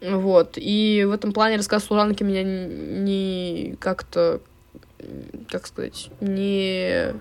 Вот. 0.00 0.52
И 0.56 1.04
в 1.08 1.12
этом 1.12 1.32
плане 1.32 1.56
рассказ 1.56 1.84
служанки 1.84 2.22
меня 2.22 2.42
не 2.44 3.76
как-то, 3.80 4.40
как 5.50 5.66
сказать, 5.66 6.10
не 6.20 7.14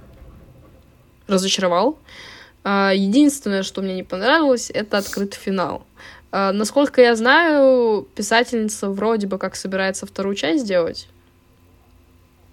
разочаровал. 1.27 1.97
А, 2.63 2.91
единственное, 2.93 3.63
что 3.63 3.81
мне 3.81 3.95
не 3.95 4.03
понравилось, 4.03 4.69
это 4.69 4.97
открытый 4.97 5.39
финал. 5.39 5.85
А, 6.31 6.51
насколько 6.51 7.01
я 7.01 7.15
знаю, 7.15 8.07
писательница 8.15 8.89
вроде 8.89 9.27
бы 9.27 9.37
как 9.37 9.55
собирается 9.55 10.05
вторую 10.05 10.35
часть 10.35 10.63
сделать. 10.63 11.07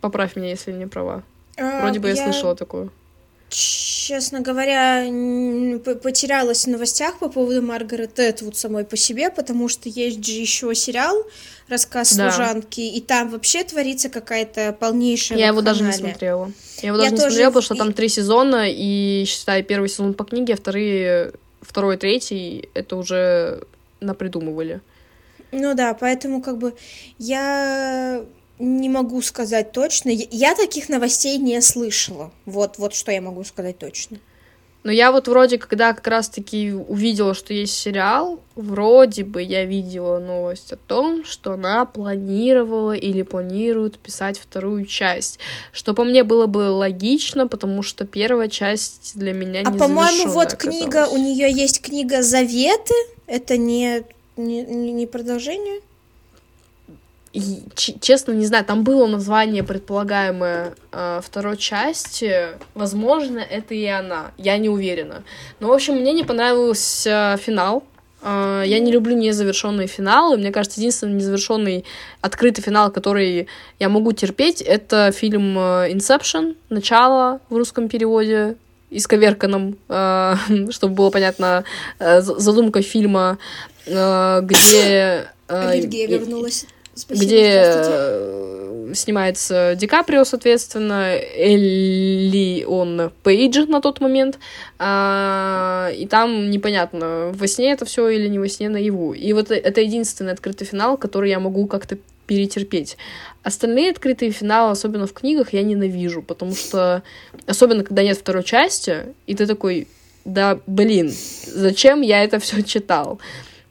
Поправь 0.00 0.36
меня, 0.36 0.50
если 0.50 0.72
не 0.72 0.86
права. 0.86 1.22
А, 1.58 1.80
вроде 1.80 2.00
бы 2.00 2.08
я 2.08 2.16
слышала 2.16 2.56
такую 2.56 2.90
честно 3.54 4.40
говоря, 4.40 5.04
потерялась 6.02 6.64
в 6.64 6.68
новостях 6.68 7.18
по 7.18 7.28
поводу 7.28 7.62
Маргарет 7.62 8.18
Этвуд 8.18 8.56
самой 8.56 8.84
по 8.84 8.96
себе, 8.96 9.30
потому 9.30 9.68
что 9.68 9.88
есть 9.88 10.24
же 10.24 10.32
еще 10.32 10.74
сериал 10.74 11.24
«Рассказ 11.68 12.14
да. 12.14 12.30
служанки», 12.30 12.80
и 12.80 13.00
там 13.00 13.30
вообще 13.30 13.62
творится 13.62 14.08
какая-то 14.10 14.76
полнейшая 14.78 15.38
Я 15.38 15.46
его 15.48 15.62
даже 15.62 15.84
не 15.84 15.92
смотрела. 15.92 16.50
Я 16.82 16.88
его 16.88 16.96
даже 16.98 17.06
Я 17.06 17.10
не 17.12 17.16
тоже... 17.16 17.30
смотрела, 17.30 17.50
потому 17.50 17.62
что 17.62 17.74
там 17.76 17.92
три 17.92 18.08
сезона, 18.08 18.66
и, 18.68 19.24
считай, 19.26 19.62
первый 19.62 19.88
сезон 19.88 20.14
по 20.14 20.24
книге, 20.24 20.54
а 20.54 20.56
вторые, 20.56 21.32
второй, 21.62 21.96
третий, 21.96 22.68
это 22.74 22.96
уже 22.96 23.62
напридумывали. 24.00 24.80
Ну 25.52 25.74
да, 25.74 25.94
поэтому 25.94 26.42
как 26.42 26.58
бы 26.58 26.74
я 27.18 28.24
не 28.58 28.88
могу 28.88 29.20
сказать 29.22 29.72
точно. 29.72 30.10
Я 30.10 30.54
таких 30.54 30.88
новостей 30.88 31.38
не 31.38 31.60
слышала. 31.60 32.30
Вот, 32.46 32.78
вот 32.78 32.94
что 32.94 33.10
я 33.12 33.20
могу 33.20 33.44
сказать 33.44 33.78
точно. 33.78 34.18
Но 34.84 34.92
я 34.92 35.12
вот 35.12 35.28
вроде, 35.28 35.56
когда 35.56 35.94
как 35.94 36.06
раз-таки 36.06 36.72
увидела, 36.72 37.32
что 37.32 37.54
есть 37.54 37.74
сериал, 37.74 38.38
вроде 38.54 39.24
бы 39.24 39.42
я 39.42 39.64
видела 39.64 40.18
новость 40.18 40.74
о 40.74 40.76
том, 40.76 41.24
что 41.24 41.54
она 41.54 41.86
планировала 41.86 42.92
или 42.92 43.22
планирует 43.22 43.98
писать 43.98 44.38
вторую 44.38 44.84
часть. 44.84 45.38
Что 45.72 45.94
по 45.94 46.04
мне 46.04 46.22
было 46.22 46.46
бы 46.46 46.68
логично, 46.70 47.48
потому 47.48 47.82
что 47.82 48.04
первая 48.04 48.48
часть 48.48 49.12
для 49.14 49.32
меня 49.32 49.60
а 49.60 49.70
не 49.70 49.76
А 49.76 49.80
по-моему, 49.80 50.30
вот 50.30 50.52
оказалась. 50.52 50.78
книга, 50.78 51.08
у 51.08 51.16
нее 51.16 51.50
есть 51.50 51.80
книга 51.80 52.22
Заветы. 52.22 52.94
Это 53.26 53.56
не, 53.56 54.04
не, 54.36 54.62
не 54.64 55.06
продолжение? 55.06 55.80
Честно, 57.74 58.32
не 58.32 58.46
знаю, 58.46 58.64
там 58.64 58.84
было 58.84 59.06
название 59.06 59.64
предполагаемое 59.64 60.74
э, 60.92 61.20
второй 61.22 61.56
части. 61.56 62.48
Возможно, 62.74 63.38
это 63.38 63.74
и 63.74 63.84
она. 63.86 64.32
Я 64.38 64.56
не 64.58 64.68
уверена. 64.68 65.24
Но, 65.60 65.68
в 65.68 65.72
общем, 65.72 65.94
мне 65.94 66.12
не 66.12 66.22
понравился 66.22 67.36
финал. 67.42 67.82
Э, 68.22 68.62
я 68.64 68.78
не 68.78 68.92
люблю 68.92 69.16
незавершенные 69.16 69.88
финалы. 69.88 70.36
Мне 70.36 70.52
кажется, 70.52 70.80
единственный 70.80 71.14
незавершенный 71.14 71.84
открытый 72.20 72.62
финал, 72.62 72.92
который 72.92 73.48
я 73.80 73.88
могу 73.88 74.12
терпеть, 74.12 74.62
это 74.62 75.10
фильм 75.10 75.58
э, 75.58 75.90
Inception, 75.92 76.56
начало 76.68 77.40
в 77.48 77.56
русском 77.56 77.88
переводе 77.88 78.56
исковерканном, 78.90 79.76
э, 79.88 80.34
чтобы 80.70 80.94
было 80.94 81.10
понятно, 81.10 81.64
э, 81.98 82.20
задумка 82.20 82.80
фильма, 82.80 83.38
э, 83.86 84.40
где... 84.42 85.26
Э, 85.48 85.68
Аллергия 85.70 86.06
вернулась. 86.06 86.66
Спасибо, 86.94 87.24
где 87.24 88.94
снимается 88.94 89.74
Ди 89.76 89.86
Каприо, 89.86 90.24
соответственно, 90.24 91.14
Элли 91.16 92.64
он 92.64 93.12
Пейдж 93.22 93.66
на 93.66 93.80
тот 93.80 94.00
момент, 94.00 94.38
а, 94.78 95.90
и 95.96 96.06
там 96.06 96.50
непонятно, 96.50 97.32
во 97.34 97.46
сне 97.46 97.72
это 97.72 97.84
все 97.84 98.08
или 98.08 98.28
не 98.28 98.38
во 98.38 98.48
сне 98.48 98.68
наяву. 98.68 99.12
И 99.12 99.32
вот 99.32 99.50
это 99.50 99.80
единственный 99.80 100.32
открытый 100.32 100.66
финал, 100.66 100.96
который 100.96 101.30
я 101.30 101.40
могу 101.40 101.66
как-то 101.66 101.98
перетерпеть. 102.26 102.96
Остальные 103.42 103.90
открытые 103.90 104.30
финалы, 104.30 104.70
особенно 104.70 105.06
в 105.06 105.12
книгах, 105.12 105.52
я 105.52 105.62
ненавижу, 105.62 106.22
потому 106.22 106.54
что, 106.54 107.02
особенно 107.46 107.84
когда 107.84 108.02
нет 108.02 108.16
второй 108.16 108.44
части, 108.44 109.14
и 109.26 109.34
ты 109.34 109.46
такой, 109.46 109.88
да, 110.24 110.58
блин, 110.66 111.12
зачем 111.46 112.00
я 112.00 112.24
это 112.24 112.38
все 112.38 112.62
читал? 112.62 113.20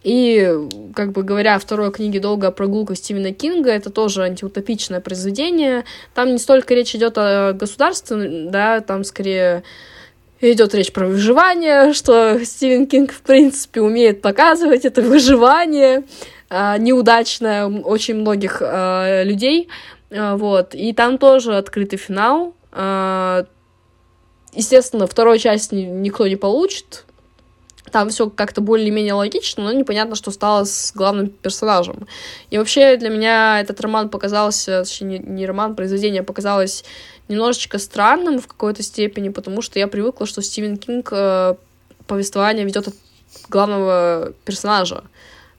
И, 0.03 0.53
как 0.93 1.13
бы 1.13 1.23
говоря 1.23 1.57
второй 1.59 1.91
книге 1.91 2.19
«Долгая 2.19 2.51
прогулка» 2.51 2.93
Стивена 2.93 3.31
Кинга, 3.31 3.71
это 3.71 3.89
тоже 3.89 4.23
антиутопичное 4.23 4.99
произведение. 4.99 5.85
Там 6.13 6.33
не 6.33 6.39
столько 6.39 6.73
речь 6.73 6.93
идет 6.93 7.17
о 7.17 7.53
государстве, 7.53 8.47
да, 8.49 8.81
там 8.81 9.05
скорее 9.05 9.63
идет 10.51 10.75
речь 10.75 10.91
про 10.91 11.07
выживание, 11.07 11.93
что 11.93 12.43
Стивен 12.43 12.85
Кинг, 12.87 13.13
в 13.13 13.21
принципе, 13.21 13.81
умеет 13.81 14.21
показывать 14.21 14.83
это 14.85 15.01
выживание 15.01 16.03
э, 16.49 16.77
неудачное 16.79 17.67
очень 17.67 18.15
многих 18.15 18.57
э, 18.61 19.23
людей. 19.23 19.69
Э, 20.09 20.35
вот. 20.35 20.75
И 20.75 20.91
там 20.93 21.17
тоже 21.17 21.55
открытый 21.55 21.97
финал. 21.97 22.53
Естественно, 24.55 25.07
второй 25.07 25.39
часть 25.39 25.71
никто 25.71 26.27
не 26.27 26.35
получит, 26.35 27.05
там 27.91 28.09
все 28.09 28.29
как-то 28.29 28.61
более-менее 28.61 29.13
логично, 29.13 29.63
но 29.63 29.71
непонятно, 29.71 30.15
что 30.15 30.31
стало 30.31 30.63
с 30.63 30.91
главным 30.95 31.29
персонажем. 31.29 32.07
И 32.49 32.57
вообще 32.57 32.97
для 32.97 33.09
меня 33.09 33.61
этот 33.61 33.79
роман 33.81 34.09
показался, 34.09 34.83
точнее, 34.83 35.19
не 35.19 35.45
роман, 35.45 35.71
а 35.71 35.75
произведение 35.75 36.23
показалось 36.23 36.83
немножечко 37.27 37.79
странным 37.79 38.39
в 38.39 38.47
какой-то 38.47 38.83
степени, 38.83 39.29
потому 39.29 39.61
что 39.61 39.79
я 39.79 39.87
привыкла, 39.87 40.25
что 40.25 40.41
Стивен 40.41 40.77
Кинг 40.77 41.09
э, 41.11 41.55
повествование 42.07 42.65
ведет 42.65 42.87
от 42.87 42.95
главного 43.49 44.33
персонажа. 44.45 45.03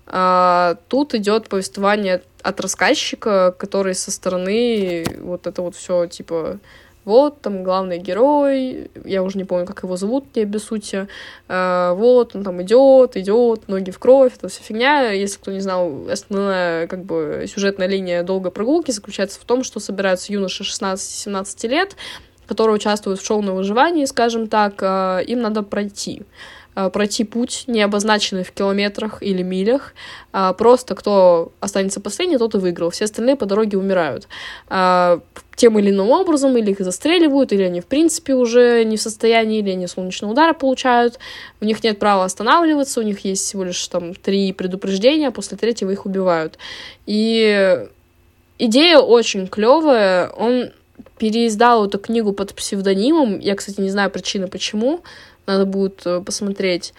А 0.07 0.77
тут 0.89 1.15
идет 1.15 1.49
повествование 1.49 2.23
от 2.43 2.61
рассказчика, 2.61 3.55
который 3.59 3.95
со 3.95 4.11
стороны 4.11 5.05
вот 5.21 5.47
это 5.47 5.63
вот 5.63 5.75
все 5.77 6.07
типа 6.07 6.59
вот, 7.05 7.41
там 7.41 7.63
главный 7.63 7.99
герой, 7.99 8.91
я 9.05 9.23
уже 9.23 9.39
не 9.39 9.45
помню, 9.45 9.67
как 9.67 9.83
его 9.83 9.97
зовут, 9.97 10.27
не 10.35 10.59
сути, 10.59 11.07
э, 11.49 11.93
вот, 11.95 12.35
он 12.35 12.45
там 12.45 12.63
идет, 12.63 13.17
идет, 13.17 13.69
ноги 13.69 13.91
в 13.91 13.99
кровь, 13.99 14.35
это 14.37 14.49
вся 14.49 14.63
фигня, 14.63 15.11
если 15.11 15.39
кто 15.39 15.53
не 15.53 15.61
знал, 15.61 16.09
основная, 16.11 16.87
как 16.87 17.05
бы, 17.05 17.47
сюжетная 17.49 17.87
линия 17.87 18.23
долгой 18.23 18.51
прогулки 18.51 18.91
заключается 18.91 19.41
в 19.41 19.45
том, 19.45 19.65
что 19.65 19.81
собираются 19.81 20.33
юноши 20.33 20.65
16-17 20.65 21.69
лет, 21.69 21.97
которые 22.47 22.77
участвуют 22.77 23.21
в 23.21 23.27
шоу 23.27 23.43
на 23.43 23.53
выживании, 23.53 24.05
скажем 24.05 24.49
так, 24.49 24.75
э, 24.81 25.25
им 25.27 25.41
надо 25.41 25.63
пройти 25.63 26.23
пройти 26.75 27.25
путь, 27.25 27.65
не 27.67 27.83
обозначенный 27.83 28.45
в 28.45 28.53
километрах 28.53 29.23
или 29.23 29.43
милях. 29.43 29.95
А 30.33 30.53
просто 30.53 30.95
кто 30.95 31.53
останется 31.61 32.01
последний, 32.01 32.39
тот 32.39 32.55
и 32.55 32.59
выиграл. 32.59 32.91
Все 32.91 33.05
остальные 33.05 33.37
по 33.37 33.47
дороге 33.47 33.79
умирают. 33.79 34.27
А, 34.69 35.21
тем 35.57 35.79
или 35.79 35.91
иным 35.91 36.11
образом, 36.11 36.57
или 36.57 36.73
их 36.73 36.81
застреливают, 36.81 37.53
или 37.53 37.63
они 37.63 37.81
в 37.81 37.87
принципе 37.87 38.35
уже 38.35 38.85
не 38.85 38.97
в 38.97 39.03
состоянии, 39.03 39.61
или 39.61 39.71
они 39.71 39.87
солнечного 39.87 40.33
удара 40.33 40.53
получают. 40.53 41.19
У 41.61 41.65
них 41.65 41.83
нет 41.85 41.99
права 41.99 42.25
останавливаться, 42.25 43.01
у 43.01 43.05
них 43.05 43.21
есть 43.21 43.45
всего 43.45 43.65
лишь 43.65 43.87
там 43.89 44.15
три 44.15 44.53
предупреждения, 44.53 45.29
а 45.29 45.33
после 45.33 45.57
третьего 45.57 45.91
их 45.91 46.07
убивают. 46.07 46.59
И 47.07 47.87
идея 48.59 48.99
очень 48.99 49.47
клевая. 49.47 50.29
Он 50.31 50.71
переиздал 51.19 51.87
эту 51.87 51.99
книгу 51.99 52.33
под 52.33 52.55
псевдонимом. 52.55 53.39
Я, 53.39 53.55
кстати, 53.55 53.81
не 53.81 53.91
знаю 53.91 54.11
причины, 54.11 54.49
почему 54.49 55.03
надо 55.47 55.67
будет 55.67 56.03
э, 56.05 56.21
посмотреть. 56.21 56.95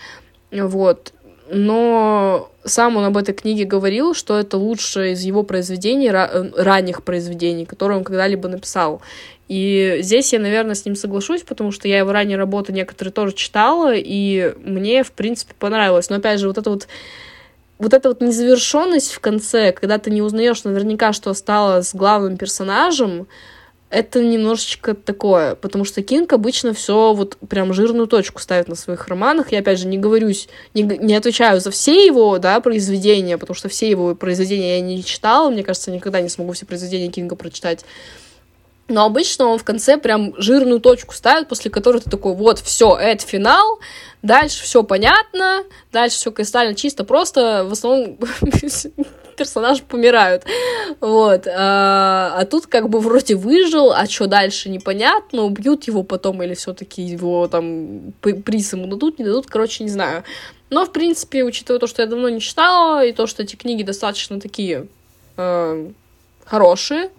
Вот. 0.51 1.13
Но 1.49 2.49
сам 2.63 2.97
он 2.97 3.05
об 3.05 3.17
этой 3.17 3.33
книге 3.33 3.65
говорил, 3.65 4.15
что 4.15 4.37
это 4.37 4.57
лучшее 4.57 5.13
из 5.13 5.21
его 5.21 5.43
произведений, 5.43 6.09
э, 6.09 6.51
ранних 6.57 7.03
произведений, 7.03 7.65
которые 7.65 7.99
он 7.99 8.03
когда-либо 8.03 8.47
написал. 8.47 9.01
И 9.47 9.99
здесь 10.01 10.33
я, 10.33 10.39
наверное, 10.39 10.73
с 10.73 10.85
ним 10.85 10.95
соглашусь, 10.95 11.43
потому 11.43 11.71
что 11.71 11.87
я 11.87 11.99
его 11.99 12.11
ранние 12.11 12.37
работы 12.37 12.73
некоторые 12.73 13.13
тоже 13.13 13.35
читала, 13.35 13.93
и 13.93 14.55
мне, 14.63 15.03
в 15.03 15.11
принципе, 15.11 15.53
понравилось. 15.57 16.09
Но, 16.09 16.15
опять 16.15 16.39
же, 16.39 16.47
вот 16.47 16.57
это 16.57 16.69
вот 16.69 16.87
вот 17.77 17.93
эта 17.93 18.07
вот 18.07 18.21
незавершенность 18.21 19.11
в 19.11 19.19
конце, 19.19 19.73
когда 19.73 19.97
ты 19.97 20.09
не 20.09 20.21
узнаешь 20.21 20.63
наверняка, 20.63 21.11
что 21.11 21.33
стало 21.33 21.81
с 21.81 21.93
главным 21.93 22.37
персонажем, 22.37 23.27
это 23.89 24.21
немножечко 24.21 24.93
такое, 24.93 25.55
потому 25.55 25.85
что 25.85 26.01
Кинг 26.01 26.33
обычно 26.33 26.73
все 26.73 27.13
вот 27.13 27.37
прям 27.47 27.73
жирную 27.73 28.07
точку 28.07 28.41
ставит 28.41 28.67
на 28.67 28.75
своих 28.75 29.07
романах. 29.07 29.51
Я 29.51 29.59
опять 29.59 29.79
же 29.79 29.87
не 29.87 29.97
говорюсь, 29.97 30.49
не, 30.73 30.81
не 30.81 31.15
отвечаю 31.15 31.61
за 31.61 31.71
все 31.71 32.05
его, 32.05 32.39
да, 32.39 32.59
произведения, 32.59 33.37
потому 33.37 33.55
что 33.55 33.69
все 33.69 33.89
его 33.89 34.15
произведения 34.15 34.77
я 34.77 34.81
не 34.81 35.03
читала. 35.03 35.49
Мне 35.49 35.63
кажется, 35.63 35.91
никогда 35.91 36.19
не 36.19 36.29
смогу 36.29 36.53
все 36.53 36.65
произведения 36.65 37.09
Кинга 37.09 37.35
прочитать. 37.35 37.85
Но 38.87 39.05
обычно 39.05 39.47
он 39.47 39.57
в 39.57 39.63
конце 39.63 39.97
прям 39.97 40.33
жирную 40.37 40.79
точку 40.79 41.15
ставит, 41.15 41.47
после 41.47 41.71
которой 41.71 42.01
ты 42.01 42.09
такой, 42.09 42.35
вот, 42.35 42.59
все, 42.59 42.95
это 42.95 43.25
финал, 43.25 43.79
дальше 44.21 44.63
все 44.63 44.83
понятно, 44.83 45.63
дальше 45.91 46.17
все 46.17 46.31
кристально 46.31 46.75
чисто, 46.75 47.03
просто 47.03 47.65
в 47.67 47.71
основном 47.71 48.17
персонажи 49.37 49.83
помирают. 49.83 50.43
Вот. 50.99 51.47
А, 51.47 52.35
а 52.37 52.45
тут 52.45 52.67
как 52.67 52.89
бы 52.89 52.99
вроде 52.99 53.35
выжил, 53.35 53.91
а 53.91 54.05
что 54.05 54.27
дальше 54.27 54.69
непонятно, 54.69 55.43
убьют 55.43 55.85
его 55.85 56.03
потом 56.03 56.41
или 56.43 56.53
все-таки 56.53 57.01
его 57.01 57.47
там 57.47 58.13
приз 58.21 58.73
ему 58.73 58.87
дадут, 58.87 59.17
не 59.17 59.25
дадут, 59.25 59.47
короче, 59.47 59.83
не 59.83 59.89
знаю. 59.89 60.23
Но, 60.69 60.85
в 60.85 60.91
принципе, 60.91 61.43
учитывая 61.43 61.79
то, 61.79 61.87
что 61.87 62.01
я 62.01 62.07
давно 62.07 62.29
не 62.29 62.39
читала, 62.39 63.05
и 63.05 63.13
то, 63.13 63.27
что 63.27 63.43
эти 63.43 63.55
книги 63.55 63.83
достаточно 63.83 64.39
такие 64.39 64.87
э, 65.37 65.91
хорошие, 66.45 67.09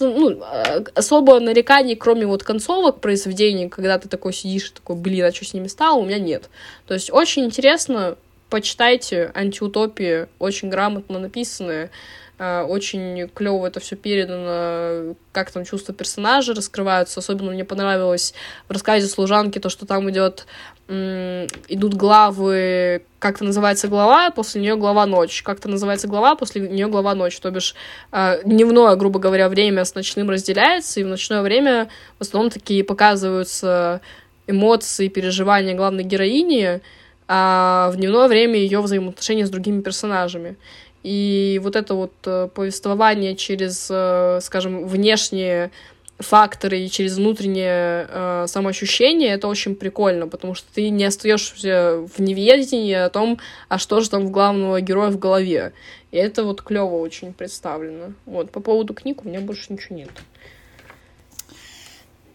ну, 0.00 0.40
а, 0.42 0.84
особо 0.94 1.40
нареканий, 1.40 1.96
кроме 1.96 2.26
вот 2.26 2.42
концовок 2.42 3.00
произведений, 3.00 3.68
когда 3.68 3.98
ты 3.98 4.08
такой 4.08 4.32
сидишь 4.32 4.70
и 4.70 4.74
такой, 4.74 4.96
блин, 4.96 5.24
а 5.24 5.32
что 5.32 5.44
с 5.44 5.54
ними 5.54 5.68
стало, 5.68 5.98
у 5.98 6.04
меня 6.04 6.18
нет. 6.18 6.48
То 6.86 6.94
есть 6.94 7.12
очень 7.12 7.44
интересно, 7.44 8.16
почитайте 8.50 9.30
антиутопии, 9.34 10.28
очень 10.38 10.68
грамотно 10.68 11.18
написанные, 11.18 11.90
а, 12.36 12.64
очень 12.64 13.28
клево 13.28 13.66
это 13.66 13.80
все 13.80 13.96
передано, 13.96 15.14
как 15.32 15.50
там 15.52 15.64
чувства 15.64 15.94
персонажа 15.94 16.54
раскрываются. 16.54 17.20
Особенно 17.20 17.52
мне 17.52 17.64
понравилось 17.64 18.34
в 18.68 18.72
рассказе 18.72 19.06
служанки 19.06 19.60
то, 19.60 19.68
что 19.68 19.86
там 19.86 20.10
идет 20.10 20.46
идут 20.88 21.94
главы, 21.94 23.02
как-то 23.18 23.44
называется 23.44 23.88
глава, 23.88 24.30
после 24.30 24.60
нее 24.60 24.76
глава 24.76 25.06
ночь, 25.06 25.42
как-то 25.42 25.68
называется 25.68 26.08
глава, 26.08 26.34
после 26.34 26.68
нее 26.68 26.88
глава 26.88 27.14
ночь, 27.14 27.38
то 27.40 27.50
бишь 27.50 27.74
э, 28.12 28.42
дневное, 28.44 28.94
грубо 28.96 29.18
говоря, 29.18 29.48
время 29.48 29.86
с 29.86 29.94
ночным 29.94 30.28
разделяется, 30.28 31.00
и 31.00 31.04
в 31.04 31.06
ночное 31.06 31.40
время 31.40 31.88
в 32.18 32.22
основном 32.22 32.50
такие 32.50 32.84
показываются 32.84 34.02
эмоции, 34.46 35.08
переживания 35.08 35.74
главной 35.74 36.04
героини, 36.04 36.82
а 37.28 37.90
в 37.90 37.96
дневное 37.96 38.28
время 38.28 38.56
ее 38.56 38.82
взаимоотношения 38.82 39.46
с 39.46 39.50
другими 39.50 39.80
персонажами. 39.80 40.56
И 41.02 41.60
вот 41.62 41.76
это 41.76 41.94
вот 41.94 42.12
э, 42.26 42.48
повествование 42.54 43.36
через, 43.36 43.88
э, 43.90 44.40
скажем, 44.42 44.86
внешние 44.86 45.70
факторы 46.18 46.80
и 46.80 46.90
через 46.90 47.16
внутреннее 47.16 48.06
э, 48.08 48.44
самоощущение, 48.46 49.30
это 49.30 49.48
очень 49.48 49.74
прикольно, 49.74 50.28
потому 50.28 50.54
что 50.54 50.72
ты 50.72 50.90
не 50.90 51.04
остаешься 51.04 52.06
в 52.06 52.20
неведении 52.20 52.94
о 52.94 53.10
том, 53.10 53.38
а 53.68 53.78
что 53.78 54.00
же 54.00 54.08
там 54.08 54.26
в 54.26 54.30
главного 54.30 54.80
героя 54.80 55.10
в 55.10 55.18
голове. 55.18 55.72
И 56.12 56.16
это 56.16 56.44
вот 56.44 56.62
клево 56.62 56.96
очень 56.96 57.32
представлено. 57.32 58.12
Вот, 58.26 58.50
по 58.50 58.60
поводу 58.60 58.94
книг 58.94 59.24
у 59.24 59.28
меня 59.28 59.40
больше 59.40 59.72
ничего 59.72 59.96
нет. 59.96 60.10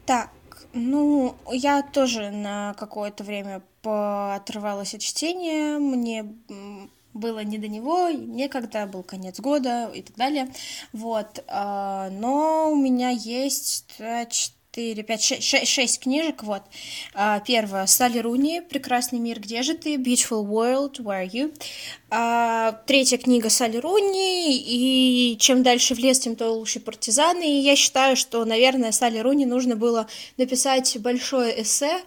Так, 0.05 0.29
ну, 0.73 1.35
я 1.51 1.81
тоже 1.81 2.29
на 2.31 2.75
какое-то 2.77 3.23
время 3.23 3.61
поотрывалась 3.81 4.93
от 4.93 5.01
чтения. 5.01 5.79
Мне 5.79 6.25
было 7.13 7.43
не 7.43 7.57
до 7.57 7.67
него, 7.67 8.09
некогда, 8.09 8.85
был 8.85 9.03
конец 9.03 9.39
года 9.39 9.91
и 9.93 10.01
так 10.01 10.15
далее. 10.15 10.51
Вот. 10.93 11.43
А, 11.47 12.09
но 12.11 12.71
у 12.71 12.75
меня 12.75 13.09
есть 13.09 13.95
4, 13.97 15.03
5, 15.03 15.21
6, 15.41 15.67
6 15.67 15.99
книжек, 15.99 16.43
вот. 16.43 16.61
А, 17.13 17.39
первая, 17.39 17.85
Салли 17.87 18.19
Руни, 18.19 18.61
«Прекрасный 18.61 19.19
мир, 19.19 19.39
где 19.39 19.63
же 19.63 19.73
ты?» 19.73 19.95
Beautiful 19.95 20.45
World, 20.45 20.99
Where 20.99 21.25
are 21.25 21.29
you? 21.29 21.53
А, 22.09 22.73
третья 22.85 23.17
книга 23.17 23.49
Салли 23.49 23.77
Руни, 23.77 24.57
и 24.57 25.37
чем 25.39 25.63
дальше 25.63 25.95
в 25.95 25.99
лес, 25.99 26.19
тем 26.19 26.35
то 26.35 26.51
лучше 26.51 26.79
партизаны, 26.79 27.43
и 27.43 27.61
я 27.61 27.75
считаю, 27.75 28.15
что, 28.15 28.45
наверное, 28.45 28.91
Салли 28.91 29.19
Руни 29.19 29.45
нужно 29.45 29.75
было 29.75 30.07
написать 30.37 30.97
большое 30.99 31.61
эссе, 31.61 32.01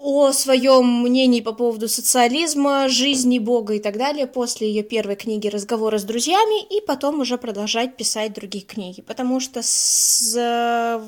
о 0.00 0.32
своем 0.32 1.02
мнении 1.02 1.42
по 1.42 1.52
поводу 1.52 1.86
социализма, 1.86 2.88
жизни 2.88 3.38
Бога 3.38 3.74
и 3.74 3.78
так 3.78 3.98
далее 3.98 4.26
после 4.26 4.68
ее 4.68 4.82
первой 4.82 5.14
книги 5.14 5.46
«Разговоры 5.46 5.98
с 5.98 6.04
друзьями» 6.04 6.64
и 6.64 6.80
потом 6.80 7.20
уже 7.20 7.36
продолжать 7.36 7.96
писать 7.96 8.32
другие 8.32 8.64
книги. 8.64 9.02
Потому 9.02 9.40
что 9.40 9.60
с... 9.62 11.02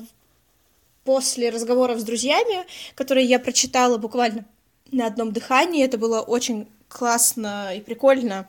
после 1.03 1.49
разговоров 1.49 1.99
с 1.99 2.03
друзьями, 2.03 2.65
которые 2.93 3.25
я 3.25 3.39
прочитала 3.39 3.97
буквально 3.97 4.45
на 4.91 5.07
одном 5.07 5.31
дыхании, 5.31 5.83
это 5.83 5.97
было 5.97 6.21
очень 6.21 6.67
классно 6.87 7.75
и 7.75 7.81
прикольно. 7.81 8.47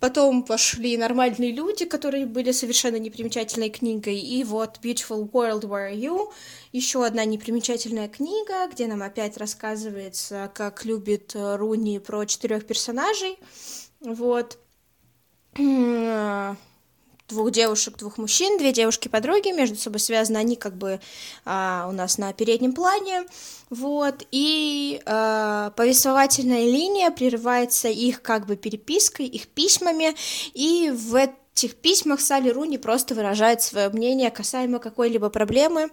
Потом 0.00 0.44
пошли 0.44 0.96
нормальные 0.96 1.50
люди, 1.50 1.84
которые 1.84 2.24
были 2.24 2.52
совершенно 2.52 2.96
непримечательной 2.96 3.68
книгой. 3.68 4.18
И 4.18 4.44
вот 4.44 4.78
Beautiful 4.80 5.28
World, 5.30 5.62
Where 5.62 5.92
Are 5.92 5.96
You? 5.96 6.32
Еще 6.70 7.04
одна 7.04 7.24
непримечательная 7.24 8.08
книга, 8.08 8.68
где 8.72 8.86
нам 8.86 9.02
опять 9.02 9.36
рассказывается, 9.36 10.50
как 10.54 10.84
любит 10.84 11.32
Руни 11.34 11.98
про 11.98 12.24
четырех 12.26 12.64
персонажей. 12.64 13.38
Вот 14.00 14.58
двух 17.28 17.50
девушек, 17.50 17.96
двух 17.96 18.18
мужчин, 18.18 18.58
две 18.58 18.72
девушки-подруги, 18.72 19.52
между 19.52 19.76
собой 19.76 20.00
связаны 20.00 20.38
они 20.38 20.56
как 20.56 20.76
бы 20.76 21.00
а, 21.44 21.86
у 21.88 21.92
нас 21.92 22.18
на 22.18 22.32
переднем 22.32 22.72
плане, 22.72 23.24
вот, 23.70 24.26
и 24.30 25.00
а, 25.04 25.70
повествовательная 25.70 26.64
линия 26.64 27.10
прерывается 27.10 27.88
их 27.88 28.22
как 28.22 28.46
бы 28.46 28.56
перепиской, 28.56 29.26
их 29.26 29.48
письмами, 29.48 30.16
и 30.54 30.90
в 30.90 31.14
этих 31.14 31.76
письмах 31.76 32.20
Салли 32.20 32.48
Руни 32.48 32.78
просто 32.78 33.14
выражает 33.14 33.62
свое 33.62 33.90
мнение 33.90 34.30
касаемо 34.30 34.78
какой-либо 34.78 35.28
проблемы, 35.28 35.90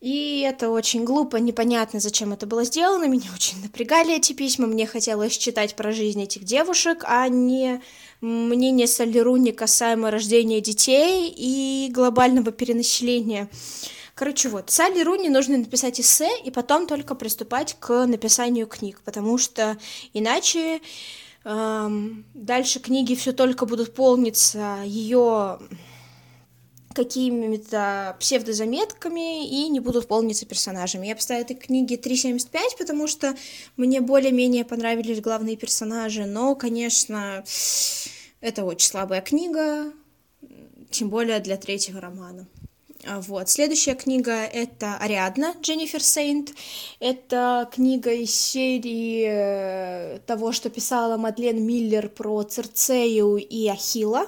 и 0.00 0.40
это 0.46 0.68
очень 0.68 1.04
глупо, 1.04 1.36
непонятно, 1.36 2.00
зачем 2.00 2.32
это 2.32 2.46
было 2.46 2.64
сделано. 2.64 3.08
Меня 3.08 3.30
очень 3.34 3.62
напрягали 3.62 4.14
эти 4.14 4.34
письма. 4.34 4.66
Мне 4.66 4.86
хотелось 4.86 5.38
читать 5.38 5.74
про 5.74 5.90
жизнь 5.90 6.22
этих 6.22 6.44
девушек, 6.44 7.02
а 7.06 7.26
не 7.28 7.80
мнение 8.20 8.86
Солеруни 8.86 9.52
касаемо 9.52 10.10
рождения 10.10 10.60
детей 10.60 11.32
и 11.36 11.90
глобального 11.92 12.52
перенаселения. 12.52 13.48
Короче, 14.14 14.48
вот, 14.48 14.70
Салли 14.70 15.02
Руни 15.02 15.28
нужно 15.28 15.58
написать 15.58 16.00
эссе 16.00 16.30
и 16.42 16.50
потом 16.50 16.86
только 16.86 17.14
приступать 17.14 17.76
к 17.78 18.06
написанию 18.06 18.66
книг, 18.66 19.02
потому 19.04 19.36
что 19.36 19.76
иначе 20.14 20.80
Дальше 21.46 22.80
книги 22.80 23.14
все 23.14 23.32
только 23.32 23.66
будут 23.66 23.94
полниться 23.94 24.78
ее 24.84 25.60
какими-то 26.96 28.16
псевдозаметками 28.18 29.46
и 29.46 29.68
не 29.68 29.80
будут 29.80 30.08
полниться 30.08 30.46
персонажами. 30.46 31.06
Я 31.06 31.14
поставила 31.14 31.44
этой 31.44 31.54
книге 31.54 31.96
3.75, 31.96 32.78
потому 32.78 33.06
что 33.06 33.36
мне 33.76 34.00
более-менее 34.00 34.64
понравились 34.64 35.20
главные 35.20 35.56
персонажи, 35.56 36.24
но, 36.24 36.54
конечно, 36.54 37.44
это 38.40 38.64
очень 38.64 38.88
слабая 38.88 39.20
книга, 39.20 39.92
тем 40.90 41.10
более 41.10 41.38
для 41.40 41.58
третьего 41.58 42.00
романа. 42.00 42.48
Вот. 43.04 43.50
Следующая 43.50 43.94
книга— 43.94 44.32
это 44.52 44.96
«Ариадна» 44.96 45.54
Дженнифер 45.60 46.02
Сейнт. 46.02 46.54
Это 46.98 47.68
книга 47.70 48.12
из 48.12 48.34
серии 48.34 49.26
э, 49.28 50.18
того, 50.26 50.52
что 50.52 50.70
писала 50.70 51.16
Мадлен 51.18 51.62
Миллер 51.62 52.08
про 52.08 52.42
Церцею 52.42 53.36
и 53.36 53.68
Ахила. 53.68 54.26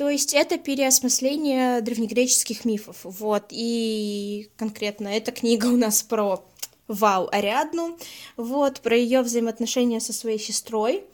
То 0.00 0.08
есть 0.08 0.32
это 0.32 0.56
переосмысление 0.56 1.82
древнегреческих 1.82 2.64
мифов. 2.64 2.96
Вот. 3.02 3.48
И 3.50 4.48
конкретно 4.56 5.08
эта 5.08 5.30
книга 5.30 5.66
у 5.66 5.76
нас 5.76 6.02
про 6.02 6.42
Вау 6.88 7.28
Ариадну, 7.30 7.98
вот, 8.38 8.80
про 8.80 8.96
ее 8.96 9.20
взаимоотношения 9.20 10.00
со 10.00 10.14
своей 10.14 10.38
сестрой, 10.38 11.04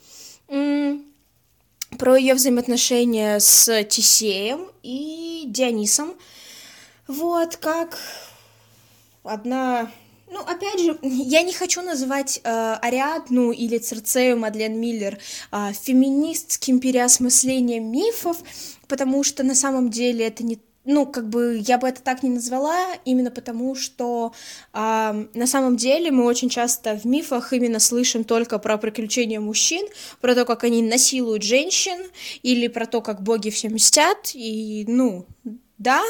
про 0.46 2.16
ее 2.16 2.34
взаимоотношения 2.34 3.40
с 3.40 3.82
Тисеем 3.86 4.70
и 4.84 5.42
Дионисом, 5.48 6.14
вот, 7.08 7.56
как 7.56 7.98
одна 9.24 9.90
ну, 10.28 10.40
опять 10.40 10.80
же, 10.80 10.98
я 11.02 11.42
не 11.42 11.52
хочу 11.52 11.82
называть 11.82 12.40
э, 12.42 12.76
Ариадну 12.82 13.52
или 13.52 13.78
Церцею 13.78 14.38
Мадлен 14.38 14.78
Миллер 14.78 15.18
э, 15.52 15.72
феминистским 15.72 16.80
переосмыслением 16.80 17.90
мифов, 17.90 18.38
потому 18.88 19.22
что 19.22 19.42
на 19.42 19.54
самом 19.54 19.90
деле 19.90 20.26
это 20.26 20.44
не 20.44 20.60
ну, 20.88 21.04
как 21.04 21.28
бы 21.28 21.58
я 21.66 21.78
бы 21.78 21.88
это 21.88 22.00
так 22.00 22.22
не 22.22 22.30
назвала, 22.30 22.76
именно 23.04 23.32
потому 23.32 23.74
что 23.74 24.32
э, 24.72 25.26
на 25.34 25.46
самом 25.46 25.76
деле 25.76 26.12
мы 26.12 26.24
очень 26.24 26.48
часто 26.48 26.96
в 26.96 27.04
мифах 27.04 27.52
именно 27.52 27.80
слышим 27.80 28.22
только 28.22 28.60
про 28.60 28.78
приключения 28.78 29.40
мужчин, 29.40 29.84
про 30.20 30.34
то, 30.36 30.44
как 30.44 30.62
они 30.62 30.82
насилуют 30.82 31.42
женщин, 31.42 31.98
или 32.42 32.68
про 32.68 32.86
то, 32.86 33.00
как 33.00 33.22
боги 33.22 33.50
все 33.50 33.68
мстят, 33.68 34.30
и, 34.34 34.84
ну, 34.86 35.26
да, 35.78 36.02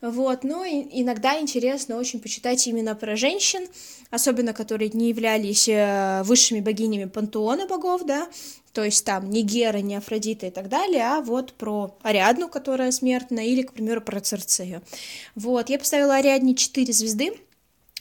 вот, 0.00 0.44
но 0.44 0.64
иногда 0.64 1.40
интересно 1.40 1.96
очень 1.96 2.20
почитать 2.20 2.66
именно 2.66 2.94
про 2.94 3.16
женщин, 3.16 3.66
особенно 4.10 4.52
которые 4.52 4.90
не 4.90 5.08
являлись 5.08 5.68
э, 5.68 6.22
высшими 6.24 6.60
богинями 6.60 7.06
пантеона 7.06 7.66
богов, 7.66 8.04
да, 8.04 8.28
то 8.72 8.84
есть 8.84 9.06
там 9.06 9.30
не 9.30 9.42
Гера, 9.42 9.78
не 9.78 9.96
Афродита 9.96 10.46
и 10.46 10.50
так 10.50 10.68
далее, 10.68 11.02
а 11.02 11.22
вот 11.22 11.54
про 11.54 11.96
Ариадну, 12.02 12.48
которая 12.48 12.90
смертна, 12.90 13.40
или, 13.40 13.62
к 13.62 13.72
примеру, 13.72 14.02
про 14.02 14.20
Церцею. 14.20 14.82
Вот, 15.34 15.70
я 15.70 15.78
поставила 15.78 16.16
Ариадне 16.16 16.54
4 16.54 16.92
звезды, 16.92 17.32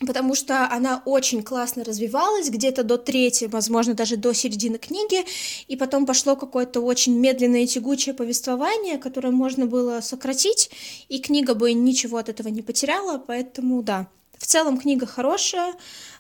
потому 0.02 0.36
что 0.36 0.70
она 0.70 1.02
очень 1.06 1.42
классно 1.42 1.84
развивалась, 1.84 2.50
где-то 2.50 2.84
до 2.84 2.98
третьей, 2.98 3.48
возможно, 3.48 3.94
даже 3.94 4.18
до 4.18 4.34
середины 4.34 4.78
книги, 4.78 5.26
и 5.68 5.78
потом 5.78 6.06
пошло 6.06 6.36
какое-то 6.36 6.82
очень 6.82 7.18
медленное 7.18 7.62
и 7.62 7.68
тягучее 7.68 8.14
повествование, 8.14 8.98
которое 8.98 9.32
можно 9.32 9.66
было 9.66 10.02
сократить, 10.02 10.70
и 11.08 11.20
книга 11.20 11.56
бы 11.56 11.72
ничего 11.72 12.18
от 12.18 12.28
этого 12.28 12.50
не 12.50 12.62
потеряла, 12.62 13.18
поэтому 13.18 13.82
да. 13.84 14.08
В 14.38 14.48
целом 14.48 14.78
книга 14.78 15.06
хорошая, 15.06 15.76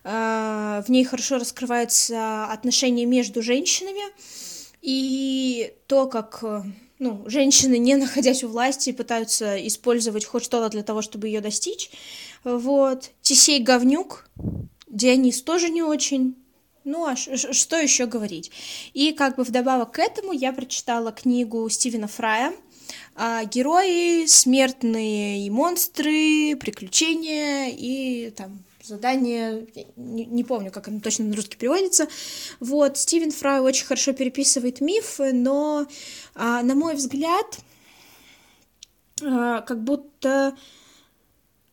э, 0.05 0.83
в 0.85 0.89
ней 0.89 1.03
хорошо 1.03 1.37
раскрываются 1.37 2.45
отношения 2.45 3.05
между 3.05 3.41
женщинами, 3.41 4.03
и 4.81 5.73
то, 5.87 6.07
как 6.07 6.43
ну, 6.99 7.23
женщины, 7.27 7.77
не 7.77 7.95
находясь 7.95 8.43
у 8.43 8.47
власти, 8.47 8.91
пытаются 8.91 9.55
использовать 9.67 10.25
хоть 10.25 10.45
что-то 10.45 10.69
для 10.69 10.83
того, 10.83 11.01
чтобы 11.01 11.27
ее 11.27 11.41
достичь. 11.41 11.91
Вот. 12.43 13.11
Тисей 13.21 13.59
говнюк, 13.59 14.29
Дионис 14.87 15.41
тоже 15.41 15.69
не 15.69 15.83
очень. 15.83 16.35
Ну, 16.83 17.05
а 17.05 17.15
что 17.15 17.77
еще 17.77 18.05
говорить? 18.05 18.51
И 18.93 19.11
как 19.11 19.37
бы 19.37 19.43
вдобавок 19.43 19.93
к 19.93 19.99
этому 19.99 20.31
я 20.31 20.53
прочитала 20.53 21.11
книгу 21.11 21.67
Стивена 21.67 22.07
Фрая 22.07 22.53
а, 23.15 23.43
«Герои, 23.45 24.25
смертные 24.27 25.45
и 25.45 25.49
монстры, 25.49 26.55
приключения 26.55 27.69
и 27.69 28.29
там 28.29 28.63
задание, 28.85 29.67
не, 29.95 30.25
не 30.25 30.43
помню, 30.43 30.71
как 30.71 30.87
оно 30.87 30.99
точно 30.99 31.25
на 31.25 31.35
русский 31.35 31.57
переводится. 31.57 32.07
Вот, 32.59 32.97
Стивен 32.97 33.31
Фрай 33.31 33.59
очень 33.59 33.85
хорошо 33.85 34.13
переписывает 34.13 34.81
мифы, 34.81 35.33
но, 35.33 35.87
а, 36.33 36.61
на 36.61 36.75
мой 36.75 36.95
взгляд, 36.95 37.59
а, 39.21 39.61
как 39.61 39.83
будто 39.83 40.55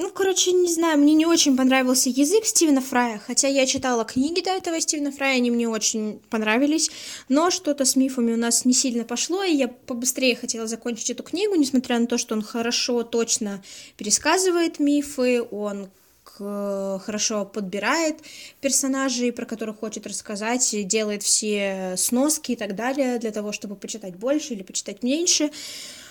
ну, 0.03 0.11
короче, 0.11 0.51
не 0.51 0.73
знаю, 0.73 0.99
мне 0.99 1.15
не 1.15 1.27
очень 1.27 1.57
понравился 1.57 2.09
язык 2.09 2.45
Стивена 2.45 2.81
Фрая, 2.81 3.23
хотя 3.25 3.47
я 3.47 3.67
читала 3.67 4.05
книги 4.05 4.41
до 4.41 4.51
этого 4.51 4.81
Стивена 4.81 5.13
Фрая, 5.13 5.37
они 5.37 5.53
мне 5.53 5.69
очень 5.69 6.21
понравились, 6.29 6.91
но 7.29 7.51
что-то 7.51 7.85
с 7.85 7.95
мифами 7.95 8.33
у 8.33 8.37
нас 8.37 8.65
не 8.65 8.73
сильно 8.73 9.05
пошло, 9.05 9.45
и 9.45 9.55
я 9.55 9.69
побыстрее 9.69 10.35
хотела 10.35 10.67
закончить 10.67 11.11
эту 11.11 11.23
книгу, 11.23 11.55
несмотря 11.55 12.01
на 12.01 12.09
то, 12.09 12.19
что 12.19 12.35
он 12.35 12.43
хорошо, 12.43 13.05
точно 13.05 13.63
пересказывает 13.97 14.81
мифы, 14.81 15.41
он 15.43 15.89
хорошо 16.39 17.45
подбирает 17.45 18.19
персонажей, 18.61 19.33
про 19.33 19.47
которых 19.47 19.79
хочет 19.79 20.07
рассказать, 20.07 20.75
делает 20.87 21.23
все 21.23 21.95
сноски 21.97 22.53
и 22.53 22.57
так 22.57 22.75
далее 22.75 23.19
для 23.19 23.31
того, 23.31 23.53
чтобы 23.53 23.77
почитать 23.77 24.17
больше 24.17 24.55
или 24.55 24.63
почитать 24.63 25.03
меньше. 25.03 25.51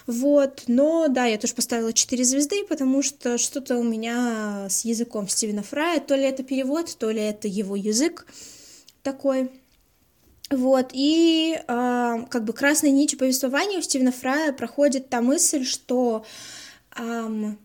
Вот, 0.07 0.63
но 0.67 1.07
да, 1.07 1.25
я 1.25 1.37
тоже 1.37 1.53
поставила 1.53 1.93
4 1.93 2.23
звезды, 2.23 2.65
потому 2.65 3.01
что 3.03 3.37
что-то 3.37 3.77
у 3.77 3.83
меня 3.83 4.67
с 4.69 4.83
языком 4.83 5.27
Стивена 5.27 5.61
Фрая, 5.61 5.99
то 5.99 6.15
ли 6.15 6.23
это 6.23 6.43
перевод, 6.43 6.95
то 6.97 7.11
ли 7.11 7.21
это 7.21 7.47
его 7.47 7.75
язык 7.75 8.25
такой. 9.03 9.51
Вот, 10.49 10.89
и 10.91 11.55
э, 11.55 12.25
как 12.29 12.43
бы 12.43 12.51
красной 12.51 12.91
нитью 12.91 13.17
повествования 13.17 13.79
у 13.79 13.81
Стивена 13.81 14.11
Фрая 14.11 14.51
проходит 14.51 15.07
та 15.07 15.21
мысль, 15.21 15.63
что 15.63 16.25
э, 16.97 17.55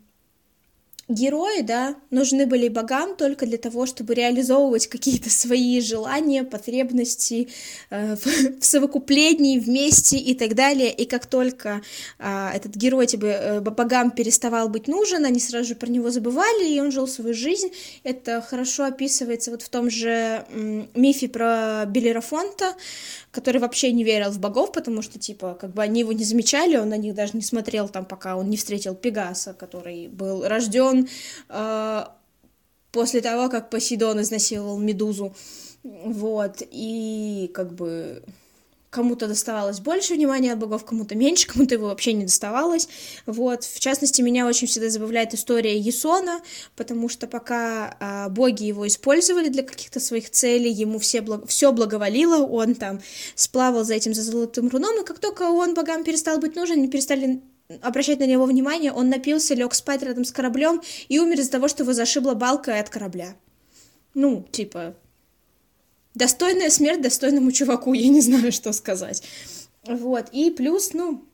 герои, 1.08 1.62
да, 1.62 1.94
нужны 2.10 2.46
были 2.46 2.68
богам 2.68 3.14
только 3.16 3.46
для 3.46 3.58
того, 3.58 3.86
чтобы 3.86 4.14
реализовывать 4.14 4.88
какие-то 4.88 5.30
свои 5.30 5.80
желания, 5.80 6.42
потребности 6.42 7.48
э, 7.90 8.16
в, 8.24 8.60
в 8.60 8.64
совокуплении, 8.64 9.58
вместе 9.58 10.16
и 10.16 10.34
так 10.34 10.54
далее. 10.54 10.92
И 10.92 11.04
как 11.04 11.26
только 11.26 11.82
э, 12.18 12.50
этот 12.54 12.74
герой 12.74 13.06
тебе, 13.06 13.38
э, 13.40 13.60
богам 13.60 14.10
переставал 14.10 14.68
быть 14.68 14.88
нужен, 14.88 15.24
они 15.24 15.38
сразу 15.38 15.68
же 15.68 15.74
про 15.76 15.88
него 15.88 16.10
забывали, 16.10 16.68
и 16.68 16.80
он 16.80 16.90
жил 16.90 17.06
свою 17.06 17.34
жизнь. 17.34 17.70
Это 18.02 18.40
хорошо 18.40 18.84
описывается 18.84 19.52
вот 19.52 19.62
в 19.62 19.68
том 19.68 19.90
же 19.90 20.44
э, 20.48 20.86
мифе 20.94 21.28
про 21.28 21.84
Белерафонта, 21.86 22.74
который 23.30 23.60
вообще 23.60 23.92
не 23.92 24.02
верил 24.02 24.30
в 24.30 24.40
богов, 24.40 24.72
потому 24.72 25.02
что, 25.02 25.20
типа, 25.20 25.56
как 25.60 25.72
бы 25.72 25.82
они 25.82 26.00
его 26.00 26.12
не 26.12 26.24
замечали, 26.24 26.76
он 26.76 26.88
на 26.88 26.96
них 26.96 27.14
даже 27.14 27.32
не 27.34 27.42
смотрел 27.42 27.88
там, 27.88 28.06
пока 28.06 28.36
он 28.36 28.50
не 28.50 28.56
встретил 28.56 28.94
Пегаса, 28.96 29.52
который 29.52 30.08
был 30.08 30.48
рожден 30.48 30.95
э, 31.48 32.04
после 32.92 33.20
того, 33.20 33.48
как 33.48 33.70
Посейдон 33.70 34.20
изнасиловал 34.20 34.78
Медузу. 34.78 35.34
Вот, 35.82 36.62
и 36.70 37.50
как 37.54 37.74
бы 37.74 38.22
кому-то 38.96 39.28
доставалось 39.28 39.80
больше 39.80 40.14
внимания 40.14 40.54
от 40.54 40.58
богов, 40.58 40.86
кому-то 40.86 41.14
меньше, 41.14 41.46
кому-то 41.46 41.74
его 41.74 41.88
вообще 41.88 42.14
не 42.14 42.24
доставалось. 42.24 42.88
Вот, 43.26 43.62
в 43.64 43.78
частности, 43.78 44.22
меня 44.22 44.46
очень 44.46 44.66
всегда 44.66 44.88
забавляет 44.88 45.34
история 45.34 45.78
Есона, 45.78 46.40
потому 46.76 47.10
что 47.10 47.26
пока 47.26 47.94
а, 48.00 48.30
боги 48.30 48.64
его 48.64 48.86
использовали 48.86 49.48
для 49.50 49.64
каких-то 49.64 50.00
своих 50.00 50.30
целей, 50.30 50.72
ему 50.72 50.98
все, 50.98 51.20
благ... 51.20 51.46
все 51.46 51.72
благоволило, 51.72 52.46
он 52.46 52.74
там 52.74 53.00
сплавал 53.34 53.84
за 53.84 53.94
этим 53.94 54.14
за 54.14 54.22
золотым 54.22 54.68
руном, 54.68 55.02
и 55.02 55.04
как 55.04 55.18
только 55.18 55.42
он 55.42 55.74
богам 55.74 56.02
перестал 56.02 56.38
быть 56.38 56.56
нужен, 56.56 56.78
они 56.78 56.88
перестали 56.88 57.42
обращать 57.82 58.20
на 58.20 58.26
него 58.26 58.44
внимание, 58.44 58.92
он 58.92 59.08
напился, 59.08 59.54
лег 59.54 59.74
спать 59.74 60.02
рядом 60.02 60.24
с 60.24 60.32
кораблем 60.32 60.80
и 61.08 61.18
умер 61.18 61.40
из-за 61.40 61.52
того, 61.52 61.68
что 61.68 61.82
его 61.82 61.92
зашибла 61.92 62.34
балка 62.34 62.78
от 62.78 62.88
корабля. 62.88 63.36
Ну, 64.14 64.46
типа, 64.50 64.94
достойная 66.14 66.70
смерть 66.70 67.02
достойному 67.02 67.52
чуваку, 67.52 67.92
я 67.92 68.08
не 68.08 68.20
знаю, 68.20 68.52
что 68.52 68.72
сказать. 68.72 69.22
Вот, 69.84 70.26
и 70.32 70.50
плюс, 70.50 70.92
ну, 70.94 71.24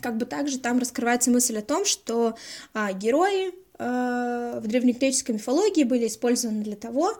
как 0.00 0.16
бы 0.16 0.26
также 0.26 0.58
там 0.58 0.78
раскрывается 0.78 1.30
мысль 1.30 1.58
о 1.58 1.62
том, 1.62 1.84
что 1.84 2.36
а, 2.72 2.92
герои 2.92 3.52
а, 3.78 4.60
в 4.60 4.66
древнегреческой 4.66 5.34
мифологии 5.34 5.84
были 5.84 6.06
использованы 6.06 6.62
для 6.62 6.76
того, 6.76 7.14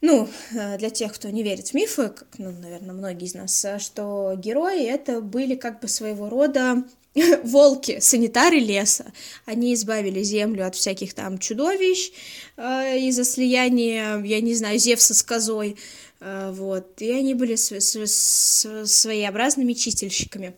ну, 0.00 0.28
а, 0.58 0.78
для 0.78 0.90
тех, 0.90 1.12
кто 1.12 1.28
не 1.30 1.42
верит 1.42 1.68
в 1.68 1.74
мифы, 1.74 2.08
как, 2.08 2.26
ну, 2.38 2.50
наверное, 2.50 2.94
многие 2.94 3.26
из 3.26 3.34
нас, 3.34 3.66
что 3.78 4.34
герои 4.36 4.84
это 4.84 5.20
были 5.20 5.54
как 5.54 5.80
бы 5.80 5.88
своего 5.88 6.28
рода 6.28 6.84
волки, 7.44 8.00
санитары 8.00 8.58
леса. 8.58 9.12
Они 9.44 9.74
избавили 9.74 10.22
землю 10.22 10.66
от 10.66 10.74
всяких 10.74 11.14
там 11.14 11.38
чудовищ 11.38 12.10
э, 12.56 12.98
из-за 13.08 13.24
слияния, 13.24 14.20
я 14.22 14.40
не 14.40 14.54
знаю, 14.54 14.78
Зевса 14.78 15.14
с 15.14 15.22
козой. 15.22 15.76
Э, 16.20 16.50
вот. 16.52 17.00
И 17.00 17.10
они 17.12 17.34
были 17.34 17.54
с, 17.54 17.70
с, 17.70 17.96
с, 17.96 18.86
своеобразными 18.86 19.74
чистильщиками. 19.74 20.54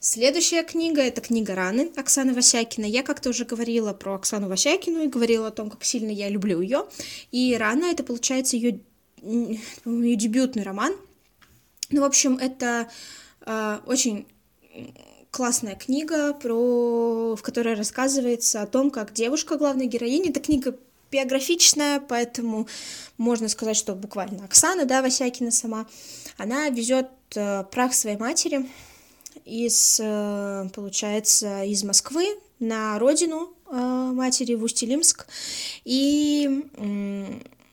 Следующая 0.00 0.64
книга— 0.64 1.00
это 1.02 1.20
книга 1.20 1.54
«Раны» 1.54 1.92
Оксаны 1.94 2.34
Васякина. 2.34 2.86
Я 2.86 3.04
как-то 3.04 3.30
уже 3.30 3.44
говорила 3.44 3.92
про 3.92 4.16
Оксану 4.16 4.48
Васякину 4.48 5.04
и 5.04 5.08
говорила 5.08 5.46
о 5.46 5.52
том, 5.52 5.70
как 5.70 5.84
сильно 5.84 6.10
я 6.10 6.28
люблю 6.28 6.60
ее. 6.60 6.86
И 7.30 7.56
«Рана»— 7.56 7.84
это, 7.92 8.02
получается, 8.02 8.56
ее, 8.56 8.80
ее 9.22 10.16
дебютный 10.16 10.64
роман. 10.64 10.96
Ну, 11.90 12.00
в 12.00 12.04
общем, 12.04 12.36
это 12.38 12.90
э, 13.46 13.78
очень 13.86 14.26
классная 15.32 15.74
книга, 15.74 16.34
про... 16.34 17.34
в 17.34 17.42
которой 17.42 17.74
рассказывается 17.74 18.62
о 18.62 18.66
том, 18.66 18.90
как 18.90 19.12
девушка, 19.12 19.56
главной 19.56 19.86
героиня, 19.86 20.30
это 20.30 20.40
книга 20.40 20.76
биографичная, 21.10 22.00
поэтому 22.00 22.68
можно 23.16 23.48
сказать, 23.48 23.76
что 23.76 23.94
буквально 23.94 24.44
Оксана, 24.44 24.84
да, 24.84 25.02
Васякина 25.02 25.50
сама, 25.50 25.86
она 26.36 26.68
везет 26.68 27.08
э, 27.34 27.64
прах 27.70 27.94
своей 27.94 28.16
матери 28.18 28.68
из, 29.44 29.98
э, 30.02 30.68
получается, 30.74 31.64
из 31.64 31.82
Москвы 31.82 32.26
на 32.60 32.98
родину 32.98 33.54
э, 33.70 33.74
матери 33.74 34.54
в 34.54 34.64
Усть-Илимск. 34.64 35.26
И, 35.84 36.62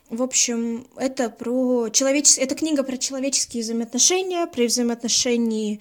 в 0.10 0.23
общем, 0.23 0.88
это 0.95 1.30
про 1.30 1.90
человеческие, 1.90 2.45
это 2.45 2.56
книга 2.56 2.84
про 2.84 2.98
человеческие 2.98 3.64
взаимоотношения, 3.64 4.48
про 4.48 4.64
взаимоотношения 4.64 5.80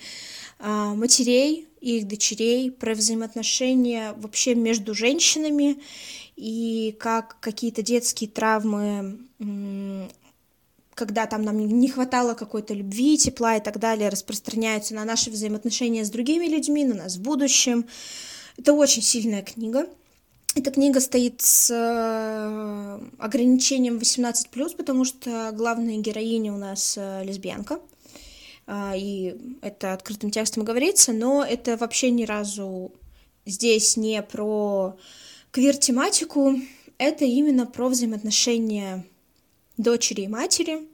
э, 0.59 0.95
матерей, 1.81 1.99
их 1.99 2.09
дочерей, 2.09 2.71
про 2.71 2.95
взаимоотношения 2.95 4.15
вообще 4.17 4.55
между 4.55 4.95
женщинами 4.95 5.79
и 6.37 6.97
как 6.99 7.39
какие-то 7.41 7.83
детские 7.83 8.31
травмы, 8.31 9.19
когда 10.95 11.27
там 11.27 11.43
нам 11.43 11.59
не 11.59 11.89
хватало 11.89 12.35
какой-то 12.35 12.75
любви, 12.75 13.17
тепла 13.17 13.57
и 13.57 13.61
так 13.61 13.79
далее, 13.79 14.09
распространяются 14.09 14.95
на 14.95 15.05
наши 15.05 15.31
взаимоотношения 15.31 16.05
с 16.05 16.11
другими 16.11 16.47
людьми, 16.47 16.85
на 16.85 16.95
нас 16.95 17.17
в 17.17 17.23
будущем. 17.23 17.87
Это 18.57 18.73
очень 18.73 19.03
сильная 19.03 19.43
книга. 19.43 19.87
Эта 20.57 20.73
книга 20.73 20.99
стоит 20.99 21.41
с 21.41 21.71
э, 21.71 23.01
ограничением 23.19 23.99
18+, 23.99 24.77
потому 24.77 25.05
что 25.05 25.53
главная 25.53 25.99
героиня 25.99 26.53
у 26.53 26.57
нас 26.57 26.97
э, 26.99 27.23
лесбиянка. 27.23 27.79
А, 28.71 28.95
и 28.95 29.35
это 29.63 29.95
открытым 29.95 30.31
текстом 30.31 30.63
говорится, 30.63 31.15
но 31.15 31.43
это 31.43 31.79
вообще 31.79 32.11
ни 32.11 32.25
разу 32.25 32.93
здесь 33.47 33.97
не 33.97 34.23
про 34.23 34.99
квир-тематику, 35.53 36.61
это 36.99 37.25
именно 37.25 37.65
про 37.65 37.89
взаимоотношения 37.89 39.07
дочери 39.79 40.23
и 40.23 40.29
матери, 40.29 40.87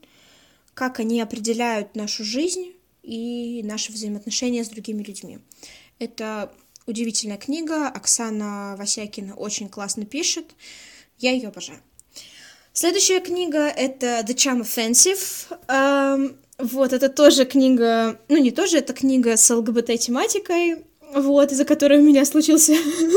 как 0.73 1.01
они 1.01 1.19
определяют 1.19 1.97
нашу 1.97 2.23
жизнь 2.23 2.71
и 3.03 3.61
наши 3.65 3.91
взаимоотношения 3.91 4.63
с 4.63 4.69
другими 4.69 5.03
людьми. 5.03 5.39
Это 5.99 6.53
удивительная 6.85 7.37
книга, 7.37 7.89
Оксана 7.89 8.75
Васякина 8.77 9.35
очень 9.35 9.67
классно 9.67 10.05
пишет, 10.05 10.45
я 11.17 11.31
ее 11.31 11.49
обожаю. 11.49 11.81
Следующая 12.71 13.19
книга— 13.19 13.67
это 13.75 14.23
The 14.25 14.33
Charm 14.33 14.61
Offensive. 14.61 16.37
Вот, 16.57 16.93
это 16.93 17.09
тоже 17.09 17.45
книга, 17.45 18.19
ну 18.29 18.37
не 18.37 18.51
тоже, 18.51 18.77
это 18.77 18.93
книга 18.93 19.35
с 19.35 19.53
ЛГБТ-тематикой, 19.53 20.85
вот, 21.13 21.51
из-за 21.51 21.65
которой 21.65 21.99
у 21.99 22.03
меня 22.03 22.23
случился 22.25 22.73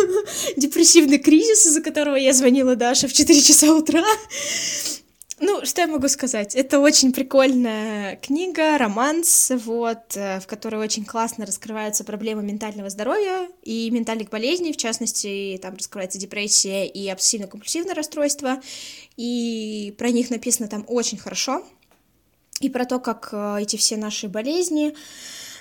депрессивный 0.56 1.18
кризис, 1.18 1.66
из-за 1.66 1.80
которого 1.80 2.16
я 2.16 2.32
звонила 2.32 2.74
Даше 2.74 3.06
в 3.06 3.12
4 3.12 3.40
часа 3.40 3.72
утра. 3.72 4.04
Ну, 5.40 5.64
что 5.64 5.82
я 5.82 5.86
могу 5.86 6.08
сказать? 6.08 6.56
Это 6.56 6.80
очень 6.80 7.12
прикольная 7.12 8.16
книга, 8.16 8.76
романс, 8.76 9.52
вот, 9.64 10.16
э, 10.16 10.40
в 10.40 10.48
которой 10.48 10.80
очень 10.80 11.04
классно 11.04 11.46
раскрываются 11.46 12.02
проблемы 12.02 12.42
ментального 12.42 12.90
здоровья 12.90 13.48
и 13.62 13.88
ментальных 13.92 14.30
болезней, 14.30 14.72
в 14.72 14.76
частности, 14.76 15.56
там 15.62 15.76
раскрывается 15.76 16.18
депрессия 16.18 16.86
и 16.86 17.08
обсессивно-компульсивное 17.08 17.94
расстройство, 17.94 18.60
и 19.16 19.94
про 19.96 20.10
них 20.10 20.30
написано 20.30 20.66
там 20.66 20.84
очень 20.88 21.18
хорошо, 21.18 21.64
и 22.60 22.68
про 22.68 22.84
то, 22.84 22.98
как 22.98 23.30
э, 23.32 23.58
эти 23.60 23.76
все 23.76 23.96
наши 23.96 24.28
болезни, 24.28 24.94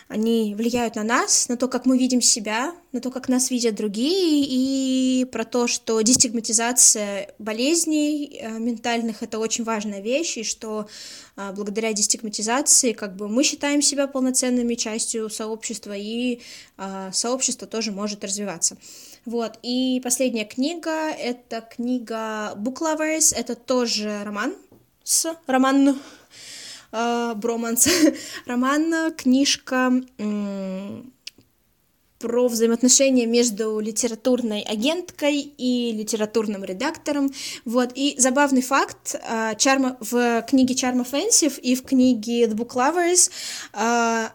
они 0.07 0.55
влияют 0.55 0.95
на 0.95 1.03
нас, 1.03 1.49
на 1.49 1.57
то, 1.57 1.67
как 1.67 1.85
мы 1.85 1.97
видим 1.97 2.21
себя, 2.21 2.73
на 2.93 3.01
то, 3.01 3.11
как 3.11 3.27
нас 3.27 3.51
видят 3.51 3.75
другие, 3.75 4.45
и 4.47 5.25
про 5.25 5.43
то, 5.43 5.67
что 5.67 5.99
дестигматизация 6.01 7.33
болезней 7.39 8.39
э, 8.39 8.57
ментальных— 8.57 9.17
это 9.21 9.37
очень 9.37 9.63
важная 9.63 10.01
вещь, 10.01 10.37
и 10.37 10.43
что 10.43 10.87
э, 11.35 11.51
благодаря 11.53 11.91
дестигматизации 11.93 12.93
как 12.93 13.15
бы 13.15 13.27
мы 13.27 13.43
считаем 13.43 13.81
себя 13.81 14.07
полноценными 14.07 14.75
частью 14.75 15.29
сообщества, 15.29 15.93
и 15.95 16.41
сообщество 17.11 17.67
тоже 17.67 17.91
может 17.91 18.23
развиваться. 18.23 18.77
Вот, 19.25 19.59
и 19.61 19.99
последняя 20.03 20.45
книга— 20.45 21.09
это 21.19 21.61
книга 21.61 22.53
Book 22.55 22.77
Lovers, 22.79 23.35
это 23.35 23.55
тоже 23.55 24.21
роман 24.23 24.55
с 25.07 25.33
роман 25.47 25.97
Броманс, 26.91 27.87
роман, 28.45 29.13
книжка 29.15 29.91
про 32.19 32.47
взаимоотношения 32.47 33.25
между 33.25 33.79
литературной 33.79 34.61
агенткой 34.61 35.39
и 35.39 35.91
литературным 35.91 36.63
редактором. 36.63 37.31
Вот. 37.65 37.91
И 37.95 38.15
забавный 38.17 38.61
факт, 38.61 39.15
э, 39.15 39.53
Charm, 39.53 39.97
в 39.99 40.41
книге 40.43 40.73
Charm 40.73 41.05
Offensive 41.05 41.59
и 41.59 41.75
в 41.75 41.83
книге 41.83 42.45
The 42.45 42.53
Book 42.53 42.73
Lovers 42.73 43.31
э, 43.73 44.29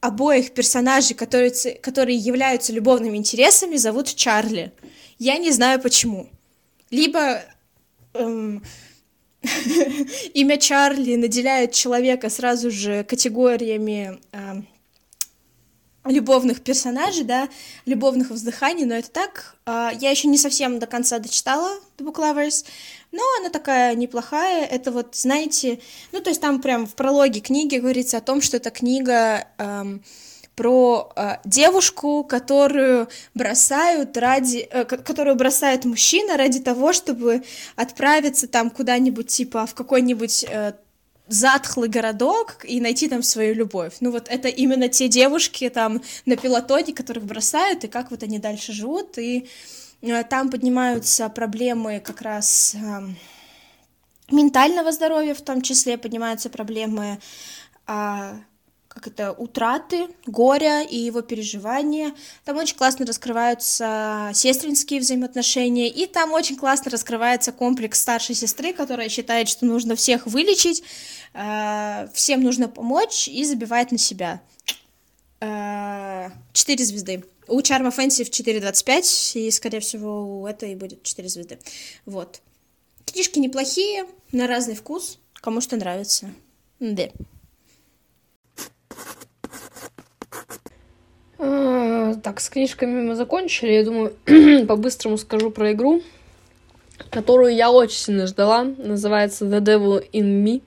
обоих 0.00 0.52
персонажей, 0.52 1.16
которые, 1.16 1.52
которые 1.80 2.16
являются 2.16 2.72
любовными 2.72 3.16
интересами, 3.16 3.76
зовут 3.76 4.14
Чарли. 4.14 4.72
Я 5.18 5.38
не 5.38 5.50
знаю 5.52 5.80
почему. 5.80 6.28
Либо 6.90 7.42
эм, 8.14 8.62
имя 10.34 10.58
Чарли 10.58 11.16
наделяет 11.16 11.72
человека 11.72 12.28
сразу 12.28 12.70
же 12.70 13.04
категориями 13.04 14.20
э, 14.32 14.62
любовных 16.04 16.62
персонажей, 16.62 17.24
да, 17.24 17.48
любовных 17.86 18.30
вздыханий, 18.30 18.84
но 18.84 18.94
это 18.94 19.10
так. 19.10 19.56
Э, 19.66 19.90
я 19.98 20.10
еще 20.10 20.28
не 20.28 20.38
совсем 20.38 20.78
до 20.78 20.86
конца 20.86 21.18
дочитала 21.18 21.78
The 21.98 22.04
Book 22.04 22.16
Lovers, 22.16 22.66
но 23.12 23.22
она 23.40 23.50
такая 23.50 23.94
неплохая. 23.94 24.66
Это 24.66 24.92
вот, 24.92 25.16
знаете, 25.16 25.80
ну, 26.12 26.20
то 26.20 26.30
есть 26.30 26.40
там 26.40 26.60
прям 26.60 26.86
в 26.86 26.94
прологе 26.94 27.40
книги 27.40 27.76
говорится 27.76 28.18
о 28.18 28.22
том, 28.22 28.40
что 28.40 28.56
эта 28.56 28.70
книга... 28.70 29.46
Э, 29.58 29.98
про 30.60 31.10
э, 31.16 31.36
девушку, 31.46 32.22
которую 32.22 33.08
бросают 33.34 34.14
ради, 34.18 34.68
э, 34.70 34.84
которую 34.84 35.36
бросает 35.36 35.86
мужчина 35.86 36.36
ради 36.36 36.60
того, 36.60 36.92
чтобы 36.92 37.42
отправиться 37.76 38.46
там 38.46 38.68
куда-нибудь 38.68 39.28
типа 39.28 39.64
в 39.64 39.72
какой-нибудь 39.74 40.44
э, 40.46 40.74
затхлый 41.28 41.88
городок 41.88 42.58
и 42.64 42.78
найти 42.78 43.08
там 43.08 43.22
свою 43.22 43.54
любовь. 43.54 43.94
Ну 44.00 44.10
вот 44.10 44.28
это 44.28 44.48
именно 44.48 44.88
те 44.88 45.08
девушки 45.08 45.70
там 45.70 46.02
на 46.26 46.36
пилотоне, 46.36 46.92
которых 46.92 47.24
бросают, 47.24 47.84
и 47.84 47.88
как 47.88 48.10
вот 48.10 48.22
они 48.22 48.38
дальше 48.38 48.72
живут, 48.72 49.16
и 49.16 49.48
э, 50.02 50.24
там 50.24 50.50
поднимаются 50.50 51.30
проблемы 51.30 52.00
как 52.04 52.20
раз 52.20 52.74
э, 52.74 53.00
ментального 54.30 54.92
здоровья, 54.92 55.32
в 55.32 55.40
том 55.40 55.62
числе 55.62 55.96
поднимаются 55.96 56.50
проблемы 56.50 57.18
э, 57.86 58.32
как 58.90 59.06
это, 59.06 59.32
утраты, 59.32 60.08
горя 60.26 60.82
и 60.82 60.96
его 60.96 61.22
переживания. 61.22 62.12
Там 62.44 62.56
очень 62.56 62.76
классно 62.76 63.06
раскрываются 63.06 64.32
сестринские 64.34 64.98
взаимоотношения, 64.98 65.88
и 65.88 66.06
там 66.06 66.32
очень 66.32 66.56
классно 66.56 66.90
раскрывается 66.90 67.52
комплекс 67.52 68.00
старшей 68.00 68.34
сестры, 68.34 68.72
которая 68.72 69.08
считает, 69.08 69.48
что 69.48 69.64
нужно 69.64 69.94
всех 69.94 70.26
вылечить, 70.26 70.82
э, 71.34 72.08
всем 72.12 72.42
нужно 72.42 72.68
помочь 72.68 73.28
и 73.28 73.44
забивает 73.44 73.92
на 73.92 73.98
себя. 73.98 74.42
Э, 75.38 76.30
четыре 76.52 76.84
звезды. 76.84 77.24
У 77.46 77.60
Charm 77.60 77.88
Offensive 77.88 78.28
4.25, 78.28 79.38
и, 79.38 79.50
скорее 79.52 79.80
всего, 79.80 80.40
у 80.40 80.46
этой 80.48 80.74
будет 80.74 81.04
4 81.04 81.28
звезды. 81.28 81.58
Вот. 82.06 82.40
Книжки 83.06 83.38
неплохие, 83.38 84.06
на 84.32 84.48
разный 84.48 84.74
вкус, 84.74 85.18
кому 85.34 85.60
что 85.60 85.76
нравится. 85.76 86.30
Да. 86.80 87.08
А, 91.42 92.14
так, 92.22 92.40
с 92.40 92.50
книжками 92.50 93.08
мы 93.08 93.14
закончили. 93.14 93.72
Я 93.72 93.84
думаю, 93.84 94.12
по-быстрому 94.66 95.16
скажу 95.16 95.50
про 95.50 95.72
игру, 95.72 96.02
которую 97.10 97.54
я 97.54 97.70
очень 97.70 97.96
сильно 97.96 98.26
ждала. 98.26 98.64
Называется 98.64 99.46
The 99.46 99.60
Devil 99.60 100.04
in 100.12 100.44
Me. 100.44 100.62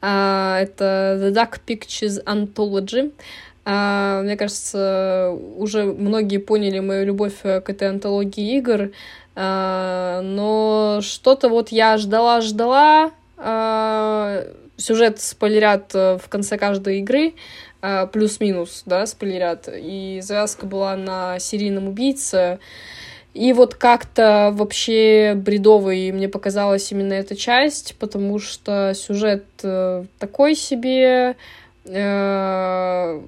А, 0.00 0.60
это 0.60 1.18
The 1.20 1.32
Dark 1.32 1.60
Pictures 1.66 2.24
Anthology. 2.24 3.12
А, 3.66 4.22
мне 4.22 4.36
кажется, 4.36 5.36
уже 5.56 5.84
многие 5.84 6.38
поняли 6.38 6.78
мою 6.80 7.04
любовь 7.04 7.40
к 7.42 7.64
этой 7.66 7.88
антологии 7.88 8.56
игр. 8.56 8.92
Но 9.36 11.00
что-то 11.02 11.48
вот 11.48 11.70
я 11.70 11.98
ждала-ждала. 11.98 13.10
Сюжет 14.76 15.20
спойлерят 15.20 15.92
в 15.92 16.22
конце 16.28 16.56
каждой 16.56 17.00
игры. 17.00 17.34
Плюс-минус, 18.12 18.82
да, 18.86 19.04
спойлерят. 19.06 19.68
И 19.72 20.20
завязка 20.22 20.64
была 20.64 20.96
на 20.96 21.38
серийном 21.38 21.88
убийце. 21.88 22.58
И 23.34 23.52
вот 23.52 23.74
как-то 23.74 24.52
вообще 24.54 25.34
бредовой 25.34 26.12
мне 26.12 26.28
показалась 26.28 26.90
именно 26.92 27.14
эта 27.14 27.34
часть, 27.34 27.96
потому 27.98 28.38
что 28.38 28.92
сюжет 28.94 29.44
э, 29.64 30.04
такой 30.20 30.54
себе, 30.54 31.34
э, 31.84 33.20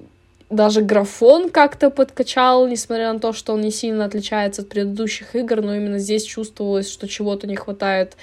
даже 0.49 0.81
графон 0.81 1.49
как-то 1.49 1.89
подкачал, 1.89 2.67
несмотря 2.67 3.11
на 3.11 3.19
то, 3.19 3.33
что 3.33 3.51
он 3.51 3.59
не 3.59 3.71
сильно 3.71 4.05
отличается 4.05 4.61
от 4.61 4.69
предыдущих 4.69 5.35
игр, 5.35 5.61
но 5.61 5.75
именно 5.75 5.99
здесь 5.99 6.23
чувствовалось, 6.23 6.89
что 6.89 7.05
чего-то 7.09 7.45
не 7.45 7.57
хватает. 7.57 8.15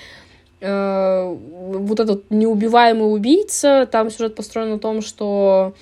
Э, 0.63 1.37
вот 1.37 2.01
этот 2.01 2.31
неубиваемый 2.31 3.13
убийца, 3.13 3.87
там 3.93 4.11
сюжет 4.11 4.37
построен 4.37 4.71
на 4.71 4.79
том, 4.79 5.03
что 5.03 5.75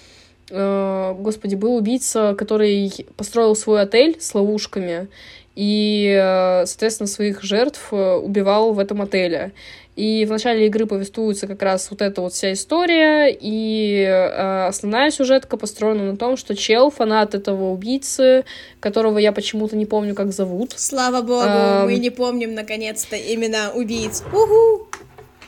господи, 0.53 1.55
был 1.55 1.77
убийца, 1.77 2.35
который 2.37 2.93
построил 3.17 3.57
свой 3.57 3.83
отель 3.83 4.17
с 4.21 4.35
ловушками, 4.35 5.09
и, 5.55 6.07
э, 6.07 6.67
соответственно, 6.67 7.07
своих 7.07 7.43
жертв 7.43 7.89
э, 7.93 8.15
убивал 8.17 8.73
в 8.73 8.79
этом 8.79 9.03
отеле. 9.03 9.53
И 9.95 10.25
в 10.25 10.31
начале 10.31 10.67
игры 10.69 10.87
повествуется 10.87 11.47
как 11.47 11.61
раз 11.61 11.91
вот 11.91 12.01
эта 12.01 12.23
вот 12.23 12.33
вся 12.33 12.55
история, 12.55 13.29
и 13.29 14.01
э, 14.01 14.67
основная 14.67 15.11
сюжетка 15.11 15.59
построена 15.59 16.11
на 16.13 16.17
том, 16.17 16.39
что 16.39 16.57
чел, 16.57 16.91
фанат 16.91 17.35
этого 17.35 17.71
убийцы, 17.71 18.47
которого 18.81 19.19
я 19.19 19.33
почему-то 19.33 19.77
не 19.77 19.85
помню, 19.85 20.15
как 20.15 20.33
зовут. 20.33 20.73
Слава 20.77 21.21
богу, 21.21 21.45
э, 21.47 21.85
мы 21.85 21.99
не 21.99 22.09
помним, 22.09 22.55
наконец-то, 22.55 23.17
именно 23.17 23.71
убийц. 23.75 24.23
Угу! 24.33 24.87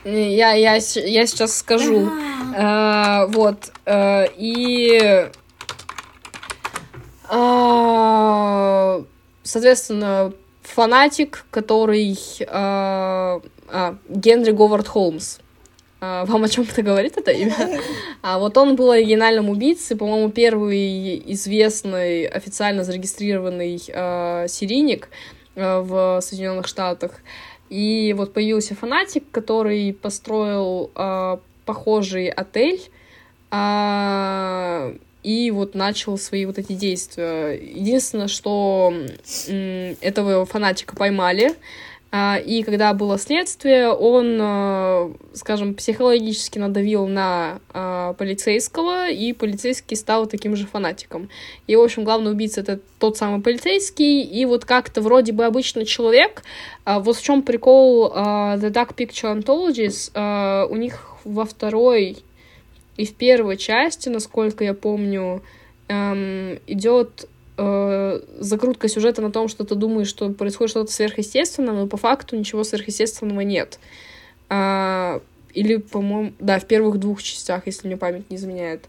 Я, 0.05 0.53
я, 0.53 0.75
я 0.75 0.79
сейчас 0.79 1.57
скажу. 1.57 2.09
Э, 2.55 3.25
вот. 3.27 3.71
Э, 3.85 4.27
и... 4.37 5.29
Э, 7.29 9.03
соответственно, 9.43 10.31
фанатик, 10.61 11.45
который... 11.51 12.17
Э, 12.39 13.41
а, 13.67 13.97
Генри 14.09 14.51
Говард 14.51 14.87
Холмс. 14.87 15.39
А, 16.01 16.25
вам 16.25 16.43
о 16.43 16.49
чем 16.49 16.65
это 16.69 16.81
говорит 16.81 17.17
это 17.17 17.31
имя? 17.31 17.55
А 18.21 18.39
вот 18.39 18.57
он 18.57 18.75
был 18.75 18.91
оригинальным 18.91 19.49
убийцей, 19.49 19.97
по-моему, 19.97 20.29
первый 20.29 21.31
известный 21.33 22.25
официально 22.25 22.83
зарегистрированный 22.83 23.81
э, 23.87 24.47
серийник 24.47 25.09
э, 25.55 25.79
в 25.79 26.21
Соединенных 26.21 26.67
Штатах. 26.67 27.11
И 27.69 28.13
вот 28.13 28.33
появился 28.33 28.75
фанатик, 28.75 29.23
который 29.31 29.93
построил 29.93 30.91
э, 30.95 31.37
похожий 31.65 32.29
отель. 32.29 32.81
Э, 33.51 34.95
и 35.23 35.49
вот 35.49 35.73
начал 35.73 36.19
свои 36.19 36.45
вот 36.45 36.59
эти 36.59 36.73
действия. 36.73 37.53
Единственное, 37.53 38.27
что 38.27 38.93
этого 40.01 40.45
фанатика 40.45 40.95
поймали, 40.95 41.55
и 42.45 42.63
когда 42.63 42.93
было 42.93 43.17
следствие, 43.17 43.89
он, 43.89 44.37
а, 44.39 45.11
скажем, 45.33 45.73
психологически 45.73 46.59
надавил 46.59 47.07
на 47.07 47.59
а, 47.73 48.13
полицейского, 48.13 49.09
и 49.09 49.33
полицейский 49.33 49.97
стал 49.97 50.27
таким 50.27 50.55
же 50.55 50.65
фанатиком. 50.67 51.29
И, 51.67 51.75
в 51.75 51.81
общем, 51.81 52.03
главный 52.03 52.31
убийца— 52.31 52.61
это 52.61 52.79
тот 52.99 53.17
самый 53.17 53.41
полицейский, 53.41 54.21
и 54.21 54.45
вот 54.45 54.65
как-то 54.65 55.01
вроде 55.01 55.33
бы 55.33 55.45
обычный 55.45 55.85
человек. 55.85 56.43
Вот 56.85 57.17
в 57.17 57.23
чем 57.23 57.41
прикол 57.41 58.11
The 58.13 58.71
Dark 58.71 58.95
Picture 58.95 59.35
Anthologies. 59.35 60.67
У 60.69 60.75
них 60.75 61.15
во 61.23 61.45
второй 61.45 62.17
и 62.97 63.05
в 63.05 63.13
первой 63.15 63.57
части, 63.57 64.09
насколько 64.09 64.63
я 64.63 64.73
помню, 64.73 65.43
эм, 65.87 66.59
идет 66.67 67.27
э, 67.57 68.21
закрутка 68.39 68.87
сюжета 68.87 69.21
на 69.21 69.31
том, 69.31 69.47
что 69.47 69.63
ты 69.63 69.75
думаешь, 69.75 70.07
что 70.07 70.29
происходит 70.29 70.71
что-то 70.71 70.91
сверхъестественное, 70.91 71.73
но 71.73 71.87
по 71.87 71.97
факту 71.97 72.35
ничего 72.35 72.63
сверхъестественного 72.63 73.41
нет. 73.41 73.79
А, 74.49 75.21
или, 75.53 75.77
по-моему, 75.77 76.33
да, 76.39 76.59
в 76.59 76.65
первых 76.65 76.99
двух 76.99 77.23
частях, 77.23 77.63
если 77.65 77.87
мне 77.87 77.97
память 77.97 78.29
не 78.29 78.37
изменяет. 78.37 78.85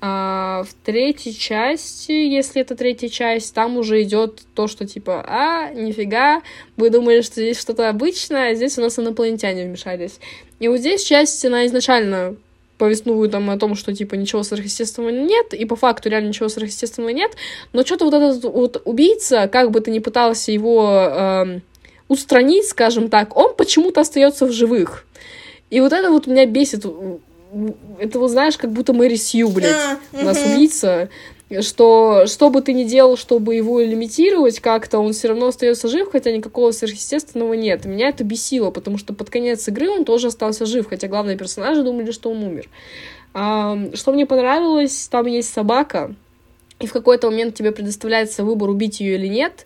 А 0.00 0.64
в 0.64 0.74
третьей 0.84 1.34
части, 1.34 2.12
если 2.12 2.60
это 2.60 2.76
третья 2.76 3.08
часть, 3.08 3.54
там 3.54 3.78
уже 3.78 4.02
идет 4.02 4.42
то, 4.54 4.68
что 4.68 4.86
типа, 4.86 5.24
а, 5.26 5.72
нифига, 5.72 6.42
вы 6.76 6.90
думали, 6.90 7.22
что 7.22 7.34
здесь 7.34 7.58
что-то 7.58 7.88
обычное, 7.88 8.50
а 8.50 8.54
здесь 8.54 8.76
у 8.76 8.82
нас 8.82 8.98
инопланетяне 8.98 9.64
вмешались. 9.64 10.20
И 10.60 10.68
вот 10.68 10.80
здесь 10.80 11.02
часть, 11.02 11.42
она 11.44 11.64
изначально 11.66 12.36
повествуют 12.78 13.32
там 13.32 13.50
о 13.50 13.58
том, 13.58 13.74
что, 13.74 13.94
типа, 13.94 14.14
ничего 14.14 14.42
сверхъестественного 14.42 15.10
нет, 15.10 15.54
и 15.54 15.64
по 15.64 15.76
факту 15.76 16.08
реально 16.08 16.28
ничего 16.28 16.48
сверхъестественного 16.48 17.10
нет, 17.10 17.32
но 17.72 17.84
что-то 17.84 18.04
вот 18.04 18.14
этот 18.14 18.44
вот 18.44 18.82
убийца, 18.84 19.48
как 19.48 19.70
бы 19.70 19.80
ты 19.80 19.90
ни 19.90 20.00
пытался 20.00 20.52
его 20.52 21.08
э, 21.10 21.60
устранить, 22.08 22.66
скажем 22.66 23.08
так, 23.08 23.36
он 23.36 23.54
почему-то 23.54 24.00
остается 24.00 24.46
в 24.46 24.52
живых. 24.52 25.06
И 25.70 25.80
вот 25.80 25.92
это 25.92 26.10
вот 26.10 26.26
меня 26.26 26.46
бесит. 26.46 26.84
Это, 27.98 28.18
вот 28.18 28.30
знаешь, 28.30 28.56
как 28.56 28.72
будто 28.72 28.92
Мэри 28.92 29.16
Сью, 29.16 29.48
блядь, 29.48 29.98
у 30.12 30.24
нас 30.24 30.38
убийца, 30.44 31.08
что 31.62 32.26
что 32.26 32.50
бы 32.50 32.60
ты 32.60 32.72
ни 32.72 32.84
делал, 32.84 33.16
чтобы 33.16 33.54
его 33.54 33.80
лимитировать 33.80 34.60
как-то, 34.60 34.98
он 34.98 35.12
все 35.12 35.28
равно 35.28 35.48
остается 35.48 35.88
жив, 35.88 36.10
хотя 36.10 36.32
никакого 36.32 36.70
сверхъестественного 36.72 37.54
нет. 37.54 37.84
Меня 37.84 38.08
это 38.08 38.24
бесило, 38.24 38.70
потому 38.70 38.98
что 38.98 39.14
под 39.14 39.30
конец 39.30 39.66
игры 39.68 39.88
он 39.90 40.04
тоже 40.04 40.28
остался 40.28 40.66
жив, 40.66 40.88
хотя 40.88 41.08
главные 41.08 41.36
персонажи 41.36 41.82
думали, 41.82 42.10
что 42.10 42.30
он 42.30 42.42
умер. 42.42 42.68
А, 43.32 43.76
что 43.94 44.12
мне 44.12 44.26
понравилось, 44.26 45.08
там 45.10 45.26
есть 45.26 45.52
собака, 45.52 46.14
и 46.80 46.86
в 46.86 46.92
какой-то 46.92 47.30
момент 47.30 47.54
тебе 47.54 47.72
предоставляется 47.72 48.44
выбор, 48.44 48.70
убить 48.70 49.00
ее 49.00 49.14
или 49.14 49.26
нет. 49.26 49.64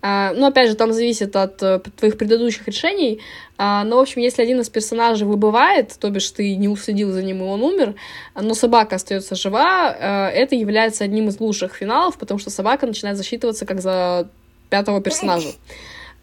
А, 0.00 0.32
ну, 0.32 0.46
опять 0.46 0.68
же, 0.68 0.76
там 0.76 0.92
зависит 0.92 1.34
от 1.34 1.60
uh, 1.62 1.84
твоих 1.96 2.16
предыдущих 2.16 2.66
решений. 2.66 3.20
А, 3.56 3.82
но, 3.84 3.96
в 3.96 4.00
общем, 4.00 4.22
если 4.22 4.42
один 4.42 4.60
из 4.60 4.68
персонажей 4.68 5.26
выбывает, 5.26 5.96
то 5.98 6.08
бишь 6.10 6.30
ты 6.30 6.54
не 6.54 6.68
уследил 6.68 7.10
за 7.10 7.22
ним, 7.22 7.42
и 7.42 7.46
он 7.46 7.62
умер, 7.62 7.94
но 8.34 8.54
собака 8.54 8.96
остается 8.96 9.34
жива, 9.34 9.90
uh, 9.90 10.28
это 10.28 10.54
является 10.54 11.02
одним 11.02 11.28
из 11.28 11.40
лучших 11.40 11.74
финалов, 11.74 12.16
потому 12.16 12.38
что 12.38 12.50
собака 12.50 12.86
начинает 12.86 13.16
засчитываться 13.16 13.66
как 13.66 13.80
за 13.80 14.28
пятого 14.70 15.00
персонажа. 15.00 15.48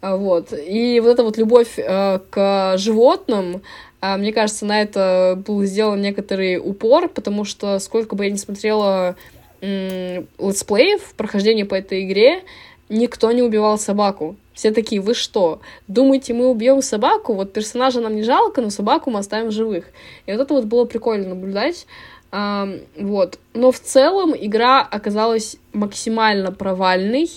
Вот. 0.02 0.52
И 0.52 1.00
вот 1.00 1.10
эта 1.10 1.22
вот 1.22 1.36
любовь 1.36 1.78
э, 1.78 2.20
к 2.30 2.74
животным, 2.76 3.62
э, 4.00 4.16
мне 4.16 4.32
кажется, 4.32 4.66
на 4.66 4.80
это 4.80 5.42
был 5.46 5.64
сделан 5.64 6.00
некоторый 6.00 6.58
упор, 6.58 7.08
потому 7.08 7.44
что 7.44 7.78
сколько 7.78 8.14
бы 8.14 8.24
я 8.24 8.30
ни 8.30 8.36
смотрела 8.36 9.16
э, 9.60 10.22
летсплеев, 10.38 11.14
прохождение 11.16 11.64
по 11.64 11.74
этой 11.74 12.04
игре, 12.04 12.42
никто 12.88 13.32
не 13.32 13.42
убивал 13.42 13.78
собаку. 13.78 14.36
Все 14.54 14.70
такие, 14.70 15.00
вы 15.00 15.14
что, 15.14 15.60
думаете, 15.86 16.32
мы 16.32 16.48
убьем 16.48 16.80
собаку? 16.80 17.34
Вот 17.34 17.52
персонажа 17.52 18.00
нам 18.00 18.16
не 18.16 18.22
жалко, 18.22 18.62
но 18.62 18.70
собаку 18.70 19.10
мы 19.10 19.18
оставим 19.18 19.50
живых. 19.50 19.86
И 20.24 20.32
вот 20.32 20.40
это 20.40 20.54
вот 20.54 20.64
было 20.64 20.84
прикольно 20.86 21.30
наблюдать. 21.30 21.86
А, 22.32 22.68
вот. 22.98 23.38
Но 23.54 23.70
в 23.70 23.80
целом 23.80 24.34
игра 24.38 24.80
оказалась 24.80 25.56
максимально 25.72 26.52
провальной 26.52 27.28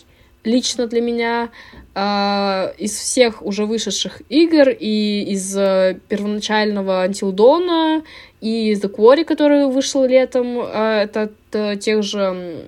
лично 0.43 0.87
для 0.87 1.01
меня 1.01 1.49
из 2.77 2.97
всех 2.97 3.41
уже 3.41 3.65
вышедших 3.65 4.21
игр 4.29 4.69
и 4.69 5.23
из 5.23 5.57
э, 5.57 5.99
первоначального 6.07 7.07
Dawn 7.07 8.03
и 8.41 8.69
из 8.71 8.81
The 8.81 8.89
Quarry, 8.93 9.25
который 9.25 9.65
вышел 9.67 10.05
летом, 10.05 10.59
э, 10.59 11.03
это 11.03 11.23
от 11.51 11.79
тех 11.79 12.03
же 12.03 12.65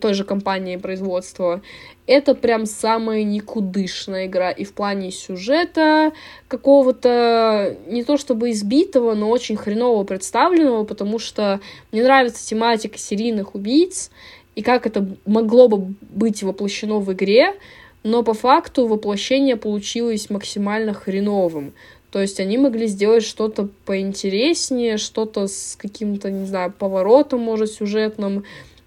той 0.00 0.14
же 0.14 0.24
компании 0.24 0.76
производства. 0.76 1.62
Это 2.06 2.34
прям 2.34 2.64
самая 2.64 3.22
никудышная 3.22 4.26
игра 4.26 4.50
и 4.50 4.64
в 4.64 4.72
плане 4.72 5.10
сюжета 5.10 6.12
какого-то 6.48 7.76
не 7.86 8.02
то 8.02 8.16
чтобы 8.16 8.50
избитого, 8.50 9.14
но 9.14 9.28
очень 9.28 9.56
хреново 9.56 10.04
представленного, 10.04 10.84
потому 10.84 11.18
что 11.18 11.60
мне 11.92 12.02
нравится 12.02 12.46
тематика 12.46 12.96
серийных 12.96 13.54
убийц, 13.54 14.10
и 14.58 14.62
как 14.62 14.88
это 14.88 15.06
могло 15.24 15.68
бы 15.68 15.94
быть 16.00 16.42
воплощено 16.42 16.98
в 16.98 17.12
игре, 17.12 17.54
но 18.02 18.24
по 18.24 18.34
факту 18.34 18.88
воплощение 18.88 19.54
получилось 19.54 20.30
максимально 20.30 20.94
хреновым. 20.94 21.74
То 22.10 22.20
есть 22.20 22.40
они 22.40 22.58
могли 22.58 22.88
сделать 22.88 23.22
что-то 23.22 23.68
поинтереснее, 23.84 24.96
что-то 24.96 25.46
с 25.46 25.76
каким-то, 25.80 26.32
не 26.32 26.44
знаю, 26.44 26.74
поворотом, 26.76 27.38
может, 27.38 27.70
сюжетным. 27.70 28.42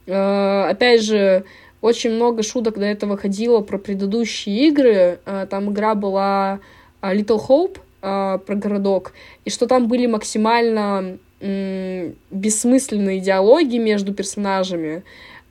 Э, 0.07 0.65
опять 0.69 1.03
же, 1.03 1.45
очень 1.80 2.11
много 2.11 2.43
шуток 2.43 2.77
до 2.77 2.85
этого 2.85 3.15
ходило 3.15 3.61
про 3.61 3.77
предыдущие 3.77 4.68
игры. 4.68 5.19
Э, 5.26 5.48
там 5.49 5.72
игра 5.72 5.95
была 5.95 6.60
э, 7.02 7.15
Little 7.15 7.39
Hope 7.48 7.77
про 8.02 8.56
городок, 8.56 9.14
и 9.45 9.49
что 9.49 9.68
там 9.68 9.88
были 9.88 10.07
максимально 10.07 11.19
бессмысленные 11.39 13.19
диалоги 13.19 13.77
между 13.77 14.11
персонажами. 14.11 15.03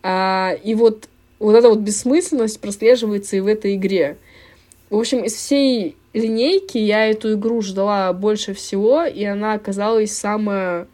А, 0.02 0.52
и 0.62 0.74
вот, 0.74 1.08
вот 1.38 1.54
эта 1.54 1.68
вот 1.68 1.78
бессмысленность 1.80 2.60
прослеживается 2.60 3.36
и 3.36 3.40
в 3.40 3.46
этой 3.46 3.76
игре. 3.76 4.16
В 4.88 4.98
общем, 4.98 5.24
из 5.24 5.34
всей 5.34 5.96
линейки 6.12 6.78
я 6.78 7.06
эту 7.06 7.34
игру 7.34 7.62
ждала 7.62 8.12
больше 8.12 8.54
всего, 8.54 9.04
и 9.04 9.24
она 9.24 9.54
оказалась 9.54 10.12
самая 10.12 10.88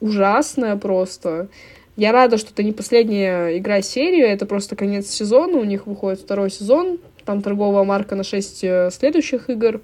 ужасная 0.00 0.76
просто. 0.76 1.48
Я 1.96 2.12
рада, 2.12 2.38
что 2.38 2.50
это 2.50 2.62
не 2.62 2.72
последняя 2.72 3.58
игра 3.58 3.82
серии, 3.82 4.22
это 4.22 4.46
просто 4.46 4.76
конец 4.76 5.08
сезона, 5.08 5.58
у 5.58 5.64
них 5.64 5.86
выходит 5.86 6.20
второй 6.20 6.50
сезон, 6.50 6.98
там 7.24 7.42
торговая 7.42 7.84
марка 7.84 8.14
на 8.14 8.24
6 8.24 8.64
э, 8.64 8.90
следующих 8.92 9.50
игр. 9.50 9.80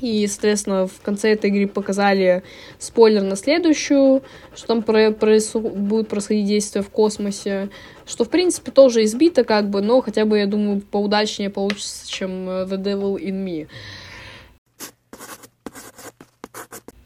И, 0.00 0.26
соответственно, 0.26 0.86
в 0.86 1.00
конце 1.02 1.32
этой 1.32 1.50
игры 1.50 1.66
показали 1.68 2.42
спойлер 2.78 3.22
на 3.22 3.36
следующую, 3.36 4.22
что 4.54 4.66
там 4.66 4.82
про 4.82 5.10
проис 5.10 5.52
будет 5.52 6.08
происходить 6.08 6.46
действие 6.46 6.82
в 6.82 6.88
космосе, 6.88 7.68
что, 8.06 8.24
в 8.24 8.30
принципе, 8.30 8.70
тоже 8.70 9.04
избито, 9.04 9.44
как 9.44 9.68
бы, 9.68 9.82
но 9.82 10.00
хотя 10.00 10.24
бы, 10.24 10.38
я 10.38 10.46
думаю, 10.46 10.80
поудачнее 10.80 11.50
получится, 11.50 12.10
чем 12.10 12.48
э, 12.48 12.64
The 12.64 12.82
Devil 12.82 13.16
in 13.16 13.44
Me. 13.44 13.68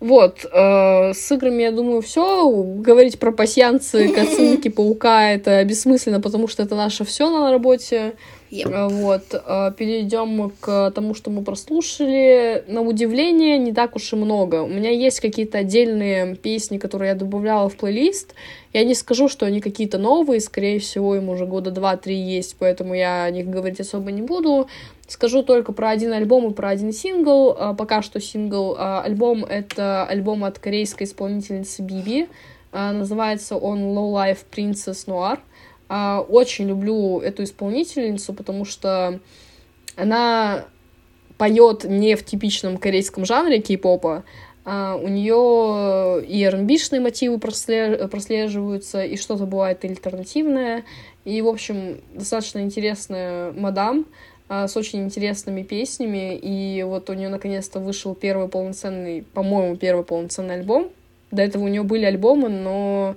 Вот, 0.05 0.45
э, 0.45 1.15
с 1.15 1.33
играми, 1.33 1.62
я 1.62 1.73
думаю, 1.73 2.03
все. 2.03 2.53
Говорить 2.53 3.19
про 3.19 3.33
пассианцы, 3.33 4.09
косынки, 4.09 4.69
паука 4.69 5.31
это 5.31 5.65
бессмысленно, 5.65 6.21
потому 6.21 6.47
что 6.47 6.62
это 6.62 6.75
наше 6.75 7.07
все 7.07 7.31
на 7.31 7.51
работе. 7.51 8.15
Yep. 8.55 8.89
Вот, 8.89 9.35
э, 9.35 9.73
перейдем 9.77 10.53
к 10.61 10.93
тому, 10.93 11.15
что 11.15 11.31
мы 11.31 11.43
прослушали. 11.43 12.65
На 12.69 12.83
удивление, 12.83 13.59
не 13.59 13.73
так 13.73 13.97
уж 13.97 14.13
и 14.13 14.17
много. 14.17 14.63
У 14.63 14.69
меня 14.69 14.91
есть 14.91 15.19
какие-то 15.21 15.59
отдельные 15.59 16.37
песни, 16.37 16.79
которые 16.79 17.09
я 17.11 17.15
добавляла 17.17 17.69
в 17.69 17.77
плейлист. 17.77 18.35
Я 18.73 18.85
не 18.85 18.95
скажу, 18.95 19.29
что 19.29 19.45
они 19.45 19.61
какие-то 19.61 19.99
новые, 19.99 20.41
скорее 20.41 20.79
всего, 20.79 21.17
им 21.17 21.29
уже 21.31 21.47
года 21.47 21.73
два-три 21.73 22.17
есть, 22.17 22.55
поэтому 22.59 22.95
я 22.95 23.25
о 23.25 23.31
них 23.31 23.49
говорить 23.49 23.81
особо 23.81 24.13
не 24.13 24.23
буду. 24.23 24.69
Скажу 25.09 25.43
только 25.43 25.73
про 25.73 25.91
один 25.91 26.13
альбом 26.13 26.51
и 26.51 26.55
про 26.55 26.69
один 26.69 26.93
сингл. 26.93 27.57
Э, 27.59 27.75
пока 27.77 28.03
что 28.03 28.21
сингл. 28.21 28.77
Э, 28.77 29.01
альбом— 29.01 29.45
это 29.49 30.07
альбом 30.07 30.45
от 30.45 30.61
корейской 30.61 31.05
исполнительницы 31.05 31.83
Биби. 31.83 32.29
Называется 32.73 33.55
он 33.57 33.97
Low 33.97 34.13
Life 34.13 34.39
Princess 34.51 35.07
Noir. 35.07 35.39
А, 35.89 36.20
очень 36.20 36.69
люблю 36.69 37.20
эту 37.20 37.44
исполнительницу, 37.44 38.32
потому 38.32 38.65
что 38.65 39.20
она 39.97 40.66
поет 41.39 41.85
не 41.85 42.16
в 42.16 42.24
типичном 42.24 42.78
корейском 42.78 43.24
жанре 43.24 43.61
кей-попа, 43.61 44.24
а 44.65 44.97
у 44.97 45.09
нее 45.09 46.24
и 46.27 46.43
R&B-шные 46.43 47.01
мотивы 47.01 47.39
прослеживаются, 47.39 49.02
и 49.05 49.16
что-то 49.16 49.44
бывает 49.44 49.85
альтернативное. 49.85 50.85
И, 51.24 51.43
в 51.43 51.48
общем, 51.48 52.01
достаточно 52.15 52.61
интересная 52.61 53.52
мадам 53.52 54.06
а, 54.48 54.66
с 54.66 54.77
очень 54.77 55.02
интересными 55.02 55.62
песнями. 55.62 56.35
И 56.36 56.82
вот 56.82 57.11
у 57.11 57.12
нее 57.12 57.28
наконец-то 57.28 57.78
вышел 57.78 58.15
первый 58.15 58.48
полноценный, 58.48 59.23
по-моему, 59.35 59.77
первый 59.77 60.05
полноценный 60.05 60.55
альбом. 60.55 60.90
До 61.31 61.43
этого 61.43 61.65
у 61.65 61.69
нее 61.69 61.82
были 61.82 62.05
альбомы, 62.05 62.48
но 62.48 63.16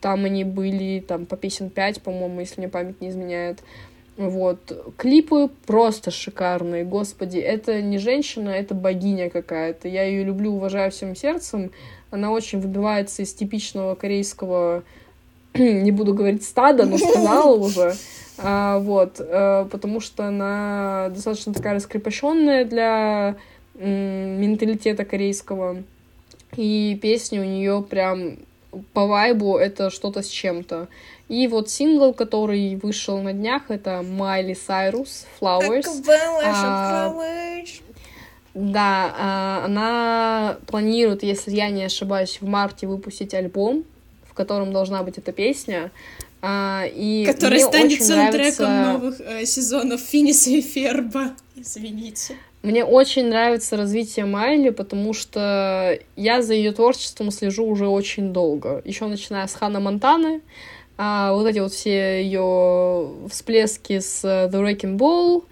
там 0.00 0.24
они 0.24 0.44
были 0.44 1.00
там 1.00 1.26
по 1.26 1.36
песен 1.36 1.70
5, 1.70 2.02
по-моему, 2.02 2.40
если 2.40 2.60
мне 2.60 2.68
память 2.68 3.00
не 3.00 3.08
изменяет. 3.08 3.62
Вот. 4.16 4.94
Клипы 4.96 5.50
просто 5.66 6.10
шикарные, 6.10 6.84
господи. 6.84 7.38
Это 7.38 7.82
не 7.82 7.98
женщина, 7.98 8.50
это 8.50 8.74
богиня 8.74 9.28
какая-то. 9.28 9.88
Я 9.88 10.04
ее 10.04 10.24
люблю, 10.24 10.54
уважаю 10.54 10.90
всем 10.90 11.14
сердцем. 11.14 11.70
Она 12.10 12.30
очень 12.30 12.60
выбивается 12.60 13.22
из 13.22 13.34
типичного 13.34 13.94
корейского, 13.94 14.84
не 15.54 15.90
буду 15.90 16.14
говорить 16.14 16.44
стада, 16.44 16.86
но 16.86 16.96
сказала 16.96 17.56
уже. 17.60 17.94
А, 18.38 18.78
вот, 18.78 19.20
а, 19.20 19.66
потому 19.66 20.00
что 20.00 20.24
она 20.24 21.10
достаточно 21.10 21.52
такая 21.52 21.74
раскрепощенная 21.74 22.64
для 22.64 23.36
менталитета 23.74 25.04
корейского. 25.04 25.82
И 26.56 26.98
песни 27.02 27.38
у 27.38 27.44
нее 27.44 27.84
прям 27.88 28.38
по 28.92 29.06
вайбу 29.06 29.56
это 29.56 29.90
что-то 29.90 30.22
с 30.22 30.28
чем-то. 30.28 30.88
И 31.28 31.48
вот 31.48 31.68
сингл, 31.70 32.12
который 32.12 32.76
вышел 32.76 33.20
на 33.20 33.32
днях, 33.32 33.62
это 33.68 34.02
Майли 34.02 34.54
Сайрус 34.54 35.26
Flowers. 35.40 35.84
А, 36.44 37.12
да, 38.54 39.14
а, 39.18 39.62
она 39.66 40.56
планирует, 40.66 41.22
если 41.22 41.50
я 41.50 41.68
не 41.68 41.84
ошибаюсь, 41.84 42.38
в 42.40 42.46
марте 42.46 42.86
выпустить 42.86 43.34
альбом, 43.34 43.84
в 44.24 44.34
котором 44.34 44.72
должна 44.72 45.02
быть 45.02 45.18
эта 45.18 45.32
песня. 45.32 45.90
А, 46.40 46.84
и 46.86 47.26
Который 47.26 47.60
станет 47.60 48.02
саундтреком 48.02 48.66
нравится... 48.66 48.92
новых 48.92 49.20
э, 49.20 49.44
сезонов 49.46 50.00
Финиса 50.00 50.50
и 50.50 50.60
Ферба. 50.60 51.32
Извините. 51.56 52.36
Мне 52.62 52.84
очень 52.84 53.28
нравится 53.28 53.76
развитие 53.76 54.24
Майли, 54.26 54.70
потому 54.70 55.12
что 55.12 55.98
я 56.16 56.42
за 56.42 56.54
ее 56.54 56.72
творчеством 56.72 57.30
слежу 57.30 57.64
уже 57.64 57.86
очень 57.86 58.32
долго. 58.32 58.82
Еще 58.84 59.06
начиная 59.06 59.46
с 59.46 59.54
Хана 59.54 59.78
Монтаны, 59.78 60.40
а, 60.98 61.32
вот 61.32 61.46
эти 61.46 61.58
вот 61.58 61.72
все 61.72 62.22
ее 62.22 63.28
всплески 63.30 64.00
с 64.00 64.24
The 64.24 64.50
Wrecking 64.52 64.96
Ball, 64.96 65.44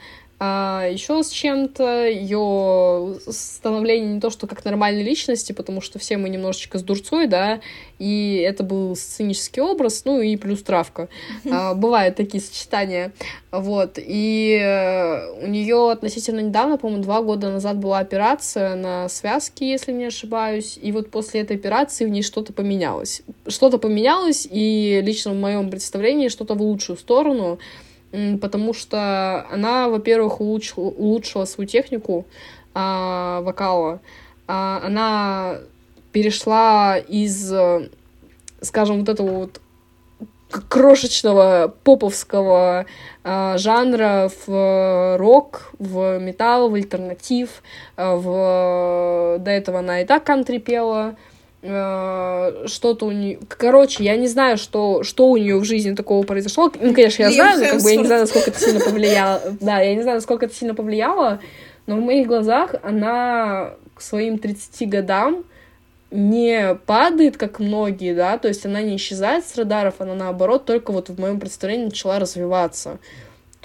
а, 0.46 0.86
еще 0.88 1.22
с 1.22 1.30
чем-то, 1.30 2.06
ее 2.06 3.16
становление 3.30 4.14
не 4.14 4.20
то, 4.20 4.28
что 4.28 4.46
как 4.46 4.62
нормальной 4.64 5.02
личности, 5.02 5.52
потому 5.52 5.80
что 5.80 5.98
все 5.98 6.18
мы 6.18 6.28
немножечко 6.28 6.78
с 6.78 6.82
дурцой, 6.82 7.28
да, 7.28 7.60
и 7.98 8.44
это 8.46 8.62
был 8.62 8.94
сценический 8.94 9.62
образ, 9.62 10.04
ну 10.04 10.20
и 10.20 10.36
плюс 10.36 10.62
травка. 10.62 11.08
А, 11.50 11.72
бывают 11.74 12.16
такие 12.16 12.42
сочетания, 12.42 13.12
вот, 13.52 13.98
и 13.98 14.58
э, 14.60 15.44
у 15.44 15.46
нее 15.46 15.90
относительно 15.90 16.40
недавно, 16.40 16.76
по-моему, 16.76 17.02
два 17.02 17.22
года 17.22 17.50
назад 17.50 17.78
была 17.78 18.00
операция 18.00 18.74
на 18.74 19.08
связке, 19.08 19.70
если 19.70 19.92
не 19.92 20.06
ошибаюсь, 20.06 20.78
и 20.80 20.92
вот 20.92 21.10
после 21.10 21.40
этой 21.40 21.56
операции 21.56 22.04
в 22.04 22.08
ней 22.10 22.22
что-то 22.22 22.52
поменялось. 22.52 23.22
Что-то 23.46 23.78
поменялось, 23.78 24.46
и 24.50 25.00
лично 25.02 25.32
в 25.32 25.36
моем 25.36 25.70
представлении 25.70 26.28
что-то 26.28 26.54
в 26.54 26.60
лучшую 26.60 26.98
сторону, 26.98 27.58
потому 28.40 28.74
что 28.74 29.46
она, 29.50 29.88
во-первых, 29.88 30.40
улучшила, 30.40 30.84
улучшила 30.84 31.44
свою 31.44 31.68
технику 31.68 32.26
а, 32.74 33.40
вокала. 33.40 34.00
А, 34.46 34.80
она 34.84 35.58
перешла 36.12 36.98
из, 36.98 37.52
скажем, 38.60 39.00
вот 39.00 39.08
этого 39.08 39.30
вот 39.30 39.60
крошечного 40.68 41.74
поповского 41.82 42.86
э, 43.24 43.54
жанра 43.58 44.30
в 44.46 45.16
рок, 45.18 45.72
в 45.78 46.18
металл, 46.18 46.70
в 46.70 46.74
альтернатив. 46.74 47.62
Э, 47.96 48.14
в... 48.14 49.38
До 49.40 49.50
этого 49.50 49.80
она 49.80 50.02
и 50.02 50.04
так 50.04 50.24
кантри 50.24 50.58
пела. 50.58 51.10
Э, 51.10 51.33
что-то 51.64 53.06
у 53.06 53.10
нее... 53.10 53.38
Короче, 53.48 54.04
я 54.04 54.16
не 54.16 54.28
знаю, 54.28 54.58
что, 54.58 55.02
что 55.02 55.30
у 55.30 55.36
нее 55.38 55.56
в 55.56 55.64
жизни 55.64 55.94
такого 55.94 56.24
произошло. 56.24 56.70
Ну, 56.78 56.92
конечно, 56.92 57.22
я 57.22 57.30
знаю, 57.30 57.58
но 57.58 57.70
как 57.70 57.82
бы 57.82 57.90
я 57.90 57.96
не 57.96 58.04
знаю, 58.04 58.20
насколько 58.22 58.50
это 58.50 58.60
сильно 58.60 58.80
повлияло. 58.84 59.40
Да, 59.60 59.80
я 59.80 59.94
не 59.94 60.02
знаю, 60.02 60.18
насколько 60.18 60.44
это 60.44 60.54
сильно 60.54 60.74
повлияло, 60.74 61.40
но 61.86 61.96
в 61.96 62.00
моих 62.00 62.26
глазах 62.26 62.74
она 62.82 63.74
к 63.94 64.02
своим 64.02 64.38
30 64.38 64.88
годам 64.88 65.44
не 66.10 66.76
падает, 66.86 67.38
как 67.38 67.58
многие, 67.58 68.14
да, 68.14 68.38
то 68.38 68.48
есть 68.48 68.66
она 68.66 68.82
не 68.82 68.96
исчезает 68.96 69.46
с 69.46 69.56
радаров, 69.56 69.94
она 69.98 70.14
наоборот 70.14 70.64
только 70.64 70.92
вот 70.92 71.08
в 71.08 71.18
моем 71.18 71.40
представлении 71.40 71.86
начала 71.86 72.18
развиваться. 72.18 72.98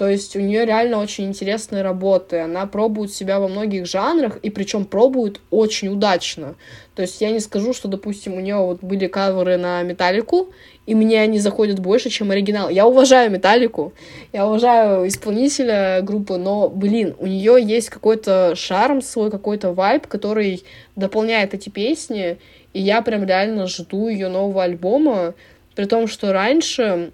То 0.00 0.08
есть 0.08 0.34
у 0.34 0.40
нее 0.40 0.64
реально 0.64 0.98
очень 0.98 1.26
интересные 1.26 1.82
работы. 1.82 2.38
Она 2.38 2.64
пробует 2.64 3.12
себя 3.12 3.38
во 3.38 3.48
многих 3.48 3.84
жанрах, 3.84 4.38
и 4.38 4.48
причем 4.48 4.86
пробует 4.86 5.42
очень 5.50 5.88
удачно. 5.88 6.54
То 6.94 7.02
есть 7.02 7.20
я 7.20 7.30
не 7.30 7.38
скажу, 7.38 7.74
что, 7.74 7.86
допустим, 7.86 8.32
у 8.32 8.40
нее 8.40 8.56
вот 8.56 8.78
были 8.80 9.08
каверы 9.08 9.58
на 9.58 9.82
металлику, 9.82 10.54
и 10.86 10.94
мне 10.94 11.20
они 11.20 11.38
заходят 11.38 11.80
больше, 11.80 12.08
чем 12.08 12.30
оригинал. 12.30 12.70
Я 12.70 12.86
уважаю 12.86 13.30
металлику, 13.30 13.92
я 14.32 14.46
уважаю 14.46 15.06
исполнителя 15.06 16.00
группы, 16.00 16.38
но, 16.38 16.70
блин, 16.70 17.14
у 17.18 17.26
нее 17.26 17.58
есть 17.62 17.90
какой-то 17.90 18.54
шарм 18.56 19.02
свой, 19.02 19.30
какой-то 19.30 19.74
вайб, 19.74 20.06
который 20.06 20.64
дополняет 20.96 21.52
эти 21.52 21.68
песни, 21.68 22.38
и 22.72 22.80
я 22.80 23.02
прям 23.02 23.26
реально 23.26 23.66
жду 23.66 24.08
ее 24.08 24.28
нового 24.28 24.62
альбома, 24.62 25.34
при 25.74 25.84
том, 25.84 26.06
что 26.06 26.32
раньше 26.32 27.12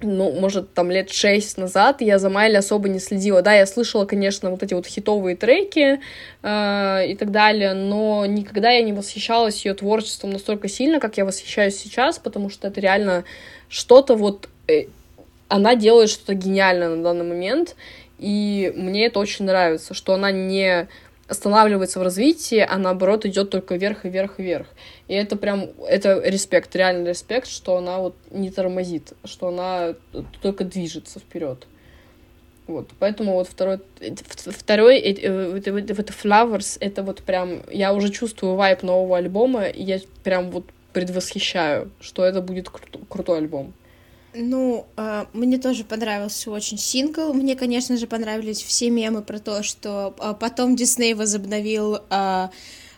ну, 0.00 0.30
может, 0.32 0.72
там 0.74 0.90
лет 0.90 1.10
шесть 1.10 1.58
назад 1.58 2.00
я 2.00 2.18
за 2.18 2.30
Майли 2.30 2.56
особо 2.56 2.88
не 2.88 3.00
следила. 3.00 3.42
Да, 3.42 3.52
я 3.54 3.66
слышала, 3.66 4.04
конечно, 4.04 4.50
вот 4.50 4.62
эти 4.62 4.74
вот 4.74 4.86
хитовые 4.86 5.34
треки 5.34 6.00
э, 6.42 7.06
и 7.08 7.16
так 7.16 7.32
далее, 7.32 7.74
но 7.74 8.24
никогда 8.26 8.70
я 8.70 8.82
не 8.82 8.92
восхищалась 8.92 9.64
ее 9.64 9.74
творчеством 9.74 10.30
настолько 10.30 10.68
сильно, 10.68 11.00
как 11.00 11.16
я 11.16 11.24
восхищаюсь 11.24 11.76
сейчас, 11.76 12.18
потому 12.18 12.48
что 12.50 12.68
это 12.68 12.80
реально 12.80 13.24
что-то 13.68 14.14
вот... 14.14 14.48
Э, 14.68 14.84
она 15.48 15.74
делает 15.74 16.10
что-то 16.10 16.34
гениальное 16.34 16.90
на 16.90 17.02
данный 17.02 17.24
момент, 17.24 17.74
и 18.18 18.72
мне 18.76 19.06
это 19.06 19.18
очень 19.18 19.46
нравится, 19.46 19.94
что 19.94 20.12
она 20.12 20.30
не 20.30 20.88
останавливается 21.28 22.00
в 22.00 22.02
развитии, 22.02 22.66
а 22.66 22.78
наоборот 22.78 23.26
идет 23.26 23.50
только 23.50 23.76
вверх 23.76 24.04
и 24.04 24.08
вверх 24.08 24.40
и 24.40 24.42
вверх. 24.42 24.66
И 25.08 25.14
это 25.14 25.36
прям, 25.36 25.68
это 25.86 26.20
респект, 26.24 26.74
реальный 26.74 27.10
респект, 27.10 27.48
что 27.48 27.76
она 27.76 27.98
вот 27.98 28.16
не 28.30 28.50
тормозит, 28.50 29.12
что 29.24 29.48
она 29.48 29.94
только 30.40 30.64
движется 30.64 31.18
вперед. 31.20 31.66
Вот, 32.66 32.90
поэтому 32.98 33.34
вот 33.34 33.48
второй, 33.48 33.80
второй, 34.34 34.98
это, 34.98 35.70
это, 35.70 36.12
Flowers, 36.12 36.76
это 36.80 37.02
вот 37.02 37.22
прям, 37.22 37.62
я 37.70 37.94
уже 37.94 38.10
чувствую 38.10 38.56
вайп 38.56 38.82
нового 38.82 39.16
альбома, 39.16 39.68
и 39.68 39.82
я 39.82 40.00
прям 40.22 40.50
вот 40.50 40.66
предвосхищаю, 40.92 41.90
что 42.00 42.24
это 42.24 42.42
будет 42.42 42.66
кру- 42.66 43.06
крутой 43.08 43.38
альбом. 43.38 43.72
Ну, 44.34 44.86
э, 44.96 45.24
мне 45.32 45.58
тоже 45.58 45.84
понравился 45.84 46.50
очень 46.50 46.78
сингл. 46.78 47.32
Мне, 47.32 47.56
конечно 47.56 47.96
же, 47.96 48.06
понравились 48.06 48.62
все 48.62 48.90
мемы 48.90 49.22
про 49.22 49.38
то, 49.38 49.62
что 49.62 50.14
э, 50.18 50.34
потом 50.38 50.76
Дисней 50.76 51.14
возобновил 51.14 51.96
э, 51.96 52.48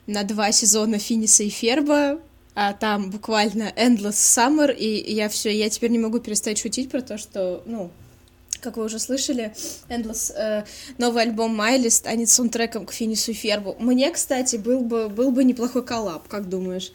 на 0.07 0.25
два 0.25 0.53
сезона 0.53 0.99
Финиса 0.99 1.45
и 1.45 1.49
Ферба, 1.49 2.21
а 2.55 2.73
там 2.73 3.11
буквально 3.11 3.73
Endless 3.77 4.11
Summer, 4.11 4.75
и 4.75 5.13
я 5.13 5.29
все, 5.29 5.57
я 5.57 5.71
теперь 5.71 5.91
не 5.91 5.99
могу 5.99 6.19
перестать 6.19 6.59
шутить 6.59 6.91
про 6.91 7.01
то, 7.01 7.17
что, 7.17 7.63
ну, 7.65 7.91
как 8.61 8.77
вы 8.77 8.85
уже 8.85 8.99
слышали, 8.99 9.55
Endless, 9.89 10.33
э, 10.35 10.65
новый 10.99 11.23
альбом 11.23 11.55
Майли 11.55 11.89
станет 11.91 12.29
саундтреком 12.29 12.87
к 12.87 12.93
Финису 12.93 13.31
и 13.31 13.35
Фербу. 13.35 13.77
Мне, 13.79 14.11
кстати, 14.11 14.57
был 14.57 14.81
бы, 14.81 15.09
был 15.09 15.31
бы 15.31 15.45
неплохой 15.45 15.85
коллаб, 15.85 16.27
как 16.29 16.49
думаешь? 16.49 16.93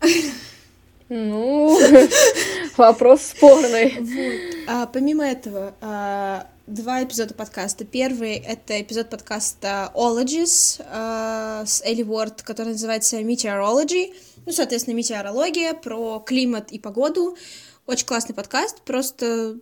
Ну, 1.08 1.80
вопрос 2.76 3.22
спорный. 3.22 3.96
А, 4.66 4.86
помимо 4.86 5.24
этого, 5.24 5.74
а, 5.80 6.46
два 6.66 7.02
эпизода 7.02 7.32
подкаста. 7.32 7.86
Первый— 7.86 8.34
это 8.46 8.80
эпизод 8.80 9.08
подкаста 9.08 9.90
Ologies 9.94 10.82
а, 10.86 11.64
с 11.64 11.82
Элли 11.82 12.02
Уорд, 12.02 12.42
который 12.42 12.72
называется 12.72 13.20
Meteorology. 13.20 14.14
Ну, 14.44 14.52
соответственно, 14.52 14.94
метеорология 14.94 15.72
про 15.72 16.20
климат 16.20 16.72
и 16.72 16.78
погоду. 16.78 17.36
Очень 17.86 18.06
классный 18.06 18.34
подкаст, 18.34 18.82
просто 18.82 19.58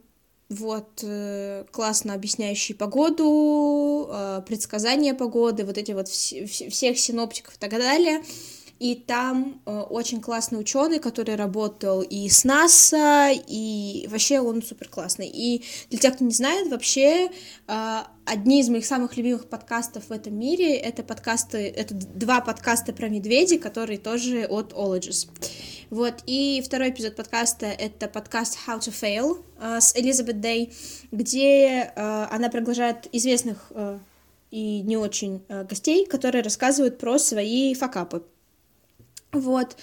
вот, 0.49 1.01
э, 1.03 1.65
классно 1.73 2.15
объясняющий 2.15 2.75
погоду, 2.75 4.09
э, 4.11 4.43
предсказания 4.47 5.15
погоды, 5.15 5.65
вот 5.65 5.77
эти 5.79 5.93
вот 5.93 6.07
вс- 6.07 6.71
всех 6.71 6.99
синоптиков 6.99 7.55
и 7.55 7.59
так 7.59 7.71
далее. 7.71 8.23
И 8.79 8.95
там 8.95 9.63
э, 9.65 9.71
очень 9.71 10.21
классный 10.21 10.61
ученый, 10.61 10.99
который 10.99 11.35
работал 11.35 12.03
и 12.03 12.29
с 12.29 12.45
НАСА, 12.45 13.31
и 13.33 14.07
вообще 14.11 14.41
он 14.41 14.63
супер 14.63 14.89
классный. 14.89 15.29
И 15.29 15.65
для 15.89 15.99
тех, 15.99 16.15
кто 16.15 16.25
не 16.25 16.35
знает, 16.35 16.69
вообще 16.71 17.31
э, 17.69 17.99
одни 18.27 18.61
из 18.61 18.69
моих 18.69 18.85
самых 18.85 19.17
любимых 19.17 19.49
подкастов 19.49 20.09
в 20.09 20.13
этом 20.13 20.39
мире 20.39 20.77
это 20.77 21.03
подкасты, 21.03 21.69
это 21.69 21.95
два 21.95 22.43
подкаста 22.43 22.93
про 22.93 23.09
медведей, 23.09 23.59
которые 23.59 23.99
тоже 23.99 24.45
от 24.45 24.75
Ologies. 24.75 25.29
Вот, 25.89 26.17
и 26.27 26.63
второй 26.63 26.91
эпизод 26.91 27.17
подкаста— 27.17 27.67
это 27.79 28.09
подкаст 28.09 28.59
How 28.67 28.79
to 28.81 28.93
Fail 28.93 29.43
э, 29.59 29.81
с 29.81 29.97
Элизабет 29.97 30.43
Дэй, 30.43 30.75
где 31.13 31.93
э, 31.95 32.27
она 32.31 32.51
приглашает 32.51 33.09
известных 33.13 33.73
и 34.51 34.81
не 34.83 34.97
очень 34.97 35.43
гостей, 35.49 36.07
которые 36.07 36.43
рассказывают 36.43 36.99
про 36.99 37.19
свои 37.19 37.75
факапы. 37.75 38.23
Вот, 39.33 39.77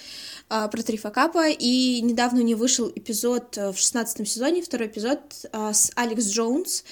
а, 0.48 0.68
про 0.68 0.82
три 0.82 0.96
факапа, 0.96 1.48
и 1.48 2.00
недавно 2.00 2.40
не 2.40 2.54
вышел 2.54 2.90
эпизод 2.92 3.56
э, 3.56 3.72
в 3.72 3.78
шестнадцатом 3.78 4.26
сезоне, 4.26 4.62
второй 4.62 4.88
эпизод 4.88 5.20
а, 5.52 5.72
с 5.72 5.92
Алекс 5.94 6.26
Джонс, 6.26 6.84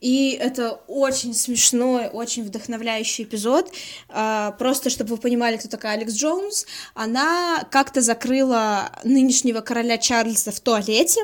и 0.00 0.30
это 0.30 0.80
очень 0.86 1.34
смешной, 1.34 2.08
очень 2.08 2.44
вдохновляющий 2.44 3.24
эпизод, 3.24 3.70
а, 4.08 4.52
просто 4.52 4.88
чтобы 4.88 5.10
вы 5.10 5.16
понимали, 5.18 5.56
кто 5.56 5.68
такая 5.68 5.94
Алекс 5.96 6.14
Джонс, 6.14 6.66
она 6.94 7.66
как-то 7.70 8.00
закрыла 8.00 8.92
нынешнего 9.04 9.60
короля 9.60 9.98
Чарльза 9.98 10.52
в 10.52 10.60
туалете, 10.60 11.20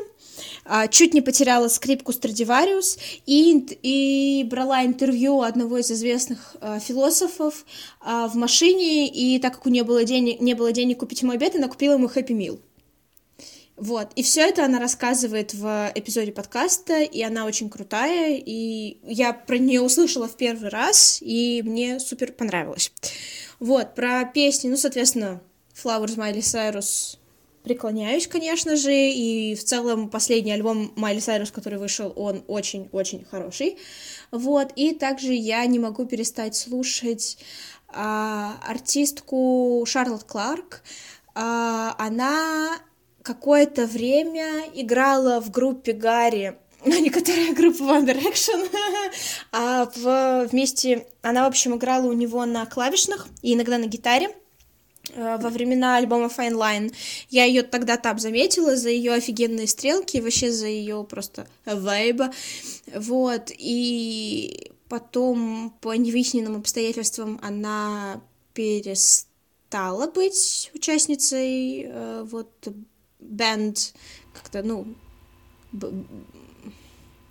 чуть 0.91 1.15
не 1.15 1.21
потеряла 1.21 1.69
скрипку 1.69 2.13
Страдивариус 2.13 2.99
и, 3.27 3.59
и 3.83 4.45
брала 4.45 4.85
интервью 4.85 5.43
одного 5.43 5.79
из 5.79 5.91
известных 5.91 6.57
э, 6.61 6.79
философов 6.81 7.65
э, 8.01 8.29
в 8.33 8.35
машине, 8.35 9.09
и 9.09 9.39
так 9.39 9.55
как 9.55 9.67
у 9.67 9.71
нее 9.71 9.85
было 9.85 10.05
денег, 10.05 10.41
не 10.41 10.55
было 10.55 10.73
денег 10.73 11.01
купить 11.01 11.23
ему 11.23 11.33
обед, 11.33 11.57
она 11.57 11.69
купила 11.69 11.95
ему 11.95 12.07
Happy 12.07 12.29
Meal. 12.29 12.61
Вот, 13.77 14.11
и 14.15 14.23
все 14.23 14.43
это 14.43 14.65
она 14.65 14.79
рассказывает 14.79 15.55
в 15.55 15.91
эпизоде 15.95 16.31
подкаста, 16.31 17.03
и 17.03 17.23
она 17.23 17.47
очень 17.47 17.71
крутая, 17.71 18.37
и 18.37 18.99
я 19.03 19.33
про 19.33 19.59
нее 19.59 19.81
услышала 19.81 20.29
в 20.29 20.37
первый 20.37 20.69
раз, 20.69 21.19
и 21.23 21.63
мне 21.65 21.99
супер 21.99 22.33
понравилось. 22.33 22.93
Вот, 23.59 23.95
про 23.95 24.25
песни, 24.25 24.69
ну, 24.69 24.77
соответственно, 24.77 25.41
Flowers 25.75 26.17
Miley 26.17 26.41
Cyrus 26.41 27.17
преклоняюсь, 27.63 28.27
конечно 28.27 28.77
же, 28.77 28.93
и 28.93 29.55
в 29.55 29.65
целом 29.65 30.11
последний 30.11 30.53
альбом 30.53 30.93
Майли 30.97 31.21
Сайрус, 31.21 31.51
который 31.51 31.79
вышел, 31.79 32.13
он 32.17 32.45
очень-очень 32.47 33.25
хороший, 33.25 33.79
вот, 34.31 34.73
и 34.77 34.95
также 34.95 35.33
я 35.33 35.65
не 35.67 35.79
могу 35.79 36.05
перестать 36.05 36.57
слушать 36.57 37.39
а, 37.89 38.57
артистку 38.67 39.85
Шарлотт 39.87 40.25
Кларк, 40.25 40.83
а, 41.35 41.95
она 41.99 42.79
какое-то 43.23 43.87
время 43.87 44.65
играла 44.75 45.41
в 45.41 45.51
группе 45.51 45.93
Гарри 45.93 46.57
ну, 46.85 46.99
не 46.99 47.11
которая 47.11 47.55
группа 47.55 47.83
One 47.83 48.07
Direction, 48.07 48.69
а 49.53 49.89
в, 49.95 50.49
вместе, 50.49 51.07
она, 51.23 51.45
в 51.45 51.47
общем, 51.47 51.77
играла 51.77 52.07
у 52.07 52.13
него 52.13 52.45
на 52.45 52.67
клавишных 52.67 53.29
и 53.41 53.55
иногда 53.55 53.79
на 53.79 53.87
гитаре, 53.87 54.35
во 55.17 55.49
времена 55.51 55.97
альбома 55.97 56.27
Fine 56.27 56.55
Line. 56.55 56.95
Я 57.31 57.45
ее 57.45 57.63
тогда 57.63 57.97
там 57.97 58.19
заметила 58.19 58.77
за 58.77 58.91
ее 58.91 59.13
офигенные 59.13 59.67
стрелки, 59.67 60.21
вообще 60.21 60.51
за 60.51 60.67
ее 60.67 61.05
просто 61.09 61.47
вайба. 61.65 62.33
Вот, 62.95 63.51
и 63.57 64.71
потом 64.89 65.75
по 65.81 65.95
невыясненным 65.95 66.57
обстоятельствам 66.57 67.41
она 67.43 68.21
перестала 68.55 70.07
быть 70.11 70.71
участницей 70.75 71.87
э, 71.87 72.27
вот 72.31 72.51
бенд 73.19 73.95
как-то, 74.35 74.63
ну, 74.63 74.87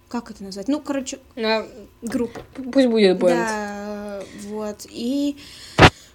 как 0.08 0.32
это 0.32 0.44
назвать? 0.44 0.68
Ну, 0.68 0.82
короче, 0.82 1.20
а, 1.38 1.68
группа. 2.02 2.42
Пусть 2.56 2.88
будет 2.88 3.18
бенд. 3.18 3.36
Да, 3.36 4.24
вот, 4.48 4.86
и 4.90 5.38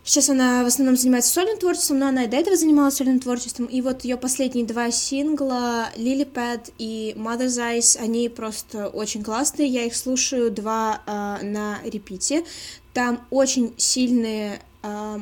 Сейчас 0.06 0.28
она 0.28 0.62
в 0.62 0.66
основном 0.66 0.96
занимается 0.96 1.32
сольным 1.32 1.58
творчеством, 1.58 1.98
но 1.98 2.06
она 2.06 2.24
и 2.24 2.28
до 2.28 2.36
этого 2.36 2.56
занималась 2.56 2.94
сольным 2.94 3.18
творчеством. 3.18 3.66
И 3.66 3.80
вот 3.80 4.04
ее 4.04 4.16
последние 4.16 4.64
два 4.64 4.92
сингла, 4.92 5.88
Lily 5.96 6.24
Pad 6.32 6.72
и 6.78 7.12
Mother's 7.18 7.58
Eyes, 7.58 7.98
они 8.00 8.28
просто 8.28 8.86
очень 8.86 9.24
классные. 9.24 9.66
Я 9.66 9.82
их 9.82 9.96
слушаю 9.96 10.52
два 10.52 11.02
э, 11.04 11.44
на 11.44 11.80
репите. 11.82 12.44
Там 12.94 13.26
очень 13.30 13.74
сильные 13.78 14.62
э, 14.84 15.18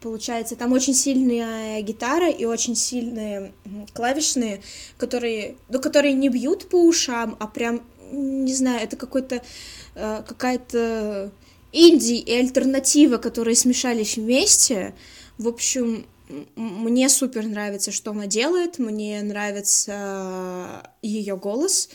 получается, 0.00 0.56
там 0.56 0.72
очень 0.72 0.94
сильная 0.94 1.80
гитара 1.82 2.28
и 2.28 2.46
очень 2.46 2.74
сильные 2.74 3.52
клавишные, 3.94 4.60
которые, 4.98 5.54
ну, 5.68 5.80
которые 5.80 6.14
не 6.14 6.30
бьют 6.30 6.68
по 6.68 6.84
ушам, 6.84 7.36
а 7.38 7.46
прям, 7.46 7.80
не 8.10 8.54
знаю, 8.54 8.82
это 8.82 8.96
какой-то, 8.96 9.40
э, 9.94 10.22
какая-то 10.26 11.30
инди 11.76 12.14
и 12.14 12.32
альтернатива, 12.32 13.18
которые 13.18 13.54
смешались 13.54 14.16
вместе. 14.16 14.94
В 15.38 15.48
общем, 15.48 16.06
мне 16.56 17.08
супер 17.08 17.46
нравится, 17.46 17.92
что 17.92 18.12
она 18.12 18.26
делает, 18.26 18.78
мне 18.78 19.22
нравится 19.22 20.90
ее 21.02 21.36
голос, 21.36 21.90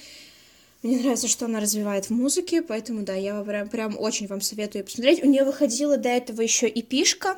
мне 0.83 0.99
нравится, 0.99 1.27
что 1.27 1.45
она 1.45 1.59
развивает 1.59 2.05
в 2.05 2.11
музыке, 2.11 2.61
поэтому 2.61 3.03
да, 3.03 3.15
я 3.15 3.41
прям, 3.43 3.67
прям 3.67 3.99
очень 3.99 4.27
вам 4.27 4.41
советую 4.41 4.85
посмотреть. 4.85 5.23
У 5.23 5.27
нее 5.27 5.43
выходила 5.43 5.97
до 5.97 6.09
этого 6.09 6.41
еще 6.41 6.67
и 6.67 6.81
пишка 6.81 7.37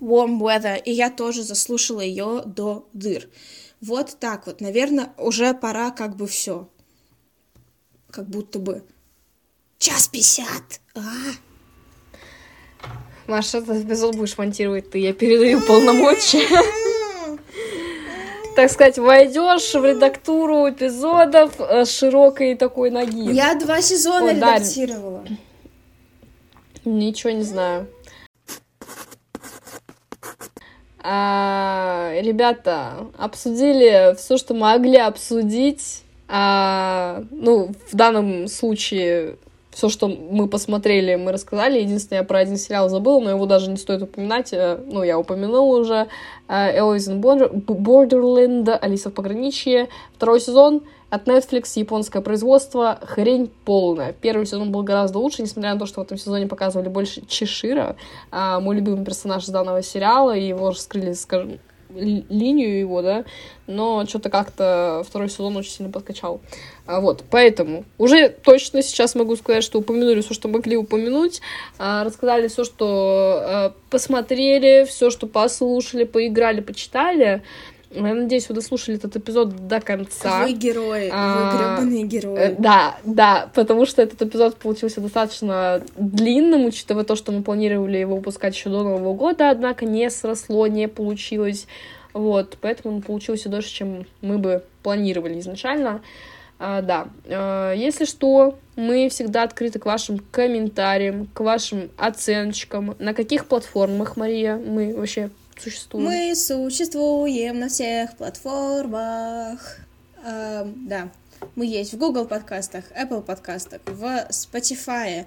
Warm 0.00 0.38
Weather, 0.38 0.82
и 0.82 0.90
я 0.90 1.10
тоже 1.10 1.42
заслушала 1.42 2.00
ее 2.00 2.42
до 2.44 2.88
дыр. 2.92 3.28
Вот 3.80 4.16
так 4.18 4.46
вот, 4.46 4.60
наверное, 4.60 5.12
уже 5.18 5.54
пора 5.54 5.90
как 5.90 6.16
бы 6.16 6.26
все. 6.26 6.68
Как 8.10 8.28
будто 8.28 8.58
бы 8.58 8.82
час 9.78 10.08
пятьдесят. 10.08 10.80
А? 10.94 11.02
Маша, 13.28 13.58
этот 13.58 13.84
эпизод 13.84 14.16
будешь 14.16 14.38
монтировать 14.38 14.90
ты, 14.90 14.98
я 14.98 15.12
передаю 15.12 15.60
полномочия. 15.60 16.48
Так 18.56 18.72
сказать, 18.72 18.98
войдешь 18.98 19.72
в 19.72 19.84
редактуру 19.84 20.68
эпизодов 20.68 21.60
э, 21.60 21.84
широкой 21.84 22.56
такой 22.56 22.90
ноги. 22.90 23.32
Я 23.32 23.54
два 23.54 23.80
сезона 23.80 24.32
редактировала. 24.32 25.24
Ничего 26.84 27.30
не 27.30 27.44
знаю. 27.44 27.86
А, 30.98 32.10
ребята, 32.20 33.06
обсудили 33.16 34.16
все, 34.16 34.36
что 34.36 34.54
могли 34.54 34.96
обсудить. 34.96 36.02
А, 36.26 37.22
ну, 37.30 37.72
в 37.92 37.94
данном 37.94 38.48
случае 38.48 39.36
все, 39.78 39.88
что 39.88 40.08
мы 40.08 40.48
посмотрели, 40.48 41.14
мы 41.14 41.30
рассказали. 41.30 41.78
Единственное, 41.78 42.22
я 42.22 42.26
про 42.26 42.40
один 42.40 42.56
сериал 42.56 42.88
забыла, 42.88 43.20
но 43.20 43.30
его 43.30 43.46
даже 43.46 43.70
не 43.70 43.76
стоит 43.76 44.02
упоминать. 44.02 44.52
Э, 44.52 44.76
ну, 44.84 45.04
я 45.04 45.16
упомянула 45.16 45.78
уже. 45.78 46.08
Элвис 46.48 47.06
Бордерленд, 47.08 48.68
Алиса 48.68 49.10
в 49.10 49.12
пограничье. 49.12 49.88
Второй 50.16 50.40
сезон 50.40 50.82
от 51.10 51.28
Netflix, 51.28 51.70
японское 51.76 52.22
производство, 52.22 52.98
хрень 53.02 53.52
полная. 53.64 54.12
Первый 54.12 54.46
сезон 54.46 54.72
был 54.72 54.82
гораздо 54.82 55.20
лучше, 55.20 55.42
несмотря 55.42 55.74
на 55.74 55.78
то, 55.78 55.86
что 55.86 56.00
в 56.00 56.04
этом 56.04 56.18
сезоне 56.18 56.48
показывали 56.48 56.88
больше 56.88 57.24
Чешира, 57.26 57.94
а, 58.32 58.58
мой 58.58 58.74
любимый 58.74 59.04
персонаж 59.04 59.46
данного 59.46 59.82
сериала, 59.82 60.36
и 60.36 60.48
его 60.48 60.70
раскрыли, 60.70 61.12
скажем, 61.12 61.60
линию 61.94 62.78
его, 62.78 63.02
да, 63.02 63.24
но 63.66 64.04
что-то 64.06 64.30
как-то 64.30 65.02
второй 65.06 65.28
сезон 65.28 65.56
очень 65.56 65.70
сильно 65.70 65.92
подкачал. 65.92 66.40
А, 66.86 67.00
вот, 67.00 67.24
поэтому 67.30 67.84
уже 67.98 68.28
точно 68.28 68.82
сейчас 68.82 69.14
могу 69.14 69.36
сказать, 69.36 69.64
что 69.64 69.78
упомянули 69.78 70.20
все, 70.20 70.34
что 70.34 70.48
могли 70.48 70.76
упомянуть, 70.76 71.40
а, 71.78 72.04
рассказали 72.04 72.48
все, 72.48 72.64
что 72.64 73.40
а, 73.40 73.74
посмотрели, 73.90 74.84
все, 74.86 75.10
что 75.10 75.26
послушали, 75.26 76.04
поиграли, 76.04 76.60
почитали. 76.60 77.42
Я 77.90 78.14
надеюсь, 78.14 78.48
вы 78.48 78.54
дослушали 78.54 78.98
этот 78.98 79.16
эпизод 79.16 79.66
до 79.66 79.80
конца. 79.80 80.44
Вы 80.44 80.52
герои, 80.52 81.08
а, 81.10 81.52
вы 81.52 81.58
гребаные 81.58 82.04
герои. 82.04 82.38
Э, 82.38 82.54
да, 82.58 82.98
да, 83.04 83.50
потому 83.54 83.86
что 83.86 84.02
этот 84.02 84.20
эпизод 84.20 84.56
получился 84.56 85.00
достаточно 85.00 85.82
длинным, 85.96 86.66
учитывая 86.66 87.04
то, 87.04 87.16
что 87.16 87.32
мы 87.32 87.42
планировали 87.42 87.96
его 87.96 88.16
выпускать 88.16 88.54
еще 88.54 88.68
до 88.68 88.82
Нового 88.82 89.14
года, 89.14 89.50
однако 89.50 89.86
не 89.86 90.10
сросло, 90.10 90.66
не 90.66 90.86
получилось. 90.86 91.66
Вот, 92.12 92.58
поэтому 92.60 92.96
он 92.96 93.02
получился 93.02 93.48
дольше, 93.48 93.70
чем 93.70 94.06
мы 94.20 94.38
бы 94.38 94.64
планировали 94.82 95.38
изначально. 95.40 96.02
А, 96.58 96.82
да, 96.82 97.08
а, 97.26 97.72
если 97.72 98.04
что, 98.04 98.58
мы 98.76 99.08
всегда 99.08 99.44
открыты 99.44 99.78
к 99.78 99.86
вашим 99.86 100.18
комментариям, 100.30 101.28
к 101.32 101.40
вашим 101.40 101.90
оценочкам. 101.96 102.96
На 102.98 103.14
каких 103.14 103.46
платформах, 103.46 104.16
Мария, 104.16 104.56
мы 104.56 104.94
вообще 104.94 105.30
существуем? 105.60 106.06
Мы 106.06 106.34
существуем 106.34 107.58
на 107.58 107.68
всех 107.68 108.16
платформах. 108.16 109.78
Э, 110.24 110.64
да, 110.64 111.10
мы 111.54 111.66
есть 111.66 111.92
в 111.92 111.98
Google 111.98 112.26
подкастах, 112.26 112.84
Apple 112.92 113.22
подкастах, 113.22 113.80
в 113.86 114.28
Spotify, 114.30 115.26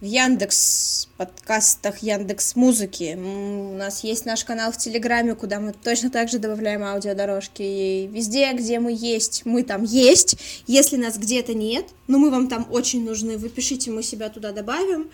в 0.00 0.04
Яндекс 0.04 1.08
подкастах, 1.16 1.98
Яндекс 1.98 2.56
музыки. 2.56 3.14
У 3.16 3.76
нас 3.76 4.02
есть 4.02 4.26
наш 4.26 4.44
канал 4.44 4.72
в 4.72 4.76
Телеграме, 4.76 5.36
куда 5.36 5.60
мы 5.60 5.72
точно 5.72 6.10
так 6.10 6.28
же 6.28 6.40
добавляем 6.40 6.82
аудиодорожки. 6.82 7.62
И 7.62 8.08
везде, 8.08 8.52
где 8.52 8.80
мы 8.80 8.92
есть, 8.92 9.42
мы 9.44 9.62
там 9.62 9.84
есть. 9.84 10.36
Если 10.66 10.96
нас 10.96 11.18
где-то 11.18 11.54
нет, 11.54 11.86
но 12.08 12.18
мы 12.18 12.32
вам 12.32 12.48
там 12.48 12.66
очень 12.68 13.04
нужны, 13.04 13.38
вы 13.38 13.48
пишите, 13.48 13.92
мы 13.92 14.02
себя 14.02 14.28
туда 14.28 14.50
добавим. 14.50 15.08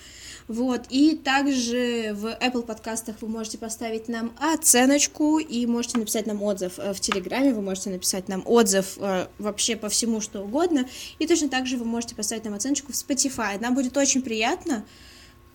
Вот, 0.49 0.87
и 0.89 1.15
также 1.15 2.15
в 2.15 2.25
Apple 2.25 2.63
подкастах 2.63 3.17
вы 3.21 3.29
можете 3.29 3.59
поставить 3.59 4.09
нам 4.09 4.33
оценочку 4.41 5.39
и 5.39 5.67
можете 5.67 5.99
написать 5.99 6.27
нам 6.27 6.43
отзыв 6.43 6.79
э, 6.79 6.95
в 6.95 7.01
Телеграме, 7.01 7.53
вы 7.53 7.61
можете 7.61 7.91
написать 7.91 8.29
нам 8.29 8.43
отзыв 8.47 8.97
э, 8.97 9.27
вообще 9.39 9.77
по 9.77 9.91
всему, 9.91 10.23
что 10.23 10.41
угодно, 10.41 10.87
и 11.19 11.27
точно 11.27 11.51
так 11.51 11.67
же 11.67 11.77
вы 11.77 11.85
можете 11.85 12.15
поставить 12.15 12.47
нам 12.47 12.55
оценочку 12.55 12.93
в 12.93 12.95
Spotify. 12.95 13.61
Нам 13.61 13.75
будет 13.75 13.95
очень 13.99 14.23
приятно, 14.23 14.87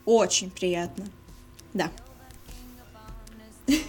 очень 0.06 0.52
приятно, 0.52 1.08
да. 1.74 1.90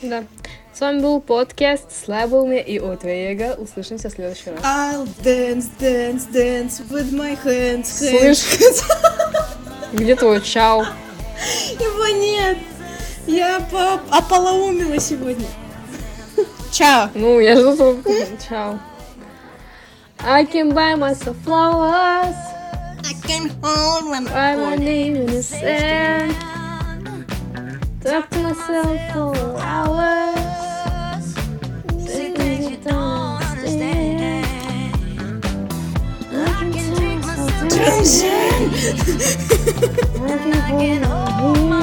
Да. 0.01 0.24
С 0.72 0.81
вами 0.81 1.01
был 1.02 1.20
подкаст 1.20 1.85
с 1.93 2.09
лейблами 2.09 2.62
и 2.62 2.78
от 2.78 3.05
Вега. 3.05 3.56
Услышимся 3.59 4.09
в 4.09 4.12
следующий 4.12 4.51
раз. 4.51 4.60
I'll 4.62 5.09
dance, 5.22 5.68
dance, 5.78 6.32
dance 6.32 6.82
with 6.89 7.12
my 7.12 7.36
hands. 7.44 7.85
Слышь? 7.85 8.43
Где 9.94 10.16
твой 10.16 10.40
чау? 10.40 10.84
Его 11.78 12.08
нет. 12.08 12.58
Я 13.28 13.60
по 13.60 14.00
ополоумила 14.10 14.98
сегодня. 14.98 15.46
Чао. 16.72 17.10
Ну, 17.14 17.38
я 17.38 17.54
жду 17.54 18.02
чао. 18.48 18.80
I 20.18 20.44
can 20.46 20.72
buy 20.72 20.96
myself 20.96 21.36
flowers. 21.44 22.34
I 23.04 23.14
can 23.24 23.50
hold 23.62 24.06
one. 24.06 24.24
Write 24.24 24.58
my 24.58 24.74
name 24.74 25.14
in 25.14 25.26
the 25.26 25.42
sand. 25.42 26.34
Talk 28.02 28.28
to 28.30 28.38
myself 28.40 28.98
for 29.12 29.36
hours. 29.60 31.34
Say 32.04 32.32
things 32.34 32.70
you 32.70 32.78
don't 32.78 33.44
understand. 33.44 34.03
Jason! 37.74 38.70